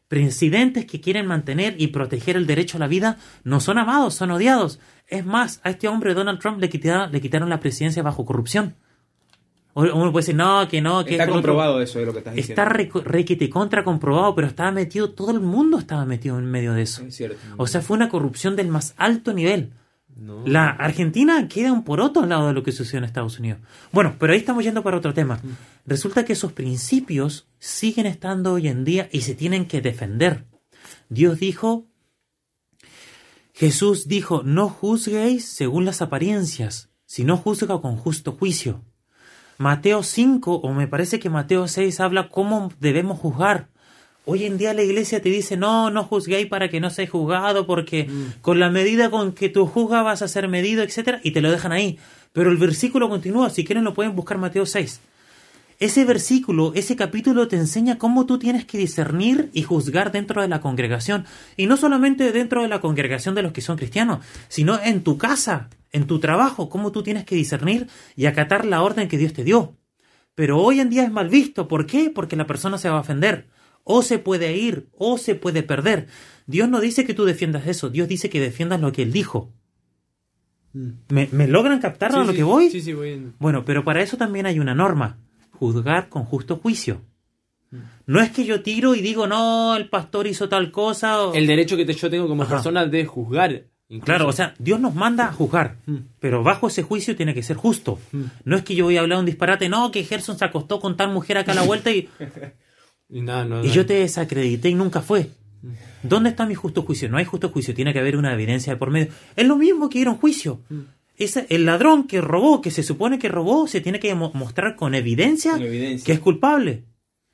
Presidentes 0.08 0.86
que 0.86 1.01
quieren 1.01 1.26
mantener 1.26 1.76
y 1.80 1.88
proteger 1.88 2.36
el 2.36 2.45
derecho 2.45 2.78
a 2.78 2.80
la 2.80 2.88
vida 2.88 3.18
no 3.43 3.60
son 3.60 3.78
amados, 3.80 4.14
son 4.14 4.32
odiados. 4.32 4.80
Es 5.08 5.26
más, 5.26 5.60
a 5.64 5.72
este 5.72 5.88
hombre 5.88 6.14
Donald 6.14 6.39
Trump 6.39 6.60
le 6.60 6.70
quitaron, 6.70 7.12
le 7.12 7.22
quitaron 7.22 7.49
la 7.49 7.60
presidencia 7.60 8.03
bajo 8.03 8.26
corrupción. 8.26 8.76
Uno 9.74 10.12
puede 10.14 10.24
decir, 10.24 10.36
no, 10.36 10.68
que 10.70 10.80
no, 10.80 11.03
que 11.03 11.12
Está 11.12 11.24
esto, 11.24 11.34
lo 11.34 11.39
otro". 11.39 11.51
comprobado 11.51 11.82
eso 11.82 11.99
de 11.99 12.06
lo 12.06 12.14
que 12.14 12.20
estás 12.20 12.34
diciendo. 12.34 12.62
Está 12.62 12.74
re, 12.74 12.89
requete 13.03 13.49
contra 13.49 13.84
comprobado, 13.84 14.34
pero 14.34 14.47
estaba 14.47 14.72
metido, 14.72 15.12
todo 15.12 15.32
el 15.32 15.41
mundo 15.41 15.78
estaba 15.80 16.06
metido 16.06 16.39
en 16.39 16.45
medio 16.45 16.74
de 16.74 16.84
eso. 16.84 17.03
Es 17.03 17.16
cierto. 17.16 17.38
O 17.58 17.68
sea, 17.68 17.82
fue 17.82 17.97
una 17.97 18.08
corrupción 18.08 18.56
del 18.56 18.70
más 18.70 18.93
alto 18.97 19.34
nivel. 19.34 19.74
No. 20.16 20.43
La 20.47 20.70
Argentina 20.70 21.47
queda 21.49 21.74
un 21.74 21.84
poroto 21.84 22.22
al 22.22 22.30
lado 22.30 22.47
de 22.47 22.53
lo 22.53 22.63
que 22.63 22.72
sucedió 22.72 22.99
en 22.99 23.03
Estados 23.03 23.38
Unidos. 23.38 23.59
Bueno, 23.91 24.16
pero 24.18 24.32
ahí 24.32 24.39
estamos 24.39 24.63
yendo 24.63 24.82
para 24.82 24.97
otro 24.97 25.13
tema. 25.13 25.39
Resulta 25.86 26.24
que 26.24 26.34
esos 26.34 26.53
principios 26.53 27.47
siguen 27.59 28.05
estando 28.05 28.53
hoy 28.53 28.70
en 28.70 28.86
día 28.86 29.09
y 29.11 29.22
se 29.22 29.36
tienen 29.36 29.66
que 29.66 29.82
defender. 29.82 30.45
Dios 31.09 31.39
dijo, 31.39 31.88
Jesús 33.53 34.07
dijo, 34.07 34.43
no 34.43 34.70
juzguéis 34.70 35.47
según 35.47 35.86
las 35.86 36.01
apariencias, 36.01 36.89
sino 37.05 37.38
juzga 37.38 37.82
con 37.82 37.97
justo 37.97 38.32
juicio. 38.34 38.84
Mateo 39.57 40.03
5, 40.03 40.55
o 40.55 40.74
me 40.74 40.88
parece 40.88 41.20
que 41.20 41.30
Mateo 41.30 41.68
6 41.68 41.99
habla 42.01 42.30
cómo 42.30 42.72
debemos 42.80 43.20
juzgar. 43.20 43.70
Hoy 44.26 44.45
en 44.45 44.57
día 44.57 44.73
la 44.73 44.82
iglesia 44.82 45.21
te 45.21 45.30
dice, 45.30 45.55
no, 45.55 45.91
no 45.91 46.03
juzguéis 46.03 46.47
para 46.47 46.69
que 46.69 46.80
no 46.80 46.89
seáis 46.89 47.11
juzgado, 47.11 47.67
porque 47.67 48.09
con 48.41 48.59
la 48.59 48.71
medida 48.71 49.11
con 49.11 49.34
que 49.34 49.49
tú 49.49 49.67
juzgas 49.67 50.03
vas 50.03 50.21
a 50.23 50.28
ser 50.28 50.47
medido, 50.47 50.82
etcétera, 50.82 51.19
y 51.23 51.32
te 51.32 51.41
lo 51.41 51.51
dejan 51.51 51.71
ahí. 51.71 51.99
Pero 52.34 52.49
el 52.49 52.57
versículo 52.57 53.07
continúa, 53.07 53.51
si 53.51 53.63
quieren 53.63 53.84
lo 53.84 53.93
pueden 53.93 54.15
buscar 54.15 54.39
Mateo 54.39 54.65
6. 54.65 54.99
Ese 55.78 56.05
versículo, 56.05 56.73
ese 56.73 56.95
capítulo 56.95 57.47
te 57.47 57.57
enseña 57.57 57.97
cómo 57.97 58.26
tú 58.26 58.39
tienes 58.39 58.65
que 58.65 58.78
discernir 58.78 59.49
y 59.53 59.63
juzgar 59.63 60.11
dentro 60.11 60.41
de 60.41 60.47
la 60.47 60.61
congregación. 60.61 61.26
Y 61.57 61.67
no 61.67 61.76
solamente 61.76 62.32
dentro 62.32 62.61
de 62.61 62.69
la 62.69 62.80
congregación 62.80 63.36
de 63.36 63.43
los 63.43 63.51
que 63.51 63.61
son 63.61 63.78
cristianos, 63.78 64.26
sino 64.47 64.80
en 64.82 65.03
tu 65.03 65.17
casa, 65.17 65.69
en 65.91 66.07
tu 66.07 66.19
trabajo, 66.19 66.69
cómo 66.69 66.91
tú 66.91 67.03
tienes 67.03 67.26
que 67.26 67.36
discernir 67.36 67.88
y 68.15 68.26
acatar 68.26 68.65
la 68.65 68.82
orden 68.82 69.09
que 69.09 69.17
Dios 69.17 69.34
te 69.34 69.43
dio. 69.43 69.76
Pero 70.34 70.59
hoy 70.61 70.80
en 70.80 70.89
día 70.89 71.03
es 71.03 71.11
mal 71.11 71.30
visto. 71.30 71.67
¿Por 71.67 71.86
qué? 71.86 72.09
Porque 72.09 72.38
la 72.38 72.47
persona 72.47 72.78
se 72.78 72.89
va 72.89 72.97
a 72.97 73.01
ofender. 73.01 73.47
O 73.88 74.01
se 74.01 74.19
puede 74.19 74.57
ir, 74.57 74.89
o 74.97 75.17
se 75.17 75.36
puede 75.36 75.63
perder. 75.63 76.07
Dios 76.47 76.67
no 76.67 76.81
dice 76.81 77.05
que 77.05 77.13
tú 77.13 77.23
defiendas 77.23 77.65
eso, 77.67 77.89
Dios 77.89 78.07
dice 78.09 78.29
que 78.29 78.39
defiendas 78.41 78.81
lo 78.81 78.91
que 78.91 79.03
Él 79.03 79.13
dijo. 79.13 79.53
¿Me, 81.07 81.29
me 81.31 81.47
logran 81.47 81.79
captar 81.79 82.13
a 82.13 82.17
Mm. 82.23 82.25
Lo 82.25 82.31
sí, 82.31 82.38
que 82.38 82.43
voy? 82.43 82.69
Sí, 82.69 82.81
sí, 82.81 82.93
voy. 82.93 83.11
en- 83.13 83.33
Bueno, 83.39 83.63
pero 83.63 83.83
para 83.86 84.01
eso 84.01 84.17
también 84.17 84.45
hay 84.45 84.59
una 84.59 84.75
norma. 84.75 85.17
Juzgar 85.51 86.09
con 86.09 86.25
justo 86.25 86.57
juicio. 86.57 87.01
No 88.05 88.19
es 88.21 88.29
que 88.31 88.45
yo 88.45 88.61
tiro 88.61 88.93
y 88.95 89.01
digo, 89.01 89.25
no, 89.27 89.75
el 89.75 89.89
pastor 89.89 90.27
hizo 90.27 90.49
tal 90.49 90.71
cosa. 90.71 91.21
o- 91.21 91.33
El 91.33 91.47
derecho 91.47 91.77
que 91.77 91.86
yo 91.86 92.09
tengo 92.09 92.27
como 92.27 92.43
Ajá. 92.43 92.55
persona 92.55 92.86
de 92.86 93.05
juzgar. 93.05 93.65
incluso. 93.88 94.05
Claro, 94.05 94.27
o 94.27 94.31
sea, 94.33 94.53
Dios 94.59 94.79
nos 94.79 94.95
manda 94.95 95.27
a 95.27 95.31
juzgar, 95.31 95.77
pero 96.19 96.41
bajo 96.41 96.67
ese 96.67 96.81
juicio 96.83 97.15
tiene 97.15 97.33
que 97.36 97.43
ser 97.43 97.55
justo. 97.55 97.99
No 98.43 98.55
es 98.57 98.63
que 98.63 98.73
yo 98.75 98.86
voy 98.86 98.97
a 98.97 99.01
hablar 99.01 99.19
un 99.19 99.25
disparate, 99.27 99.69
no, 99.69 99.91
que 99.91 100.03
Gerson 100.03 100.38
se 100.39 100.43
acostó 100.45 100.79
con 100.79 100.97
tal 100.97 101.11
mujer 101.11 101.38
acá 101.38 101.51
a 101.51 101.55
la 101.55 101.61
vuelta 101.61 101.91
y, 101.91 102.09
No, 103.10 103.64
y 103.66 103.70
yo 103.70 103.86
te 103.86 103.93
desacredité 103.95 104.70
y 104.70 104.76
nunca 104.76 105.01
fue. 105.01 105.30
¿Dónde 106.03 106.30
está 106.30 106.45
mi 106.45 106.53
justo 106.56 106.84
juicio? 106.84 107.10
No 107.10 107.18
hay 107.18 107.26
justo 107.26 107.49
juicio, 107.49 107.74
tiene 107.74 107.91
que 107.93 107.99
haber 107.99 108.18
una 108.18 108.34
evidencia 108.34 108.74
de 108.74 108.78
por 108.78 108.91
medio. 108.91 109.12
Es 109.36 109.47
lo 109.47 109.56
mismo 109.58 109.89
que 109.89 109.99
ir 109.99 110.08
a 110.08 110.12
un 110.12 110.18
juicio. 110.18 110.62
Ese- 111.18 111.47
el 111.49 111.66
ladrón 111.66 112.06
que 112.08 112.22
robó, 112.22 112.62
que 112.62 112.72
se 112.72 112.84
supone 112.84 113.18
que 113.20 113.30
robó, 113.30 113.68
se 113.68 113.82
tiene 113.82 113.99
que 113.99 114.14
mo- 114.16 114.32
mostrar 114.34 114.76
con 114.76 114.93
evidencia, 114.93 115.53
Con 115.53 115.64
evidencia. 115.64 116.06
que 116.06 116.12
es 116.12 116.20
culpable. 116.20 116.84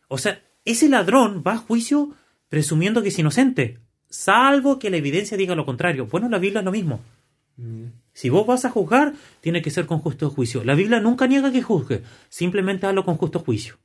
O 0.07 0.17
sea, 0.17 0.41
ese 0.65 0.87
ladrón 0.87 1.43
va 1.45 1.53
a 1.53 1.57
juicio 1.57 2.11
presumiendo 2.47 3.01
que 3.01 3.09
es 3.09 3.19
inocente, 3.19 3.79
salvo 4.09 4.77
que 4.79 4.89
la 4.89 4.97
evidencia 4.97 5.35
diga 5.35 5.55
lo 5.55 5.65
contrario. 5.65 6.05
Bueno, 6.05 6.29
la 6.29 6.37
Biblia 6.37 6.59
es 6.59 6.65
lo 6.65 6.71
mismo. 6.71 7.01
Si 8.13 8.29
vos 8.29 8.45
vas 8.47 8.65
a 8.65 8.69
juzgar, 8.69 9.13
tiene 9.41 9.61
que 9.61 9.71
ser 9.71 9.85
con 9.85 9.99
justo 9.99 10.29
juicio. 10.29 10.63
La 10.63 10.75
Biblia 10.75 10.99
nunca 10.99 11.27
niega 11.27 11.51
que 11.51 11.61
juzgue, 11.61 12.03
simplemente 12.29 12.85
hablo 12.87 13.03
con 13.05 13.17
justo 13.17 13.39
juicio. 13.39 13.75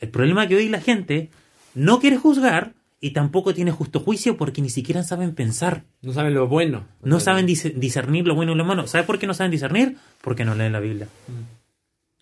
El 0.00 0.08
problema 0.08 0.42
es 0.44 0.48
que 0.48 0.56
hoy 0.56 0.68
la 0.68 0.80
gente 0.80 1.30
no 1.74 2.00
quiere 2.00 2.16
juzgar 2.16 2.72
y 3.00 3.12
tampoco 3.12 3.54
tiene 3.54 3.70
justo 3.70 4.00
juicio 4.00 4.36
porque 4.36 4.60
ni 4.60 4.68
siquiera 4.70 5.02
saben 5.02 5.34
pensar. 5.34 5.84
No 6.02 6.12
saben 6.12 6.34
lo 6.34 6.48
bueno. 6.48 6.84
No 7.02 7.20
saben 7.20 7.46
dis- 7.46 7.72
discernir 7.74 8.26
lo 8.26 8.34
bueno 8.34 8.52
y 8.52 8.56
lo 8.56 8.64
malo. 8.64 8.86
¿Sabes 8.86 9.06
por 9.06 9.18
qué 9.18 9.26
no 9.26 9.34
saben 9.34 9.50
discernir? 9.52 9.96
Porque 10.20 10.44
no 10.44 10.54
leen 10.54 10.72
la 10.72 10.80
Biblia. 10.80 11.06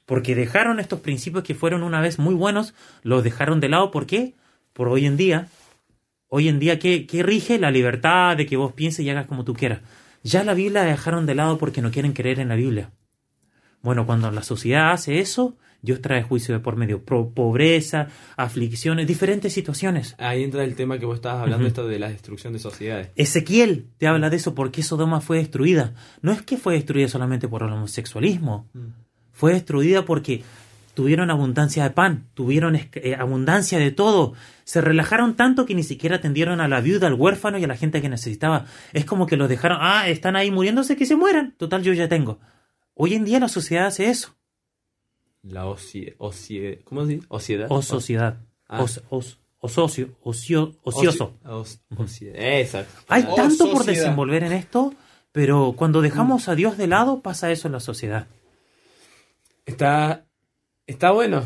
Porque 0.07 0.35
dejaron 0.35 0.81
estos 0.81 1.01
principios 1.01 1.45
que 1.45 1.55
fueron 1.55 1.83
una 1.83 2.01
vez 2.01 2.19
muy 2.19 2.35
buenos, 2.35 2.75
los 3.03 3.23
dejaron 3.25 3.61
de 3.61 3.69
lado. 3.69 3.91
¿Por 3.91 4.07
qué? 4.07 4.35
Por 4.73 4.89
hoy 4.89 5.07
en 5.07 5.17
día. 5.17 5.49
Hoy 6.29 6.49
en 6.49 6.59
día, 6.59 6.79
¿qué, 6.79 7.07
qué 7.07 7.23
rige? 7.23 7.59
La 7.59 7.71
libertad 7.71 8.37
de 8.37 8.47
que 8.47 8.57
vos 8.57 8.73
pienses 8.73 9.05
y 9.05 9.11
hagas 9.11 9.27
como 9.27 9.45
tú 9.45 9.55
quieras. 9.55 9.81
Ya 10.23 10.45
la 10.45 10.55
Biblia 10.55 10.83
la 10.85 10.91
dejaron 10.91 11.27
de 11.27 11.35
lado 11.35 11.59
porque 11.59 11.81
no 11.83 11.91
quieren 11.91 12.13
creer 12.13 12.41
en 12.41 12.49
la 12.49 12.55
Biblia. 12.57 12.91
Bueno, 13.83 14.07
cuando 14.07 14.31
la 14.31 14.43
sociedad 14.43 14.93
hace 14.93 15.21
eso, 15.21 15.57
Dios 15.81 16.01
trae 16.03 16.23
juicio 16.23 16.55
de 16.55 16.61
por 16.61 16.77
medio. 16.77 17.05
Pro- 17.05 17.31
pobreza, 17.31 18.09
aflicciones, 18.37 19.07
diferentes 19.07 19.53
situaciones. 19.53 20.15
Ahí 20.19 20.43
entra 20.43 20.65
el 20.65 20.75
tema 20.75 20.99
que 20.99 21.07
vos 21.07 21.17
estabas 21.17 21.43
hablando, 21.43 21.67
esto 21.67 21.87
de 21.87 21.99
la 21.99 22.09
destrucción 22.09 22.53
de 22.53 22.59
sociedades. 22.59 23.11
Ezequiel 23.17 23.87
te 23.99 24.07
habla 24.09 24.31
de 24.31 24.37
eso 24.37 24.55
porque 24.55 24.83
Sodoma 24.83 25.21
fue 25.21 25.39
destruida. 25.39 25.95
No 26.23 26.33
es 26.33 26.43
que 26.43 26.57
fue 26.57 26.75
destruida 26.75 27.09
solamente 27.09 27.47
por 27.49 27.63
el 27.63 27.71
homosexualismo. 27.73 28.69
Fue 29.33 29.53
destruida 29.53 30.05
porque 30.05 30.43
tuvieron 30.95 31.31
abundancia 31.31 31.85
de 31.85 31.91
pan, 31.91 32.27
tuvieron 32.35 32.75
eh, 32.75 33.17
abundancia 33.17 33.79
de 33.79 33.93
todo. 33.93 34.33
Se 34.65 34.81
relajaron 34.81 35.37
tanto 35.37 35.65
que 35.65 35.77
ni 35.77 35.85
siquiera 35.85 36.17
atendieron 36.17 36.61
a 36.61 36.67
la 36.67 36.81
viuda, 36.81 37.07
al 37.07 37.15
huérfano 37.15 37.57
y 37.59 37.63
a 37.65 37.69
la 37.69 37.77
gente 37.77 38.03
que 38.03 38.09
necesitaba. 38.09 38.67
Es 38.93 39.05
como 39.05 39.27
que 39.29 39.37
los 39.37 39.49
dejaron, 39.49 39.79
ah, 39.81 40.09
están 40.09 40.35
ahí 40.35 40.51
muriéndose, 40.51 40.97
que 40.97 41.07
se 41.07 41.15
mueran. 41.15 41.55
Total, 41.57 41.83
yo 41.85 41.93
ya 41.93 42.09
tengo. 42.09 42.41
Hoy 42.95 43.15
en 43.15 43.25
día 43.25 43.39
la 43.39 43.47
sociedad 43.49 43.87
hace 43.87 44.11
eso. 44.11 44.35
La 45.43 45.67
ocie, 45.67 46.15
ocie, 46.19 46.81
¿cómo 46.85 47.03
se 47.07 47.13
dice? 47.15 47.27
Ociedad. 47.29 47.67
O 47.71 47.81
sociedad. 47.83 48.39
Ah. 48.69 48.83
Os, 48.83 49.03
os, 49.09 49.39
osocio, 49.61 50.11
ocio, 50.23 50.77
ocioso. 50.83 51.35
Oci- 51.45 51.49
os- 51.51 51.81
ocie- 51.97 52.61
Exacto. 52.61 52.93
Hay 53.09 53.25
O 53.29 53.35
tanto 53.35 53.65
por 53.71 53.79
sociedad. 53.85 54.01
desenvolver 54.03 54.43
en 54.45 54.53
esto, 54.53 54.93
pero 55.33 55.73
cuando 55.77 56.01
dejamos 56.03 56.49
a 56.49 56.55
Dios 56.55 56.77
de 56.77 56.87
lado 56.89 57.21
pasa 57.23 57.51
eso 57.51 57.69
en 57.69 57.73
la 57.73 57.81
sociedad. 57.81 58.27
Está, 59.67 60.27
está 60.87 61.11
bueno. 61.13 61.45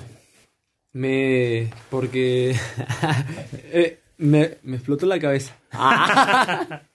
Me, 0.93 1.71
porque 1.91 2.55
eh, 3.73 4.01
me, 4.19 4.59
me 4.63 4.77
explotó 4.77 5.07
la 5.07 5.19
cabeza. 5.19 5.57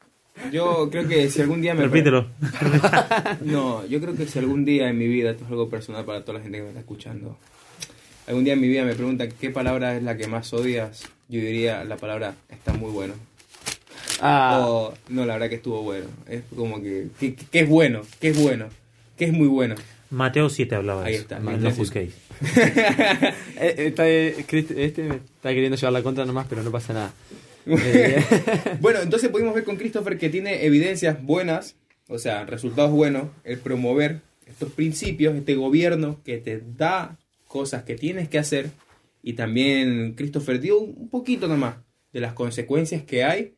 Yo 0.51 0.89
creo 0.91 1.07
que 1.07 1.29
si 1.29 1.41
algún 1.41 1.61
día 1.61 1.73
me... 1.73 1.83
Repítelo. 1.83 2.27
No, 3.41 3.85
yo 3.85 3.99
creo 3.99 4.15
que 4.15 4.25
si 4.27 4.39
algún 4.39 4.65
día 4.65 4.89
en 4.89 4.97
mi 4.97 5.07
vida, 5.07 5.31
esto 5.31 5.45
es 5.45 5.49
algo 5.51 5.69
personal 5.69 6.05
para 6.05 6.21
toda 6.21 6.37
la 6.39 6.43
gente 6.43 6.57
que 6.57 6.63
me 6.63 6.69
está 6.69 6.79
escuchando, 6.81 7.37
algún 8.27 8.43
día 8.43 8.53
en 8.53 8.61
mi 8.61 8.67
vida 8.67 8.83
me 8.83 8.93
preguntan 8.95 9.29
qué 9.39 9.49
palabra 9.49 9.95
es 9.97 10.03
la 10.03 10.15
que 10.17 10.27
más 10.27 10.51
odias, 10.53 11.03
yo 11.29 11.39
diría 11.39 11.83
la 11.83 11.97
palabra 11.97 12.35
está 12.49 12.73
muy 12.73 12.91
bueno. 12.91 13.13
Ah, 14.21 14.63
O 14.65 14.93
no, 15.09 15.25
la 15.25 15.33
verdad 15.33 15.49
que 15.49 15.55
estuvo 15.55 15.83
bueno. 15.83 16.05
Es 16.27 16.41
como 16.55 16.81
que, 16.81 17.07
que, 17.19 17.35
que 17.35 17.59
es 17.59 17.69
bueno, 17.69 18.01
que 18.19 18.29
es 18.29 18.41
bueno, 18.41 18.67
que 19.17 19.25
es 19.25 19.33
muy 19.33 19.47
bueno. 19.47 19.75
Mateo 20.09 20.49
7 20.49 20.73
hablaba 20.75 21.01
de 21.03 21.09
Ahí 21.09 21.15
está, 21.15 21.37
No 21.39 21.51
Mateo 21.51 21.71
juzguéis. 21.71 22.13
eh, 22.41 23.33
eh, 23.59 23.75
está, 23.87 24.07
eh, 24.09 24.35
Crist- 24.47 24.71
este 24.77 25.03
me 25.03 25.15
está 25.15 25.49
queriendo 25.49 25.75
llevar 25.75 25.93
la 25.93 26.01
contra 26.01 26.25
nomás, 26.25 26.47
pero 26.49 26.63
no 26.63 26.71
pasa 26.71 26.93
nada. 26.93 27.11
Eh, 27.67 28.23
Bueno, 28.79 28.99
entonces 29.01 29.29
pudimos 29.29 29.53
ver 29.53 29.63
con 29.63 29.77
Christopher 29.77 30.17
que 30.17 30.29
tiene 30.29 30.65
evidencias 30.65 31.21
buenas, 31.21 31.75
o 32.07 32.17
sea, 32.19 32.45
resultados 32.45 32.91
buenos, 32.91 33.29
el 33.43 33.59
promover 33.59 34.21
estos 34.45 34.71
principios, 34.71 35.35
este 35.35 35.55
gobierno 35.55 36.21
que 36.23 36.37
te 36.37 36.61
da 36.77 37.17
cosas 37.47 37.83
que 37.83 37.95
tienes 37.95 38.29
que 38.29 38.39
hacer 38.39 38.71
y 39.21 39.33
también 39.33 40.13
Christopher 40.13 40.59
dio 40.59 40.79
un 40.79 41.09
poquito 41.09 41.47
nomás 41.47 41.75
de 42.13 42.21
las 42.21 42.33
consecuencias 42.33 43.03
que 43.03 43.23
hay 43.23 43.55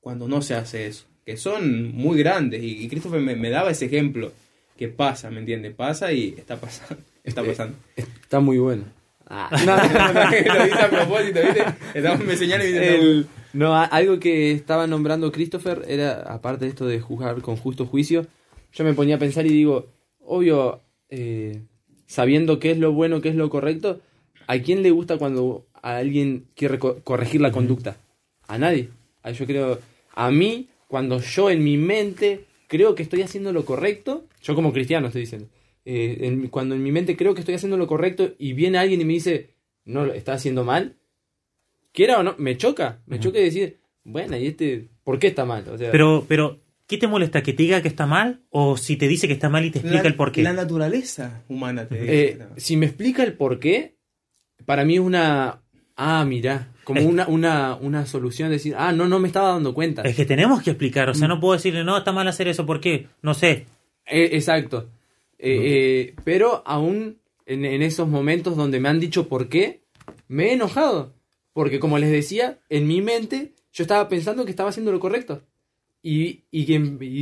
cuando 0.00 0.26
no 0.26 0.42
se 0.42 0.54
hace 0.54 0.86
eso, 0.86 1.06
que 1.24 1.36
son 1.36 1.94
muy 1.94 2.18
grandes 2.18 2.62
y, 2.62 2.88
Christopher 2.88 3.20
me, 3.20 3.36
me 3.36 3.50
daba 3.50 3.70
ese 3.70 3.86
ejemplo 3.86 4.32
que 4.76 4.88
pasa, 4.88 5.30
¿me 5.30 5.40
entiendes? 5.40 5.74
Pasa 5.74 6.12
y 6.12 6.34
está 6.36 6.60
pasando, 6.60 7.02
está 7.24 7.44
pasando. 7.44 7.76
está 7.96 8.40
muy 8.40 8.58
bueno. 8.58 8.84
Ah, 9.34 9.48
No, 9.64 9.76
no, 9.76 10.12
no, 10.12 10.30
lo 10.58 10.66
hice 10.66 10.82
a 10.82 10.90
propósito, 10.90 11.40
¿viste? 11.42 11.64
Estamos, 11.94 12.24
me 12.26 12.36
señalan 12.36 12.66
y 12.66 12.70
dicen, 12.72 12.82
El- 12.84 13.26
no, 13.54 13.74
algo 13.74 14.18
que 14.18 14.52
estaba 14.52 14.86
nombrando 14.86 15.32
Christopher 15.32 15.82
era, 15.88 16.20
aparte 16.22 16.66
de 16.66 16.70
esto 16.70 16.86
de 16.86 17.00
juzgar 17.00 17.40
con 17.40 17.56
justo 17.56 17.86
juicio, 17.86 18.26
yo 18.72 18.84
me 18.84 18.92
ponía 18.94 19.16
a 19.16 19.18
pensar 19.18 19.46
y 19.46 19.50
digo, 19.50 19.86
obvio, 20.20 20.80
eh, 21.08 21.60
sabiendo 22.06 22.58
qué 22.58 22.70
es 22.72 22.78
lo 22.78 22.92
bueno, 22.92 23.20
qué 23.22 23.28
es 23.30 23.34
lo 23.34 23.48
correcto, 23.50 24.00
¿a 24.46 24.58
quién 24.58 24.82
le 24.82 24.90
gusta 24.90 25.16
cuando 25.18 25.64
a 25.82 25.96
alguien 25.96 26.44
quiere 26.54 26.78
co- 26.78 26.98
corregir 27.04 27.40
la 27.40 27.52
conducta? 27.52 27.96
A 28.48 28.58
nadie. 28.58 28.88
Ah, 29.22 29.30
Yo 29.30 29.46
creo, 29.46 29.78
a 30.14 30.30
mí, 30.30 30.68
cuando 30.88 31.20
yo 31.20 31.48
en 31.50 31.62
mi 31.64 31.76
mente 31.78 32.44
creo 32.68 32.94
que 32.94 33.02
estoy 33.02 33.22
haciendo 33.22 33.52
lo 33.52 33.64
correcto, 33.64 34.24
yo 34.42 34.54
como 34.54 34.72
cristiano 34.72 35.06
estoy 35.06 35.22
diciendo, 35.22 35.48
eh, 35.84 36.18
en- 36.20 36.48
cuando 36.48 36.74
en 36.74 36.82
mi 36.82 36.92
mente 36.92 37.16
creo 37.16 37.34
que 37.34 37.40
estoy 37.40 37.54
haciendo 37.54 37.76
lo 37.76 37.86
correcto 37.86 38.34
y 38.38 38.52
viene 38.52 38.78
alguien 38.78 39.00
y 39.00 39.04
me 39.04 39.12
dice, 39.14 39.54
no, 39.84 40.04
lo 40.06 40.12
está 40.14 40.34
haciendo 40.34 40.64
mal, 40.64 40.96
quiera 41.92 42.18
o 42.18 42.22
no, 42.22 42.34
me 42.38 42.56
choca, 42.56 43.00
me 43.06 43.18
choca 43.20 43.38
decir, 43.38 43.78
bueno, 44.04 44.36
y 44.36 44.46
este, 44.46 44.88
¿por 45.04 45.18
qué 45.18 45.28
está 45.28 45.44
mal? 45.44 45.68
O 45.68 45.76
sea, 45.78 45.90
Pero, 45.90 46.24
pero, 46.28 46.60
¿qué 46.86 46.98
te 46.98 47.06
molesta? 47.06 47.42
¿Que 47.42 47.52
te 47.52 47.62
diga 47.64 47.82
que 47.82 47.88
está 47.88 48.06
mal? 48.06 48.40
¿O 48.50 48.76
si 48.76 48.96
te 48.96 49.08
dice 49.08 49.26
que 49.26 49.34
está 49.34 49.48
mal 49.48 49.64
y 49.64 49.70
te 49.70 49.78
explica 49.80 50.02
la, 50.02 50.08
el 50.08 50.14
por 50.16 50.32
qué? 50.32 50.42
la 50.42 50.52
naturaleza 50.52 51.42
humana 51.48 51.86
te 51.88 51.96
eh, 51.96 52.32
dice. 52.34 52.46
si 52.56 52.76
me 52.76 52.86
explica 52.86 53.22
el 53.22 53.34
por 53.34 53.58
qué, 53.60 53.96
para 54.64 54.84
mí 54.84 54.94
es 54.94 55.00
una, 55.00 55.62
ah, 55.96 56.24
mira, 56.24 56.68
como 56.84 57.00
Es- 57.00 57.06
una, 57.06 57.26
una, 57.28 57.74
una 57.76 58.06
solución, 58.06 58.50
decir, 58.50 58.74
ah, 58.76 58.92
no, 58.92 59.08
no 59.08 59.18
me 59.18 59.28
estaba 59.28 59.50
dando 59.50 59.74
cuenta. 59.74 60.02
Es 60.02 60.16
que 60.16 60.24
tenemos 60.24 60.62
que 60.62 60.70
explicar. 60.70 61.08
O 61.10 61.14
sea, 61.14 61.28
no 61.28 61.38
puedo 61.40 61.54
decirle, 61.54 61.84
no, 61.84 61.96
está 61.96 62.12
mal 62.12 62.26
hacer 62.28 62.48
eso. 62.48 62.64
¿Por 62.66 62.80
qué? 62.80 63.08
No 63.22 63.34
sé. 63.34 63.66
Eh, 64.06 64.30
exacto. 64.32 64.88
Eh, 65.44 65.58
eh, 65.64 66.14
pero 66.24 66.62
aún 66.64 67.18
en, 67.46 67.64
en 67.64 67.82
esos 67.82 68.08
momentos 68.08 68.56
donde 68.56 68.78
me 68.78 68.88
han 68.88 69.00
dicho 69.00 69.28
por 69.28 69.48
qué, 69.48 69.82
me 70.28 70.46
he 70.46 70.52
enojado. 70.52 71.14
Porque 71.52 71.80
como 71.80 71.98
les 71.98 72.10
decía, 72.10 72.60
en 72.70 72.86
mi 72.86 73.02
mente 73.02 73.52
yo 73.72 73.82
estaba 73.84 74.08
pensando 74.08 74.44
que 74.44 74.50
estaba 74.50 74.70
haciendo 74.70 74.92
lo 74.92 75.00
correcto. 75.00 75.42
Y, 76.02 76.44
y, 76.50 76.64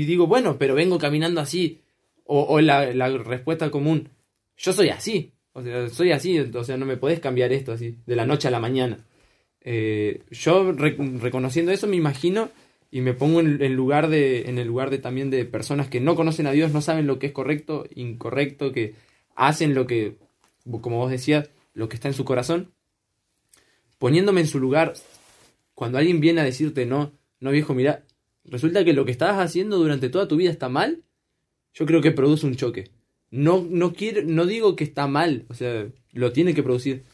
digo, 0.04 0.26
bueno, 0.26 0.56
pero 0.58 0.74
vengo 0.74 0.98
caminando 0.98 1.40
así. 1.40 1.80
O, 2.24 2.42
o 2.42 2.60
la, 2.60 2.94
la 2.94 3.08
respuesta 3.18 3.70
común, 3.70 4.10
yo 4.56 4.72
soy 4.72 4.90
así. 4.90 5.32
O 5.52 5.62
sea, 5.62 5.88
soy 5.88 6.12
así, 6.12 6.38
o 6.38 6.64
sea, 6.64 6.76
no 6.76 6.86
me 6.86 6.96
podés 6.96 7.18
cambiar 7.18 7.52
esto 7.52 7.72
así, 7.72 7.97
de 8.06 8.14
la 8.14 8.24
noche 8.24 8.47
a 8.47 8.52
la 8.52 8.60
mañana. 8.60 9.05
Eh, 9.62 10.22
yo 10.30 10.70
re- 10.72 10.97
reconociendo 11.18 11.72
eso 11.72 11.88
me 11.88 11.97
imagino 11.97 12.51
y 12.90 13.00
me 13.02 13.14
pongo 13.14 13.40
en, 13.40 13.76
lugar 13.76 14.08
de 14.08 14.48
en 14.48 14.58
el 14.58 14.66
lugar 14.66 14.90
de 14.90 14.98
también 14.98 15.30
de 15.30 15.44
personas 15.44 15.88
que 15.88 16.00
no 16.00 16.16
conocen 16.16 16.46
a 16.46 16.52
Dios 16.52 16.72
no 16.72 16.82
saben 16.82 17.06
lo 17.06 17.18
que 17.18 17.28
es 17.28 17.32
correcto 17.32 17.84
incorrecto 17.94 18.72
que 18.72 18.94
hacen 19.36 19.74
lo 19.74 19.86
que 19.86 20.16
como 20.80 20.98
vos 20.98 21.10
decías 21.10 21.50
lo 21.72 21.88
que 21.88 21.94
está 21.94 22.08
en 22.08 22.14
su 22.14 22.24
corazón 22.24 22.72
poniéndome 23.98 24.40
en 24.40 24.48
su 24.48 24.58
lugar 24.58 24.94
cuando 25.74 25.98
alguien 25.98 26.20
viene 26.20 26.40
a 26.40 26.44
decirte 26.44 26.84
no 26.84 27.12
no 27.38 27.52
viejo 27.52 27.74
mira 27.74 28.04
resulta 28.44 28.84
que 28.84 28.92
lo 28.92 29.04
que 29.04 29.12
estabas 29.12 29.38
haciendo 29.38 29.78
durante 29.78 30.08
toda 30.08 30.26
tu 30.26 30.36
vida 30.36 30.50
está 30.50 30.68
mal 30.68 31.04
yo 31.72 31.86
creo 31.86 32.02
que 32.02 32.10
produce 32.10 32.46
un 32.46 32.56
choque. 32.56 32.90
No 33.30 33.64
no 33.68 33.92
quiero 33.92 34.22
no 34.24 34.44
digo 34.44 34.74
que 34.74 34.82
está 34.82 35.06
mal 35.06 35.46
o 35.48 35.54
sea 35.54 35.86
lo 36.12 36.32
tiene 36.32 36.54
que 36.54 36.64
producir 36.64 37.04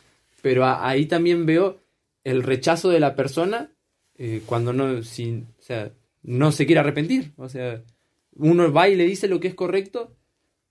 pero 0.41 0.65
ahí 0.65 1.05
también 1.05 1.45
veo 1.45 1.83
el 2.25 2.43
rechazo 2.43 2.89
de 2.89 3.01
la 3.01 3.15
persona 3.15 3.76
eh, 4.19 4.43
cuando 4.47 4.73
no, 4.73 5.03
sin, 5.03 5.47
o 5.59 5.63
sea, 5.63 5.91
no 6.23 6.53
se 6.53 6.67
quiere 6.67 6.81
arrepentir. 6.81 7.33
O 7.37 7.49
sea, 7.49 7.83
uno 8.35 8.73
va 8.73 8.89
y 8.89 8.97
le 8.97 9.05
dice 9.05 9.29
lo 9.29 9.41
que 9.41 9.49
es 9.49 9.55
correcto 9.55 10.15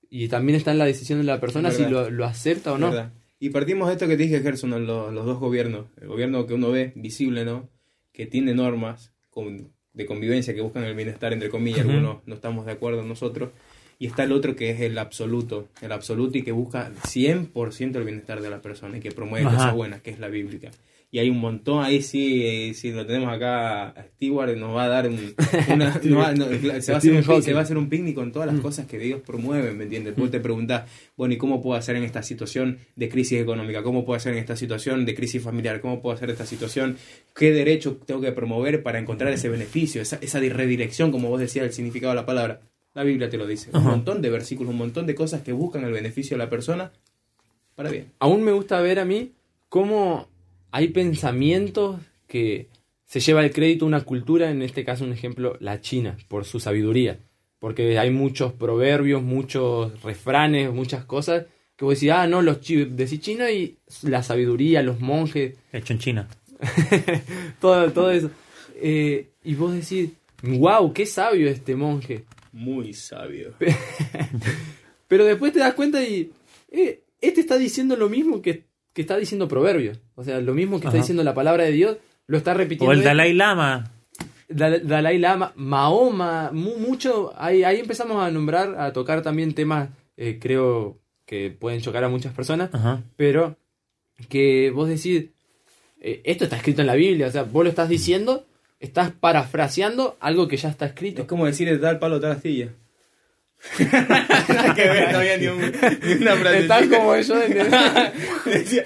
y 0.10 0.28
también 0.28 0.56
está 0.56 0.72
en 0.72 0.78
la 0.78 0.86
decisión 0.86 1.20
de 1.20 1.26
la 1.26 1.40
persona 1.40 1.72
si 1.72 1.86
lo, 1.86 2.10
lo 2.10 2.26
acepta 2.26 2.74
o 2.74 2.78
no. 2.78 2.90
¿Verdad? 2.92 3.14
Y 3.40 3.50
partimos 3.50 3.88
de 3.88 3.94
esto 3.96 4.08
que 4.08 4.16
te 4.18 4.24
dije, 4.24 4.40
Gerson, 4.42 4.74
en 4.74 4.88
los, 4.88 5.14
los 5.14 5.26
dos 5.26 5.40
gobiernos. 5.40 5.88
El 6.02 6.08
gobierno 6.08 6.46
que 6.48 6.54
uno 6.54 6.72
ve, 6.72 6.94
visible, 6.96 7.44
¿no? 7.46 7.70
Que 8.14 8.26
tiene 8.26 8.54
normas 8.54 9.12
con- 9.30 9.72
de 9.94 10.06
convivencia 10.06 10.54
que 10.54 10.62
buscan 10.62 10.84
el 10.84 10.96
bienestar, 10.96 11.34
entre 11.34 11.50
comillas. 11.50 11.82
Algunos 11.88 12.18
no 12.26 12.36
estamos 12.36 12.66
de 12.66 12.72
acuerdo 12.74 13.04
nosotros. 13.04 13.50
y 13.98 14.08
está 14.08 14.24
el 14.24 14.34
otro 14.34 14.56
que 14.58 14.72
es 14.72 14.82
el 14.82 14.98
absoluto, 14.98 15.70
el 15.82 15.92
absoluto 15.94 16.38
y 16.38 16.42
que 16.44 16.52
busca 16.52 16.92
100% 17.08 17.96
el 17.96 18.04
bienestar 18.04 18.42
de 18.42 18.50
la 18.50 18.62
persona 18.62 18.98
y 18.98 19.00
que 19.00 19.12
promueve 19.12 19.46
Ajá. 19.48 19.56
cosas 19.56 19.74
buenas, 19.74 20.02
que 20.02 20.12
es 20.12 20.20
la 20.20 20.28
bíblica. 20.28 20.70
Y 21.16 21.20
hay 21.20 21.30
un 21.30 21.40
montón, 21.40 21.82
ahí 21.82 22.02
sí, 22.02 22.42
eh, 22.46 22.74
si 22.74 22.92
lo 22.92 23.06
tenemos 23.06 23.34
acá, 23.34 23.88
a 23.88 24.04
Stewart 24.16 24.54
nos 24.58 24.76
va 24.76 24.84
a 24.84 24.88
dar 24.90 25.08
un, 25.08 25.34
una, 25.74 25.98
no 26.04 26.18
va- 26.18 26.34
no, 26.34 26.46
se, 26.82 26.92
va 26.92 26.96
a 26.96 26.98
hacer 26.98 27.12
un, 27.14 27.20
pic- 27.20 27.24
Hawking. 27.26 27.42
se 27.44 27.54
va 27.54 27.60
a 27.62 27.64
hacer 27.64 27.78
un 27.78 27.88
picnic 27.88 28.16
con 28.16 28.34
todas 28.34 28.52
las 28.52 28.60
cosas 28.60 28.86
que 28.86 29.00
Dios 29.00 29.22
promueve, 29.26 29.72
¿me 29.72 29.84
entiendes? 29.86 30.14
Después 30.14 30.30
te 30.30 30.42
preguntas, 30.42 30.90
bueno, 31.16 31.34
¿y 31.34 31.38
cómo 31.38 31.62
puedo 31.62 31.80
hacer 31.80 31.96
en 31.96 32.04
esta 32.04 32.22
situación 32.22 32.80
de 32.98 33.08
crisis 33.08 33.40
económica? 33.40 33.82
¿Cómo 33.82 34.04
puedo 34.04 34.18
hacer 34.18 34.34
en 34.34 34.40
esta 34.40 34.58
situación 34.58 35.06
de 35.06 35.16
crisis 35.16 35.42
familiar? 35.42 35.80
¿Cómo 35.80 36.02
puedo 36.02 36.14
hacer 36.14 36.30
esta 36.32 36.46
situación? 36.46 36.98
¿Qué 37.34 37.54
derecho 37.54 37.96
tengo 38.06 38.20
que 38.20 38.34
promover 38.34 38.84
para 38.84 39.00
encontrar 39.00 39.32
ese 39.32 39.48
beneficio, 39.48 40.02
esa, 40.02 40.18
esa 40.22 40.40
redirección, 40.42 41.14
como 41.14 41.30
vos 41.30 41.40
decías, 41.40 41.66
el 41.66 41.72
significado 41.72 42.12
de 42.12 42.18
la 42.18 42.26
palabra? 42.26 42.60
La 42.94 43.04
Biblia 43.04 43.30
te 43.30 43.38
lo 43.38 43.48
dice. 43.48 43.70
Un 43.74 43.86
montón 43.86 44.22
de 44.22 44.30
versículos, 44.30 44.72
un 44.74 44.80
montón 44.80 45.06
de 45.06 45.16
cosas 45.16 45.44
que 45.44 45.54
buscan 45.54 45.86
el 45.86 45.94
beneficio 45.94 46.36
de 46.36 46.44
la 46.44 46.50
persona 46.50 46.92
para 47.76 47.90
bien. 47.90 48.08
Aún 48.20 48.44
me 48.44 48.52
gusta 48.52 48.82
ver 48.82 49.00
a 49.00 49.06
mí 49.06 49.32
cómo 49.70 50.28
hay 50.76 50.90
pensamientos 50.90 52.02
que 52.28 52.68
se 53.06 53.22
lleva 53.22 53.46
el 53.46 53.54
crédito 53.54 53.86
a 53.86 53.88
una 53.88 54.04
cultura, 54.04 54.52
en 54.52 54.62
este 54.62 54.84
caso 54.84 55.06
un 55.06 55.14
ejemplo, 55.14 55.56
la 55.62 55.80
China, 55.80 56.18
por 56.28 56.44
su 56.44 56.60
sabiduría. 56.60 57.18
Porque 57.60 57.98
hay 57.98 58.12
muchos 58.12 58.52
proverbios, 58.52 59.24
muchos 59.24 60.04
refranes, 60.04 60.74
muchas 60.74 61.06
cosas 61.06 61.46
que 61.78 61.86
vos 61.86 61.94
decís, 61.94 62.12
ah, 62.12 62.28
no, 62.28 62.42
los 62.42 62.60
chi 62.60 62.84
decís 62.84 63.22
China 63.22 63.50
y 63.52 63.78
la 64.02 64.22
sabiduría, 64.22 64.84
los 64.84 65.00
monjes, 65.00 65.56
Hecho 65.72 65.94
en 65.94 66.00
China. 66.00 66.28
todo, 67.62 67.94
todo 67.94 68.12
eso. 68.12 68.32
Eh, 68.76 69.30
y 69.46 69.56
vos 69.56 69.74
decís, 69.74 70.10
wow, 70.44 70.92
qué 70.92 71.06
sabio 71.06 71.48
este 71.50 71.78
monje. 71.78 72.26
Muy 72.52 72.94
sabio. 72.94 73.54
Pero 75.08 75.24
después 75.24 75.54
te 75.54 75.60
das 75.60 75.74
cuenta 75.74 76.04
y 76.04 76.34
eh, 76.70 77.00
este 77.22 77.40
está 77.40 77.58
diciendo 77.58 77.96
lo 77.96 78.10
mismo 78.10 78.42
que, 78.42 78.66
que 78.96 79.02
está 79.02 79.16
diciendo 79.18 79.48
Proverbios. 79.48 80.00
O 80.16 80.24
sea, 80.24 80.40
lo 80.42 80.56
mismo 80.56 80.80
que 80.80 80.88
está 80.88 80.98
diciendo 80.98 81.24
la 81.24 81.36
palabra 81.36 81.66
de 81.66 81.72
Dios, 81.74 81.98
lo 82.26 82.38
está 82.38 82.56
repitiendo. 82.56 82.90
O 82.90 82.94
el. 82.94 83.04
Dalai 83.04 83.34
Lama. 83.34 83.92
Dal- 84.50 84.82
Dalai 84.88 85.20
Lama, 85.20 85.52
Mahoma, 85.56 86.50
mu- 86.54 86.78
mucho. 86.80 87.34
Ahí, 87.38 87.64
ahí 87.64 87.80
empezamos 87.80 88.24
a 88.24 88.32
nombrar, 88.32 88.76
a 88.80 88.94
tocar 88.94 89.22
también 89.22 89.54
temas, 89.54 89.90
eh, 90.18 90.40
creo 90.42 90.98
que 91.26 91.50
pueden 91.52 91.82
chocar 91.82 92.04
a 92.04 92.10
muchas 92.10 92.34
personas, 92.34 92.70
Ajá. 92.74 93.04
pero 93.18 93.58
que 94.30 94.72
vos 94.72 94.88
decís, 94.88 95.26
eh, 96.00 96.22
esto 96.24 96.44
está 96.46 96.56
escrito 96.58 96.82
en 96.82 96.88
la 96.88 96.96
Biblia, 96.96 97.28
o 97.28 97.32
sea, 97.32 97.44
vos 97.44 97.64
lo 97.64 97.70
estás 97.70 97.90
diciendo, 97.90 98.46
estás 98.80 99.12
parafraseando 99.12 100.16
algo 100.20 100.48
que 100.48 100.58
ya 100.58 100.70
está 100.70 100.86
Es 100.86 100.92
escrito. 100.92 101.26
como 101.28 101.46
decir 101.48 101.68
de 101.70 101.78
tal 101.80 102.00
palo 102.00 102.20
tal 102.22 102.32
astilla. 102.34 102.70
Nada 103.80 104.74
que 104.76 104.88
ver, 104.90 105.12
no 105.12 105.18
había 105.20 105.38
ni, 105.38 105.48
un- 105.48 105.60
ni 105.62 106.14
una 106.22 106.36
frasecita. 106.36 106.80
Estás 106.80 106.88
como 107.00 107.16
yo 107.16 107.36
decía, 108.46 108.84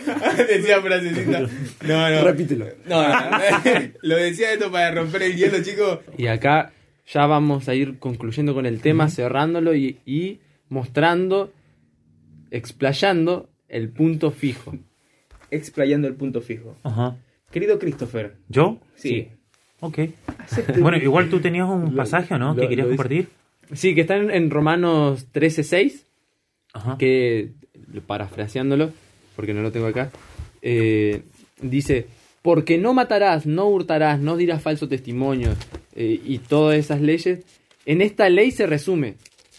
decía 0.47 0.81
frasecita. 0.81 1.39
No, 1.85 2.09
no. 2.09 2.23
Repítelo. 2.23 2.65
No, 2.87 3.07
no, 3.07 3.15
lo 4.01 4.15
decía 4.15 4.53
esto 4.53 4.71
para 4.71 4.91
romper 4.91 5.23
el 5.23 5.35
hielo, 5.35 5.61
chicos. 5.61 5.99
Y 6.17 6.27
acá 6.27 6.71
ya 7.07 7.25
vamos 7.25 7.67
a 7.67 7.75
ir 7.75 7.99
concluyendo 7.99 8.53
con 8.53 8.65
el 8.65 8.81
tema, 8.81 9.09
cerrándolo 9.09 9.75
y, 9.75 9.99
y 10.05 10.39
mostrando, 10.69 11.51
explayando 12.51 13.49
el 13.67 13.89
punto 13.89 14.31
fijo. 14.31 14.75
Explayando 15.51 16.07
el 16.07 16.13
punto 16.15 16.41
fijo. 16.41 16.77
Ajá. 16.83 17.17
Querido 17.51 17.79
Christopher. 17.79 18.35
¿Yo? 18.47 18.79
Sí. 18.95 19.29
Ok. 19.81 19.97
Acepte- 20.47 20.79
Bueno, 20.79 20.97
igual 20.97 21.29
tú 21.29 21.39
tenías 21.39 21.67
un 21.67 21.91
Lo- 21.91 21.95
pasaje, 21.97 22.35
¿o 22.35 22.37
no? 22.37 22.53
lo- 22.53 22.61
que 22.61 22.69
querías 22.69 22.87
compartir. 22.87 23.27
Sí, 23.73 23.95
que 23.95 24.01
está 24.01 24.17
en, 24.17 24.49
Romanos 24.49 25.27
13.6, 25.33 26.03
Ajá. 26.73 26.97
que 26.97 27.51
parafraseándolo, 28.07 28.91
porque 29.35 29.53
no 29.53 29.61
lo 29.61 29.71
tengo 29.71 29.87
acá, 29.87 30.11
eh, 30.61 31.21
dice, 31.61 32.07
porque 32.41 32.77
no 32.77 32.93
matarás, 32.93 33.45
no 33.45 33.67
hurtarás, 33.67 34.19
no 34.19 34.37
dirás 34.37 34.61
falso 34.61 34.87
testimonio 34.87 35.51
eh, 35.95 36.19
y 36.23 36.39
todas 36.39 36.77
esas 36.77 37.01
leyes, 37.01 37.39
en 37.85 38.01
esta 38.01 38.29
ley 38.29 38.51
se 38.51 38.67
resume, 38.67 39.15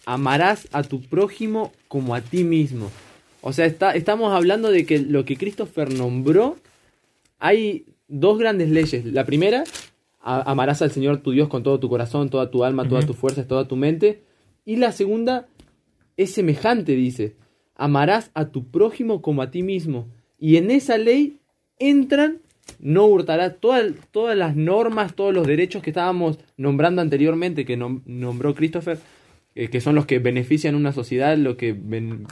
amarás 0.06 0.68
a 0.72 0.82
tu 0.82 1.02
prójimo 1.02 1.72
como 1.88 2.14
a 2.14 2.20
ti 2.20 2.44
mismo. 2.44 2.90
O 3.42 3.52
sea, 3.52 3.66
está, 3.66 3.92
estamos 3.92 4.32
hablando 4.32 4.70
de 4.70 4.84
que 4.84 4.98
lo 4.98 5.24
que 5.24 5.36
Christopher 5.36 5.92
nombró, 5.92 6.56
hay 7.38 7.86
dos 8.08 8.38
grandes 8.38 8.68
leyes. 8.70 9.04
La 9.06 9.24
primera, 9.24 9.64
amarás 10.20 10.82
al 10.82 10.90
Señor 10.90 11.18
tu 11.22 11.30
Dios 11.32 11.48
con 11.48 11.62
todo 11.62 11.80
tu 11.80 11.88
corazón, 11.88 12.28
toda 12.30 12.50
tu 12.50 12.64
alma, 12.64 12.88
todas 12.88 13.06
tus 13.06 13.16
fuerzas, 13.16 13.46
toda 13.48 13.66
tu 13.66 13.76
mente. 13.76 14.22
Y 14.64 14.76
la 14.76 14.92
segunda 14.92 15.48
es 16.16 16.32
semejante, 16.32 16.92
dice, 16.92 17.36
amarás 17.76 18.30
a 18.34 18.46
tu 18.50 18.70
prójimo 18.70 19.22
como 19.22 19.42
a 19.42 19.50
ti 19.50 19.62
mismo. 19.62 20.08
Y 20.38 20.56
en 20.56 20.70
esa 20.70 20.98
ley 20.98 21.38
entran, 21.78 22.38
no 22.78 23.06
hurtarás, 23.06 23.56
todas, 23.60 23.92
todas 24.10 24.36
las 24.36 24.54
normas, 24.56 25.14
todos 25.14 25.32
los 25.34 25.46
derechos 25.46 25.82
que 25.82 25.90
estábamos 25.90 26.38
nombrando 26.56 27.00
anteriormente, 27.02 27.64
que 27.64 27.78
nom- 27.78 28.02
nombró 28.04 28.54
Christopher, 28.54 28.98
eh, 29.54 29.68
que 29.68 29.80
son 29.80 29.94
los 29.94 30.06
que 30.06 30.18
benefician 30.18 30.74
una 30.74 30.92
sociedad, 30.92 31.36
lo 31.38 31.56
que 31.56 31.72
ben- 31.72 32.26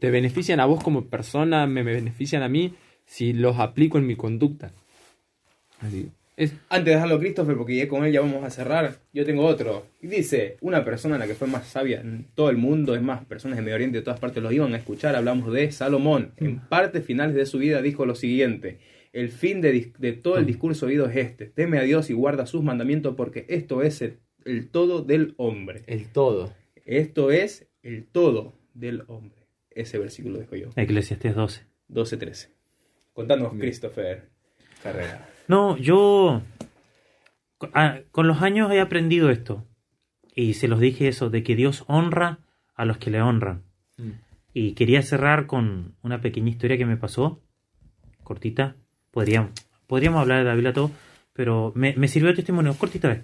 te 0.00 0.10
benefician 0.10 0.58
a 0.60 0.66
vos 0.66 0.82
como 0.82 1.04
persona, 1.06 1.66
me 1.66 1.82
benefician 1.82 2.42
a 2.42 2.48
mí, 2.48 2.72
si 3.06 3.32
los 3.34 3.58
aplico 3.58 3.98
en 3.98 4.06
mi 4.06 4.16
conducta. 4.16 4.72
Así. 5.80 6.08
Es, 6.36 6.52
Antes 6.68 6.86
de 6.86 6.90
dejarlo 6.92 7.14
a 7.14 7.18
Christopher, 7.20 7.56
porque 7.56 7.76
ya 7.76 7.88
con 7.88 8.04
él 8.04 8.12
ya 8.12 8.20
vamos 8.20 8.42
a 8.42 8.50
cerrar, 8.50 8.98
yo 9.12 9.24
tengo 9.24 9.44
otro. 9.44 9.86
Y 10.02 10.08
dice, 10.08 10.56
una 10.60 10.84
persona 10.84 11.16
la 11.16 11.26
que 11.26 11.34
fue 11.34 11.46
más 11.46 11.68
sabia 11.68 12.00
en 12.00 12.26
todo 12.34 12.50
el 12.50 12.56
mundo, 12.56 12.94
es 12.94 13.02
más, 13.02 13.24
personas 13.24 13.56
de 13.56 13.62
Medio 13.62 13.76
Oriente 13.76 13.98
de 13.98 14.04
todas 14.04 14.18
partes 14.18 14.42
los 14.42 14.52
iban 14.52 14.74
a 14.74 14.78
escuchar, 14.78 15.14
hablamos 15.14 15.52
de 15.52 15.70
Salomón. 15.70 16.32
En 16.36 16.58
partes 16.58 17.04
finales 17.04 17.36
de 17.36 17.46
su 17.46 17.58
vida 17.58 17.82
dijo 17.82 18.04
lo 18.04 18.16
siguiente, 18.16 18.78
el 19.12 19.28
fin 19.28 19.60
de, 19.60 19.92
todo 20.22 20.38
el 20.38 20.46
discurso 20.46 20.86
oído 20.86 21.06
es 21.06 21.16
este, 21.16 21.46
teme 21.46 21.78
a 21.78 21.82
Dios 21.82 22.10
y 22.10 22.14
guarda 22.14 22.46
sus 22.46 22.64
mandamientos 22.64 23.14
porque 23.14 23.46
esto 23.48 23.82
es 23.82 24.02
el, 24.02 24.18
el 24.44 24.68
todo 24.68 25.02
del 25.02 25.34
hombre. 25.36 25.82
el 25.86 26.08
todo. 26.08 26.52
Esto 26.84 27.30
es 27.30 27.68
el 27.82 28.06
todo 28.06 28.54
del 28.74 29.04
hombre. 29.06 29.46
Ese 29.70 29.98
versículo 29.98 30.38
dejo 30.38 30.56
yo. 30.56 30.70
Eclesiastés 30.74 31.34
12. 31.34 31.62
12-13. 31.90 32.48
Contanos, 33.12 33.52
Christopher 33.58 34.28
Carrera. 34.82 35.28
No, 35.48 35.76
yo 35.76 36.42
ah, 37.72 37.98
con 38.10 38.26
los 38.26 38.42
años 38.42 38.70
he 38.72 38.80
aprendido 38.80 39.30
esto. 39.30 39.64
Y 40.34 40.54
se 40.54 40.68
los 40.68 40.80
dije 40.80 41.08
eso, 41.08 41.30
de 41.30 41.42
que 41.42 41.54
Dios 41.54 41.84
honra 41.86 42.40
a 42.74 42.84
los 42.84 42.98
que 42.98 43.10
le 43.10 43.22
honran. 43.22 43.62
Mm. 43.96 44.10
Y 44.52 44.72
quería 44.72 45.02
cerrar 45.02 45.46
con 45.46 45.94
una 46.02 46.20
pequeña 46.20 46.50
historia 46.50 46.76
que 46.76 46.86
me 46.86 46.96
pasó, 46.96 47.40
cortita. 48.22 48.76
Podríamos, 49.10 49.52
podríamos 49.86 50.20
hablar 50.20 50.38
de 50.38 50.44
la 50.44 50.54
Biblia 50.54 50.72
todo, 50.72 50.90
pero 51.32 51.72
me, 51.76 51.94
me 51.96 52.08
sirvió 52.08 52.30
de 52.30 52.36
testimonio, 52.36 52.74
cortita 52.74 53.08
vez. 53.08 53.22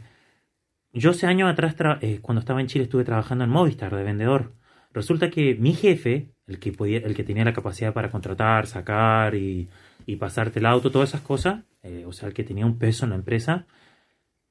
Yo 0.92 1.10
hace 1.10 1.26
años 1.26 1.50
atrás, 1.50 1.74
eh, 2.00 2.18
cuando 2.20 2.40
estaba 2.40 2.60
en 2.60 2.66
Chile, 2.66 2.84
estuve 2.84 3.04
trabajando 3.04 3.44
en 3.44 3.50
Movistar 3.50 3.94
de 3.94 4.02
vendedor. 4.02 4.52
Resulta 4.92 5.30
que 5.30 5.54
mi 5.54 5.72
jefe, 5.72 6.32
el 6.46 6.58
que, 6.58 6.72
podía, 6.72 6.98
el 6.98 7.14
que 7.14 7.22
tenía 7.22 7.44
la 7.44 7.52
capacidad 7.52 7.92
para 7.92 8.10
contratar, 8.10 8.66
sacar 8.66 9.36
y, 9.36 9.68
y 10.06 10.16
pasarte 10.16 10.58
el 10.58 10.66
auto, 10.66 10.90
todas 10.90 11.10
esas 11.10 11.22
cosas, 11.22 11.64
eh, 11.82 12.04
o 12.06 12.12
sea, 12.12 12.28
el 12.28 12.34
que 12.34 12.44
tenía 12.44 12.66
un 12.66 12.78
peso 12.78 13.04
en 13.04 13.10
la 13.10 13.16
empresa, 13.16 13.66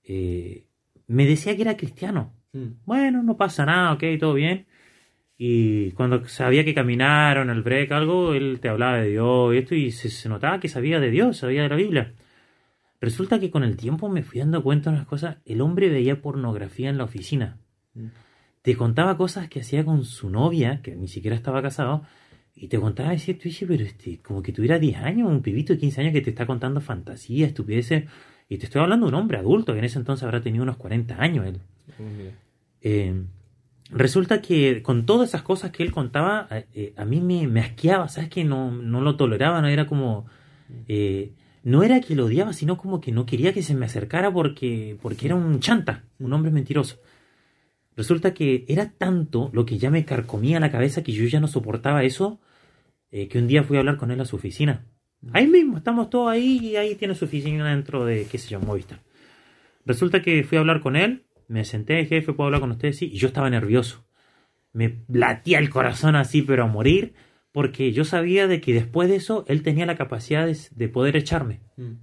eh, 0.04 0.66
me 1.08 1.26
decía 1.26 1.56
que 1.56 1.62
era 1.64 1.78
cristiano. 1.78 2.34
Mm. 2.54 2.86
Bueno, 2.86 3.24
no 3.24 3.38
pasa 3.38 3.66
nada, 3.66 3.94
ok, 3.94 4.04
todo 4.20 4.34
bien. 4.34 4.68
Y 5.38 5.92
cuando 5.92 6.28
sabía 6.28 6.66
que 6.66 6.74
caminaron, 6.74 7.50
el 7.50 7.62
break, 7.62 7.92
algo, 7.92 8.34
él 8.34 8.60
te 8.62 8.70
hablaba 8.70 8.98
de 8.98 9.10
Dios 9.10 9.54
y 9.54 9.58
esto, 9.58 9.76
y 9.76 9.92
se, 9.92 10.10
se 10.10 10.30
notaba 10.30 10.60
que 10.60 10.68
sabía 10.68 11.00
de 11.00 11.12
Dios, 11.12 11.38
sabía 11.38 11.64
de 11.64 11.70
la 11.70 11.76
Biblia. 11.76 12.14
Resulta 13.02 13.40
que 13.40 13.50
con 13.50 13.64
el 13.64 13.78
tiempo 13.78 14.10
me 14.10 14.24
fui 14.24 14.40
dando 14.40 14.62
cuenta 14.62 14.90
de 14.90 14.98
unas 14.98 15.08
cosas. 15.08 15.38
El 15.46 15.62
hombre 15.62 15.90
veía 15.90 16.22
pornografía 16.22 16.90
en 16.90 16.98
la 16.98 17.06
oficina. 17.06 17.58
Mm. 17.94 18.08
Te 18.62 18.76
contaba 18.76 19.16
cosas 19.16 19.48
que 19.48 19.62
hacía 19.62 19.86
con 19.86 20.04
su 20.04 20.30
novia, 20.30 20.82
que 20.82 20.96
ni 20.96 21.08
siquiera 21.08 21.36
estaba 21.36 21.62
casado, 21.62 22.04
y 22.61 22.68
te 22.68 22.77
contaba, 22.77 23.11
decía, 23.11 23.38
tú 23.38 23.49
pero 23.65 23.84
este, 23.84 24.19
como 24.19 24.44
que 24.44 24.52
tuviera 24.52 24.77
10 24.77 24.98
años, 24.98 25.30
un 25.30 25.41
pibito 25.41 25.72
de 25.73 25.80
15 25.80 26.02
años 26.02 26.14
que 26.14 26.22
te 26.22 26.31
está 26.31 26.45
contando 26.45 26.81
fantasía, 26.81 27.48
estupideces. 27.48 28.03
Y 28.49 28.57
te 28.57 28.65
estoy 28.65 28.81
hablando 28.81 29.06
de 29.06 29.14
un 29.14 29.22
hombre 29.22 29.38
adulto, 29.38 29.72
que 29.72 29.80
en 29.80 29.86
ese 29.86 29.98
entonces 29.98 30.23
habrá 30.23 30.41
tenido 30.41 30.64
unos 30.64 30.76
40 30.76 31.22
años 31.22 31.45
él. 31.45 31.61
Eh, 32.81 33.23
resulta 33.91 34.41
que 34.41 34.81
con 34.84 35.06
todas 35.06 35.30
esas 35.30 35.41
cosas 35.44 35.72
que 35.72 35.84
él 35.84 35.91
contaba, 35.91 36.48
eh, 36.52 36.65
eh, 36.73 36.94
a 36.98 37.06
mí 37.06 37.22
me, 37.22 37.48
me 37.48 37.61
asqueaba, 37.61 38.10
¿sabes? 38.10 38.30
Que 38.30 38.44
no, 38.44 38.72
no 38.72 38.99
lo 39.02 39.15
toleraba, 39.15 39.61
no 39.61 39.68
era 39.68 39.86
como... 39.86 40.26
eh, 40.88 41.31
no 41.64 41.84
era 41.84 42.02
que 42.02 42.15
lo 42.15 42.26
odiaba, 42.26 42.53
sino 42.53 42.77
como 42.77 42.99
que 42.99 43.11
no 43.11 43.26
quería 43.26 43.53
que 43.53 43.64
se 43.64 43.76
me 43.76 43.86
acercara 43.86 44.31
porque, 44.31 44.98
porque 45.02 45.27
era 45.27 45.36
un 45.36 45.60
chanta, 45.60 46.03
un 46.18 46.34
hombre 46.34 46.52
mentiroso. 46.52 46.98
Resulta 47.95 48.34
que 48.34 48.65
era 48.68 48.91
tanto 48.91 49.49
lo 49.53 49.65
que 49.65 49.77
ya 49.77 49.90
me 49.90 50.06
carcomía 50.06 50.60
la 50.60 50.72
cabeza 50.72 51.03
que 51.03 51.11
yo 51.11 51.26
ya 51.26 51.40
no 51.40 51.48
soportaba 51.48 52.03
eso, 52.03 52.40
eh, 53.11 53.27
que 53.27 53.40
un 53.40 53.48
día 53.48 53.64
fui 53.64 53.77
a 53.77 53.80
hablar 53.80 53.98
con 53.98 54.11
él 54.11 54.22
a 54.22 54.26
su 54.26 54.36
oficina. 54.36 54.86
Ahí 55.34 55.48
mismo, 55.48 55.77
estamos 55.77 56.10
todos 56.10 56.31
ahí 56.31 56.60
y 56.60 56.76
ahí 56.77 56.95
tiene 56.95 57.15
su 57.15 57.26
oficina 57.26 57.69
dentro 57.69 58.06
de, 58.06 58.26
qué 58.26 58.38
sé 58.38 58.49
yo, 58.49 58.60
Movistar. 58.60 58.99
Resulta 59.86 60.22
que 60.22 60.44
fui 60.44 60.57
a 60.57 60.61
hablar 60.61 60.80
con 60.81 60.95
él, 60.95 61.26
me 61.48 61.65
senté, 61.65 62.06
jefe, 62.06 62.34
¿puedo 62.34 62.45
hablar 62.48 62.61
con 62.61 62.72
usted? 62.72 62.94
Sí, 62.94 63.10
y 63.11 63.18
yo 63.18 63.27
estaba 63.27 63.49
nervioso. 63.49 64.06
me 64.72 64.99
latía 65.07 65.60
el 65.60 65.69
corazón 65.69 66.15
así, 66.15 66.41
pero 66.44 66.64
a 66.64 66.68
morir, 66.68 67.14
porque 67.52 67.91
yo 67.91 68.06
sabía 68.06 68.48
de 68.48 68.61
que 68.61 68.73
después 68.73 69.10
de 69.10 69.15
eso 69.15 69.44
él 69.48 69.64
tenía 69.64 69.86
la 69.86 69.95
capacidad 69.95 70.45
de, 70.45 70.57
de 70.72 70.90
poder 70.90 71.18
echarme. 71.18 71.60
Mm. 71.76 71.94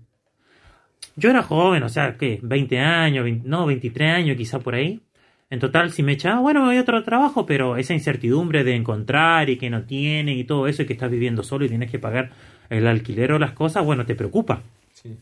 Yo 1.14 1.30
era 1.30 1.42
joven, 1.42 1.82
o 1.82 1.88
sea, 1.88 2.16
¿qué? 2.16 2.40
20 2.42 2.78
años, 2.78 3.24
20 3.24 3.48
no, 3.48 3.66
23 3.66 4.12
años 4.12 4.36
quizá 4.36 4.58
por 4.58 4.74
ahí. 4.74 5.00
En 5.48 5.60
total, 5.60 5.93
si 5.93 6.02
me 6.02 6.12
echaba, 6.12 6.40
bueno, 6.40 6.60
me 6.60 6.66
voy 6.66 6.77
a 6.77 6.81
otro 6.81 7.02
trabajo, 7.05 7.47
pero 7.47 7.77
esa 7.77 7.94
incertidumbre 7.94 8.64
de 8.64 8.74
encontrar 8.74 9.48
y 9.48 9.59
que 9.59 9.70
no 9.70 9.85
tienen 9.85 10.36
y 10.36 10.44
todo 10.44 10.66
eso, 10.66 10.82
y 10.82 10.86
que 10.86 10.94
estás 10.94 11.10
viviendo 11.10 11.43
solo 11.43 11.64
y 11.64 11.68
tienes 11.68 11.90
que 11.90 12.01
pagar 12.01 12.32
el 12.68 12.86
alquiler 12.86 13.32
o 13.32 13.39
las 13.39 13.52
cosas, 13.52 13.85
bueno, 13.85 14.05
te 14.05 14.16
preocupa. 14.16 14.62
Sí. 14.93 15.16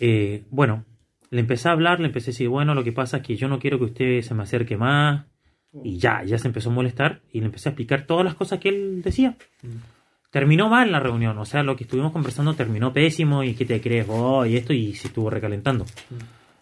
Eh, 0.00 0.42
bueno, 0.50 0.84
le 1.30 1.40
empecé 1.40 1.68
a 1.68 1.72
hablar, 1.72 2.00
le 2.00 2.06
empecé 2.06 2.30
a 2.30 2.32
decir, 2.32 2.48
bueno, 2.48 2.74
lo 2.74 2.82
que 2.82 2.92
pasa 2.92 3.18
es 3.18 3.22
que 3.22 3.36
yo 3.36 3.48
no 3.48 3.58
quiero 3.58 3.78
que 3.78 3.84
usted 3.84 4.22
se 4.22 4.34
me 4.34 4.42
acerque 4.42 4.76
más. 4.76 5.24
Y 5.82 5.96
ya, 5.96 6.22
ya 6.24 6.36
se 6.36 6.48
empezó 6.48 6.68
a 6.68 6.74
molestar 6.74 7.22
y 7.32 7.40
le 7.40 7.46
empecé 7.46 7.68
a 7.68 7.72
explicar 7.72 8.04
todas 8.04 8.24
las 8.24 8.34
cosas 8.34 8.60
que 8.60 8.68
él 8.68 9.00
decía. 9.02 9.36
Terminó 10.30 10.68
mal 10.68 10.92
la 10.92 11.00
reunión, 11.00 11.38
o 11.38 11.46
sea, 11.46 11.62
lo 11.62 11.76
que 11.76 11.84
estuvimos 11.84 12.12
conversando 12.12 12.52
terminó 12.52 12.92
pésimo 12.92 13.42
y 13.42 13.54
que 13.54 13.64
te 13.64 13.80
crees 13.80 14.06
vos 14.06 14.46
y 14.46 14.56
esto 14.56 14.74
y 14.74 14.94
se 14.94 15.08
estuvo 15.08 15.30
recalentando. 15.30 15.86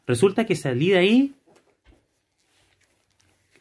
Resulta 0.07 0.45
que 0.45 0.55
salí 0.55 0.91
de 0.91 0.99
ahí 0.99 1.33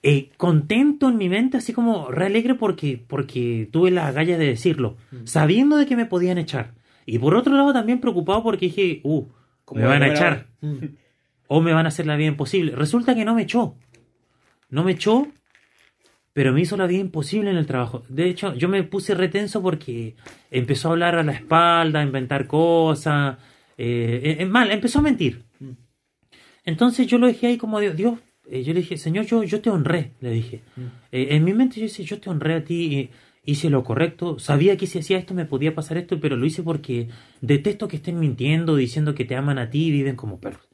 eh, 0.01 0.31
contento 0.37 1.09
en 1.09 1.17
mi 1.17 1.27
mente, 1.27 1.57
así 1.57 1.73
como 1.73 2.09
re 2.09 2.27
alegre 2.27 2.55
porque, 2.55 3.03
porque 3.05 3.67
tuve 3.71 3.91
la 3.91 4.11
galla 4.11 4.37
de 4.37 4.45
decirlo, 4.45 4.95
sabiendo 5.25 5.75
de 5.75 5.85
que 5.85 5.97
me 5.97 6.05
podían 6.05 6.37
echar. 6.37 6.73
Y 7.05 7.19
por 7.19 7.35
otro 7.35 7.53
lado 7.55 7.73
también 7.73 7.99
preocupado 7.99 8.43
porque 8.43 8.67
dije, 8.67 9.01
uh, 9.03 9.25
Como 9.65 9.81
me 9.81 9.87
van 9.87 10.03
a 10.03 10.07
echar. 10.07 10.47
o 11.47 11.61
me 11.61 11.73
van 11.73 11.85
a 11.85 11.89
hacer 11.89 12.05
la 12.05 12.15
vida 12.15 12.27
imposible. 12.27 12.75
Resulta 12.75 13.15
que 13.15 13.25
no 13.25 13.33
me 13.35 13.41
echó. 13.41 13.75
No 14.69 14.83
me 14.83 14.91
echó, 14.91 15.27
pero 16.31 16.53
me 16.53 16.61
hizo 16.61 16.77
la 16.77 16.87
vida 16.87 17.01
imposible 17.01 17.49
en 17.49 17.57
el 17.57 17.65
trabajo. 17.65 18.03
De 18.07 18.29
hecho, 18.29 18.53
yo 18.53 18.69
me 18.69 18.83
puse 18.83 19.15
retenso 19.15 19.61
porque 19.61 20.15
empezó 20.51 20.87
a 20.87 20.91
hablar 20.91 21.15
a 21.15 21.23
la 21.23 21.33
espalda, 21.33 21.99
a 21.99 22.03
inventar 22.03 22.47
cosas. 22.47 23.37
eh, 23.77 24.37
eh, 24.39 24.45
mal, 24.45 24.71
empezó 24.71 24.99
a 24.99 25.01
mentir. 25.01 25.43
Entonces 26.63 27.07
yo 27.07 27.17
lo 27.17 27.27
dejé 27.27 27.47
ahí 27.47 27.57
como 27.57 27.79
Dios. 27.79 27.97
Dios 27.97 28.19
eh, 28.51 28.63
yo 28.63 28.73
le 28.73 28.79
dije, 28.79 28.97
Señor, 28.97 29.25
yo, 29.25 29.43
yo 29.43 29.61
te 29.61 29.69
honré, 29.69 30.11
le 30.21 30.31
dije. 30.31 30.61
Eh, 31.11 31.27
en 31.31 31.43
mi 31.43 31.53
mente 31.53 31.75
yo 31.79 31.83
decía, 31.83 32.05
yo 32.05 32.19
te 32.19 32.29
honré 32.29 32.55
a 32.55 32.63
ti, 32.63 32.95
eh, 32.95 33.09
hice 33.45 33.69
lo 33.69 33.83
correcto, 33.83 34.39
sabía 34.39 34.75
que 34.75 34.87
si 34.87 34.99
hacía 34.99 35.17
esto 35.17 35.33
me 35.33 35.45
podía 35.45 35.75
pasar 35.75 35.97
esto, 35.97 36.19
pero 36.19 36.35
lo 36.35 36.45
hice 36.45 36.63
porque 36.63 37.09
detesto 37.41 37.87
que 37.87 37.97
estén 37.97 38.19
mintiendo, 38.19 38.75
diciendo 38.75 39.13
que 39.13 39.25
te 39.25 39.35
aman 39.35 39.59
a 39.59 39.69
ti 39.69 39.85
y 39.85 39.91
viven 39.91 40.15
como 40.15 40.39
perros. 40.39 40.67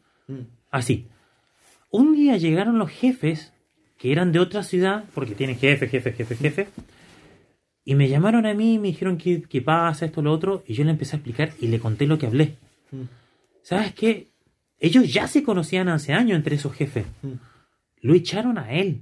Así. 0.72 1.07
Un 1.91 2.15
día 2.15 2.38
llegaron 2.38 2.80
los 2.80 2.89
jefes, 2.89 3.53
que 3.97 4.11
eran 4.11 4.31
de 4.31 4.39
otra 4.39 4.64
ciudad, 4.64 5.06
porque 5.14 5.35
tienen 5.35 5.57
jefe, 5.57 5.88
jefe, 5.88 6.14
jefe, 6.14 6.35
jefe, 6.35 6.68
y 7.84 7.95
me 7.95 8.10
llamaron 8.10 8.45
a 8.45 8.53
mí 8.53 8.73
y 8.73 8.80
me 8.80 8.88
dijeron 8.88 9.18
qué, 9.18 9.43
qué 9.43 9.61
pasa, 9.61 10.06
esto, 10.06 10.22
lo 10.22 10.31
otro, 10.31 10.64
y 10.65 10.73
yo 10.73 10.84
le 10.84 10.91
empecé 10.91 11.15
a 11.15 11.19
explicar 11.19 11.52
y 11.60 11.68
le 11.68 11.80
conté 11.80 12.07
lo 12.07 12.18
que 12.18 12.26
hablé. 12.26 12.56
¿Sabes 13.61 13.93
qué? 13.93 14.27
Ellos 14.80 15.11
ya 15.11 15.27
se 15.27 15.43
conocían 15.43 15.89
hace 15.89 16.14
años 16.14 16.38
entre 16.38 16.56
esos 16.56 16.73
jefes. 16.73 17.06
Lo 18.06 18.14
echaron 18.14 18.60
a 18.60 18.72
él 18.72 19.02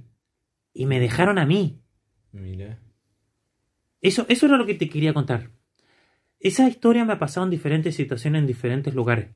y 0.72 0.86
me 0.86 0.98
dejaron 0.98 1.38
a 1.38 1.44
mí. 1.44 1.82
Mira. 2.32 2.78
Eso, 4.00 4.24
eso 4.30 4.46
era 4.46 4.56
lo 4.56 4.64
que 4.64 4.72
te 4.72 4.88
quería 4.88 5.12
contar. 5.12 5.50
Esa 6.40 6.66
historia 6.66 7.04
me 7.04 7.12
ha 7.12 7.18
pasado 7.18 7.44
en 7.44 7.50
diferentes 7.50 7.94
situaciones, 7.94 8.40
en 8.40 8.46
diferentes 8.46 8.94
lugares. 8.94 9.28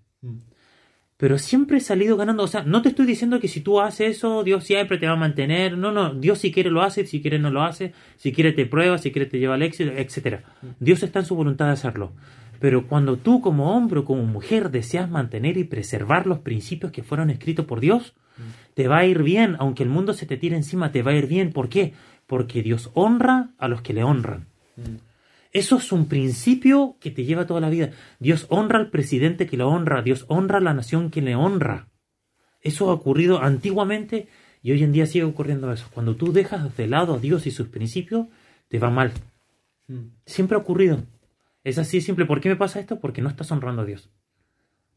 Pero 1.18 1.36
siempre 1.36 1.76
he 1.76 1.80
salido 1.80 2.16
ganando. 2.16 2.44
O 2.44 2.46
sea, 2.46 2.62
no 2.62 2.80
te 2.80 2.88
estoy 2.88 3.04
diciendo 3.04 3.40
que 3.40 3.48
si 3.48 3.60
tú 3.60 3.78
haces 3.78 4.16
eso, 4.16 4.42
Dios 4.42 4.64
siempre 4.64 4.96
te 4.96 5.06
va 5.06 5.12
a 5.12 5.16
mantener. 5.16 5.76
No, 5.76 5.92
no. 5.92 6.14
Dios 6.14 6.38
si 6.38 6.50
quiere 6.50 6.70
lo 6.70 6.80
hace, 6.80 7.04
si 7.04 7.20
quiere 7.20 7.38
no 7.38 7.50
lo 7.50 7.62
hace. 7.62 7.92
Si 8.16 8.32
quiere 8.32 8.52
te 8.52 8.64
prueba, 8.64 8.96
si 8.96 9.12
quiere 9.12 9.26
te 9.26 9.38
lleva 9.38 9.56
al 9.56 9.62
éxito, 9.62 9.92
etc. 9.92 10.44
Dios 10.80 11.02
está 11.02 11.18
en 11.18 11.26
su 11.26 11.36
voluntad 11.36 11.66
de 11.66 11.72
hacerlo. 11.72 12.14
Pero 12.58 12.86
cuando 12.86 13.18
tú 13.18 13.42
como 13.42 13.76
hombre 13.76 14.00
o 14.00 14.06
como 14.06 14.24
mujer 14.24 14.70
deseas 14.70 15.10
mantener 15.10 15.58
y 15.58 15.64
preservar 15.64 16.26
los 16.26 16.38
principios 16.38 16.90
que 16.90 17.02
fueron 17.02 17.28
escritos 17.28 17.66
por 17.66 17.80
Dios, 17.80 18.14
te 18.74 18.88
va 18.88 18.98
a 18.98 19.06
ir 19.06 19.22
bien. 19.22 19.56
Aunque 19.58 19.82
el 19.82 19.88
mundo 19.88 20.14
se 20.14 20.26
te 20.26 20.36
tire 20.36 20.56
encima, 20.56 20.92
te 20.92 21.02
va 21.02 21.12
a 21.12 21.14
ir 21.14 21.26
bien. 21.26 21.52
¿Por 21.52 21.68
qué? 21.68 21.94
Porque 22.26 22.62
Dios 22.62 22.90
honra 22.94 23.50
a 23.58 23.68
los 23.68 23.82
que 23.82 23.92
le 23.92 24.04
honran. 24.04 24.46
Eso 25.52 25.78
es 25.78 25.92
un 25.92 26.06
principio 26.06 26.96
que 27.00 27.10
te 27.10 27.24
lleva 27.24 27.46
toda 27.46 27.60
la 27.60 27.70
vida. 27.70 27.90
Dios 28.18 28.46
honra 28.50 28.78
al 28.78 28.90
presidente 28.90 29.46
que 29.46 29.56
lo 29.56 29.68
honra, 29.68 30.02
Dios 30.02 30.24
honra 30.28 30.58
a 30.58 30.62
la 30.62 30.74
nación 30.74 31.10
que 31.10 31.22
le 31.22 31.34
honra. 31.34 31.88
Eso 32.60 32.90
ha 32.90 32.92
ocurrido 32.92 33.42
antiguamente 33.42 34.28
y 34.62 34.72
hoy 34.72 34.82
en 34.82 34.92
día 34.92 35.06
sigue 35.06 35.24
ocurriendo 35.24 35.72
eso. 35.72 35.86
Cuando 35.92 36.16
tú 36.16 36.32
dejas 36.32 36.76
de 36.76 36.86
lado 36.86 37.14
a 37.14 37.18
Dios 37.18 37.46
y 37.46 37.50
sus 37.50 37.68
principios, 37.68 38.26
te 38.68 38.78
va 38.78 38.90
mal. 38.90 39.12
Siempre 40.26 40.56
ha 40.56 40.60
ocurrido. 40.60 41.02
Es 41.64 41.78
así 41.78 42.00
simple. 42.00 42.26
¿Por 42.26 42.40
qué 42.40 42.48
me 42.48 42.56
pasa 42.56 42.80
esto? 42.80 43.00
Porque 43.00 43.22
no 43.22 43.28
estás 43.28 43.50
honrando 43.50 43.82
a 43.82 43.84
Dios. 43.84 44.10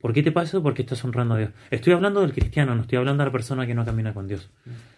¿Por 0.01 0.13
qué 0.13 0.23
te 0.23 0.31
pasa 0.31 0.47
eso? 0.49 0.63
Porque 0.63 0.81
estás 0.81 1.03
honrando 1.05 1.35
a 1.35 1.37
Dios. 1.37 1.49
Estoy 1.69 1.93
hablando 1.93 2.21
del 2.21 2.33
cristiano, 2.33 2.75
no 2.75 2.81
estoy 2.81 2.97
hablando 2.97 3.23
de 3.23 3.27
la 3.29 3.31
persona 3.31 3.67
que 3.67 3.75
no 3.75 3.85
camina 3.85 4.13
con 4.13 4.27
Dios. 4.27 4.49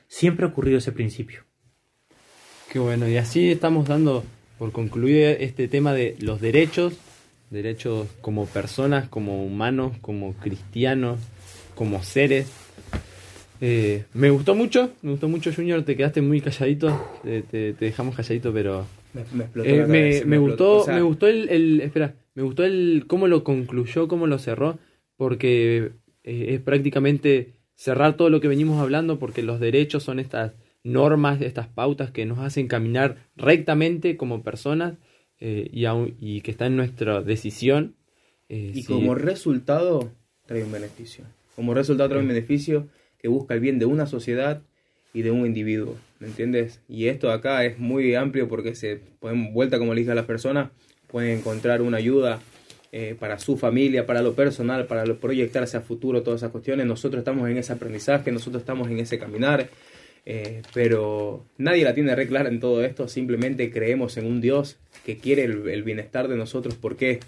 Siempre 0.08 0.46
ha 0.46 0.50
ocurrido 0.50 0.78
ese 0.78 0.92
principio. 0.92 1.42
Qué 2.72 2.80
bueno, 2.80 3.08
y 3.08 3.18
así 3.18 3.52
estamos 3.52 3.88
dando 3.88 4.24
por 4.58 4.72
concluir 4.72 5.38
este 5.40 5.68
tema 5.68 5.94
de 5.94 6.16
los 6.20 6.42
derechos, 6.42 6.94
derechos 7.52 8.08
como 8.22 8.46
personas, 8.48 9.08
como 9.10 9.44
humanos, 9.46 9.94
como 10.02 10.34
cristianos, 10.34 11.20
como 11.76 12.02
seres. 12.02 12.52
Eh, 13.62 14.06
me 14.14 14.30
gustó 14.30 14.56
mucho, 14.56 14.92
me 15.02 15.12
gustó 15.12 15.28
mucho 15.28 15.54
Junior, 15.54 15.84
te 15.84 15.96
quedaste 15.96 16.22
muy 16.22 16.42
calladito, 16.42 16.90
te, 17.24 17.44
te- 17.44 17.74
te 17.74 17.86
dejamos 17.86 18.16
calladito, 18.16 18.52
pero 18.52 18.86
Me, 19.14 19.24
me 19.34 19.44
explotó 19.46 19.70
eh, 19.70 19.74
me, 19.76 19.86
cabeza, 19.88 20.26
me 20.26 20.36
explotó. 20.38 20.40
gustó, 20.40 20.78
O 20.82 20.86
sea, 20.86 20.96
me 20.96 21.02
gustó 21.02 21.28
el, 21.28 21.50
el- 21.50 21.82
espera, 21.82 22.16
me 22.36 22.44
gustó 22.44 22.64
el 22.66 23.06
cómo 23.08 23.28
lo 23.28 23.44
concluyó, 23.44 24.08
cómo 24.08 24.28
lo 24.28 24.40
cerró, 24.40 24.80
porque 25.24 25.92
eh, 26.26 26.48
es 26.50 26.60
prácticamente 26.60 27.54
cerrar 27.76 28.18
todo 28.18 28.30
lo 28.30 28.42
que 28.42 28.50
venimos 28.50 28.82
hablando, 28.82 29.20
porque 29.20 29.42
los 29.42 29.62
derechos 29.62 30.04
son 30.04 30.20
estas 30.20 30.52
normas, 30.84 31.42
estas 31.42 31.68
pautas 31.68 32.12
que 32.12 32.26
nos 32.26 32.40
hacen 32.40 32.68
caminar 32.68 33.16
rectamente 33.38 34.18
como 34.18 34.44
personas 34.44 34.96
eh, 35.40 35.70
y, 35.72 35.86
y 36.20 36.42
que 36.42 36.52
está 36.52 36.66
en 36.66 36.76
nuestra 36.76 37.22
decisión. 37.22 37.96
eh, 38.50 38.72
Y 38.76 38.82
si- 38.82 38.88
como 38.88 39.16
resultado 39.16 40.12
trae 40.46 40.62
un 40.66 40.74
beneficio. 40.74 41.24
Como 41.56 41.74
resultado 41.74 42.10
trae 42.10 42.22
un 42.22 42.28
beneficio 42.28 42.90
que 43.18 43.30
busca 43.30 43.54
el 43.54 43.62
bien 43.62 43.80
de 43.80 43.86
una 43.86 44.06
sociedad 44.06 44.62
y 45.14 45.22
de 45.22 45.32
un 45.32 45.46
individuo, 45.46 45.96
¿me 46.20 46.28
entiendes? 46.28 46.82
Y 46.90 47.06
esto 47.08 47.32
acá 47.32 47.64
es 47.64 47.80
muy 47.80 48.14
amplio 48.16 48.50
porque 48.50 48.76
se 48.76 49.00
pueden 49.22 49.54
vuelta 49.54 49.80
como 49.80 49.94
le 49.94 50.02
dije 50.02 50.12
a 50.12 50.16
las 50.16 50.26
personas, 50.26 50.72
pueden 51.08 51.38
encontrar 51.38 51.82
una 51.82 51.96
ayuda 51.98 52.42
eh, 52.96 53.16
para 53.20 53.40
su 53.40 53.58
familia, 53.58 54.06
para 54.06 54.22
lo 54.22 54.36
personal, 54.36 54.86
para 54.86 55.04
lo, 55.04 55.18
proyectarse 55.18 55.78
a 55.78 55.82
futuro, 55.82 56.22
todas 56.22 56.42
esas 56.42 56.52
cuestiones. 56.52 56.86
Nosotros 56.86 57.22
estamos 57.22 57.50
en 57.50 57.58
ese 57.58 57.74
aprendizaje, 57.74 58.32
nosotros 58.32 58.62
estamos 58.62 58.88
en 58.88 59.00
ese 59.00 59.18
caminar, 59.18 59.68
eh, 60.28 60.62
pero 60.76 61.44
nadie 61.58 61.84
la 61.86 61.96
tiene 61.96 62.16
re 62.16 62.28
clara 62.28 62.50
en 62.50 62.60
todo 62.60 62.86
esto, 62.86 63.08
simplemente 63.08 63.72
creemos 63.72 64.16
en 64.18 64.28
un 64.28 64.42
Dios 64.42 64.78
que 65.08 65.18
quiere 65.18 65.46
el, 65.46 65.82
bienestar 65.82 66.28
de 66.28 66.36
nosotros. 66.36 66.76
¿Por 66.76 66.96
qué? 66.96 67.20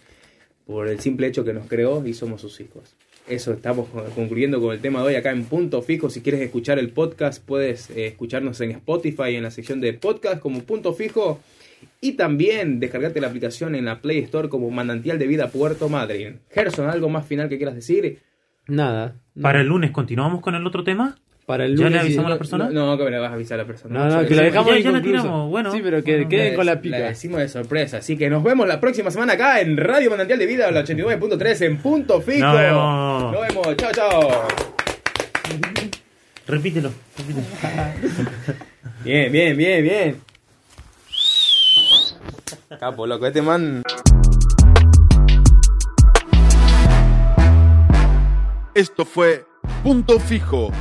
por 0.68 0.88
el 0.88 1.00
simple 1.00 1.26
hecho 1.26 1.44
que 1.44 1.54
nos 1.54 1.68
creó 1.68 2.06
y 2.06 2.14
somos 2.14 2.42
sus 2.42 2.60
hijos. 2.60 2.96
Eso 3.28 3.54
estamos 3.54 3.88
concluyendo 4.14 4.62
con 4.62 4.72
el 4.72 4.82
tema 4.82 5.02
de 5.02 5.08
hoy 5.08 5.16
acá 5.16 5.32
en 5.32 5.46
Punto 5.46 5.82
Fijo. 5.82 6.12
Si 6.12 6.22
quieres 6.22 6.42
escuchar 6.42 6.78
el 6.78 6.92
podcast, 6.92 7.44
puedes 7.44 7.90
eh, 7.90 8.06
escucharnos 8.06 8.62
en 8.62 8.72
Spotify 8.72 9.36
en 9.36 9.44
la 9.44 9.52
sección 9.52 9.82
de 9.82 9.94
podcast 9.94 10.40
como 10.40 10.62
Punto 10.62 10.94
Fijo. 10.94 11.40
Y 12.02 12.14
también 12.14 12.80
descargarte 12.80 13.20
la 13.22 13.28
aplicación 13.28 13.74
en 13.76 13.86
la 13.86 14.00
Play 14.02 14.20
Store 14.20 14.48
como 14.50 14.70
Manantial 14.70 15.18
de 15.18 15.28
Vida 15.28 15.48
Puerto 15.50 15.90
Madryn. 15.90 16.40
Gerson, 16.52 16.90
¿algo 16.90 17.10
más 17.10 17.26
final 17.26 17.50
que 17.50 17.58
quieras 17.58 17.76
decir? 17.76 18.20
Nada. 18.68 19.16
Para 19.42 19.62
el 19.62 19.68
lunes, 19.68 19.92
¿continuamos 19.92 20.42
con 20.42 20.56
el 20.56 20.66
otro 20.68 20.84
tema? 20.84 21.18
Para 21.46 21.66
el 21.66 21.76
¿Ya 21.78 21.84
le 21.86 21.90
lunes, 21.92 22.02
avisamos 22.02 22.26
sí. 22.26 22.32
a 22.32 22.34
la 22.34 22.38
persona? 22.40 22.70
No, 22.72 22.88
no, 22.88 22.98
que 22.98 23.04
me 23.04 23.12
la 23.12 23.20
vas 23.20 23.30
a 23.32 23.34
avisar 23.36 23.60
a 23.60 23.64
la 23.64 23.68
persona. 23.68 24.00
No, 24.00 24.06
no, 24.16 24.22
Se 24.22 24.28
que 24.28 24.36
la 24.36 24.42
dejamos 24.44 24.74
Ya- 24.76 24.80
ya 24.80 24.92
la 24.92 25.02
tiramos, 25.02 25.50
bueno. 25.52 25.72
Sí, 25.72 25.80
pero 25.84 26.04
que 26.04 26.14
Bueno. 26.16 26.30
queden 26.30 26.50
La- 26.52 26.56
con 26.56 26.66
la 26.66 26.74
La 26.76 26.82
pica. 26.82 26.98
decimos 26.98 27.40
de 27.40 27.48
sorpresa. 27.50 27.98
Así 27.98 28.18
que 28.18 28.30
nos 28.32 28.44
vemos 28.44 28.68
la 28.68 28.80
próxima 28.80 29.12
semana 29.12 29.34
acá 29.34 29.62
en 29.62 29.78
Radio 29.78 30.10
Manantial 30.10 30.40
de 30.40 30.46
Vida, 30.48 30.72
la 30.72 30.80
89.3 30.82 31.62
en 31.62 31.78
Punto 31.78 32.20
Fijo. 32.22 32.46
Nos 32.48 32.60
vemos. 32.60 33.32
Nos 33.34 33.48
vemos. 33.48 33.78
Chao, 33.78 33.92
chao. 33.94 34.48
Repítelo, 36.48 36.92
repítelo. 37.18 37.46
Bien, 39.04 39.32
bien, 39.32 39.56
bien, 39.58 39.84
bien. 39.84 40.25
Capo, 42.80 43.08
loco, 43.08 43.26
este 43.26 43.42
man. 43.42 43.84
Esto 48.74 49.06
fue 49.06 49.46
Punto 49.84 50.20
Fijo, 50.20 50.72